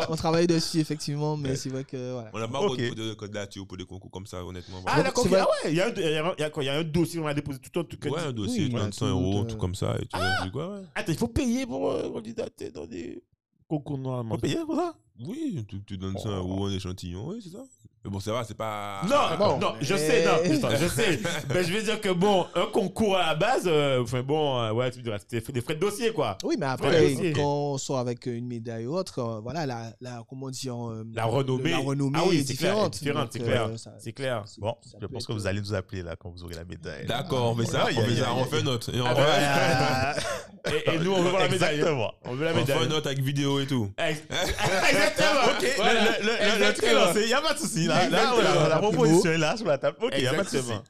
On 0.08 0.16
travaille 0.16 0.46
dessus, 0.46 0.78
effectivement, 0.78 1.36
mais 1.36 1.56
c'est 1.56 1.68
vrai 1.68 1.84
que, 1.84 2.12
voilà. 2.12 2.30
On 2.32 2.38
n'a 2.38 2.48
pas 2.48 2.58
Ok. 2.60 2.64
encore 2.72 2.76
de- 2.76 3.08
de 3.08 3.14
candidature 3.14 3.66
pour 3.66 3.76
des 3.76 3.84
concours 3.84 4.10
comme 4.10 4.26
ça, 4.26 4.44
honnêtement. 4.44 4.78
Ah, 4.86 4.94
Voilà. 4.94 5.02
d'accord. 5.02 5.26
Ah 5.32 5.46
ouais, 5.64 5.72
il 5.72 5.76
y 5.76 5.80
a 5.80 5.88
un- 5.88 5.92
il 5.96 6.02
y 6.02 6.16
a 6.16 6.26
un- 6.26 6.34
il 6.38 6.40
y 6.40 6.44
a 6.44 6.50
quoi 6.50 6.62
Il 6.62 6.66
y 6.66 6.68
a 6.68 6.78
un 6.78 6.84
dossier, 6.84 7.18
on 7.20 7.26
a 7.26 7.34
déposé 7.34 7.58
tout 7.58 7.80
un 7.80 7.84
truc. 7.84 8.04
Ouais, 8.04 8.20
un 8.20 8.32
dossier, 8.32 8.60
Oui, 8.60 8.64
tu 8.66 8.70
voilà, 8.70 8.84
donnes 8.86 8.92
100 8.92 9.06
tout, 9.06 9.12
euros, 9.12 9.38
euh, 9.38 9.42
un 9.42 9.44
truc 9.46 9.60
comme 9.60 9.74
ça. 9.74 9.96
Et 9.96 10.02
tu 10.02 10.08
Ah. 10.12 10.46
quoi, 10.52 10.74
ouais. 10.76 10.82
Attends, 10.94 11.12
il 11.12 11.18
faut 11.18 11.28
payer 11.28 11.66
pour 11.66 11.90
euh, 11.90 12.08
candidater 12.10 12.70
dans 12.70 12.86
des 12.86 13.22
concours 13.68 13.98
normalement. 13.98 14.36
On 14.36 14.38
paye 14.38 14.56
pour 14.64 14.76
ça? 14.76 14.94
Oui, 15.26 15.64
tu, 15.68 15.82
tu 15.84 15.98
donnes 15.98 16.16
100 16.18 16.28
Oh. 16.30 16.36
euros, 16.36 16.66
un 16.66 16.72
échantillon, 16.72 17.28
oui, 17.28 17.40
c'est 17.42 17.50
ça. 17.50 17.64
Mais 18.02 18.10
bon, 18.10 18.18
ça 18.18 18.32
va, 18.32 18.44
c'est 18.44 18.56
pas. 18.56 19.02
Non, 19.06 19.36
bon. 19.38 19.58
non, 19.58 19.74
je 19.80 19.94
Eh. 19.94 19.98
sais, 19.98 20.24
non, 20.24 20.32
putain, 20.42 20.74
je 20.74 20.86
sais. 20.88 21.20
Mais 21.54 21.62
je 21.64 21.70
veux 21.72 21.82
dire 21.82 22.00
que 22.00 22.08
bon, 22.08 22.46
un 22.54 22.64
concours 22.72 23.18
à 23.18 23.26
la 23.26 23.34
base, 23.34 23.64
euh, 23.66 24.02
enfin 24.02 24.22
bon, 24.22 24.58
euh, 24.58 24.72
ouais, 24.72 24.90
tu 24.90 25.02
dirais, 25.02 25.18
c'était 25.18 25.52
des 25.52 25.60
frais 25.60 25.74
de 25.74 25.80
dossier, 25.80 26.10
quoi. 26.14 26.38
Oui, 26.42 26.54
mais 26.58 26.64
Ouais, 26.64 26.72
après, 26.72 27.04
aussi. 27.12 27.32
quand 27.34 27.42
on 27.74 27.76
sort 27.78 27.98
avec 27.98 28.24
une 28.24 28.46
médaille 28.46 28.86
ou 28.86 28.96
autre, 28.96 29.18
euh, 29.18 29.40
voilà, 29.40 29.66
la, 29.66 29.92
la, 30.00 30.22
comment 30.26 30.48
dire, 30.48 30.74
euh, 30.88 31.04
La 31.14 31.26
renommée. 31.26 31.72
la 31.72 31.78
renommée 31.78 32.18
Ah 32.22 32.24
oui, 32.26 32.36
est 32.36 32.38
c'est 32.38 32.52
différente. 32.54 32.94
différente, 32.94 33.24
Donc, 33.24 33.32
c'est 33.34 33.38
clair. 33.40 33.66
euh, 33.66 33.76
ça- 33.76 33.92
C'est 33.98 34.12
clair. 34.12 34.44
c'est- 34.46 34.60
Bon, 34.62 34.74
je 34.98 35.06
pense 35.06 35.26
que 35.26 35.32
vous 35.34 35.46
allez 35.46 35.60
nous 35.60 35.74
appeler, 35.74 36.02
là, 36.02 36.16
quand 36.18 36.30
vous 36.30 36.42
aurez 36.42 36.54
la 36.54 36.64
médaille. 36.64 37.04
D'accord, 37.06 37.50
on 37.52 37.56
fait 37.56 37.66
ça, 37.66 37.84
on 37.84 38.00
fait 38.02 38.16
ça, 38.16 38.32
on 38.34 38.44
fait 38.46 38.62
note. 38.62 38.88
Et 38.94 38.98
Ah, 39.04 39.14
fait- 39.14 39.20
voilà. 39.20 40.14
Et, 40.94 40.98
nous, 40.98 41.12
on 41.12 41.22
veut 41.22 41.30
voir 41.30 41.42
la 41.42 41.48
médaille. 41.48 41.76
Exactement. 41.76 42.12
On 42.24 42.34
veut 42.34 42.44
la 42.44 42.50
on 42.52 42.54
fait 42.54 42.60
médaille. 42.60 42.82
une 42.84 42.88
note 42.90 43.06
avec 43.06 43.20
vidéo 43.20 43.60
et 43.60 43.66
tout. 43.66 43.90
Ex- 43.98 44.22
Exactement. 44.30 45.52
Ok, 45.52 45.62
le, 45.62 46.72
truc 46.74 46.92
lancé, 46.92 47.20
il 47.22 47.26
n'y 47.28 47.32
a 47.34 47.40
pas 47.40 47.54
de 47.54 47.58
souci. 47.58 47.88
Là, 47.90 48.08
là 48.08 48.34
Exactement. 48.34 48.52
voilà, 48.52 48.68
la 48.68 48.78
proposition 48.78 49.30
est 49.32 49.38
là 49.38 49.56
sur 49.56 49.66
la 49.66 49.78
table. 49.78 49.96
Ok, 50.00 50.12
il 50.16 50.22
n'y 50.22 50.26
a 50.26 50.34
pas 50.34 50.44
de 50.44 50.48
souci. 50.48 50.56
Exactement. 50.58 50.84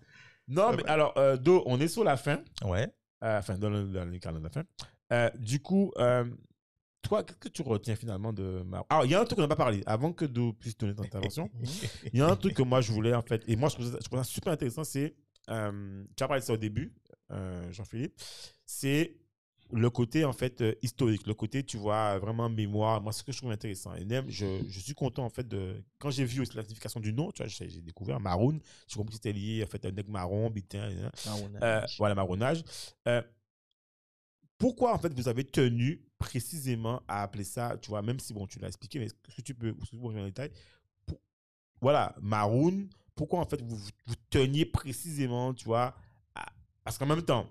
Non, 0.48 0.72
mais 0.76 0.84
alors, 0.86 1.14
euh, 1.16 1.36
Do, 1.36 1.62
on 1.66 1.80
est 1.80 1.88
sur 1.88 2.05
la 2.05 2.16
fin. 2.16 2.40
Ouais. 2.64 2.88
Euh, 3.22 3.38
enfin, 3.38 3.57
dans 3.57 3.70
le, 3.70 3.84
dans 3.84 4.05
le 4.05 4.18
de 4.18 4.42
la 4.42 4.51
fin. 4.51 4.64
Euh, 5.12 5.30
du 5.38 5.61
coup, 5.61 5.92
toi, 7.03 7.22
qu'est-ce 7.22 7.38
que 7.38 7.48
tu 7.48 7.62
retiens 7.62 7.96
finalement 7.96 8.32
de 8.32 8.62
ma... 8.66 8.84
Alors, 8.90 9.05
il 9.05 9.11
y 9.11 9.14
a 9.14 9.20
un 9.20 9.24
truc 9.24 9.36
qu'on 9.36 9.42
n'a 9.42 9.48
pas 9.48 9.57
parlé. 9.57 9.82
Avant 9.86 10.12
que 10.12 10.24
Do 10.24 10.53
puisse 10.53 10.76
donner 10.76 10.94
ton 10.94 11.05
intervention, 11.05 11.51
il 12.12 12.18
y 12.18 12.22
a 12.22 12.26
un 12.26 12.36
truc 12.36 12.55
que 12.55 12.62
moi, 12.62 12.80
je 12.80 12.92
voulais, 12.92 13.14
en 13.14 13.22
fait, 13.22 13.42
et 13.46 13.57
moi, 13.57 13.68
je 13.68 13.74
trouve 13.74 13.90
ça, 13.90 13.98
je 14.01 14.05
trouve 14.05 14.18
ça 14.18 14.24
super 14.24 14.53
intéressant, 14.53 14.84
c'est, 14.84 15.14
tu 15.46 15.53
as 15.53 16.28
parlé 16.28 16.40
de 16.40 16.46
ça 16.46 16.53
au 16.53 16.59
début, 16.59 16.92
Jean-Philippe, 17.70 18.20
c'est 18.66 19.20
le 19.73 19.91
côté, 19.91 20.25
en 20.25 20.33
fait, 20.33 20.61
euh, 20.61 20.75
historique, 20.83 21.27
le 21.27 21.35
côté, 21.35 21.62
tu 21.64 21.77
vois, 21.77 22.18
vraiment 22.18 22.49
mémoire. 22.49 23.01
Moi, 23.01 23.12
c'est 23.12 23.21
ce 23.21 23.25
que 23.25 23.33
je 23.33 23.39
trouve 23.39 23.51
intéressant. 23.53 23.95
Et 23.95 24.05
même, 24.05 24.29
je, 24.31 24.62
je 24.68 24.81
suis 24.81 24.95
content, 24.95 25.25
en 25.25 25.31
fait, 25.31 25.47
de... 25.47 25.83
Quand 25.99 26.11
j'ai 26.11 26.25
vu 26.25 26.41
aussi 26.41 26.57
la 26.57 26.62
signification 26.62 27.01
du 27.01 27.12
nom, 27.12 27.31
tu 27.33 27.43
vois, 27.43 27.49
j'ai 27.49 27.81
découvert 27.81 28.21
Maroon, 28.21 28.59
j'ai 28.89 28.97
compris 28.97 29.11
que 29.11 29.16
c'était 29.16 29.33
lié, 29.33 29.62
en 29.64 29.66
fait, 29.66 29.85
à 29.85 29.89
un 29.89 29.93
nègre 29.93 30.11
marron, 30.11 30.51
bitin, 30.51 30.91
Euh, 31.62 31.87
voilà, 31.99 32.14
marronnage. 32.14 32.62
Euh, 33.09 33.23
pourquoi, 34.59 34.93
en 34.95 34.99
fait, 34.99 35.12
vous 35.14 35.29
avez 35.29 35.45
tenu 35.45 36.03
précisément 36.18 37.03
à 37.09 37.23
appeler 37.23 37.45
ça, 37.45 37.79
tu 37.81 37.89
vois, 37.89 38.03
même 38.03 38.21
si, 38.21 38.35
bon, 38.35 38.47
tu 38.47 38.59
l'as 38.59 38.68
expliqué, 38.68 38.99
mais 38.99 39.07
est-ce 39.07 39.37
que 39.37 39.43
tu 39.43 39.55
peux, 39.55 39.75
revenir 40.03 40.23
en 40.23 40.27
détail? 40.27 40.51
Pour- 41.07 41.21
Voilà, 41.81 42.14
maroon, 42.21 42.89
pourquoi, 43.14 43.41
en 43.41 43.47
fait, 43.47 43.62
vous, 43.62 43.77
vous, 43.77 43.91
vous 44.07 44.14
teniez 44.31 44.66
précisément, 44.66 45.55
tu 45.55 45.64
vois, 45.64 45.95
à- 46.35 46.53
parce 46.85 46.99
qu'en 46.99 47.07
même 47.07 47.23
temps, 47.23 47.47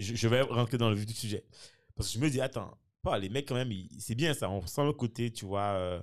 je, 0.00 0.28
vais 0.28 0.42
rentrer 0.42 0.78
dans 0.78 0.90
le 0.90 0.96
vif 0.96 1.06
du 1.06 1.14
sujet. 1.14 1.44
Parce 1.94 2.08
que 2.08 2.18
je 2.18 2.24
me 2.24 2.30
dis, 2.30 2.40
attends, 2.40 2.76
pas, 3.02 3.18
les 3.18 3.28
mecs, 3.28 3.48
quand 3.48 3.54
même, 3.54 3.72
c'est 3.98 4.14
bien 4.14 4.34
ça, 4.34 4.50
on 4.50 4.66
sent 4.66 4.84
le 4.84 4.92
côté, 4.92 5.30
tu 5.30 5.46
vois, 5.46 5.72
euh, 5.74 6.02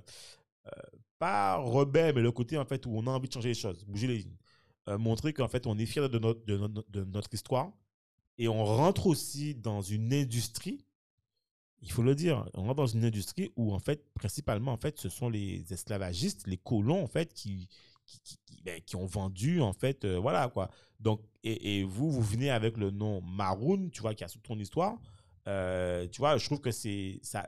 euh, 0.66 0.70
pas 1.18 1.56
rebelle, 1.56 2.14
mais 2.14 2.22
le 2.22 2.32
côté, 2.32 2.58
en 2.58 2.64
fait, 2.64 2.86
où 2.86 2.90
on 2.94 3.06
a 3.06 3.10
envie 3.10 3.28
de 3.28 3.32
changer 3.32 3.50
les 3.50 3.54
choses, 3.54 3.84
bouger 3.84 4.06
les 4.06 4.18
lignes 4.18 4.36
euh, 4.88 4.98
montrer 4.98 5.32
qu'en 5.32 5.48
fait, 5.48 5.66
on 5.66 5.76
est 5.78 5.86
fier 5.86 6.08
de 6.08 6.18
notre, 6.18 6.44
de, 6.46 6.56
notre, 6.56 6.90
de 6.90 7.04
notre 7.04 7.32
histoire. 7.34 7.72
Et 8.38 8.48
on 8.48 8.64
rentre 8.64 9.06
aussi 9.06 9.54
dans 9.54 9.82
une 9.82 10.12
industrie, 10.14 10.84
il 11.82 11.90
faut 11.92 12.02
le 12.02 12.14
dire, 12.14 12.48
on 12.54 12.62
rentre 12.62 12.76
dans 12.76 12.86
une 12.86 13.04
industrie 13.04 13.50
où, 13.56 13.74
en 13.74 13.78
fait, 13.78 14.02
principalement, 14.14 14.72
en 14.72 14.76
fait, 14.78 14.98
ce 14.98 15.08
sont 15.08 15.28
les 15.28 15.72
esclavagistes, 15.72 16.46
les 16.46 16.56
colons, 16.56 17.02
en 17.02 17.08
fait, 17.08 17.34
qui, 17.34 17.68
qui, 18.08 18.20
qui, 18.22 18.38
qui- 18.46 18.62
ben, 18.64 18.80
qui 18.82 18.96
ont 18.96 19.06
vendu, 19.06 19.60
en 19.62 19.72
fait, 19.74 20.04
euh, 20.04 20.18
voilà, 20.18 20.48
quoi. 20.48 20.70
Donc, 21.00 21.22
et, 21.44 21.80
et 21.80 21.84
vous, 21.84 22.10
vous 22.10 22.22
venez 22.22 22.50
avec 22.50 22.76
le 22.78 22.90
nom 22.90 23.20
Maroon, 23.22 23.90
tu 23.92 24.00
vois, 24.02 24.14
qui 24.14 24.24
a 24.24 24.28
toute 24.28 24.42
ton 24.44 24.58
histoire. 24.58 24.96
Euh, 25.48 26.08
tu 26.08 26.18
vois, 26.18 26.36
je 26.38 26.44
trouve 26.46 26.60
que 26.60 26.70
c'est 26.72 27.20
ça, 27.22 27.46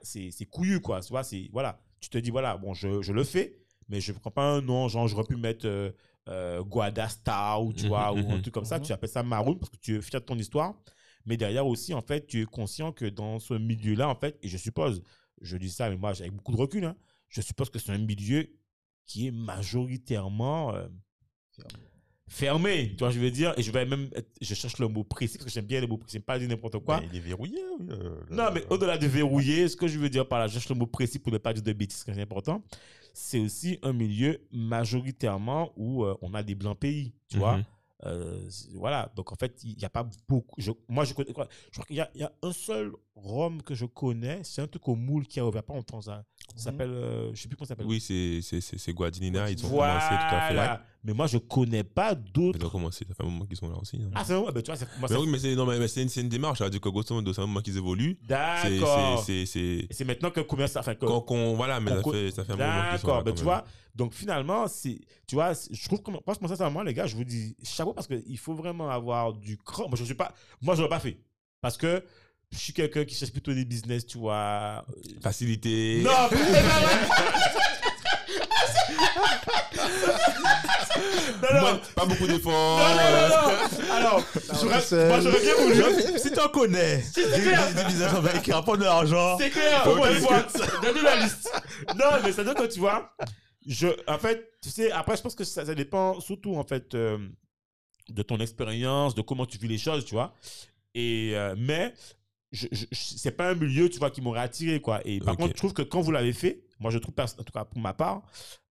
couillu, 0.51 0.81
quoi. 0.81 1.01
Tu 1.01 1.09
vois, 1.11 1.25
c'est, 1.25 1.49
voilà, 1.53 1.81
tu 2.01 2.09
te 2.11 2.19
dis, 2.19 2.31
voilà, 2.31 2.57
bon, 2.57 2.75
je, 2.75 3.03
je 3.03 3.13
le 3.13 3.25
fais, 3.25 3.59
mais 3.89 4.01
je 4.01 4.13
ne 4.13 4.19
prends 4.19 4.31
pas 4.31 4.45
un 4.45 4.61
nom, 4.63 4.89
genre, 4.89 5.09
j'aurais 5.09 5.25
pu 5.27 5.37
mettre 5.37 5.67
euh, 5.67 5.91
euh, 6.29 6.63
Guada 6.63 7.09
Star, 7.09 7.63
ou 7.65 7.73
tu 7.73 7.85
Mhm, 7.85 7.87
vois, 7.87 8.13
ou 8.13 8.33
un 8.33 8.39
mhm. 8.39 8.41
truc 8.41 8.55
comme 8.55 8.65
ça. 8.65 8.81
Mhm. 8.81 8.85
Tu 8.85 8.93
appelles 8.93 9.11
ça 9.11 9.23
Maroon 9.23 9.57
parce 9.57 9.71
que 9.71 9.77
tu 9.79 9.97
es 9.97 10.03
fier 10.03 10.21
de 10.21 10.27
ton 10.27 10.39
histoire. 10.39 10.75
Mais 11.27 11.37
derrière 11.37 11.67
aussi, 11.67 11.93
en 11.95 12.01
fait, 12.03 12.27
tu 12.27 12.43
es 12.43 12.45
conscient 12.47 12.93
que 12.93 13.05
dans 13.05 13.39
ce 13.39 13.55
milieu-là, 13.55 14.09
en 14.09 14.15
fait, 14.15 14.39
et 14.43 14.49
je 14.49 14.57
suppose, 14.57 15.03
je 15.43 15.57
dis 15.59 15.71
ça, 15.71 15.91
mais 15.91 15.97
moi, 15.97 16.11
avec 16.11 16.33
beaucoup 16.33 16.53
de 16.53 16.57
recul, 16.57 16.85
hein, 16.85 16.97
je 17.29 17.41
suppose 17.43 17.71
que 17.71 17.79
c'est 17.79 17.93
un 17.93 17.99
milieu 17.99 18.49
qui 19.11 19.27
est 19.27 19.31
majoritairement 19.33 20.73
euh, 20.73 20.87
fermé, 22.29 22.91
tu 22.91 22.99
vois, 22.99 23.11
je 23.11 23.19
veux 23.19 23.31
dire, 23.33 23.53
et 23.57 23.63
je 23.63 23.73
vais 23.73 23.85
même, 23.85 24.09
être- 24.15 24.31
je 24.41 24.55
cherche 24.55 24.79
le 24.79 24.87
mot 24.87 25.03
précis, 25.03 25.37
parce 25.37 25.47
que 25.47 25.51
j'aime 25.51 25.67
bien 25.67 25.81
les 25.81 25.89
mots 25.89 25.97
précis, 25.99 26.21
pas 26.21 26.39
dire 26.39 26.49
n'importe 26.49 26.79
quoi. 26.79 27.01
Ben, 27.01 27.09
il 27.11 27.17
est 27.17 27.21
verrouillé. 27.21 27.59
oui, 27.81 27.87
euh, 27.91 28.21
Non, 28.31 28.51
mais 28.55 28.65
au-delà 28.71 28.97
de 28.99 29.07
verrouiller, 29.09 29.69
ce 29.69 29.77
que 29.77 29.89
je 29.89 29.99
veux 29.99 30.09
dire 30.09 30.29
par 30.29 30.39
là, 30.39 30.47
je 30.47 30.53
cherche 30.53 30.69
le 30.69 30.77
mot 30.77 30.87
précis 30.87 31.19
pour 31.19 31.33
ne 31.33 31.39
pas 31.39 31.53
dire 31.53 31.63
de 31.65 31.73
bêtises, 31.73 32.05
c'est 32.07 32.21
important, 32.23 32.63
c'est 33.13 33.41
aussi 33.41 33.79
un 33.83 33.93
milieu 33.93 34.39
majoritairement 34.53 35.73
où 35.77 36.05
euh, 36.05 36.17
on 36.23 36.33
a 36.35 36.43
des 36.45 36.55
blancs 36.55 36.79
pays, 36.79 37.13
tu 37.29 37.39
vois? 37.39 37.57
Mhm. 37.57 37.65
Euh, 38.07 38.49
voilà, 38.77 39.13
donc 39.15 39.31
en 39.31 39.35
fait, 39.35 39.61
il 39.63 39.77
n'y 39.77 39.85
a 39.85 39.91
pas 39.91 40.09
beaucoup. 40.27 40.55
je- 40.59 40.71
moi, 40.89 41.05
je 41.05 41.13
connais. 41.13 41.35
quoi, 41.35 41.49
Je 41.67 41.73
crois 41.73 41.85
qu'il 41.85 41.97
y, 41.97 42.01
a- 42.01 42.11
il 42.15 42.21
y 42.23 42.25
a 42.25 42.33
un 42.43 42.53
seul 42.53 42.93
rhum 43.15 43.61
que 43.61 43.75
je 43.75 43.85
connais, 43.85 44.41
c'est 44.43 44.63
un 44.63 44.67
truc 44.69 44.89
au 44.89 44.95
moule 44.97 45.27
qui 45.27 45.39
a 45.39 45.47
ouvert 45.47 45.63
pas 45.63 45.75
longtemps. 45.75 46.01
Ça, 46.01 46.25
ça 46.39 46.40
s'appelle. 46.59 46.91
euh, 46.91 47.31
je 47.35 47.41
sais 47.43 47.49
plus 47.49 47.57
comment 47.57 47.67
ça 47.67 47.71
s'appelle. 47.73 47.87
Oui, 47.87 48.01
c'est 48.01 48.41
c'est- 48.43 48.61
c'est- 48.61 48.79
c'est 48.79 48.93
Guadinina, 48.93 49.51
ils 49.51 49.65
ont 49.65 49.69
commencé 49.71 50.09
tout 50.09 50.35
à 50.35 50.41
fait. 50.77 50.81
Mais 51.03 51.15
moi, 51.15 51.27
je 51.27 51.39
connais 51.39 51.83
pas 51.83 52.15
d'autres. 52.15 52.59
donc, 52.59 52.73
comment 52.73 52.91
c'est 52.91 53.09
Ça 53.09 53.15
fait 53.15 53.23
un 53.23 53.27
moment 53.27 53.47
qu'ils 53.47 53.57
sont 53.57 53.69
là 53.71 53.77
aussi. 53.81 53.97
hein. 53.97 54.11
Ah, 54.15 54.23
c'est 54.23 54.35
vrai, 54.35 54.53
ben, 54.53 54.63
tu 54.63 54.71
vois, 54.71 54.77
c'est 54.77 54.85
moi, 54.99 55.09
mais 55.09 55.09
c'est- 55.09 55.17
oui, 55.17 55.27
mais 55.29 55.39
c'est 55.39 55.55
non, 55.55 55.65
mais, 55.65 55.79
mais 55.79 55.89
c'est 55.89 56.03
une, 56.03 56.11
c'est 56.11 56.21
une 56.21 56.29
démarche. 56.29 56.59
Ça 56.59 56.65
veut 56.65 56.71
dire 56.71 56.81
que 56.81 56.89
grosso 56.91 57.15
modo, 57.15 57.33
c'est 57.33 57.41
un 57.41 57.47
moment 57.47 57.61
qu'ils 57.63 57.79
évoluent. 57.79 58.19
C'est- 58.23 58.29
D'accord. 58.29 59.23
c'est- 59.25 59.47
c'est- 59.47 59.47
c'est- 59.47 59.87
c'est 59.91 60.05
maintenant 60.05 60.31
que 60.31 60.41
combien 60.41 60.67
ça 60.67 60.83
fait 60.83 60.97
que. 60.99 61.07
Quand 61.07 61.23
qu'on- 61.23 61.55
Voilà, 61.55 61.81
mais 61.81 61.91
qu'on 62.03 62.13
ça 62.13 62.19
fait, 62.19 62.31
ça 62.33 62.45
fait 62.45 62.53
un 62.53 62.57
moment 62.57 62.69
qu'ils 62.91 62.99
sont 62.99 63.07
là. 63.07 63.13
D'accord, 63.15 63.25
ben, 63.25 63.35
tu 63.35 63.43
vois, 63.45 63.65
donc 63.95 64.13
finalement, 64.13 64.69
c'est, 64.69 65.01
tu 65.27 65.37
vois, 65.37 65.53
je 65.55 65.85
trouve 65.87 66.03
que, 66.03 66.13
franchement, 66.23 66.49
sincèrement, 66.49 66.83
les 66.83 66.93
gars, 66.93 67.07
je 67.07 67.17
vous 67.17 67.25
dis 67.25 67.57
chapeau 67.63 67.95
parce 67.95 68.07
qu'il 68.07 68.39
faut 68.39 68.53
vraiment 68.55 68.91
avoir 68.91 69.33
du 69.33 69.57
cran. 69.57 69.89
Moi, 69.89 69.97
je 69.97 70.05
suis 70.05 70.15
pas, 70.15 70.35
moi, 70.61 70.75
je 70.75 70.81
l'aurais 70.83 70.91
pas 70.91 71.01
fait. 71.01 71.19
Parce 71.63 71.79
que 71.79 72.03
je 72.53 72.59
suis 72.59 72.73
quelqu'un 72.73 73.05
qui 73.05 73.15
cherche 73.15 73.31
plutôt 73.33 73.53
des 73.53 73.65
business, 73.65 74.07
tu 74.07 74.19
vois. 74.19 74.85
Facilité. 75.23 76.03
Non, 76.05 76.11
mais- 76.33 76.39
non, 81.43 81.55
non, 81.55 81.61
Moins- 81.61 81.81
pas 81.95 82.05
beaucoup 82.07 82.27
d'efforts. 82.27 82.79
non, 82.79 82.89
non, 82.89 83.29
non, 83.29 83.29
non. 83.89 83.93
Alors, 83.93 84.25
j'aurais- 84.61 85.09
moi, 85.09 85.21
j'aurais 85.21 85.41
bien 85.41 85.55
voulu. 85.55 86.19
Si 86.19 86.31
t'en 86.33 86.49
connais, 86.49 86.99
des, 87.15 87.23
clair. 87.23 87.75
des 87.75 87.85
business 87.85 88.13
en 88.15 88.23
qui 88.43 88.53
rapportent 88.53 88.81
de 88.81 88.85
l'argent. 88.85 89.39
C'est 89.39 89.51
clair, 89.51 89.83
une 90.11 90.21
fois. 90.21 90.43
Donne-nous 90.83 91.03
la 91.03 91.17
liste. 91.17 91.51
Non, 91.97 92.07
mais 92.23 92.33
ça 92.33 92.45
dire 92.45 92.55
que 92.55 92.67
tu 92.67 92.81
vois, 92.81 93.15
je, 93.67 93.89
en 94.07 94.19
fait, 94.19 94.53
tu 94.63 94.71
sais, 94.71 94.91
après, 94.91 95.17
je 95.17 95.23
pense 95.23 95.35
que 95.35 95.45
ça, 95.45 95.65
ça 95.65 95.75
dépend 95.75 96.21
surtout, 96.21 96.57
en 96.57 96.65
fait, 96.65 96.95
euh, 96.95 97.19
de 98.11 98.23
ton 98.23 98.39
expérience, 98.39 99.15
de 99.15 99.23
comment 99.23 99.47
tu 99.47 99.57
vis 99.59 99.69
les 99.69 99.79
choses, 99.79 100.05
tu 100.05 100.15
vois? 100.15 100.35
Et, 100.95 101.33
euh, 101.35 101.55
mais, 101.57 101.95
je, 102.53 102.67
je, 102.73 102.85
je- 102.91 103.17
c'est 103.17 103.31
pas 103.33 103.51
un 103.51 103.55
milieu, 103.55 103.89
tu 103.89 103.99
vois, 103.99 104.11
qui 104.11 104.21
m'aurait 104.21 104.41
attiré, 104.41 104.81
quoi. 104.81 105.01
Et 105.07 105.19
par 105.21 105.37
contre, 105.37 105.51
je 105.51 105.59
trouve 105.59 105.73
que 105.73 105.83
quand 105.83 106.01
vous 106.01 106.11
l'avez 106.11 106.33
fait, 106.33 106.65
moi, 106.79 106.91
je 106.91 106.99
trouve, 106.99 107.15
en 107.19 107.27
tout 107.45 107.53
cas, 107.53 107.65
pour 107.65 107.81
ma 107.81 107.93
part, 107.95 108.23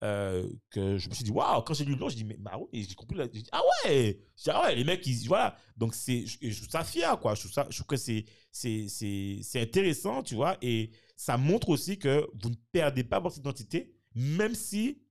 euh, 0.03 0.47
que 0.69 0.97
je 0.97 1.09
me 1.09 1.13
suis 1.15 1.23
dit, 1.23 1.31
waouh, 1.31 1.61
quand 1.63 1.73
j'ai 1.73 1.85
lu 1.85 1.93
le 1.93 1.97
nom, 1.99 2.09
je 2.09 2.15
dis, 2.15 2.23
mais 2.25 2.37
bah 2.37 2.57
oui, 2.71 2.85
j'ai 2.87 2.95
compris. 2.95 3.17
j'ai 3.17 3.27
dit, 3.41 3.49
ah 3.51 3.61
ouais, 3.85 4.19
j'ai 4.37 4.43
dit, 4.43 4.49
ah 4.51 4.63
ouais, 4.63 4.75
les 4.75 4.83
mecs, 4.83 5.05
ils, 5.07 5.27
voilà. 5.27 5.57
Donc, 5.77 5.95
c'est, 5.95 6.25
je, 6.25 6.37
je 6.41 6.57
trouve 6.59 6.69
ça 6.69 6.83
fier, 6.83 7.19
quoi. 7.19 7.33
Je 7.35 7.41
trouve, 7.41 7.51
ça, 7.53 7.65
je 7.69 7.75
trouve 7.75 7.87
que 7.87 7.97
c'est, 7.97 8.25
c'est, 8.51 8.87
c'est, 8.87 9.39
c'est 9.41 9.61
intéressant, 9.61 10.21
tu 10.23 10.35
vois, 10.35 10.57
et 10.61 10.91
ça 11.15 11.37
montre 11.37 11.69
aussi 11.69 11.97
que 11.97 12.27
vous 12.41 12.49
ne 12.49 12.55
perdez 12.71 13.03
pas 13.03 13.19
votre 13.19 13.37
identité, 13.37 13.93
même 14.13 14.53
si 14.55 15.01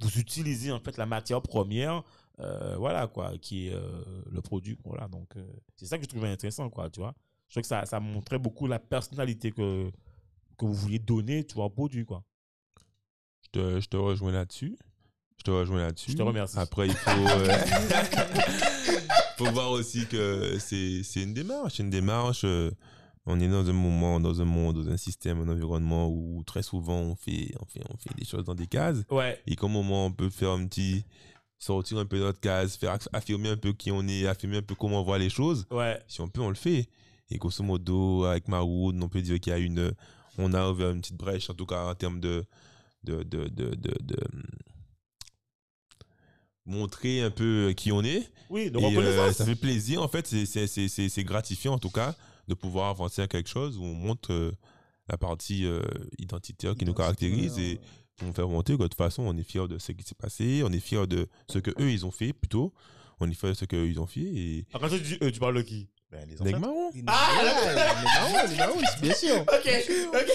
vous 0.00 0.18
utilisez, 0.18 0.72
en 0.72 0.80
fait, 0.80 0.96
la 0.96 1.06
matière 1.06 1.42
première, 1.42 2.02
euh, 2.40 2.76
voilà, 2.78 3.06
quoi, 3.06 3.36
qui 3.38 3.68
est 3.68 3.72
euh, 3.74 4.02
le 4.30 4.40
produit, 4.40 4.78
voilà. 4.84 5.08
Donc, 5.08 5.34
c'est 5.76 5.86
ça 5.86 5.98
que 5.98 6.04
je 6.04 6.08
trouvais 6.08 6.28
intéressant, 6.28 6.68
quoi, 6.70 6.88
tu 6.90 7.00
vois. 7.00 7.14
Je 7.50 7.54
trouve 7.54 7.62
que 7.62 7.68
ça, 7.68 7.84
ça 7.84 8.00
montrait 8.00 8.38
beaucoup 8.38 8.66
la 8.66 8.78
personnalité 8.78 9.50
que, 9.50 9.90
que 10.56 10.64
vous 10.64 10.72
vouliez 10.72 10.98
donner, 11.00 11.44
tu 11.44 11.54
vois, 11.56 11.64
au 11.66 11.70
produit, 11.70 12.06
quoi. 12.06 12.22
Je 13.42 13.48
te, 13.50 13.80
je 13.80 13.88
te 13.88 13.96
rejoins 13.98 14.32
là-dessus. 14.32 14.78
Je 15.38 15.42
te 15.42 15.50
rejoins 15.50 15.80
là-dessus. 15.82 16.12
Je 16.12 16.16
te 16.16 16.22
remercie. 16.22 16.58
Après, 16.58 16.86
il 16.86 16.94
faut, 16.94 17.10
euh, 17.10 17.48
faut 19.36 19.50
voir 19.52 19.70
aussi 19.70 20.06
que 20.06 20.58
c'est 20.58 21.02
une 21.22 21.34
démarche. 21.34 21.74
C'est 21.76 21.82
une 21.82 21.90
démarche. 21.90 22.42
euh, 22.44 22.70
on 23.26 23.38
est 23.40 23.48
dans 23.48 23.68
un 23.68 23.72
moment, 23.72 24.18
dans 24.20 24.40
un 24.40 24.44
monde, 24.44 24.82
dans 24.84 24.90
un 24.90 24.96
système, 24.96 25.40
un 25.40 25.48
environnement 25.52 26.08
où 26.08 26.42
très 26.44 26.62
souvent 26.62 26.98
on 27.00 27.14
fait, 27.16 27.52
on 27.60 27.66
fait, 27.66 27.80
on 27.92 27.96
fait 27.96 28.14
des 28.16 28.24
choses 28.24 28.44
dans 28.44 28.54
des 28.54 28.66
cases. 28.66 29.02
Ouais, 29.10 29.40
Et 29.46 29.56
comme 29.56 29.72
moment 29.72 30.06
on 30.06 30.12
peut 30.12 30.30
faire 30.30 30.50
un 30.50 30.66
petit 30.66 31.04
sortir 31.58 31.98
un 31.98 32.06
peu 32.06 32.18
de 32.18 32.22
notre 32.24 32.40
case, 32.40 32.76
faire 32.76 32.96
aff- 32.96 33.08
affirmer 33.12 33.50
un 33.50 33.56
peu 33.56 33.72
qui 33.72 33.90
on 33.92 34.06
est, 34.08 34.26
affirmer 34.26 34.56
un 34.58 34.62
peu 34.62 34.74
comment 34.74 35.00
on 35.00 35.04
voit 35.04 35.18
les 35.18 35.28
choses. 35.30 35.66
ouais, 35.70 36.00
Si 36.08 36.20
on 36.22 36.28
peut, 36.28 36.40
on 36.40 36.48
le 36.48 36.54
fait. 36.54 36.88
Et 37.30 37.38
grosso 37.38 37.62
modo, 37.62 38.24
avec 38.24 38.48
Maroud, 38.48 39.00
on 39.02 39.08
peut 39.08 39.22
dire 39.22 39.38
qu'il 39.40 39.52
y 39.52 39.54
a 39.54 39.58
une, 39.58 39.92
on 40.38 40.52
a 40.52 40.68
ouvert 40.70 40.90
une 40.90 41.00
petite 41.00 41.16
brèche, 41.16 41.48
en 41.50 41.54
tout 41.54 41.66
cas 41.66 41.84
en 41.90 41.94
termes 41.94 42.20
de, 42.20 42.44
de, 43.04 43.22
de, 43.22 43.48
de, 43.48 43.74
de, 43.74 43.94
de, 44.00 44.16
hum, 44.32 44.42
montrer 46.66 47.22
un 47.22 47.30
peu 47.30 47.72
qui 47.76 47.92
on 47.92 48.02
est. 48.02 48.30
oui, 48.48 48.70
de 48.70 48.78
Et 48.78 48.96
euh, 48.96 49.32
ça 49.32 49.44
fait 49.44 49.54
plaisir, 49.56 50.02
en 50.02 50.08
fait, 50.08 50.26
c'est- 50.26 50.46
c'est- 50.46 50.66
c'est 50.66 50.88
c'est- 50.88 51.08
c'est 51.08 51.24
gratifiant 51.24 51.74
en 51.74 51.78
tout 51.78 51.90
cas 51.90 52.14
de 52.48 52.54
pouvoir 52.54 52.90
avancer 52.90 53.22
à 53.22 53.28
quelque 53.28 53.48
chose 53.48 53.78
où 53.78 53.82
on 53.84 53.94
montre 53.94 54.32
euh, 54.32 54.52
la 55.08 55.16
partie 55.16 55.64
euh, 55.66 55.82
identitaire 56.18 56.74
qui 56.74 56.84
nous 56.84 56.94
caractérise 56.94 57.58
et 57.58 57.80
on 58.22 58.32
fait 58.32 58.42
remonter 58.42 58.74
que 58.76 58.82
de 58.82 58.88
toute 58.88 58.94
façon 58.96 59.22
on 59.22 59.36
est 59.36 59.42
fier 59.42 59.66
de 59.66 59.78
ce 59.78 59.92
qui 59.92 60.04
s'est 60.04 60.14
passé, 60.14 60.62
on 60.64 60.70
est 60.72 60.80
fier 60.80 61.06
de 61.06 61.28
ce 61.48 61.58
que 61.58 61.70
eux 61.80 61.90
ils 61.90 62.04
ont 62.06 62.10
fait 62.10 62.32
plutôt, 62.32 62.72
on 63.18 63.28
est 63.30 63.34
fier 63.34 63.50
de 63.50 63.54
ce 63.54 63.64
qu'eux 63.64 63.88
ils 63.88 63.98
ont 64.00 64.06
fait 64.06 64.20
et 64.20 64.66
Ah, 64.72 64.78
Quand 64.80 64.88
tu 64.88 65.00
dis 65.00 65.16
eux, 65.22 65.32
tu 65.32 65.40
parles 65.40 65.56
de 65.56 65.62
qui? 65.62 65.88
Ben, 66.10 66.26
les 66.28 66.34
Neg 66.44 66.56
enfants. 66.56 66.60
Marron. 66.60 66.90
Ah, 67.06 67.28
les 67.40 68.04
marrons, 68.04 68.48
les 68.50 68.56
marrons, 68.56 68.80
bien 69.00 69.14
sûr. 69.14 69.40
Ok, 69.42 69.48
ok. 69.48 70.30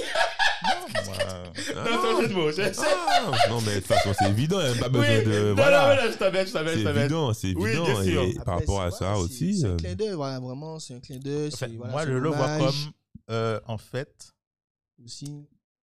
Moi, 1.05 1.15
Non, 1.35 1.51
c'est 1.53 1.75
un 1.75 2.21
jeu 2.21 2.27
de 2.29 2.33
mots. 2.33 2.49
je 2.51 2.71
sais. 2.71 2.71
Ah, 2.79 3.31
non, 3.49 3.59
mais 3.61 3.75
de 3.75 3.79
toute 3.79 3.87
façon, 3.87 4.13
c'est 4.17 4.29
évident, 4.29 4.61
il 4.61 4.71
n'y 4.71 4.77
a 4.77 4.81
pas 4.81 4.89
besoin 4.89 5.17
Oui, 5.19 5.25
de. 5.25 5.49
non, 5.49 5.55
voilà. 5.55 5.81
non, 5.81 5.87
mais 5.89 5.95
là, 6.05 6.11
je 6.11 6.17
t'avais, 6.17 6.47
je 6.47 6.53
t'avais, 6.53 6.73
c'est 6.75 6.81
je 6.83 6.87
évident, 6.99 7.33
c'est 7.33 7.53
Oui, 7.55 7.69
évident. 7.71 7.83
bien 7.85 8.03
sûr. 8.03 8.21
et 8.23 8.33
par 8.35 8.59
rapport 8.59 8.81
à 8.83 8.91
ça 8.91 9.17
aussi. 9.17 9.55
C'est 9.55 9.61
c'est 9.61 9.67
euh, 9.67 9.73
un 9.73 9.77
clin 9.77 9.95
d'œil, 9.95 10.13
voilà, 10.13 10.39
vraiment, 10.39 10.79
c'est 10.79 10.93
un 10.95 10.99
clin 11.01 11.17
d'œil. 11.19 11.47
en 11.47 11.51
fait, 11.57 11.67
c'est- 11.67 11.75
voilà, 11.75 11.91
moi, 11.91 12.05
je 12.05 12.11
un 12.11 12.19
le 12.19 12.29
vois 12.29 12.57
comme, 12.57 12.75
euh, 13.31 13.59
en 13.67 13.77
fait, 13.77 14.33
Aussi. 15.03 15.45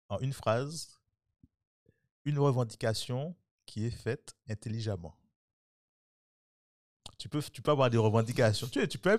en 0.08 0.18
une 0.20 0.32
phrase, 0.32 0.98
une 2.24 2.38
revendication 2.38 3.34
qui 3.66 3.86
est 3.86 3.90
faite 3.90 4.34
intelligemment. 4.48 5.14
Tu 7.18 7.28
peux, 7.28 7.40
tu 7.52 7.62
peux 7.62 7.70
avoir 7.70 7.88
des 7.90 7.96
revendications. 7.98 8.66
Tu, 8.70 8.86
tu 8.88 8.98
peux. 8.98 9.16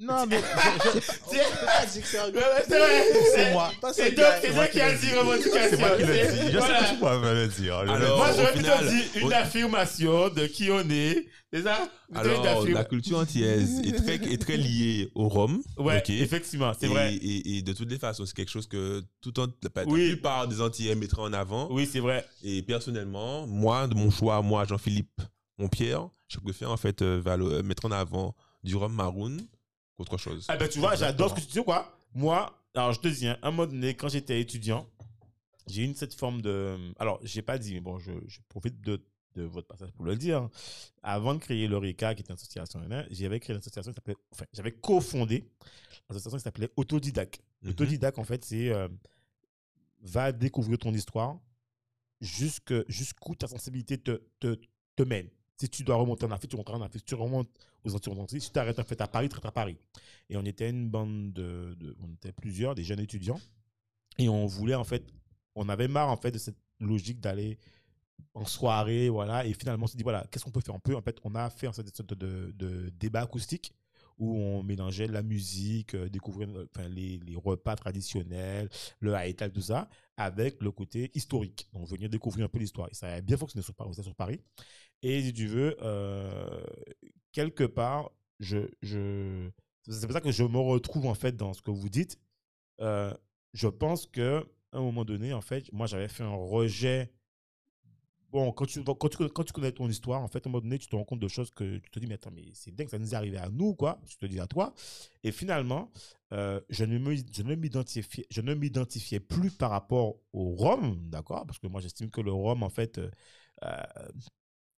Non, 0.00 0.26
mais 0.26 0.40
c'est 1.28 2.78
vrai. 2.78 3.04
c'est 3.34 3.52
moi. 3.52 3.70
C'est 3.92 4.12
Doc 4.12 4.70
qui 4.72 4.80
a 4.80 4.92
dit 4.94 5.10
revendication. 5.14 5.60
C'est 5.70 5.76
moi 5.78 5.90
qui 5.96 6.02
le 6.04 6.14
C'est- 6.14 6.32
dis. 6.46 6.52
Je 6.52 6.58
voilà. 6.58 6.80
sais 6.86 6.92
tu 6.92 6.98
pourras 6.98 7.18
me 7.18 7.34
le 7.34 7.48
dire. 7.48 7.82
Le 7.84 7.90
Alors. 7.90 8.16
Moi, 8.18 8.30
au 8.30 8.36
j'aurais 8.36 8.52
plutôt 8.52 8.86
dit 8.88 9.20
une 9.20 9.28
au- 9.28 9.32
affirmation 9.32 10.28
de 10.30 10.46
qui 10.46 10.70
on 10.70 10.88
est. 10.90 11.26
C'est 11.52 11.62
ça 11.62 11.88
Alors, 12.14 12.66
la 12.66 12.84
culture 12.84 13.18
antillaise 13.18 13.80
est 13.84 13.92
très, 13.92 14.14
est 14.14 14.40
très 14.40 14.56
liée 14.56 15.10
au 15.14 15.28
rhum. 15.28 15.62
Ouais, 15.78 15.98
ok? 15.98 16.10
effectivement, 16.10 16.72
c'est 16.78 16.88
vrai. 16.88 17.14
Et, 17.14 17.58
et 17.58 17.62
de 17.62 17.72
toutes 17.72 17.90
les 17.90 17.98
façons, 17.98 18.26
c'est 18.26 18.34
quelque 18.34 18.50
chose 18.50 18.66
que 18.66 19.04
tout 19.20 19.38
en, 19.38 19.46
la, 19.46 19.84
Oui. 19.86 20.02
la 20.08 20.12
plupart 20.14 20.48
des 20.48 20.60
Antillais 20.60 20.96
mettraient 20.96 21.22
en 21.22 21.32
avant. 21.32 21.68
Oui, 21.70 21.88
c'est 21.90 22.00
vrai. 22.00 22.26
Et 22.42 22.62
personnellement, 22.62 23.46
moi, 23.46 23.86
de 23.86 23.94
mon 23.94 24.10
choix, 24.10 24.42
moi, 24.42 24.64
Jean-Philippe, 24.64 25.20
mon 25.58 25.68
Pierre, 25.68 26.08
je 26.28 26.38
préfère 26.40 26.70
en 26.70 26.76
fait 26.76 27.02
euh, 27.02 27.20
valo- 27.20 27.50
euh, 27.52 27.62
mettre 27.62 27.84
en 27.86 27.90
avant 27.90 28.34
du 28.62 28.76
rhum 28.76 28.92
maroon 28.94 29.36
qu'autre 29.96 30.16
chose. 30.16 30.46
Ah 30.48 30.56
ben 30.56 30.68
tu 30.68 30.78
vois, 30.78 30.96
j'adore 30.96 31.30
ce 31.30 31.34
que 31.34 31.40
tu 31.40 31.46
dis, 31.58 31.64
quoi. 31.64 31.96
Moi, 32.14 32.52
alors 32.74 32.92
je 32.92 33.00
te 33.00 33.08
dis, 33.08 33.26
hein, 33.28 33.38
un 33.42 33.50
moment 33.50 33.66
donné, 33.66 33.94
quand 33.94 34.08
j'étais 34.08 34.40
étudiant, 34.40 34.88
j'ai 35.68 35.84
eu 35.84 35.94
cette 35.94 36.14
forme 36.14 36.42
de... 36.42 36.76
Alors, 36.98 37.18
j'ai 37.22 37.42
pas 37.42 37.58
dit, 37.58 37.74
mais 37.74 37.80
bon, 37.80 37.98
je, 37.98 38.12
je 38.26 38.40
profite 38.48 38.80
de, 38.80 39.02
de 39.34 39.42
votre 39.44 39.66
passage 39.66 39.90
pour 39.92 40.04
le 40.04 40.14
dire. 40.16 40.48
Avant 41.02 41.34
de 41.34 41.38
créer 41.38 41.66
l'Eureka, 41.68 42.14
qui 42.14 42.22
est 42.22 42.28
une 42.28 42.34
association, 42.34 42.80
hein, 42.90 43.04
j'avais 43.10 43.40
créé 43.40 43.54
une 43.54 43.60
association 43.60 43.92
qui 43.92 43.96
s'appelait... 43.96 44.16
Enfin, 44.30 44.44
j'avais 44.52 44.72
cofondé 44.72 45.48
l'association 46.08 46.36
qui 46.38 46.42
s'appelait 46.44 46.70
Autodidacte. 46.76 47.40
Mhm. 47.62 47.70
Autodidacte, 47.70 48.18
en 48.18 48.24
fait, 48.24 48.44
c'est... 48.44 48.70
euh, 48.70 48.88
va 50.02 50.32
découvrir 50.32 50.78
ton 50.78 50.92
histoire 50.92 51.38
jusque- 52.20 52.88
jusqu'où 52.90 53.34
ta 53.34 53.46
sensibilité 53.48 53.96
te, 53.98 54.22
te, 54.40 54.58
te 54.96 55.02
mène. 55.02 55.28
Si 55.56 55.68
tu 55.68 55.84
dois 55.84 55.96
remonter 55.96 56.26
en 56.26 56.30
Afrique, 56.32 56.50
tu 56.50 56.56
remontes 56.56 56.70
en 56.70 56.82
Afrique. 56.82 57.04
Tu 57.04 57.14
remontes 57.14 57.48
aux 57.84 57.94
Antilles, 57.94 58.40
si 58.40 58.48
tu 58.48 58.52
t'arrêtes 58.52 58.78
en 58.78 58.84
fait 58.84 59.00
à 59.00 59.06
Paris, 59.06 59.28
tu 59.28 59.36
à 59.46 59.52
Paris. 59.52 59.76
Et 60.30 60.36
on 60.36 60.44
était 60.44 60.70
une 60.70 60.88
bande 60.88 61.32
de, 61.32 61.76
on 62.02 62.12
était 62.14 62.32
plusieurs, 62.32 62.74
des 62.74 62.84
jeunes 62.84 63.00
étudiants, 63.00 63.40
et 64.18 64.28
on 64.28 64.46
voulait 64.46 64.74
en 64.74 64.84
fait, 64.84 65.04
on 65.54 65.68
avait 65.68 65.88
marre 65.88 66.08
en 66.08 66.16
fait 66.16 66.30
de 66.30 66.38
cette 66.38 66.56
logique 66.80 67.20
d'aller 67.20 67.58
en 68.34 68.46
soirée, 68.46 69.08
voilà, 69.08 69.46
et 69.46 69.52
finalement 69.52 69.84
on 69.84 69.86
s'est 69.86 69.96
dit 69.96 70.02
voilà, 70.02 70.26
qu'est-ce 70.30 70.44
qu'on 70.44 70.50
peut 70.50 70.60
faire? 70.60 70.74
On 70.74 70.80
peut 70.80 70.96
en 70.96 71.02
fait, 71.02 71.18
on 71.24 71.34
a 71.34 71.50
fait 71.50 71.68
en 71.68 71.72
fait, 71.72 71.82
une 71.82 71.94
sorte 71.94 72.14
de, 72.14 72.90
débat 72.98 73.22
acoustique 73.22 73.72
où 74.16 74.36
on 74.36 74.62
mélangeait 74.62 75.08
la 75.08 75.24
musique, 75.24 75.94
euh, 75.96 76.08
euh, 76.08 76.66
enfin, 76.72 76.88
les, 76.88 77.20
repas 77.34 77.74
traditionnels, 77.74 78.70
le 79.00 79.12
haïtal, 79.12 79.50
tout 79.50 79.60
ça, 79.60 79.88
avec 80.16 80.62
le 80.62 80.70
côté 80.70 81.10
historique. 81.14 81.68
Donc 81.72 81.88
venir 81.88 82.08
découvrir 82.08 82.44
un 82.44 82.48
peu 82.48 82.60
l'histoire. 82.60 82.88
Et 82.92 82.94
ça 82.94 83.08
a 83.08 83.20
bien 83.20 83.36
fonctionné 83.36 83.64
sur. 83.64 83.74
Sur 83.74 84.14
Paris. 84.14 84.40
Et 85.04 85.22
si 85.22 85.34
tu 85.34 85.46
veux, 85.46 85.76
euh, 85.82 86.64
quelque 87.32 87.64
part, 87.64 88.10
je, 88.40 88.70
je, 88.80 89.50
c'est 89.86 90.06
pour 90.06 90.14
ça 90.14 90.22
que 90.22 90.32
je 90.32 90.44
me 90.44 90.58
retrouve 90.58 91.04
en 91.06 91.14
fait 91.14 91.36
dans 91.36 91.52
ce 91.52 91.60
que 91.60 91.70
vous 91.70 91.90
dites. 91.90 92.18
Euh, 92.80 93.12
je 93.52 93.68
pense 93.68 94.06
que 94.06 94.38
à 94.72 94.78
un 94.78 94.80
moment 94.80 95.04
donné, 95.04 95.34
en 95.34 95.42
fait, 95.42 95.70
moi 95.72 95.86
j'avais 95.86 96.08
fait 96.08 96.22
un 96.24 96.34
rejet. 96.34 97.12
Bon, 98.30 98.50
quand 98.50 98.64
tu, 98.64 98.82
quand, 98.82 99.08
tu, 99.10 99.28
quand 99.28 99.44
tu 99.44 99.52
connais 99.52 99.72
ton 99.72 99.88
histoire, 99.90 100.22
en 100.22 100.28
fait, 100.28 100.46
à 100.46 100.48
un 100.48 100.52
moment 100.52 100.62
donné, 100.62 100.78
tu 100.78 100.88
te 100.88 100.96
rends 100.96 101.04
compte 101.04 101.20
de 101.20 101.28
choses 101.28 101.50
que 101.50 101.76
tu 101.76 101.90
te 101.90 101.98
dis, 101.98 102.06
mais 102.06 102.14
attends, 102.14 102.32
mais 102.32 102.42
c'est 102.54 102.74
dingue, 102.74 102.88
ça 102.88 102.98
nous 102.98 103.12
est 103.12 103.16
arrivé 103.16 103.36
à 103.36 103.50
nous, 103.50 103.74
quoi. 103.74 104.00
Je 104.08 104.16
te 104.16 104.24
dis 104.24 104.40
à 104.40 104.46
toi. 104.46 104.72
Et 105.22 105.32
finalement, 105.32 105.92
euh, 106.32 106.60
je 106.70 106.84
ne 106.86 108.54
m'identifiais 108.54 109.20
plus 109.20 109.50
par 109.50 109.70
rapport 109.70 110.16
au 110.32 110.54
rhum, 110.54 110.98
d'accord? 111.10 111.46
Parce 111.46 111.58
que 111.58 111.66
moi, 111.68 111.82
j'estime 111.82 112.10
que 112.10 112.22
le 112.22 112.32
rhum, 112.32 112.62
en 112.62 112.70
fait, 112.70 112.98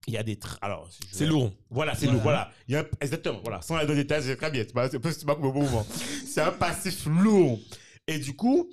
il 0.07 0.15
y 0.15 0.17
a 0.17 0.23
des... 0.23 0.37
tra- 0.37 0.59
Alors, 0.61 0.89
C'est 1.13 1.25
vais- 1.25 1.31
lourd. 1.31 1.53
voilà, 1.71 1.95
c'est 1.95 2.07
lourd. 2.07 2.23
Voilà. 2.23 2.51
Il 2.69 2.75
y 2.75 2.77
a 2.77 2.81
un- 2.81 2.87
exactement. 3.01 3.41
Voilà. 3.43 3.61
Sans 3.63 3.77
aller 3.77 3.87
dans 3.87 3.93
les 3.95 4.03
détails, 4.05 4.23
c'est 4.23 4.37
très 4.37 4.51
bien. 4.51 4.63
C'est 4.67 4.73
pas, 4.73 4.89
c'est 4.91 4.99
pas, 5.01 5.13
c'est 5.13 5.27
pas 5.27 5.35
bon 5.35 5.51
un 6.41 6.53
passif 6.53 7.07
lourd. 7.07 7.59
Et 8.07 8.19
du 8.19 8.35
coup, 8.37 8.71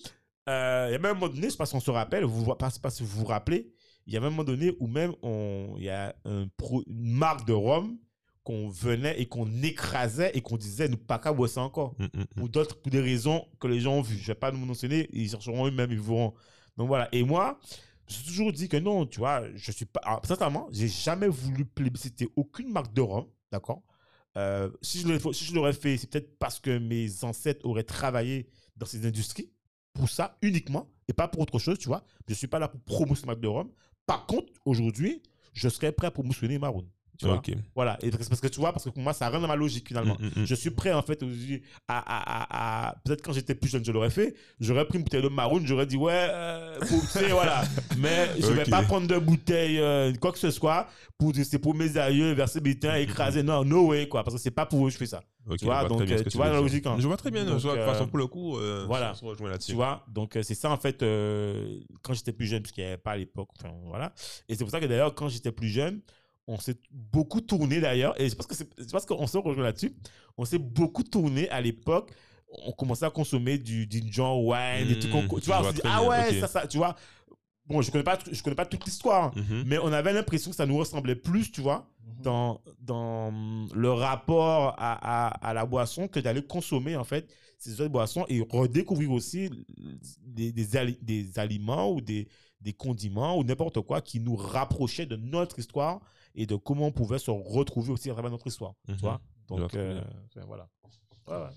euh, 0.50 0.86
il 0.90 0.94
y 0.94 0.96
a 0.96 1.00
même 1.00 1.12
un 1.12 1.14
moment 1.14 1.30
donné, 1.30 1.44
je 1.48 1.50
sais 1.52 1.58
pas 1.58 1.66
si 1.66 1.76
on 1.76 1.80
se 1.80 1.92
rappelle, 1.92 2.24
vous, 2.24 2.46
sais 2.70 2.80
pas 2.80 2.90
si 2.90 3.02
vous 3.04 3.20
vous 3.20 3.26
rappelez, 3.26 3.72
il 4.06 4.14
y 4.14 4.18
a 4.18 4.20
un 4.20 4.24
moment 4.24 4.44
donné 4.44 4.74
où 4.80 4.88
même 4.88 5.14
on, 5.24 5.74
il 5.78 5.84
y 5.86 5.90
a 5.90 6.14
un 6.26 6.48
pro- 6.58 6.84
une 6.88 7.14
marque 7.14 7.48
de 7.48 7.54
rhum 7.54 7.98
qu'on 8.44 8.68
venait 8.68 9.18
et 9.22 9.26
qu'on 9.26 9.48
écrasait 9.64 10.32
et 10.34 10.42
qu'on 10.42 10.58
disait 10.58 10.90
nous 10.90 10.98
pas 10.98 11.18
qu'à 11.18 11.32
boire 11.32 11.50
ça 11.50 11.62
encore. 11.62 11.96
Mm, 11.98 12.04
mm, 12.04 12.20
mm. 12.20 12.26
Pour 12.36 12.50
d'autres, 12.50 12.82
pour 12.82 12.92
des 12.92 13.00
raisons 13.00 13.46
que 13.60 13.68
les 13.68 13.80
gens 13.80 13.94
ont 13.94 14.02
vues. 14.02 14.18
Je 14.22 14.28
vais 14.28 14.36
pas 14.36 14.52
nous 14.52 14.58
mentionner, 14.66 15.10
ils 15.14 15.30
chercheront 15.32 15.66
eux-mêmes, 15.66 15.92
ils 15.92 16.00
verront. 16.02 16.34
Donc 16.76 16.88
voilà. 16.90 17.08
Et 17.14 17.24
moi, 17.24 17.58
j'ai 18.08 18.24
toujours 18.24 18.52
dit 18.52 18.68
que 18.68 18.78
non, 18.78 19.06
tu 19.06 19.20
vois, 19.20 19.44
je 19.56 19.72
suis 19.72 19.86
pas. 19.86 20.02
Alors, 20.04 20.26
sincèrement, 20.26 20.68
j'ai 20.72 20.88
jamais 20.88 21.28
voulu 21.28 21.66
plébisciter 21.66 22.30
aucune 22.36 22.72
marque 22.72 22.94
de 22.94 23.02
rhum, 23.02 23.26
d'accord? 23.52 23.84
Euh, 24.38 24.70
si 24.82 25.02
je 25.02 25.54
l'aurais 25.54 25.74
fait, 25.74 25.98
c'est 25.98 26.10
peut-être 26.10 26.38
parce 26.40 26.60
que 26.60 26.78
mes 26.78 27.24
ancêtres 27.24 27.66
auraient 27.66 27.84
travaillé 27.84 28.48
dans 28.76 28.86
ces 28.86 29.06
industries 29.06 29.52
pour 29.94 30.10
ça 30.10 30.38
uniquement 30.42 30.90
et 31.08 31.14
pas 31.14 31.28
pour 31.28 31.42
autre 31.42 31.60
chose, 31.60 31.78
tu 31.78 31.88
vois? 31.88 32.04
Je 32.28 32.34
suis 32.34 32.48
pas 32.48 32.60
là 32.60 32.68
pour 32.68 33.08
cette 33.16 33.26
marque 33.26 33.42
de 33.42 33.48
rhum. 33.48 33.72
Par 34.06 34.26
contre, 34.26 34.52
aujourd'hui, 34.66 35.22
je 35.54 35.70
serais 35.70 35.92
prêt 35.92 36.08
à 36.08 36.12
promotionner 36.12 36.58
Maroon. 36.58 36.88
Tu 37.20 37.26
vois? 37.26 37.36
Ok. 37.36 37.52
Voilà. 37.76 37.98
Et 38.02 38.10
parce, 38.10 38.28
parce 38.28 38.42
que 38.42 38.48
tu 38.48 38.60
vois, 38.60 38.72
parce 38.74 38.86
que 38.86 38.90
pour 38.90 39.02
moi, 39.04 39.14
ça 39.14 39.30
rentre 39.30 39.42
dans 39.42 39.48
ma 39.48 39.56
logique 39.56 39.88
finalement. 39.88 40.18
Mm, 40.20 40.26
mm, 40.40 40.42
mm. 40.42 40.46
Je 40.46 40.56
suis 40.56 40.72
prêt 40.72 40.94
en 40.94 41.02
fait 41.02 41.24
à, 41.88 41.98
à, 41.98 41.98
à, 41.98 42.90
à- 42.90 42.96
peut-être 43.06 43.22
quand 43.22 43.34
j'étais 43.34 43.56
plus 43.56 43.70
jeune 43.70 43.84
je 43.86 43.92
l'aurais 43.92 44.10
fait 44.10 44.36
j'aurais 44.60 44.86
pris 44.86 44.98
une 44.98 45.04
bouteille 45.04 45.22
de 45.22 45.28
maroon 45.30 45.62
j'aurais 45.64 45.86
dit 45.86 45.98
ouais 45.98 46.28
euh, 46.30 46.80
pour- 46.80 47.02
tu 47.02 47.08
sais, 47.08 47.30
voilà 47.32 47.64
mais 47.98 48.30
je 48.40 48.48
vais 48.48 48.64
Ok. 48.64 48.70
pas 48.70 48.82
prendre 48.84 49.08
de 49.08 49.18
bouteille 49.18 49.80
euh, 49.80 50.14
quoi 50.16 50.32
que 50.32 50.40
ce 50.40 50.52
soit 50.52 50.88
pour 51.18 51.34
c'est 51.36 51.60
pour 51.60 51.76
mes 51.76 51.98
aïeux 51.98 52.32
verser 52.34 52.62
mes 52.62 52.78
écraser 53.02 53.44
non 53.44 53.64
no 53.64 53.88
way 53.88 54.08
quoi 54.08 54.24
parce 54.24 54.36
que 54.36 54.42
c'est 54.42 54.52
pas 54.52 54.66
pour 54.66 54.84
eux 54.86 54.88
que 54.90 54.94
je 54.94 54.98
fais 54.98 55.06
ça 55.06 55.24
Ok, 55.46 55.58
Tu 55.58 55.66
vois, 55.66 55.84
donc, 55.90 56.00
euh, 56.00 56.24
que 56.24 56.30
tu 56.30 56.38
vois 56.38 56.48
la 56.50 56.62
logique, 56.62 56.86
hein. 56.88 56.96
Je 57.00 57.06
vois 57.06 57.18
très 57.18 57.30
bien. 57.30 57.44
Donc, 57.44 57.58
je 57.58 57.64
vois, 57.64 57.74
de 57.74 57.80
toute 57.80 57.90
euh, 57.90 57.92
façon, 57.92 58.08
pour 58.08 58.18
le 58.18 58.28
coup, 58.28 58.58
euh, 58.58 58.86
voilà. 58.88 59.12
on 59.12 59.16
se 59.16 59.26
rejoint 59.26 59.50
là-dessus. 59.50 59.72
tu 59.72 59.76
vois? 59.76 60.06
Donc 60.08 60.38
euh, 60.38 60.42
c'est 60.42 60.56
ça 60.56 60.72
en 60.72 60.78
fait 60.78 61.04
euh, 61.04 61.80
quand 62.02 62.14
j'étais 62.14 62.32
plus 62.32 62.46
jeune 62.46 62.62
parce 62.62 62.72
qu'il 62.72 62.82
n'y 62.84 62.88
avait 62.88 62.98
pas 62.98 63.12
à 63.12 63.18
l'époque 63.18 63.50
enfin 63.60 63.74
voilà 63.88 64.14
et 64.48 64.56
c'est 64.56 64.64
pour 64.64 64.72
ça 64.72 64.80
que 64.80 64.86
d'ailleurs 64.86 65.14
quand 65.14 65.28
j'étais 65.28 65.52
plus 65.52 65.68
jeune 65.68 66.00
on 66.48 66.58
s'est 66.58 66.78
beaucoup 66.92 67.42
tourné 67.42 67.80
d'ailleurs 67.80 68.20
et 68.20 68.30
c'est 68.30 68.36
parce 68.36 68.48
que 68.48 68.56
c'est 68.56 68.92
parce 68.92 69.06
qu'on 69.06 69.28
se 69.28 69.38
rejoint 69.38 69.64
là-dessus 69.64 69.96
on 70.38 70.46
s'est 70.46 70.58
beaucoup 70.60 71.04
tourné 71.04 71.50
à 71.50 71.62
l'époque 71.62 72.12
on 72.66 72.72
commençait 72.72 73.06
à 73.06 73.10
consommer 73.10 73.58
du 73.58 73.88
wine 73.90 74.90
et 74.90 75.00
tout 75.00 75.08
Mmh, 75.08 75.28
qu'on- 75.28 75.40
tu 75.40 75.46
je 75.46 75.46
vois 75.48 75.60
on 75.60 75.62
vois 75.62 75.72
s'est 75.72 75.76
dit 75.76 75.82
ah 75.86 76.00
bien, 76.02 76.10
ouais 76.10 76.40
ça 76.42 76.48
ça 76.48 76.68
tu 76.68 76.78
vois. 76.78 76.96
Bon 77.66 77.82
je 77.82 77.90
connais 77.92 78.04
pas 78.04 78.20
je 78.30 78.44
connais 78.44 78.56
pas 78.58 78.66
toute 78.66 78.84
l'histoire 78.86 79.26
hein, 79.26 79.32
Mhm. 79.38 79.64
mais 79.66 79.78
on 79.78 79.92
avait 79.94 80.12
l'impression 80.12 80.52
que 80.52 80.58
ça 80.58 80.66
nous 80.66 80.78
ressemblait 80.78 81.16
plus 81.16 81.50
tu 81.52 81.62
vois 81.62 81.90
dans, 82.22 82.60
dans 82.82 83.32
le 83.74 83.92
rapport 83.92 84.76
à, 84.78 85.28
à, 85.28 85.28
à 85.50 85.54
la 85.54 85.66
boisson 85.66 86.08
que 86.10 86.20
d'aller 86.20 86.42
consommer 86.46 86.98
en 86.98 87.06
fait 87.06 87.34
ces 87.58 87.80
autres 87.80 87.92
boissons 87.94 88.26
et 88.28 88.46
redécouvrir 88.50 89.12
aussi 89.12 89.50
des, 90.22 90.52
des, 90.52 90.76
ali- 90.76 90.98
des 91.02 91.40
aliments 91.40 91.92
ou 91.94 92.02
des, 92.02 92.28
des 92.62 92.74
condiments 92.74 93.38
ou 93.38 93.44
n'importe 93.46 93.80
quoi 93.82 94.02
qui 94.02 94.20
nous 94.20 94.36
rapprochaient 94.36 95.06
de 95.06 95.16
notre 95.16 95.60
histoire 95.60 96.02
et 96.36 96.46
de 96.46 96.56
comment 96.56 96.88
on 96.88 96.92
pouvait 96.92 97.20
se 97.20 97.32
retrouver 97.32 97.92
aussi 97.92 98.10
à 98.10 98.14
travers 98.14 98.32
notre 98.32 98.48
histoire. 98.48 98.74
Mhm. 98.88 98.96
Tu 98.96 99.02
vois 99.02 99.22
Je 99.44 99.48
vois 99.50 99.60
Donc, 99.62 99.76
euh, 99.76 100.02
voilà. 100.48 100.68
Ouais, 101.28 101.36
ouais. 101.38 101.50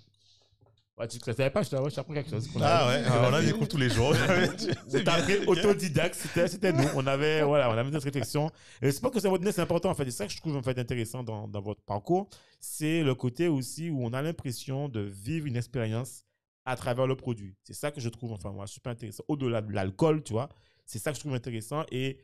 Ouais, 0.98 1.07
tu 1.09 1.19
ne 1.19 1.23
savais 1.35 1.51
pas, 1.51 1.62
je 1.62 1.69
t'ai- 1.69 1.77
t'apprends 1.94 2.15
quelque 2.15 2.31
chose. 2.31 2.48
qu'on 2.48 2.61
Ah 2.62 2.86
avait- 2.86 3.03
ouais, 3.07 3.16
on 3.31 3.35
a 3.35 3.43
des 3.43 3.53
cours 3.53 3.69
tous 3.69 3.77
les 3.77 3.90
jours. 3.90 4.15
on 4.94 5.05
t'a 5.05 5.12
appris 5.15 5.44
autodidacte, 5.47 6.15
c'était, 6.15 6.73
nous. 6.73 6.89
On 6.94 7.07
avait, 7.07 7.43
voilà, 7.44 7.69
on 7.69 7.74
avait 7.74 7.90
notre 7.90 8.07
réflexion. 8.07 8.51
Et 8.81 8.90
c'est 8.90 9.03
pas 9.03 9.11
que 9.11 9.20
c'est 9.20 9.28
votre 9.28 9.44
c'est 9.53 9.61
important, 9.61 9.90
en 9.90 9.94
fait. 9.94 10.07
C'est 10.07 10.11
ça 10.12 10.27
que 10.27 10.32
je 10.32 10.39
trouve, 10.39 10.57
en 10.57 10.62
fait, 10.62 10.78
intéressant 10.78 11.23
dans, 11.23 11.48
dans 11.48 11.61
votre 11.61 11.82
parcours. 11.82 12.31
C'est 12.61 13.03
le 13.03 13.15
côté 13.15 13.47
aussi 13.48 13.90
où 13.90 14.03
on 14.03 14.15
a 14.15 14.23
l'impression 14.23 14.89
de 14.89 15.01
vivre 15.01 15.47
une 15.47 15.57
expérience 15.57 16.24
à 16.65 16.77
travers 16.77 17.07
le 17.07 17.15
produit. 17.15 17.55
C'est 17.62 17.74
ça 17.74 17.90
que 17.90 18.01
je 18.01 18.09
trouve, 18.09 18.32
enfin, 18.32 18.51
moi, 18.53 18.66
super 18.66 18.93
intéressant. 18.93 19.23
Au-delà 19.28 19.61
de 19.61 19.70
l'alcool, 19.73 20.23
tu 20.23 20.32
vois, 20.32 20.48
c'est 20.86 20.98
ça 20.98 21.11
que 21.11 21.16
je 21.16 21.20
trouve 21.20 21.35
intéressant 21.35 21.85
et 21.93 22.19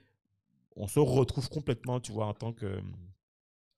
on 0.77 0.87
se 0.87 0.99
retrouve 0.99 1.49
complètement, 1.49 2.01
tu 2.01 2.13
vois, 2.13 2.27
en 2.27 2.35
tant 2.35 2.53
que 2.53 2.67
hum, 2.67 2.93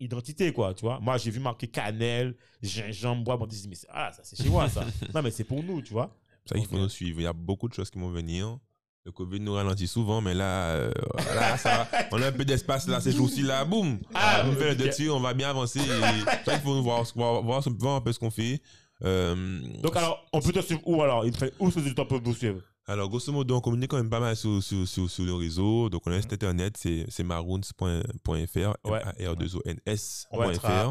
identité, 0.01 0.53
quoi, 0.53 0.75
tu 0.75 0.83
vois. 0.83 1.01
Moi, 1.01 1.17
j'ai 1.19 1.31
vu 1.31 1.41
marquer 1.41 1.69
cannelle, 1.69 2.37
gingembre, 2.63 3.25
bois, 3.25 3.37
bon, 3.37 3.45
on 3.45 3.47
dit, 3.47 3.67
mais 3.69 3.77
ah, 3.89 4.13
ça, 4.13 4.23
c'est 4.25 4.41
chez 4.43 4.49
moi, 4.49 4.69
ça. 4.69 4.85
non, 5.15 5.23
mais 5.23 5.31
c'est 5.31 5.45
pour 5.45 5.63
nous, 5.63 5.83
tu 5.83 5.93
vois. 5.93 6.17
C'est 6.45 6.55
ça 6.55 6.61
qu'il 6.61 6.69
faut 6.69 6.79
nous 6.79 6.89
suivre. 6.89 7.21
Il 7.21 7.25
y 7.25 7.27
a 7.27 7.33
beaucoup 7.33 7.69
de 7.69 7.75
choses 7.75 7.91
qui 7.91 7.99
vont 7.99 8.11
venir. 8.11 8.59
Le 9.05 9.13
Covid 9.13 9.39
nous 9.41 9.53
ralentit 9.53 9.87
souvent, 9.87 10.23
mais 10.23 10.33
là, 10.33 10.71
euh, 10.71 10.93
là 11.35 11.59
ça 11.59 11.87
on 12.11 12.23
a 12.23 12.29
un 12.29 12.33
peu 12.33 12.47
d'espace 12.47 12.89
là, 12.89 13.03
ces 13.03 13.13
jours-ci 13.13 13.43
là, 13.43 13.63
boum. 13.67 13.99
Ah, 14.15 14.41
Ah, 14.41 14.47
on 14.49 14.53
fait 14.53 14.71
le 14.71 14.77
dessus, 14.77 15.11
on 15.11 15.21
va 15.21 15.35
bien 15.35 15.51
avancer. 15.51 15.81
Et 15.81 16.45
ça 16.45 16.55
qu'il 16.55 16.63
faut 16.63 16.75
nous 16.75 16.83
voir, 16.83 17.05
voir, 17.15 17.43
voir, 17.43 17.63
voir 17.79 17.97
un 17.97 18.01
peu 18.01 18.13
ce 18.13 18.19
qu'on 18.19 18.31
fait. 18.31 18.63
Euh, 19.03 19.61
Donc, 19.83 19.95
alors, 19.97 20.25
on 20.33 20.41
peut 20.41 20.53
te 20.53 20.61
suivre 20.61 20.81
où 20.87 21.03
alors? 21.03 21.27
Il 21.27 21.37
fait 21.37 21.53
où 21.59 21.71
ce 21.71 21.81
que 21.81 21.89
tu 21.89 21.95
peux 21.95 22.17
vous 22.17 22.35
suivre? 22.35 22.63
Alors, 22.87 23.09
grosso 23.09 23.33
modo, 23.33 23.57
on 23.57 23.61
communique 23.61 23.91
quand 23.91 23.97
même 23.97 24.11
pas 24.11 24.21
mal 24.21 24.37
sur, 24.37 24.63
sur, 24.63 24.87
sur, 24.87 25.09
sur 25.11 25.25
le 25.25 25.35
réseau. 25.35 25.89
Donc, 25.89 26.03
on 26.07 26.13
a 26.13 26.17
un 26.17 26.21
site 26.21 26.35
internet, 26.35 26.77
c'est 26.77 27.23
maroons.fr, 27.25 27.77
Ouais. 27.87 28.75
On 28.85 28.91
mettra, 28.91 29.13
M-A-R-2-O-N-S. 29.19 30.27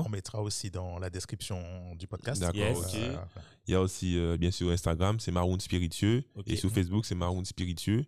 on 0.05 0.09
mettra 0.09 0.41
aussi 0.41 0.71
dans 0.71 0.97
la 0.97 1.09
description 1.11 1.61
du 1.95 2.07
podcast. 2.07 2.41
D'accord, 2.41 2.55
Yes. 2.57 2.95
Euh, 2.95 3.15
Il 3.67 3.71
y 3.71 3.75
a 3.75 3.81
aussi, 3.81 4.17
euh, 4.17 4.37
bien 4.37 4.49
sûr, 4.51 4.71
Instagram, 4.71 5.19
c'est 5.19 5.31
Maroon 5.31 5.59
Spiritueux. 5.59 6.23
Et 6.47 6.55
sur 6.55 6.71
Facebook, 6.71 7.05
c'est 7.05 7.15
Maroon 7.15 7.45
Spiritueux. 7.45 8.05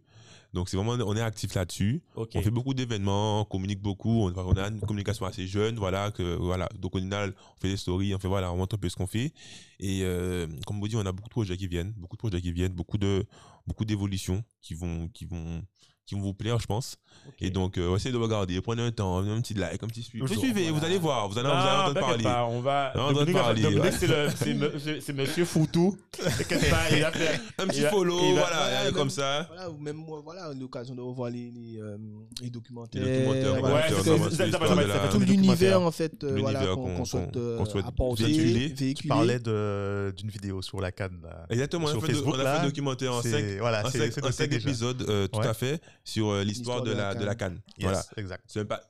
Donc, 0.56 0.70
c'est 0.70 0.78
vraiment, 0.78 0.94
on 1.06 1.16
est 1.16 1.22
actif 1.22 1.54
là-dessus. 1.54 2.02
On 2.40 2.42
fait 2.42 2.50
beaucoup 2.50 2.74
d'événements, 2.74 3.42
on 3.42 3.46
communique 3.46 3.82
beaucoup, 3.82 4.24
on, 4.24 4.34
on 4.36 4.54
a 4.54 4.68
une 4.70 4.80
communication 4.80 5.26
assez 5.26 5.46
jeune, 5.46 5.76
voilà, 5.78 6.10
que, 6.12 6.36
voilà. 6.36 6.68
Donc, 6.80 6.96
on, 6.96 7.12
a- 7.12 7.28
on 7.28 7.60
fait 7.62 7.70
des 7.70 7.78
stories, 7.78 8.16
on 8.16 8.20
fait, 8.20 8.28
voilà, 8.28 8.52
on 8.52 8.58
montre 8.58 8.76
un 8.76 8.78
peu 8.80 8.90
ce 8.90 8.96
qu'on 8.96 9.06
fait. 9.06 9.34
Et, 9.80 10.02
euh, 10.04 10.48
comme 10.66 10.80
vous 10.80 10.88
dit, 10.88 10.96
on 10.96 11.06
a 11.06 11.12
beaucoup 11.12 11.28
de 11.30 11.34
projets 11.34 11.58
qui 11.58 11.68
viennent, 11.68 11.92
beaucoup 11.98 12.16
de 12.16 12.20
projets 12.20 12.42
qui 12.42 12.52
viennent, 12.52 12.74
beaucoup 12.74 12.98
de, 12.98 13.26
beaucoup 13.68 13.86
d'évolutions 13.86 14.44
qui 14.62 14.74
vont, 14.74 15.10
qui 15.10 15.26
vont, 15.26 15.62
qui 16.06 16.16
vont 16.16 16.22
vous 16.22 16.34
plaire, 16.34 16.60
je 16.60 16.66
pense. 16.68 16.98
Et 17.40 17.50
donc, 17.50 17.78
euh, 17.80 17.96
essayez 17.96 18.12
de 18.14 18.18
regarder, 18.20 18.62
prenez 18.62 18.84
un 18.84 18.92
temps, 18.92 19.18
un 19.18 19.42
petit 19.42 19.56
like, 19.56 19.82
un 19.82 19.88
petit 19.88 20.04
suivi. 20.04 20.24
Toujours, 20.24 20.44
Suivez, 20.44 20.64
voilà. 20.66 20.78
vous 20.78 20.86
allez 20.86 20.98
voir, 21.00 21.28
vous 21.28 21.38
allez, 21.40 21.48
Non, 21.48 21.56
vous 21.56 21.62
allez 21.68 21.78
entendre 21.82 22.00
parler. 22.00 22.24
pas, 22.24 22.46
on 22.46 22.62
va. 22.62 22.92
Entendre 22.96 23.32
parler, 23.34 23.64
c'est 25.02 25.14
Monsieur 25.14 25.46
Foutou. 25.46 25.98
T'inquiète 26.12 26.70
pas, 26.70 26.96
il 26.96 27.04
a 27.04 27.12
fait. 27.12 27.40
Un 27.58 27.68
petit 27.68 27.82
follow, 27.82 28.18
va- 28.18 28.32
voilà, 28.42 28.56
voilà, 28.58 28.84
même- 28.84 28.94
comme 28.94 29.10
ça. 29.10 29.48
Voilà, 29.48 29.70
ou 29.72 29.78
même 29.80 29.96
moi, 29.96 30.22
voilà, 30.24 30.54
l'occasion 30.54 30.94
de 30.94 31.02
revoir 31.02 31.32
les, 31.32 31.50
les, 31.52 31.80
euh, 31.82 31.98
les 32.42 32.50
documentaires. 32.52 33.04
Les 33.04 33.20
documentaires, 33.26 33.60
voilà, 33.60 33.76
Ouais, 33.76 35.10
tout 35.12 35.20
le 35.20 35.26
l'univers 35.26 35.82
en 35.82 35.92
fait 35.92 36.24
euh, 36.24 36.38
voilà, 36.40 36.66
qu'on 36.68 37.06
souhaite, 37.06 37.32
qu'on- 37.34 37.40
euh, 37.40 37.82
apporter. 37.86 38.74
Tu 38.96 39.08
parlais 39.08 39.40
d'une 39.40 40.30
vidéo 40.30 40.62
sur 40.62 40.80
la 40.82 40.92
canne. 40.92 41.20
là. 41.24 41.46
Exactement, 41.50 41.86
on 41.86 41.88
a, 41.88 41.92
Sur 41.92 42.02
fait, 42.02 42.14
Facebook, 42.14 42.34
on 42.36 42.36
a 42.36 42.38
fait 42.40 42.44
là, 42.44 42.62
un 42.62 42.66
documentaire 42.66 43.14
en 43.14 43.22
C'est- 43.22 43.32
5 43.32 43.46
Voilà, 43.60 43.86
en 43.86 43.90
c'est 43.90 43.98
cinq, 44.00 44.12
c'est 44.14 44.22
en 44.22 44.26
noté 44.26 44.38
cinq 44.38 44.50
déjà. 44.50 44.70
épisodes, 44.70 45.06
euh, 45.10 45.28
tout 45.28 45.40
à 45.40 45.54
fait, 45.54 45.82
sur 46.06 46.30
euh, 46.30 46.44
l'histoire 46.46 46.82
de 46.84 46.92
la, 46.94 47.14
de 47.16 47.26
la 47.26 47.36
canne. 47.36 47.62
Yes, 47.78 47.84
Voilà. 47.90 48.04
exact. 48.16 48.44
C'est 48.48 48.64
pas 48.64 48.82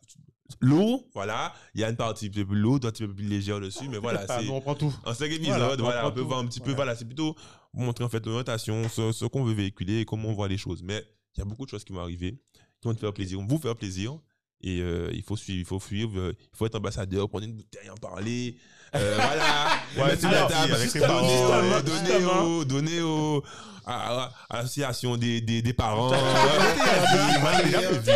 lourd, 0.62 1.08
voilà. 1.16 1.54
Il 1.74 1.82
y 1.82 1.84
a 1.84 1.90
une 1.90 1.96
partie 1.96 2.28
un 2.28 2.30
peu 2.30 2.46
plus 2.46 2.60
lourde, 2.60 2.86
un 2.86 2.92
peu 2.92 3.12
plus 3.14 3.26
légère 3.26 3.60
dessus, 3.60 3.90
mais 3.90 3.98
voilà. 3.98 4.20
Pas, 4.26 4.40
c'est 4.42 4.50
on 4.50 4.62
prend 4.62 4.76
tout. 4.76 4.94
En 5.04 5.14
cinq 5.16 5.32
épisodes, 5.32 5.58
Voilà, 5.58 5.76
voilà, 5.78 6.08
on 6.08 6.12
peut 6.12 6.22
voir 6.22 6.40
un 6.40 6.46
petit 6.46 6.60
peu, 6.60 6.66
Voilà. 6.72 6.76
voilà, 6.76 6.96
c'est 6.96 7.06
plutôt 7.06 7.36
montrer 7.74 8.04
en 8.06 8.10
fait 8.10 8.24
l'orientation, 8.26 8.88
ce, 8.90 9.12
ce 9.12 9.26
qu'on 9.26 9.44
veut 9.44 9.54
véhiculer 9.56 10.02
et 10.02 10.06
comment 10.06 10.30
on 10.30 10.34
voit 10.34 10.48
les 10.48 10.58
choses. 10.58 10.84
Mais 10.84 11.04
il 11.36 11.40
y 11.40 11.42
a 11.42 11.46
beaucoup 11.46 11.66
de 11.66 11.72
choses 11.72 11.84
qui 11.84 11.94
vont 11.94 12.02
arriver, 12.02 12.38
qui 12.80 12.88
vont 12.88 12.94
te 12.94 13.00
faire 13.00 13.14
plaisir, 13.14 13.40
vont 13.40 13.48
vous 13.48 13.58
faire 13.58 13.76
plaisir. 13.76 14.20
Et 14.62 14.82
euh, 14.82 15.10
il 15.14 15.22
faut 15.22 15.36
suivre, 15.36 15.60
il 15.60 15.66
faut 15.66 15.80
suivre, 15.80 16.18
euh, 16.20 16.34
il 16.40 16.58
faut 16.58 16.66
être 16.66 16.76
ambassadeur, 16.76 17.28
prendre 17.30 17.46
une 17.46 17.54
bouteille, 17.56 17.90
en 17.90 17.96
parler. 17.96 18.58
Euh, 18.96 19.16
voilà. 19.16 19.70
Ouais, 19.98 20.08
Mettre 20.08 20.20
sur 20.20 20.30
alors, 20.30 20.50
la 20.50 20.56
table, 20.58 20.74
ouais. 20.74 20.80
justement. 20.82 22.44
au, 22.44 22.66
donner 22.66 23.02
au, 23.02 23.42
à, 23.86 24.24
à- 24.26 24.32
à 24.50 24.58
l'association 24.58 25.16
des, 25.16 25.40
des, 25.40 25.62
des 25.62 25.72
parents. 25.74 26.12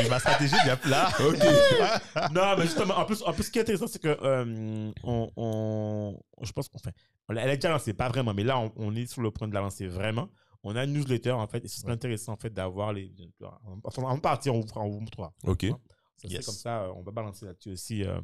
Ma 0.09 0.19
stratégie 0.19 0.55
bien 0.63 0.77
là. 0.87 1.09
ok. 1.19 1.37
Non, 2.33 2.55
mais 2.57 2.63
justement, 2.63 2.95
en 2.97 3.05
plus, 3.05 3.21
en 3.25 3.33
plus, 3.33 3.43
ce 3.43 3.51
qui 3.51 3.59
est 3.59 3.61
intéressant, 3.61 3.87
c'est 3.87 4.01
que 4.01 4.17
euh, 4.21 4.91
on, 5.03 5.29
on- 5.37 6.19
je 6.41 6.51
pense 6.51 6.67
qu'on 6.67 6.79
fait. 6.79 6.93
Elle 7.29 7.37
est 7.37 7.55
déjà 7.57 7.69
lancée, 7.69 7.93
pas 7.93 8.09
vraiment, 8.09 8.33
mais 8.33 8.43
là, 8.43 8.57
on, 8.59 8.71
on 8.75 8.95
est 8.95 9.05
sur 9.05 9.21
le 9.21 9.31
point 9.31 9.47
de 9.47 9.53
la 9.53 9.61
lancer 9.61 9.87
vraiment. 9.87 10.27
On 10.63 10.75
a 10.75 10.83
une 10.83 10.93
newsletter, 10.93 11.31
en 11.31 11.47
fait, 11.47 11.63
et 11.63 11.67
ce 11.67 11.79
serait 11.79 11.93
intéressant, 11.93 12.33
en 12.33 12.37
fait, 12.37 12.49
d'avoir 12.53 12.91
les. 12.91 13.11
Enfin, 13.85 14.03
en 14.03 14.17
partie, 14.19 14.49
on 14.49 14.59
vous, 14.59 14.67
fera- 14.67 14.81
on 14.81 14.89
vous 14.89 14.99
montrera. 14.99 15.31
Ok. 15.45 15.65
Ça 16.17 16.27
Yes. 16.27 16.45
comme 16.45 16.55
ça, 16.55 16.81
euh, 16.81 16.91
on 16.97 17.01
va 17.03 17.11
balancer 17.13 17.45
là-dessus 17.45 17.71
aussi. 17.71 18.03
euh, 18.03 18.19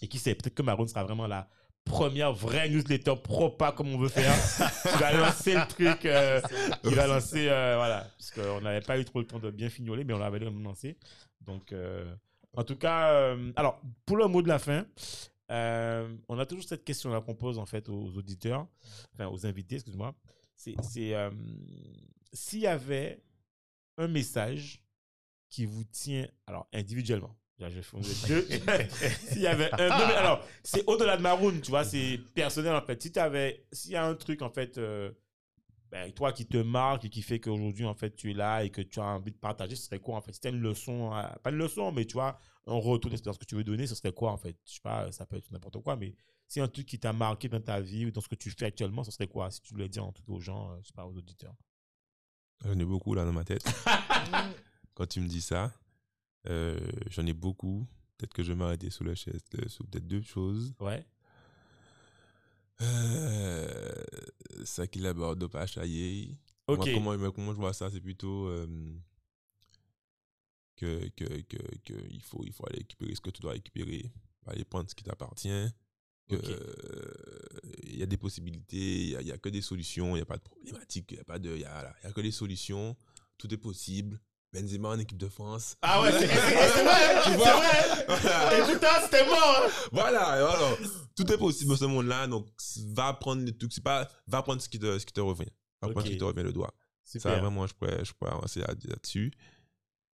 et 0.00 0.08
qui 0.08 0.18
sait, 0.18 0.34
peut-être 0.34 0.54
que 0.56 0.62
Maroon 0.62 0.88
sera 0.88 1.04
vraiment 1.04 1.28
la 1.28 1.48
première 1.84 2.32
vraie 2.32 2.68
newsletter 2.68 3.14
propa 3.22 3.72
comme 3.72 3.94
on 3.94 3.98
veut 3.98 4.08
faire. 4.08 4.34
qui 4.82 4.98
va 4.98 5.12
lancer 5.12 5.54
le 5.54 5.66
truc, 5.68 6.04
euh, 6.06 6.40
qui 6.82 6.94
va 6.94 7.06
lancer, 7.06 7.48
euh, 7.48 7.74
voilà. 7.76 8.08
Parce 8.18 8.30
qu'on 8.30 8.60
n'avait 8.60 8.80
pas 8.80 8.98
eu 8.98 9.04
trop 9.04 9.20
le 9.20 9.26
temps 9.26 9.38
de 9.38 9.50
bien 9.50 9.68
fignoler, 9.68 10.04
mais 10.04 10.14
on 10.14 10.18
l'avait 10.18 10.38
lancé. 10.38 10.96
Donc, 11.40 11.72
euh, 11.72 12.14
en 12.56 12.64
tout 12.64 12.76
cas, 12.76 13.12
euh, 13.12 13.52
alors, 13.56 13.80
pour 14.06 14.16
le 14.16 14.26
mot 14.26 14.42
de 14.42 14.48
la 14.48 14.58
fin, 14.58 14.86
euh, 15.50 16.16
on 16.28 16.38
a 16.38 16.46
toujours 16.46 16.64
cette 16.64 16.84
question-là 16.84 17.20
qu'on 17.20 17.34
pose 17.34 17.58
en 17.58 17.66
fait 17.66 17.88
aux 17.88 18.16
auditeurs, 18.16 18.66
enfin 19.14 19.28
aux 19.28 19.46
invités, 19.46 19.76
excuse-moi. 19.76 20.14
C'est, 20.56 20.74
c'est 20.82 21.14
euh, 21.14 21.30
s'il 22.32 22.60
y 22.60 22.66
avait 22.66 23.22
un 23.98 24.08
message 24.08 24.82
qui 25.48 25.66
vous 25.66 25.84
tient, 25.84 26.26
alors 26.46 26.66
individuellement. 26.72 27.36
Là, 27.62 27.70
je 27.70 27.80
fais 27.80 27.96
deux. 28.28 28.46
S'il 29.28 29.42
y 29.42 29.46
avait 29.46 29.72
un. 29.72 29.88
non, 29.88 30.06
mais 30.08 30.14
alors, 30.14 30.44
c'est 30.64 30.84
au-delà 30.86 31.16
de 31.16 31.22
Maroon, 31.22 31.60
tu 31.62 31.70
vois, 31.70 31.84
c'est 31.84 32.18
personnel 32.34 32.74
en 32.74 32.82
fait. 32.82 33.00
Si 33.00 33.12
tu 33.12 33.18
avais. 33.18 33.64
S'il 33.72 33.92
y 33.92 33.96
a 33.96 34.04
un 34.04 34.14
truc 34.14 34.42
en 34.42 34.50
fait. 34.50 34.78
euh, 34.78 35.10
ben, 35.92 36.10
toi 36.10 36.32
qui 36.32 36.46
te 36.46 36.56
marque 36.56 37.04
et 37.04 37.10
qui 37.10 37.20
fait 37.20 37.38
qu'aujourd'hui, 37.38 37.84
en 37.84 37.92
fait, 37.92 38.16
tu 38.16 38.30
es 38.30 38.34
là 38.34 38.64
et 38.64 38.70
que 38.70 38.80
tu 38.80 38.98
as 38.98 39.04
envie 39.04 39.30
de 39.30 39.36
partager, 39.36 39.76
ce 39.76 39.84
serait 39.84 39.98
quoi, 39.98 40.16
en 40.16 40.22
fait? 40.22 40.32
Si 40.32 40.40
tu 40.40 40.48
une 40.48 40.58
leçon, 40.58 41.14
euh, 41.14 41.22
pas 41.42 41.50
une 41.50 41.58
leçon, 41.58 41.92
mais 41.92 42.06
tu 42.06 42.14
vois, 42.14 42.38
un 42.66 42.78
retour 42.78 43.10
d'expérience 43.10 43.36
que 43.36 43.44
tu 43.44 43.54
veux 43.54 43.62
donner, 43.62 43.86
ce 43.86 43.94
serait 43.94 44.12
quoi, 44.12 44.32
en 44.32 44.38
fait? 44.38 44.56
Je 44.64 44.72
sais 44.72 44.80
pas, 44.82 45.12
ça 45.12 45.26
peut 45.26 45.36
être 45.36 45.50
n'importe 45.50 45.82
quoi, 45.82 45.96
mais 45.96 46.14
si 46.48 46.60
un 46.60 46.68
truc 46.68 46.86
qui 46.86 46.98
t'a 46.98 47.12
marqué 47.12 47.48
dans 47.50 47.60
ta 47.60 47.78
vie 47.78 48.06
ou 48.06 48.10
dans 48.10 48.22
ce 48.22 48.28
que 48.28 48.34
tu 48.36 48.50
fais 48.50 48.64
actuellement, 48.64 49.04
ce 49.04 49.10
serait 49.10 49.26
quoi? 49.26 49.50
Si 49.50 49.60
tu 49.60 49.74
voulais 49.74 49.88
dire 49.90 50.02
en 50.06 50.12
tout 50.12 50.22
cas 50.22 50.32
aux 50.32 50.40
gens, 50.40 50.70
euh, 50.72 50.78
je 50.80 50.86
sais 50.88 50.94
pas, 50.94 51.04
aux 51.04 51.14
auditeurs. 51.14 51.54
J'en 52.64 52.78
ai 52.78 52.84
beaucoup 52.86 53.12
là 53.14 53.26
dans 53.26 53.32
ma 53.32 53.44
tête. 53.44 53.62
Quand 54.94 55.06
tu 55.06 55.20
me 55.20 55.28
dis 55.28 55.42
ça, 55.42 55.74
euh, 56.48 56.78
j'en 57.10 57.26
ai 57.26 57.32
beaucoup. 57.32 57.86
Peut-être 58.18 58.34
que 58.34 58.42
je 58.42 58.52
vais 58.52 58.56
m'arrêter 58.58 58.90
sous 58.90 59.04
la 59.04 59.14
chaise, 59.14 59.40
euh, 59.58 59.68
sous 59.68 59.84
peut-être 59.84 60.06
deux 60.06 60.22
choses. 60.22 60.74
Ouais. 60.80 61.04
Euh, 62.80 63.92
ça 64.64 64.86
qu'il 64.86 65.06
aborde 65.06 65.46
pas 65.46 65.66
chailler. 65.66 66.36
Ok. 66.66 66.78
Moi, 66.78 66.88
comment, 66.94 67.18
moi, 67.18 67.32
comment 67.32 67.52
je 67.52 67.58
vois 67.58 67.72
ça, 67.72 67.90
c'est 67.90 68.00
plutôt 68.00 68.46
euh, 68.48 68.66
que, 70.76 71.08
que, 71.10 71.24
que, 71.42 71.56
que 71.84 71.94
il, 72.10 72.22
faut, 72.22 72.42
il 72.44 72.52
faut 72.52 72.64
aller 72.68 72.78
récupérer 72.78 73.14
ce 73.14 73.20
que 73.20 73.30
tu 73.30 73.40
dois 73.42 73.52
récupérer, 73.52 74.10
aller 74.46 74.64
prendre 74.64 74.88
ce 74.90 74.94
qui 74.94 75.04
t'appartient. 75.04 75.48
euh, 75.50 75.68
Il 77.84 77.96
y 77.98 78.02
a 78.02 78.06
des 78.06 78.16
possibilités, 78.16 79.10
il 79.10 79.24
n'y 79.24 79.30
a, 79.32 79.38
que 79.38 79.48
des 79.48 79.62
solutions, 79.62 80.10
il 80.16 80.18
n'y 80.18 80.22
a 80.22 80.26
pas 80.26 80.38
de 80.38 80.42
problématique, 80.42 81.10
il 81.10 81.14
n'y 81.14 81.20
a, 81.20 81.24
pas 81.24 81.38
de- 81.38 81.54
il 81.54 81.60
y 81.60 81.64
a, 81.64 81.94
y 82.02 82.06
a 82.06 82.12
que 82.12 82.20
des 82.20 82.30
solutions, 82.30 82.96
tout 83.38 83.52
est 83.52 83.58
possible. 83.58 84.18
Benzema 84.52 84.90
en 84.90 84.98
équipe 84.98 85.16
de 85.18 85.28
France. 85.28 85.76
Ah 85.80 86.02
ouais, 86.02 86.12
c'est 86.12 86.26
vrai, 86.26 87.22
Tu 87.24 87.30
vois? 87.36 87.56
vrai. 87.56 88.58
Et 88.60 88.72
putain, 88.72 89.00
c'était 89.02 89.26
mort. 89.26 89.38
hein. 89.66 89.70
voilà, 89.92 90.44
voilà. 90.46 90.76
Tout 91.16 91.30
est 91.32 91.38
possible 91.38 91.70
dans 91.70 91.76
ce 91.76 91.84
monde-là, 91.86 92.26
donc 92.26 92.48
va 92.88 93.12
prendre 93.14 93.42
le 93.44 93.56
truc, 93.56 93.72
c'est 93.72 93.82
pas, 93.82 94.08
va 94.26 94.42
prendre 94.42 94.60
ce 94.60 94.68
qui 94.68 94.78
te, 94.78 94.98
ce 94.98 95.06
qui 95.06 95.12
te 95.12 95.20
revient. 95.20 95.48
Va 95.80 95.88
prendre 95.88 96.06
ce 96.06 96.12
qui 96.12 96.18
te 96.18 96.24
revient 96.24 96.42
le 96.42 96.52
doigt. 96.52 96.72
Ça, 97.04 97.18
Super. 97.18 97.40
vraiment, 97.40 97.66
je 97.66 97.74
pourrais, 97.74 98.04
je 98.04 98.12
pourrais 98.12 98.30
avancer 98.32 98.60
là- 98.60 98.68
là-dessus. 98.84 99.32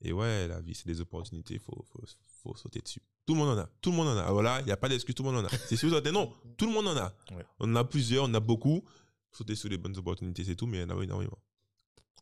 Et 0.01 0.13
ouais, 0.13 0.49
la 0.49 0.61
vie, 0.61 0.75
c'est 0.75 0.87
des 0.87 1.01
opportunités, 1.01 1.55
il 1.55 1.61
faut, 1.61 1.85
faut, 1.93 2.03
faut 2.43 2.57
sauter 2.57 2.81
dessus. 2.81 3.01
Tout 3.25 3.35
le 3.35 3.39
monde 3.41 3.57
en 3.57 3.61
a. 3.61 3.69
Tout 3.81 3.91
le 3.93 3.97
monde 3.97 4.09
en 4.09 4.17
a. 4.17 4.33
Voilà, 4.33 4.59
il 4.61 4.67
n'y 4.67 4.73
a 4.73 4.77
pas 4.77 4.89
d'excuse, 4.89 5.15
tout 5.15 5.23
le 5.23 5.31
monde 5.31 5.45
en 5.45 5.47
a. 5.47 5.51
C'est 5.69 5.77
sûr, 5.77 5.89
non, 6.13 6.35
tout 6.57 6.67
le 6.67 6.73
monde 6.73 6.89
en 6.89 6.97
a. 6.97 7.15
Ouais. 7.31 7.45
On 7.61 7.71
en 7.71 7.77
a 7.77 7.85
plusieurs, 7.85 8.25
on 8.25 8.29
en 8.29 8.35
a 8.35 8.41
beaucoup. 8.41 8.83
Sauter 9.31 9.55
sur 9.55 9.69
les 9.69 9.79
bonnes 9.79 9.97
opportunités, 9.97 10.43
c'est 10.45 10.57
tout, 10.57 10.67
mais 10.67 10.79
il 10.79 10.81
y 10.81 10.85
en 10.93 10.99
a 10.99 11.03
énormément. 11.05 11.39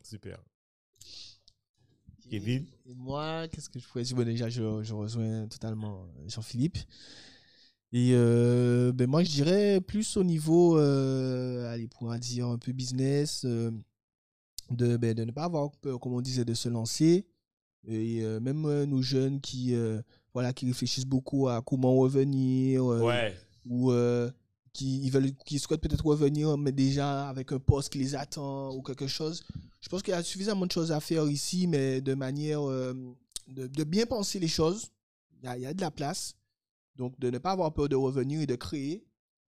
Super. 0.03 0.37
Kevin 2.31 2.65
Et 2.85 2.93
moi, 2.95 3.47
qu'est-ce 3.49 3.69
que 3.69 3.77
je 3.77 3.85
pourrais 3.87 4.03
dire? 4.03 4.15
Bon, 4.15 4.23
Déjà, 4.23 4.47
je, 4.47 4.81
je 4.83 4.93
rejoins 4.93 5.47
totalement 5.47 6.07
Jean-Philippe. 6.27 6.77
Et 7.91 8.11
euh, 8.13 8.93
ben 8.93 9.09
moi, 9.09 9.21
je 9.21 9.29
dirais 9.29 9.81
plus 9.81 10.15
au 10.15 10.23
niveau, 10.23 10.77
euh, 10.77 11.69
allez, 11.73 11.89
pour 11.89 12.13
dire 12.15 12.47
un 12.47 12.57
peu 12.57 12.71
business, 12.71 13.43
euh, 13.43 13.69
de, 14.69 14.95
ben, 14.95 15.13
de 15.13 15.25
ne 15.25 15.31
pas 15.31 15.43
avoir 15.43 15.69
peur, 15.71 15.99
comme 15.99 16.13
on 16.13 16.21
disait, 16.21 16.45
de 16.45 16.53
se 16.53 16.69
lancer. 16.69 17.25
Et 17.85 18.21
euh, 18.23 18.39
même 18.39 18.65
euh, 18.65 18.85
nos 18.85 19.01
jeunes 19.01 19.41
qui, 19.41 19.73
euh, 19.75 20.01
voilà, 20.33 20.53
qui 20.53 20.67
réfléchissent 20.67 21.05
beaucoup 21.05 21.49
à 21.49 21.61
comment 21.61 21.95
revenir, 21.97 22.89
euh, 22.89 23.01
Ouais. 23.01 23.35
ou 23.65 23.91
euh, 23.91 24.31
qui, 24.73 25.09
veulent, 25.09 25.33
qui 25.45 25.59
souhaitent 25.59 25.81
peut-être 25.81 26.05
revenir, 26.05 26.57
mais 26.57 26.71
déjà 26.71 27.27
avec 27.27 27.51
un 27.51 27.59
poste 27.59 27.91
qui 27.91 27.99
les 27.99 28.15
attend 28.15 28.73
ou 28.73 28.81
quelque 28.81 29.07
chose. 29.07 29.43
Je 29.81 29.89
pense 29.89 30.01
qu'il 30.01 30.13
y 30.13 30.17
a 30.17 30.23
suffisamment 30.23 30.65
de 30.65 30.71
choses 30.71 30.91
à 30.91 30.99
faire 30.99 31.27
ici, 31.27 31.67
mais 31.67 32.01
de 32.01 32.13
manière 32.13 32.61
euh, 32.69 32.93
de, 33.47 33.83
bien 33.83 34.05
penser 34.05 34.39
les 34.39 34.47
choses. 34.47 34.91
Il 35.43 35.61
y 35.61 35.65
a, 35.65 35.73
de 35.73 35.81
la 35.81 35.91
place. 35.91 36.35
Donc, 36.95 37.19
de 37.19 37.29
ne 37.29 37.37
pas 37.39 37.51
avoir 37.51 37.73
peur 37.73 37.89
de 37.89 37.95
revenir 37.95 38.41
et 38.41 38.45
de 38.45 38.55
créer. 38.55 39.03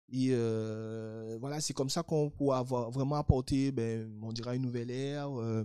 Et 0.09 0.28
euh, 0.30 1.36
voilà, 1.40 1.60
c'est 1.60 1.74
comme 1.74 1.90
ça 1.90 2.02
qu'on 2.02 2.30
pourra 2.30 2.59
avoir, 2.59 2.90
vraiment 2.90 3.16
apporter, 3.16 3.72
ben, 3.72 4.10
on 4.22 4.32
dirait, 4.32 4.56
une 4.56 4.62
nouvelle 4.62 4.90
ère. 4.90 5.30
euh, 5.30 5.64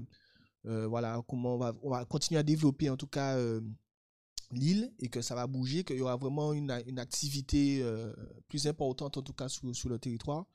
voilà, 0.87 1.23
comment 1.27 1.55
on 1.55 1.57
va, 1.57 1.73
on 1.81 1.89
va 1.89 2.05
continuer 2.05 2.39
à 2.39 2.43
développer, 2.43 2.89
en 2.89 2.97
tout 2.97 3.07
cas, 3.07 3.35
l'île 4.53 4.93
et 4.99 5.07
que 5.07 5.21
ça 5.21 5.35
va 5.35 5.47
bouger, 5.47 5.83
qu'il 5.83 5.97
y 5.97 6.01
aura 6.01 6.15
vraiment 6.17 6.53
une, 6.53 6.71
une 6.87 6.99
activité 6.99 7.81
euh, 7.81 8.13
plus 8.47 8.67
importante, 8.67 9.17
en 9.17 9.21
tout 9.21 9.33
cas, 9.33 9.47
sur, 9.49 9.75
sur 9.75 9.89
le 9.89 9.99
territoire. 9.99 10.45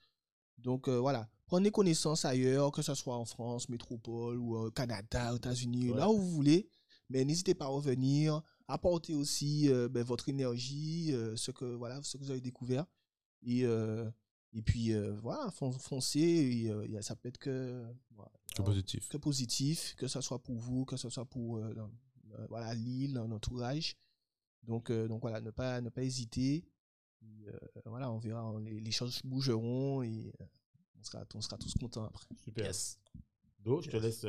Donc, 0.59 0.89
euh, 0.89 0.99
voilà, 0.99 1.29
prenez 1.47 1.71
connaissance 1.71 2.25
ailleurs, 2.25 2.73
que 2.73 2.83
ce 2.83 2.95
soit 2.95 3.17
en 3.17 3.25
France, 3.25 3.69
métropole 3.69 4.39
ou 4.39 4.57
au 4.57 4.71
Canada, 4.71 5.33
aux 5.33 5.37
États-Unis, 5.37 5.91
Ouais. 5.91 5.97
là 5.99 6.09
où 6.11 6.17
vous 6.19 6.31
voulez. 6.31 6.69
Mais 7.09 7.25
n'hésitez 7.25 7.55
pas 7.55 7.67
à 7.67 7.69
revenir, 7.69 8.43
apporter 8.67 9.15
aussi 9.15 9.69
euh, 9.71 9.89
ben, 9.89 10.03
votre 10.03 10.29
énergie, 10.29 11.13
euh, 11.13 11.37
ce, 11.37 11.51
que, 11.53 11.65
voilà, 11.65 12.03
ce 12.03 12.17
que 12.17 12.23
vous 12.25 12.31
avez 12.31 12.41
découvert. 12.41 12.85
Et, 13.45 13.65
euh, 13.65 14.11
et 14.53 14.63
puis, 14.63 14.93
euh, 14.93 15.15
voilà, 15.23 15.51
fon- 15.53 15.71
foncez. 15.71 16.19
et, 16.21 16.71
euh, 16.71 17.01
ça 17.03 17.15
peut 17.15 17.29
être 17.29 17.39
que, 17.39 17.85
voilà, 18.17 18.33
C'est 18.57 18.65
positif. 18.65 19.09
que 19.09 19.19
positif, 19.19 19.95
que 19.99 20.09
ce 20.09 20.21
soit 20.21 20.43
pour 20.43 20.57
vous, 20.57 20.85
que 20.85 20.97
ce 20.97 21.09
soit 21.11 21.27
pour 21.27 21.59
euh, 21.59 21.73
euh, 21.77 21.87
voilà, 22.49 22.75
l'île, 22.75 23.15
l'entourage. 23.15 23.97
Donc, 24.63 24.91
euh, 24.91 25.07
donc 25.09 25.21
voilà, 25.23 25.41
ne 25.41 25.51
pas, 25.51 25.81
ne 25.81 25.89
pas 25.91 26.03
hésiter. 26.03 26.65
Et, 27.23 27.49
euh, 27.49 27.59
voilà, 27.87 28.11
on 28.11 28.19
verra, 28.19 28.45
on- 28.51 28.59
les, 28.59 28.81
les 28.81 28.91
choses 28.91 29.21
bougeront 29.25 30.03
et 30.03 30.33
euh, 30.41 30.45
on, 30.99 31.03
sera, 31.03 31.25
on 31.35 31.41
sera 31.41 31.57
tous 31.59 31.75
contents 31.75 32.05
après. 32.05 32.27
Super. 32.43 32.67
Yes. 32.67 32.99
Do, 33.61 33.81
je 33.81 33.91
te 33.91 33.97
laisse. 33.97 34.25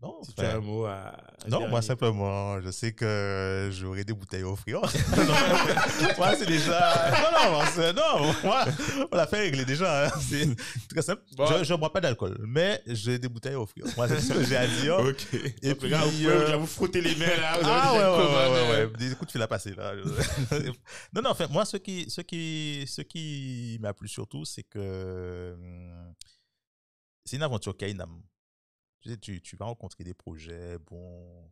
Non, 0.00 0.22
si 0.22 0.32
tu 0.32 0.40
as 0.42 0.50
enfin, 0.50 0.56
un 0.58 0.60
mot 0.60 0.84
à. 0.84 1.16
Non, 1.48 1.66
moi 1.66 1.82
simplement, 1.82 2.60
je 2.60 2.70
sais 2.70 2.92
que 2.92 3.68
j'aurai 3.72 4.04
des 4.04 4.12
bouteilles 4.12 4.42
à 4.44 4.48
offrir. 4.48 4.80
moi, 6.18 6.36
c'est 6.36 6.46
déjà. 6.46 7.10
Non, 7.10 7.50
non, 7.50 7.60
c'est- 7.74 7.92
non, 7.94 8.32
moi, 8.44 8.64
on 9.10 9.16
l'a 9.16 9.26
fait 9.26 9.40
régler 9.40 9.64
déjà. 9.64 10.06
hein. 10.06 10.10
C'est 10.20 10.46
très 10.88 11.02
simple. 11.02 11.22
Bon. 11.36 11.46
Je 11.64 11.72
ne 11.72 11.78
bois 11.78 11.92
pas 11.92 12.00
d'alcool, 12.00 12.38
mais 12.46 12.80
j'ai 12.86 13.18
des 13.18 13.28
bouteilles 13.28 13.54
à 13.54 13.60
offrir. 13.60 13.86
Moi, 13.96 14.06
c'est 14.06 14.20
ce 14.20 14.32
que 14.34 14.44
j'ai 14.44 14.56
à 14.56 14.68
dire. 14.68 14.98
Ok. 15.08 15.26
Et 15.62 15.74
puis, 15.74 15.86
regarde, 15.88 16.10
vous 16.10 16.28
euh, 16.28 16.56
vous 16.56 16.66
frotter 16.66 17.00
les 17.00 17.16
mains 17.16 17.26
là. 17.26 17.58
Vous 17.58 17.64
Ah 17.68 17.88
avez 17.90 17.98
ouais, 17.98 18.04
ouais, 18.04 18.24
commande, 18.24 18.70
ouais, 18.70 18.84
ouais. 18.86 19.08
Des 19.08 19.14
coups 19.16 19.26
de 19.26 19.32
fil 19.32 19.42
à 19.42 19.48
passer 19.48 19.74
là. 19.74 19.94
non, 21.12 21.22
non, 21.22 21.30
en 21.30 21.34
fait, 21.34 21.50
moi, 21.50 21.64
ce 21.64 21.76
qui, 21.76 22.08
ce 22.08 22.20
qui, 22.20 22.84
ce 22.86 23.02
qui 23.02 23.78
m'a 23.80 23.92
plu 23.94 24.06
surtout, 24.06 24.44
c'est 24.44 24.62
que 24.62 25.54
hum, 25.58 26.14
c'est 27.24 27.34
une 27.36 27.42
aventure 27.42 27.76
qui 27.76 27.84
a 27.84 27.88
une 27.88 28.00
âme. 28.00 28.20
Tu 29.00 29.10
sais, 29.10 29.16
tu, 29.16 29.40
tu 29.40 29.56
vas 29.56 29.66
rencontrer 29.66 30.02
des 30.04 30.14
projets, 30.14 30.78
bon, 30.78 31.50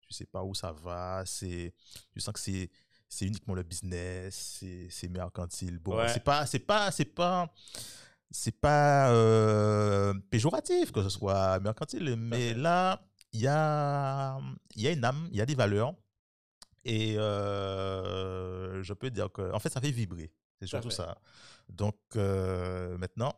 tu 0.00 0.12
sais 0.12 0.26
pas 0.26 0.42
où 0.42 0.54
ça 0.54 0.72
va, 0.72 1.22
c'est, 1.26 1.72
tu 2.12 2.20
sens 2.20 2.34
que 2.34 2.40
c'est, 2.40 2.70
c'est 3.08 3.24
uniquement 3.26 3.54
le 3.54 3.62
business, 3.62 4.56
c'est, 4.58 4.88
c'est 4.90 5.08
mercantile. 5.08 5.78
Bon, 5.78 5.96
Ouais. 5.98 6.08
c'est 6.08 6.24
pas, 6.24 6.44
c'est 6.46 6.58
pas, 6.58 6.90
c'est 6.90 7.04
pas, 7.04 7.52
c'est 8.30 8.58
pas 8.60 9.10
euh, 9.12 10.12
péjoratif 10.30 10.90
que 10.92 11.02
ce 11.02 11.08
soit 11.08 11.60
mercantile, 11.60 12.16
mais 12.16 12.54
là, 12.54 13.00
il 13.32 13.40
y 13.40 13.46
a, 13.46 14.38
il 14.74 14.82
y 14.82 14.88
a 14.88 14.90
une 14.90 15.04
âme, 15.04 15.28
il 15.30 15.36
y 15.36 15.40
a 15.40 15.46
des 15.46 15.54
valeurs. 15.54 15.94
Et 16.84 17.14
euh, 17.16 18.82
je 18.82 18.92
peux 18.92 19.10
dire 19.10 19.30
que, 19.30 19.52
en 19.52 19.58
fait, 19.60 19.68
ça 19.70 19.80
fait 19.80 19.90
vibrer. 19.92 20.32
C'est 20.58 20.66
surtout 20.66 20.90
ça. 20.90 21.16
Donc, 21.68 21.96
euh, 22.16 22.96
maintenant, 22.98 23.34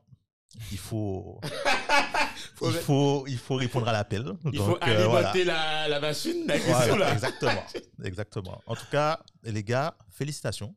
il 0.71 0.79
Faut- 0.79 1.41
il 2.63 2.73
faut, 2.73 3.27
il 3.27 3.39
faut 3.39 3.55
répondre 3.57 3.89
à 3.89 3.93
l'appel. 3.93 4.35
Il 4.45 4.53
Donc, 4.53 4.55
faut 4.57 4.77
euh, 4.83 5.07
voilà. 5.09 5.31
alimenter 5.31 5.45
la, 5.45 5.89
la 5.89 6.01
machine 6.01 6.47
Voilà, 6.47 7.13
exactement, 7.13 7.65
exactement. 8.05 8.63
En 8.67 8.75
tout 8.75 8.87
cas, 8.91 9.21
les 9.43 9.63
gars, 9.63 9.97
félicitations. 10.11 10.75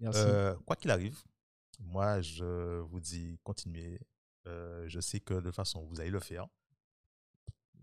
Merci. 0.00 0.20
Euh, 0.22 0.54
quoi 0.64 0.76
qu'il 0.76 0.90
arrive, 0.90 1.18
moi, 1.80 2.20
je 2.20 2.80
vous 2.80 3.00
dis, 3.00 3.38
continuez. 3.42 4.00
Euh, 4.46 4.84
je 4.88 5.00
sais 5.00 5.20
que 5.20 5.34
de 5.34 5.40
toute 5.40 5.54
façon, 5.54 5.86
vous 5.90 6.00
allez 6.00 6.10
le 6.10 6.20
faire. 6.20 6.46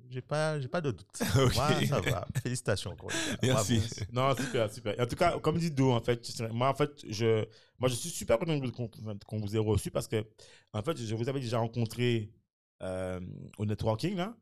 J'ai 0.10 0.22
pas, 0.22 0.60
j'ai 0.60 0.68
pas 0.68 0.82
de 0.82 0.92
doute. 0.92 1.06
Ok. 1.36 1.56
Moi, 1.56 1.86
ça 1.88 2.00
va. 2.02 2.28
Félicitations. 2.42 2.96
Merci. 3.44 3.80
Bravo. 4.12 4.36
Non, 4.38 4.44
super, 4.44 4.72
super. 4.72 4.96
En 5.00 5.06
tout 5.06 5.16
cas, 5.16 5.38
comme 5.40 5.58
dit 5.58 5.70
Do, 5.70 5.92
en 5.92 6.00
fait, 6.02 6.22
moi, 6.52 6.70
en 6.70 6.74
fait, 6.74 6.92
je, 7.10 7.46
moi, 7.78 7.90
je 7.90 7.96
suis 7.96 8.10
super 8.10 8.40
content 8.40 8.60
qu'on 8.72 8.88
qu'on 8.88 9.40
vous 9.40 9.56
ait 9.56 9.60
reçu 9.60 9.92
parce 9.92 10.08
que, 10.08 10.26
en 10.74 10.82
fait, 10.82 10.98
je 10.98 11.14
vous 11.14 11.28
avais 11.28 11.42
déjà 11.42 11.60
rencontré 11.60 12.32
euh, 12.84 13.20
au 13.58 13.66
networking, 13.66 14.16
là. 14.16 14.36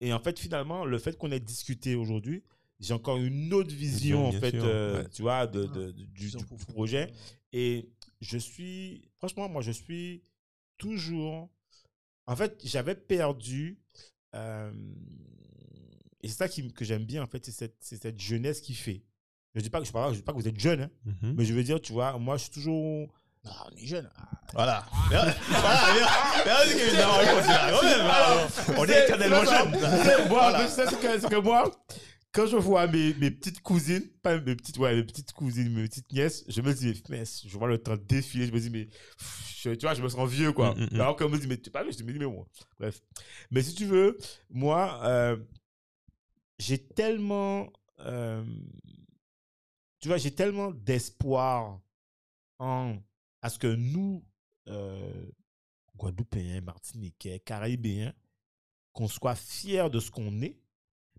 Et 0.00 0.12
en 0.12 0.18
fait, 0.20 0.38
finalement, 0.38 0.84
le 0.84 0.98
fait 0.98 1.16
qu'on 1.16 1.30
ait 1.30 1.40
discuté 1.40 1.94
aujourd'hui, 1.94 2.42
j'ai 2.80 2.94
encore 2.94 3.16
une 3.18 3.52
autre 3.54 3.72
vision, 3.72 4.28
Bien 4.30 4.38
en 4.38 4.40
fait, 4.40 4.54
euh, 4.56 5.02
ouais. 5.02 5.08
tu 5.10 5.22
vois, 5.22 5.46
de, 5.46 5.68
Ah, 5.70 5.74
de- 5.76 5.92
de- 5.92 6.04
du, 6.04 6.30
projet. 6.68 7.12
Et 7.52 7.88
je 8.20 8.38
suis, 8.38 9.02
franchement, 9.18 9.48
moi, 9.48 9.62
je 9.62 9.70
suis 9.70 10.24
toujours. 10.78 11.48
En 12.26 12.34
fait, 12.36 12.60
j'avais 12.64 12.94
perdu. 12.96 13.78
euh, 14.34 14.72
et 16.22 16.28
c'est 16.28 16.34
ça 16.36 16.48
qui, 16.48 16.72
que 16.72 16.84
j'aime 16.84 17.04
bien, 17.04 17.22
en 17.22 17.26
fait, 17.26 17.44
c'est 17.44 17.74
cette, 17.80 18.18
jeunesse 18.20 18.60
qui 18.60 18.74
fait. 18.74 19.02
Je 19.54 19.58
ne 19.60 19.62
dis, 19.62 19.70
pas 19.70 19.80
que- 19.80 19.86
je 19.86 19.92
parle- 19.92 20.12
je 20.14 20.18
dis 20.18 20.24
pas 20.24 20.32
que 20.32 20.38
vous 20.38 20.48
êtes 20.48 20.58
jeune, 20.58 20.82
hein, 20.82 20.90
Mhm. 21.04 21.34
mais 21.36 21.44
je 21.44 21.52
veux 21.52 21.62
dire, 21.64 21.80
tu 21.80 21.92
vois, 21.92 22.18
moi, 22.18 22.36
je 22.38 22.44
suis 22.44 22.52
toujours. 22.52 23.12
Ah, 23.44 23.66
on 23.70 23.76
est 23.76 23.86
jeunes. 23.86 24.08
Ah, 24.16 24.28
Voilà. 24.54 24.86
On 28.78 28.84
est 28.84 29.04
éternellement. 29.04 29.42
C'est- 29.44 30.28
Moi, 30.28 30.68
c'est 30.68 31.28
que, 31.28 31.36
moi, 31.38 31.70
quand 32.32 32.46
je 32.46 32.56
vois 32.56 32.86
mes, 32.86 33.14
mes 33.14 33.30
petites 33.30 33.60
cousines, 33.62 34.06
pas 34.22 34.38
mes 34.38 34.54
petites, 34.56 34.78
ouais, 34.78 34.94
mes 34.94 35.02
petites 35.04 35.32
cousines, 35.32 35.72
mes 35.72 35.88
petites 35.88 36.10
nièces, 36.12 36.44
je 36.48 36.60
me 36.60 36.72
dis, 36.72 37.02
mais 37.08 37.24
je 37.24 37.58
vois 37.58 37.68
le 37.68 37.78
temps 37.78 37.96
défiler, 37.96 38.46
je 38.46 38.52
me 38.52 38.60
dis, 38.60 38.70
mais 38.70 38.88
je- 39.56 39.70
tu 39.70 39.86
vois, 39.86 39.94
je 39.94 40.02
me 40.02 40.08
sens 40.08 40.28
vieux, 40.30 40.52
quoi. 40.52 40.74
Mm, 40.74 40.80
mm, 40.82 40.88
mm. 40.92 41.00
Alors 41.00 41.16
qu'on 41.16 41.28
me 41.28 41.38
dit, 41.38 41.46
mais 41.48 41.56
tu 41.58 41.70
pas 41.70 41.82
vu, 41.82 41.92
je 41.92 42.02
me 42.04 42.12
dis, 42.12 42.18
mais 42.18 42.24
bon, 42.26 42.46
bref. 42.78 43.00
Mais 43.50 43.62
si 43.62 43.74
tu 43.74 43.86
veux, 43.86 44.16
moi, 44.50 45.00
euh, 45.04 45.36
j'ai 46.58 46.78
tellement, 46.78 47.66
euh, 48.00 48.44
tu 50.00 50.08
vois, 50.08 50.16
j'ai 50.16 50.34
tellement 50.34 50.70
d'espoir 50.70 51.80
en, 52.58 52.96
à 53.42 53.50
ce 53.50 53.58
que 53.58 53.74
nous, 53.74 54.24
euh, 54.68 55.26
Guadeloupéens, 55.96 56.60
Martiniquais, 56.62 57.40
Caraïbéens, 57.40 58.14
qu'on 58.92 59.08
soit 59.08 59.34
fiers 59.34 59.90
de 59.90 60.00
ce 60.00 60.10
qu'on 60.10 60.40
est, 60.42 60.58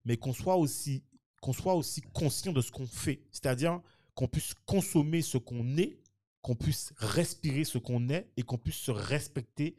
mais 0.05 0.17
qu'on 0.17 0.33
soit 0.33 0.55
aussi 0.55 1.03
qu'on 1.41 1.51
soit 1.51 1.75
aussi 1.75 2.01
conscient 2.01 2.53
de 2.53 2.61
ce 2.61 2.71
qu'on 2.71 2.87
fait. 2.87 3.21
C'est-à-dire 3.29 3.81
qu'on 4.15 4.29
puisse 4.29 4.53
consommer 4.65 5.21
ce 5.21 5.37
qu'on 5.37 5.75
est, 5.75 5.99
qu'on 6.41 6.55
puisse 6.55 6.93
respirer 6.95 7.65
ce 7.65 7.77
qu'on 7.77 8.07
est 8.07 8.31
et 8.37 8.43
qu'on 8.43 8.57
puisse 8.57 8.77
se 8.77 8.91
respecter 8.91 9.75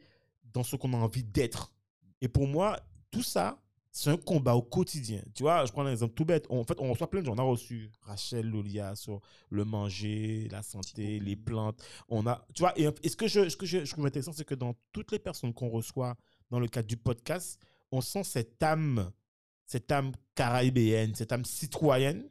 dans 0.53 0.63
ce 0.63 0.75
qu'on 0.75 0.93
a 0.93 0.97
envie 0.97 1.23
d'être. 1.23 1.73
Et 2.21 2.27
pour 2.27 2.47
moi, 2.47 2.79
tout 3.09 3.23
ça, 3.23 3.64
c'est 3.97 4.09
un 4.09 4.17
combat 4.17 4.55
au 4.55 4.61
quotidien. 4.61 5.21
Tu 5.33 5.43
vois, 5.43 5.65
je 5.65 5.71
prends 5.71 5.85
un 5.85 5.91
exemple 5.91 6.13
tout 6.15 6.25
bête. 6.25 6.45
On- 6.49 6.59
en 6.59 6.63
fait, 6.65 6.77
on 6.81 6.91
reçoit 6.91 7.09
plein 7.09 7.21
de 7.21 7.25
gens. 7.27 7.33
On 7.33 7.37
a 7.37 7.43
reçu 7.43 7.89
Rachel 8.01 8.45
Lolia 8.49 8.93
sur 8.93 9.21
le 9.49 9.63
manger, 9.63 10.49
la 10.51 10.61
santé, 10.63 11.17
les 11.21 11.37
plantes. 11.37 11.81
On 12.09 12.27
a, 12.27 12.45
tu 12.53 12.59
vois, 12.63 12.77
et, 12.77 12.89
et 13.03 13.07
ce 13.09 13.15
que 13.15 13.27
je, 13.29 13.47
ce 13.47 13.55
que 13.55 13.65
je, 13.65 13.85
je 13.85 13.91
trouve 13.91 14.05
intéressant, 14.05 14.33
c'est 14.33 14.43
que 14.43 14.53
dans 14.55 14.75
toutes 14.91 15.13
les 15.13 15.19
personnes 15.19 15.53
qu'on 15.53 15.69
reçoit 15.69 16.17
dans 16.49 16.59
le 16.59 16.67
cadre 16.67 16.89
du 16.89 16.97
podcast, 16.97 17.57
on 17.89 18.01
sent 18.01 18.25
cette 18.25 18.61
âme, 18.61 19.11
cette 19.65 19.89
âme 19.93 20.11
caraïbéenne, 20.35 21.15
cette 21.15 21.31
âme 21.31 21.45
citoyenne, 21.45 22.27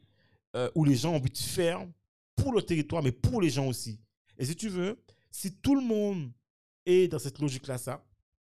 euh, 0.57 0.71
où 0.75 0.85
les 0.85 0.97
gens 0.97 1.13
ont 1.13 1.17
envie 1.17 1.31
de 1.31 1.39
faire 1.39 1.87
pour 2.37 2.53
le 2.53 2.61
territoire, 2.61 3.03
mais 3.03 3.11
pour 3.13 3.41
les 3.41 3.49
gens 3.49 3.67
aussi. 3.69 3.99
Et 4.37 4.45
si 4.45 4.55
tu 4.55 4.69
veux, 4.69 5.03
si 5.31 5.55
tout 5.57 5.75
le 5.75 5.81
monde 5.83 6.31
est 6.85 7.09
dans 7.09 7.19
cette 7.19 7.39
logique-là, 7.39 7.79
ça, 7.79 8.05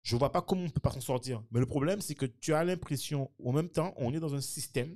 je 0.04 0.14
vois 0.16 0.30
pas 0.30 0.40
comment 0.42 0.62
on 0.62 0.70
peut 0.70 0.78
pas 0.80 0.92
s'en 0.92 1.00
sortir. 1.00 1.42
Mais 1.50 1.58
le 1.58 1.66
problème, 1.66 2.00
c'est 2.00 2.14
que 2.14 2.26
tu 2.26 2.54
as 2.54 2.62
l'impression, 2.62 3.30
en 3.44 3.52
même 3.52 3.68
temps, 3.68 3.92
on 3.96 4.14
est 4.14 4.20
dans 4.20 4.34
un 4.34 4.40
système. 4.40 4.94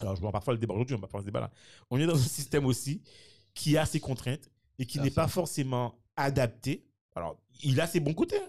Alors, 0.00 0.16
je 0.16 0.20
vois 0.20 0.32
parfois 0.32 0.54
le 0.54 0.58
débat 0.58 0.74
aujourd'hui, 0.74 0.96
on 0.96 0.98
va 0.98 1.06
pas 1.06 1.12
faire 1.12 1.20
ce 1.20 1.26
débat-là. 1.26 1.50
On 1.90 1.98
est 2.00 2.06
dans 2.06 2.16
un 2.16 2.18
système 2.18 2.66
aussi 2.66 3.02
qui 3.54 3.76
a 3.78 3.86
ses 3.86 4.00
contraintes 4.00 4.50
et 4.78 4.86
qui 4.86 4.98
n'est 4.98 5.10
pas 5.10 5.28
forcément 5.28 5.94
adapté. 6.16 6.84
Alors, 7.14 7.38
il 7.62 7.80
a 7.80 7.86
ses 7.86 8.00
bons 8.00 8.14
côtés, 8.14 8.38
hein, 8.38 8.48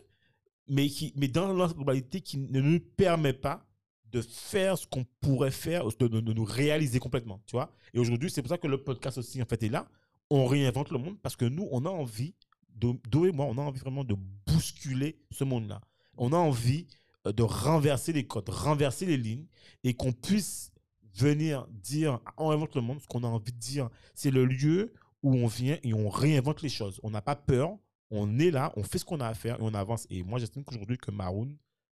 mais, 0.68 0.88
qui, 0.88 1.12
mais 1.16 1.28
dans 1.28 1.52
la 1.54 1.68
globalité, 1.68 2.22
qui 2.22 2.38
ne 2.38 2.62
nous 2.62 2.80
permet 2.80 3.34
pas 3.34 3.66
de 4.12 4.22
faire 4.22 4.78
ce 4.78 4.88
qu'on 4.88 5.06
pourrait 5.22 5.52
faire, 5.52 5.86
de, 5.88 6.08
de- 6.08 6.20
de 6.20 6.34
nous 6.34 6.44
réaliser 6.44 7.00
complètement, 7.00 7.42
tu 7.46 7.52
vois. 7.56 7.72
Et 7.94 8.00
aujourd'hui, 8.00 8.30
c'est 8.32 8.42
pour 8.42 8.50
ça 8.50 8.58
que 8.58 8.68
le 8.68 8.82
podcast 8.84 9.18
aussi, 9.18 9.42
en 9.42 9.46
fait, 9.46 9.62
est 9.64 9.70
là. 9.70 9.88
On 10.30 10.46
réinvente 10.46 10.90
le 10.92 11.00
monde 11.00 11.18
parce 11.22 11.36
que 11.36 11.46
nous, 11.46 11.68
on 11.72 11.86
a 11.86 11.90
envie, 11.90 12.34
Do 12.76 13.26
et 13.26 13.32
moi, 13.32 13.46
on 13.46 13.58
a 13.58 13.62
envie 13.62 13.80
vraiment 13.80 14.04
de 14.04 14.16
bousculer 14.48 15.20
ce 15.32 15.44
monde-là. 15.44 15.82
On 16.18 16.32
a 16.34 16.38
envie 16.38 16.88
euh, 17.28 17.32
de 17.34 17.44
renverser 17.44 18.14
les 18.14 18.26
codes, 18.26 18.50
renverser 18.50 19.06
les 19.06 19.18
lignes 19.18 19.46
et 19.84 19.94
qu'on 19.94 20.12
puisse 20.14 20.72
venir 21.16 21.68
dire, 21.70 22.20
on 22.38 22.48
réinvente 22.48 22.76
le 22.76 22.82
monde, 22.82 23.00
ce 23.02 23.08
qu'on 23.08 23.24
a 23.24 23.28
envie 23.28 23.52
de 23.52 23.58
dire. 23.58 23.90
C'est 24.16 24.32
le 24.32 24.46
lieu 24.46 24.94
où 25.24 25.36
on 25.36 25.48
vient 25.48 25.78
et 25.84 25.94
on 25.94 26.10
réinvente 26.10 26.62
les 26.62 26.70
choses. 26.70 27.00
On 27.04 27.10
n'a 27.10 27.22
pas 27.22 27.36
peur, 27.36 27.72
on 28.12 28.40
est 28.40 28.52
là, 28.52 28.72
on 28.78 28.84
fait 28.84 28.98
ce 29.00 29.06
qu'on 29.06 29.20
a 29.20 29.28
à 29.28 29.34
faire 29.34 29.56
et 29.56 29.62
on 29.64 29.74
avance. 29.74 30.08
Et 30.10 30.24
moi, 30.24 30.40
j'estime 30.40 30.64
qu'aujourd'hui, 30.64 30.98
que 30.98 31.12
Maroon 31.12 31.50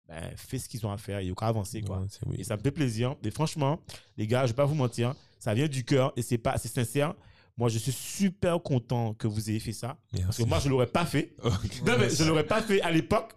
ben, 0.08 0.36
fait 0.36 0.58
ce 0.60 0.68
qu'ils 0.68 0.86
ont 0.86 0.92
à 0.92 0.98
faire 0.98 1.20
et 1.20 1.26
il 1.28 1.30
faut 1.38 1.46
avancer. 1.46 1.82
Quoi. 1.82 2.00
Ouais, 2.00 2.08
c'est- 2.10 2.26
oui. 2.26 2.36
Et 2.40 2.44
ça 2.44 2.58
me 2.58 2.62
fait 2.62 2.72
plaisir. 2.72 3.16
Et 3.24 3.30
franchement, 3.32 3.80
les 4.18 4.26
gars, 4.28 4.46
je 4.46 4.52
vais 4.52 4.56
pas 4.56 4.66
vous 4.66 4.76
mentir, 4.76 5.14
ça 5.40 5.54
vient 5.54 5.68
du 5.68 5.84
cœur 5.86 6.12
et 6.16 6.22
c'est 6.24 6.38
pas, 6.40 6.58
c'est 6.58 6.68
sincère. 6.68 7.14
Moi, 7.58 7.70
je 7.70 7.78
suis 7.78 7.92
super 7.92 8.62
content 8.62 9.14
que 9.14 9.28
vous 9.28 9.50
ayez 9.50 9.60
fait 9.60 9.74
ça. 9.74 9.98
Parce 10.24 10.38
que 10.38 10.44
moi, 10.44 10.60
je 10.60 10.70
l'aurais 10.70 10.88
pas 10.88 11.06
fait. 11.06 11.36
Ok. 11.44 11.82
Non, 11.86 11.94
mais 12.00 12.10
je 12.10 12.24
l'aurais 12.24 12.46
pas 12.48 12.62
fait 12.62 12.82
à 12.82 12.92
l'époque. 12.92 13.34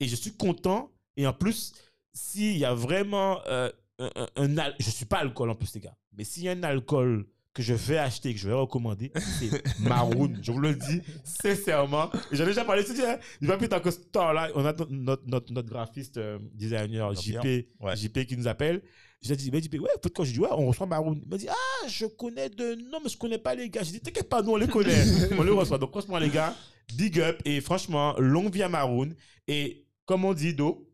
Et 0.00 0.08
je 0.08 0.16
suis 0.16 0.32
content. 0.32 0.90
Et 1.16 1.26
en 1.26 1.32
plus, 1.32 1.72
s'il 2.12 2.56
y 2.56 2.64
a 2.64 2.74
vraiment 2.74 3.40
euh, 3.46 3.70
un, 3.98 4.10
un- 4.36 4.58
un 4.58 4.72
je 4.78 4.90
suis 4.90 5.04
pas 5.06 5.18
alcool 5.18 5.50
en 5.50 5.54
plus, 5.54 5.74
les 5.74 5.80
gars. 5.80 5.96
Mais 6.16 6.24
s'il 6.24 6.44
y 6.44 6.48
a 6.48 6.52
un 6.52 6.62
alcool 6.62 7.26
que 7.52 7.62
je 7.62 7.72
vais 7.72 7.96
acheter, 7.96 8.34
que 8.34 8.38
je 8.40 8.48
vais 8.48 8.54
recommander, 8.54 9.10
c'est 9.38 9.50
Maroon. 9.80 10.34
je 10.42 10.52
vous 10.52 10.58
le 10.60 10.74
dis 10.74 11.00
sincèrement. 11.24 12.10
J'en 12.32 12.44
ai 12.44 12.48
déjà 12.48 12.64
parlé. 12.64 12.82
Je 12.82 13.02
hein, 13.02 13.18
il 13.40 13.48
va 13.48 13.56
plus 13.56 13.68
tant 13.68 13.80
que 13.80 13.90
ce 13.90 14.00
temps-là. 14.00 14.50
On 14.54 14.60
a 14.64 14.72
notre, 14.74 14.92
notre, 15.26 15.52
notre, 15.52 15.68
graphiste, 15.68 16.18
euh, 16.18 16.38
designer. 16.52 17.14
JP, 17.14 17.66
Ouais. 17.80 17.96
JP 17.96 18.26
qui 18.26 18.36
nous 18.36 18.46
appelle. 18.46 18.82
J'ai 19.22 19.36
dit, 19.36 19.50
mais 19.50 19.60
JP, 19.60 19.74
ouais, 19.74 19.90
faut 20.02 20.08
quand 20.10 20.24
je 20.24 20.32
dis, 20.32 20.40
ouais, 20.40 20.48
on 20.52 20.66
reçoit 20.66 20.86
Maroon. 20.86 21.18
Il 21.22 21.28
m'a 21.28 21.36
dit, 21.36 21.48
ah, 21.48 21.88
je 21.88 22.06
connais 22.06 22.48
de. 22.48 22.74
Non, 22.90 22.98
mais 23.02 23.08
je 23.08 23.16
connais 23.16 23.38
pas 23.38 23.54
les 23.54 23.68
gars. 23.68 23.82
J'ai 23.82 23.92
dit, 23.92 24.00
t'inquiète 24.00 24.28
pas, 24.28 24.42
nous, 24.42 24.52
on 24.52 24.56
les 24.56 24.68
connaît. 24.68 25.04
on 25.38 25.42
les 25.42 25.50
reçoit. 25.50 25.78
Donc, 25.78 25.90
franchement, 25.90 26.18
les 26.18 26.28
gars, 26.28 26.54
big 26.94 27.18
up. 27.20 27.40
Et 27.44 27.60
franchement, 27.60 28.14
longue 28.18 28.52
vie 28.52 28.62
à 28.62 28.68
Maroon. 28.68 29.10
Et 29.48 29.86
comme 30.04 30.24
on 30.24 30.34
dit, 30.34 30.54
Do, 30.54 30.88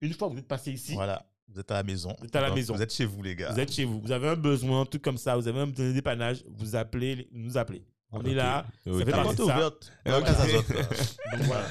une 0.00 0.12
fois 0.12 0.28
que 0.28 0.34
vous 0.34 0.38
êtes 0.38 0.48
passé 0.48 0.72
ici, 0.72 0.94
Voilà, 0.94 1.26
vous 1.48 1.58
êtes 1.58 1.70
à 1.70 1.74
la 1.74 1.82
maison. 1.82 2.14
Vous 2.20 2.26
êtes 2.26 2.36
à 2.36 2.40
la 2.42 2.48
Donc, 2.48 2.56
maison. 2.56 2.74
Vous 2.74 2.82
êtes 2.82 2.92
chez 2.92 3.06
vous, 3.06 3.22
les 3.22 3.34
gars. 3.34 3.52
vous 3.52 3.60
êtes 3.60 3.72
chez 3.72 3.84
vous. 3.84 4.00
Vous 4.00 4.12
avez 4.12 4.28
un 4.28 4.36
besoin, 4.36 4.82
un 4.82 4.86
truc 4.86 5.02
comme 5.02 5.18
ça. 5.18 5.36
Vous 5.36 5.48
avez 5.48 5.60
un 5.60 5.66
besoin 5.66 5.88
de 5.88 5.92
dépannage. 5.92 6.44
Vous 6.48 6.76
appelez, 6.76 7.28
nous 7.32 7.56
appelez. 7.56 7.84
On 8.10 8.22
est 8.22 8.34
là. 8.34 8.64
Ok. 8.86 8.98
fait 8.98 9.10
La 9.10 9.24
partie 9.24 9.36
de 9.36 9.44
ça. 9.44 9.58
Donc 11.32 11.42
voilà. 11.42 11.66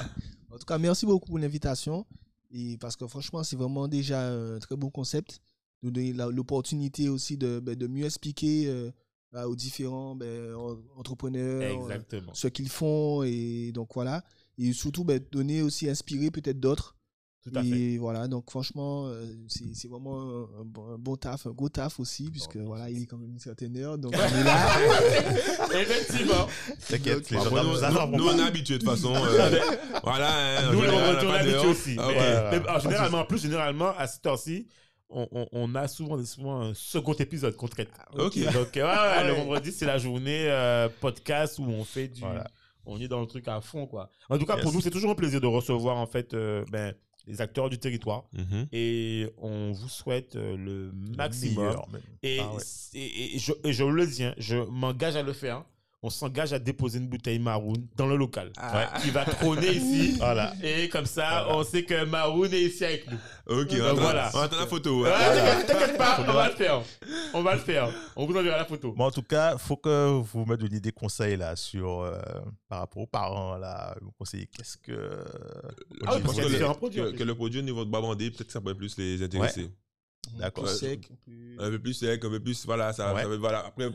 En 0.50 0.58
tout 0.58 0.66
cas, 0.66 0.78
merci 0.78 1.06
beaucoup 1.06 1.26
pour 1.26 1.38
l'invitation. 1.38 2.06
Et 2.52 2.76
parce 2.78 2.96
que 2.96 3.06
franchement, 3.06 3.42
c'est 3.42 3.56
vraiment 3.56 3.88
déjà 3.88 4.28
un 4.30 4.58
très 4.58 4.76
beau 4.76 4.90
concept. 4.90 5.40
Nous 5.82 5.90
donner 5.90 6.12
l'opportunité 6.12 7.08
aussi 7.08 7.36
de, 7.36 7.60
ben, 7.60 7.74
de 7.74 7.86
mieux 7.86 8.04
expliquer 8.06 8.66
euh, 8.68 8.90
aux 9.46 9.56
différents 9.56 10.14
ben, 10.14 10.54
en- 10.54 10.78
entrepreneurs 10.96 11.62
euh, 11.62 11.82
Exactement. 11.82 12.32
ce 12.34 12.48
qu'ils 12.48 12.68
font. 12.70 13.22
Et 13.22 13.70
donc 13.72 13.90
voilà. 13.94 14.24
Et 14.56 14.72
surtout, 14.72 15.04
ben, 15.04 15.20
donner 15.32 15.62
aussi, 15.62 15.88
inspirer 15.88 16.30
peut-être 16.30 16.60
d'autres. 16.60 16.93
Tout 17.44 17.58
à 17.58 17.62
fait. 17.62 17.68
Et 17.68 17.98
voilà, 17.98 18.26
donc 18.26 18.50
franchement, 18.50 19.06
euh, 19.06 19.22
c'est 19.48 19.74
c'est 19.74 19.86
vraiment 19.88 20.18
un, 20.58 20.64
bon, 20.64 20.94
un 20.94 20.98
bon 20.98 21.14
taf, 21.16 21.46
un 21.46 21.50
gros 21.50 21.68
taf 21.68 22.00
aussi, 22.00 22.30
puisque 22.30 22.56
voilà, 22.56 22.88
il 22.88 23.02
est 23.02 23.06
quand 23.06 23.18
même 23.18 23.32
une 23.32 23.38
certaine 23.38 23.76
heure. 23.76 23.98
Donc 23.98 24.14
on 24.16 24.16
est 24.40 24.44
là. 24.44 24.66
Effectivement. 25.80 26.46
T'inquiète, 26.88 27.30
les 27.30 27.36
gens 27.38 27.50
nous, 27.50 27.56
nous 27.56 27.62
nous, 27.70 27.84
attendent. 27.84 28.16
nous, 28.16 28.28
on 28.28 28.38
est 28.38 28.42
habitués 28.42 28.78
de 28.78 28.84
toute 28.84 28.90
façon. 28.90 29.14
euh, 29.16 29.60
voilà. 30.02 30.58
hein, 30.60 30.72
Nous, 30.72 30.82
général, 30.82 31.16
on 31.22 31.34
est 31.34 31.38
habitués 31.38 31.66
aussi. 31.68 31.96
Ah, 31.98 32.06
Mais- 32.08 32.14
ok. 32.14 32.18
ouais. 32.20 32.60
mais, 32.60 32.68
alors, 32.68 32.80
généralement, 32.80 33.18
en 33.18 33.24
plus, 33.24 33.42
généralement, 33.42 33.90
à 33.96 34.06
cette 34.06 34.24
heure-ci, 34.26 34.66
on, 35.10 35.28
on- 35.32 35.48
on 35.52 35.74
a 35.74 35.86
souvent, 35.88 36.22
souvent 36.24 36.60
un 36.62 36.74
second 36.74 37.12
épisode 37.14 37.56
qu'on 37.56 37.68
traite. 37.68 37.90
Ok. 38.16 38.38
Donc, 38.52 38.76
euh, 38.76 38.84
ouais, 38.86 39.22
ouais, 39.22 39.28
le 39.28 39.34
vendredi, 39.34 39.70
c'est 39.72 39.86
la 39.86 39.98
journée 39.98 40.46
euh, 40.48 40.88
podcast 41.00 41.58
où 41.58 41.64
on 41.64 41.84
fait 41.84 42.08
du. 42.08 42.20
Voilà. 42.20 42.46
On 42.86 43.00
est 43.00 43.08
dans 43.08 43.20
le 43.20 43.26
truc 43.26 43.48
à 43.48 43.60
fond, 43.62 43.86
quoi. 43.86 44.10
En 44.28 44.36
tout 44.38 44.44
cas, 44.44 44.58
pour 44.58 44.72
nous, 44.72 44.80
c'est 44.82 44.90
toujours 44.90 45.10
un 45.10 45.14
plaisir 45.14 45.40
de 45.40 45.46
recevoir, 45.46 45.96
en 45.96 46.06
fait, 46.06 46.34
euh, 46.34 46.64
ben, 46.70 46.92
les 47.26 47.40
acteurs 47.40 47.70
du 47.70 47.78
territoire. 47.78 48.24
Mhm. 48.32 48.66
Et 48.72 49.26
on 49.38 49.72
vous 49.72 49.88
souhaite 49.88 50.36
euh, 50.36 50.56
le 50.56 50.86
Le 50.90 51.16
maximum. 51.16 51.64
meilleur, 51.66 51.88
même. 51.90 52.02
Et, 52.22 52.38
Ah 52.40 52.52
ouais. 52.52 52.58
c'est- 52.60 52.98
et- 52.98 53.34
et 53.36 53.38
je, 53.38 53.52
et 53.64 53.72
je 53.72 53.84
le 53.84 54.06
dis, 54.06 54.24
hein, 54.24 54.34
je 54.38 54.56
m'engage 54.56 55.16
à 55.16 55.22
le 55.22 55.32
faire. 55.32 55.64
On 56.06 56.10
s'engage 56.10 56.52
à 56.52 56.58
déposer 56.58 56.98
une 56.98 57.08
bouteille 57.08 57.38
Maroon 57.38 57.72
dans 57.96 58.06
le 58.06 58.16
local. 58.16 58.52
Ah. 58.58 58.92
Qui 59.02 59.08
va 59.08 59.24
trôner 59.24 59.70
ici. 59.72 60.16
Voilà. 60.18 60.52
Et 60.62 60.90
comme 60.90 61.06
ça, 61.06 61.44
Voilà. 61.44 61.56
on 61.56 61.64
sait 61.64 61.82
que 61.84 62.04
Maroon 62.04 62.44
est 62.44 62.60
ici 62.60 62.84
avec 62.84 63.10
nous. 63.10 63.16
Ok, 63.46 63.68
on 63.72 63.84
attend- 63.86 63.94
voilà. 63.94 64.30
on 64.34 64.38
attend 64.40 64.58
la 64.60 64.66
photo. 64.66 65.04
T'inquiète- 65.66 65.96
pas, 65.96 66.18
on 66.20 66.32
va 66.32 66.48
le 66.50 66.54
faire. 66.56 66.82
On 67.32 67.42
va 67.42 67.54
le 67.54 67.60
faire. 67.70 67.88
On 68.16 68.26
vous 68.26 68.36
enverra 68.36 68.58
la 68.58 68.66
photo. 68.66 68.92
Bon, 68.92 69.06
en 69.06 69.10
tout 69.10 69.22
cas, 69.22 69.56
faut 69.56 69.76
que 69.78 70.08
vous 70.20 70.44
me 70.44 70.56
donniez 70.58 70.78
des 70.80 70.92
conseils 70.92 71.38
là 71.38 71.56
sur 71.56 72.02
euh, 72.02 72.20
par 72.68 72.80
rapport 72.80 73.02
aux 73.04 73.06
parents 73.06 73.56
là, 73.56 73.96
vous 74.02 74.12
conseillez 74.18 74.46
qu'est-ce 74.46 74.76
que 74.76 75.24
Ah 76.06 76.16
oui, 76.16 76.20
parce 76.22 76.36
y 76.36 76.40
a 76.40 76.44
que, 76.44 76.48
le, 76.50 76.58
produits, 76.74 77.00
en 77.00 77.04
que, 77.04 77.08
plus. 77.12 77.18
que 77.18 77.24
le 77.24 77.34
produit 77.34 77.60
au 77.60 77.64
niveau 77.64 77.82
de 77.82 77.90
Babandé, 77.90 78.30
peut-être 78.30 78.48
que 78.48 78.52
ça 78.52 78.60
pourrait 78.60 78.74
plus 78.74 78.94
les 78.98 79.22
intéresser. 79.22 79.70
D'accord. 80.38 80.64
Plus 80.64 80.72
Ouais. 80.72 80.78
sec, 80.78 81.08
plus- 81.24 81.56
Un 81.58 81.70
peu 81.70 81.78
plus 81.78 81.94
sec, 81.94 82.22
un 82.22 82.28
peu 82.28 82.40
plus. 82.40 82.66
Voilà, 82.66 82.92
ça, 82.92 83.14
Ouais. 83.14 83.22
ça 83.22 83.28
voilà. 83.38 83.64
Après, 83.66 83.88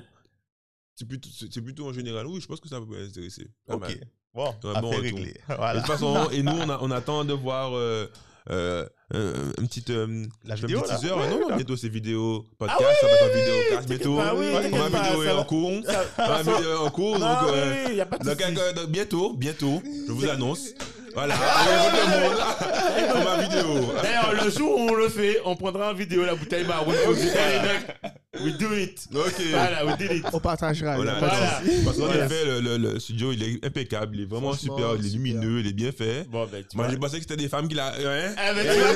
c'est 1.00 1.08
plutôt, 1.08 1.30
c'est 1.34 1.52
c'est 1.54 1.62
plutôt 1.62 1.88
en 1.88 1.94
général. 1.94 2.28
Oui, 2.28 2.40
je 2.42 2.48
pense 2.48 2.60
que 2.60 2.68
ça 2.70 2.80
peut 2.82 2.98
intéresser. 3.02 3.48
Pas 3.66 3.76
Ok. 3.76 3.82
mal. 3.82 3.98
Bon, 4.34 4.50
affaire 4.50 4.82
bon 4.82 4.90
réglée. 4.92 5.34
Voilà. 5.48 5.74
de 5.76 5.80
toute 5.80 5.88
façon, 5.88 6.30
et 6.32 6.44
nous, 6.44 6.52
on, 6.52 6.70
a- 6.70 6.80
on 6.82 6.92
attend 6.92 7.26
de 7.26 7.34
voir 7.34 7.72
euh, 7.76 8.06
euh, 8.52 8.86
un, 9.14 9.50
un 9.64 9.66
petit, 9.66 9.84
euh, 9.90 10.26
La 10.44 10.54
un 10.54 10.58
vidéo, 10.58 10.82
petit 10.82 10.90
là. 10.92 10.98
teaser. 10.98 11.14
Ouais, 11.14 11.30
non, 11.30 11.56
bientôt 11.56 11.76
c'est 11.78 11.90
vidéo 11.90 12.46
podcast, 12.58 12.98
ça 13.02 13.08
va 13.08 13.14
être 13.14 13.24
en 13.24 13.40
vidéo 13.40 13.56
cast 13.72 13.88
bientôt. 13.90 14.16
pas, 14.18 14.36
oui, 14.36 14.46
pas, 14.52 14.62
vidéo 14.62 15.24
est 15.24 15.26
ça 15.28 15.34
en 15.34 15.38
va- 15.38 15.44
cours. 15.46 15.72
Ça- 15.86 16.06
Ma 16.28 16.42
vidéo 16.44 16.72
est 16.74 16.78
en 16.78 16.90
cours. 16.92 17.20
Non, 17.20 17.28
donc, 17.28 17.38
oui, 17.44 17.50
euh, 17.56 17.86
oui, 17.90 17.96
y 17.96 18.02
a 18.02 18.06
pas 18.06 18.18
de 18.20 18.24
donc, 18.26 18.40
souci. 18.42 18.54
euh, 18.60 18.74
donc, 18.74 18.90
bientôt, 18.90 19.34
bientôt, 19.34 19.82
je 20.08 20.12
vous 20.12 20.28
annonce. 20.30 20.70
Voilà, 21.14 21.36
tout 21.36 23.14
pour 23.14 23.24
ma 23.24 23.42
vidéo. 23.44 23.94
D'ailleurs, 24.02 24.44
le 24.44 24.50
jour 24.52 24.80
où 24.80 24.90
on 24.90 24.94
le 24.94 25.10
fait, 25.10 25.40
on 25.46 25.56
prendra 25.56 25.92
en 25.92 25.94
vidéo 25.94 26.24
la 26.26 26.36
bouteille 26.36 26.66
Eh, 26.70 27.62
mecs, 27.68 28.14
We 28.42 28.54
do 28.58 28.74
it. 28.76 29.08
Ok. 29.14 29.34
Voilà, 29.52 29.86
we 29.86 29.98
did 29.98 30.12
it. 30.12 30.26
On 30.32 30.40
partagera. 30.40 30.92
On 30.94 30.96
Voilà. 30.98 31.20
souci. 31.20 31.84
Parce 31.84 31.98
qu'en 31.98 32.06
Voilà. 32.06 32.26
effet, 32.26 32.46
le, 32.46 32.60
le- 32.62 32.78
le 32.78 33.00
studio, 33.00 33.32
il 33.34 33.44
est 33.44 33.66
impeccable. 33.66 34.16
Il 34.16 34.22
est 34.22 34.26
vraiment 34.30 34.54
super. 34.54 34.94
Il 34.98 35.06
est 35.06 35.10
super. 35.10 35.18
lumineux, 35.34 35.60
il 35.62 35.68
est 35.68 35.74
bien 35.74 35.92
fait. 35.92 36.26
Bon, 36.30 36.48
ben, 36.50 36.64
tu 36.70 36.78
Moi, 36.78 36.88
j'ai 36.90 36.98
pensé 36.98 37.16
que 37.18 37.24
c'était 37.24 37.36
des 37.38 37.50
femmes 37.50 37.68
qui 37.68 37.76
l'a. 37.76 37.88
Hein? 37.88 38.34
Ah, 38.38 38.54
ben, 38.54 38.66
Et 38.66 38.70
tu 38.70 38.80
vois, 38.80 38.90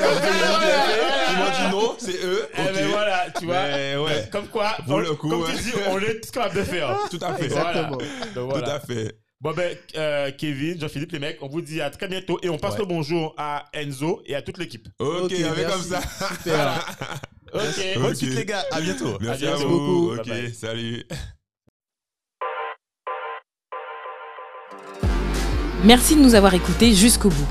ils 1.30 1.36
m'ont 1.36 1.50
dit, 1.50 1.76
non, 1.76 1.96
c'est 1.98 2.24
eux. 2.24 2.46
Eh 2.54 2.62
ben 2.62 2.84
Ok. 2.86 2.90
voilà, 2.92 3.24
tu 3.38 3.44
vois. 3.46 3.62
Mais 3.66 3.96
ouais. 3.96 4.28
Comme 4.30 4.46
quoi, 4.46 4.76
Pour 4.86 4.94
on- 4.94 4.98
le 5.00 5.12
coup, 5.14 5.28
comme 5.28 5.42
ouais. 5.42 5.48
tu 5.56 5.62
dis, 5.64 5.72
on 5.90 5.98
est 5.98 6.20
tout 6.20 6.30
capable 6.32 6.56
de 6.56 6.62
faire. 6.62 6.96
Tout 7.10 7.18
à 7.20 7.34
fait. 7.34 7.44
Exactement. 7.46 7.90
Donc, 7.90 8.02
Tout 8.34 8.46
voilà. 8.48 8.74
à 8.74 8.80
fait. 8.80 9.16
Bon 9.44 9.52
ben, 9.52 9.76
euh, 9.98 10.30
Kevin, 10.38 10.80
Jean-Philippe, 10.80 11.12
les 11.12 11.18
mecs, 11.18 11.42
on 11.42 11.48
vous 11.48 11.60
dit 11.60 11.82
à 11.82 11.90
très 11.90 12.08
bientôt 12.08 12.38
et 12.42 12.48
on 12.48 12.56
passe 12.56 12.72
Ouais. 12.74 12.78
le 12.80 12.86
bonjour 12.86 13.34
à 13.36 13.66
Enzo 13.74 14.22
et 14.24 14.34
à 14.34 14.40
toute 14.40 14.56
l'équipe. 14.56 14.88
Ok, 14.98 15.24
on 15.24 15.28
fait 15.28 15.42
comme 15.42 15.54
merci. 15.66 15.88
ça. 15.90 16.00
Super. 16.34 16.96
Ok. 17.52 17.60
Bonne 17.96 18.06
Ok. 18.06 18.16
suite, 18.16 18.34
les 18.34 18.44
gars. 18.46 18.64
À 18.72 18.80
bientôt. 18.80 19.16
Merci 19.20 19.46
À 19.46 19.54
vous. 19.54 20.08
Bye 20.10 20.18
Ok, 20.18 20.26
bye. 20.28 20.52
salut. 20.54 21.04
Merci 25.84 26.16
de 26.16 26.20
nous 26.20 26.34
avoir 26.34 26.52
écoutés 26.54 26.92
jusqu'au 26.94 27.28
bout. 27.28 27.46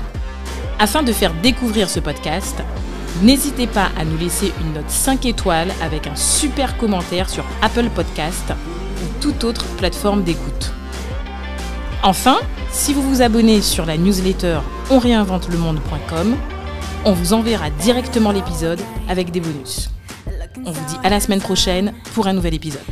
Afin 0.78 1.02
de 1.02 1.10
faire 1.12 1.32
découvrir 1.40 1.88
ce 1.88 2.00
podcast, 2.00 2.56
n'hésitez 3.22 3.66
pas 3.66 3.92
à 3.96 4.04
nous 4.04 4.18
laisser 4.18 4.52
une 4.60 4.74
note 4.74 4.90
5 4.90 5.24
étoiles 5.24 5.72
avec 5.80 6.06
un 6.06 6.16
super 6.16 6.76
commentaire 6.76 7.30
sur 7.30 7.44
Apple 7.62 7.88
Podcast 7.88 8.52
ou 9.02 9.22
toute 9.22 9.42
autre 9.44 9.64
plateforme 9.76 10.22
d'écoute. 10.22 10.70
Enfin, 12.06 12.36
si 12.70 12.92
vous 12.92 13.00
vous 13.00 13.22
abonnez 13.22 13.62
sur 13.62 13.86
la 13.86 13.96
newsletter 13.96 14.58
onréinventelemonde.com, 14.90 16.36
on 17.06 17.12
vous 17.14 17.32
enverra 17.32 17.70
directement 17.70 18.30
l'épisode 18.30 18.78
avec 19.08 19.30
des 19.30 19.40
bonus. 19.40 19.88
On 20.66 20.70
vous 20.70 20.84
dit 20.86 20.96
à 21.02 21.08
la 21.08 21.18
semaine 21.18 21.40
prochaine 21.40 21.94
pour 22.14 22.26
un 22.26 22.34
nouvel 22.34 22.52
épisode. 22.52 22.82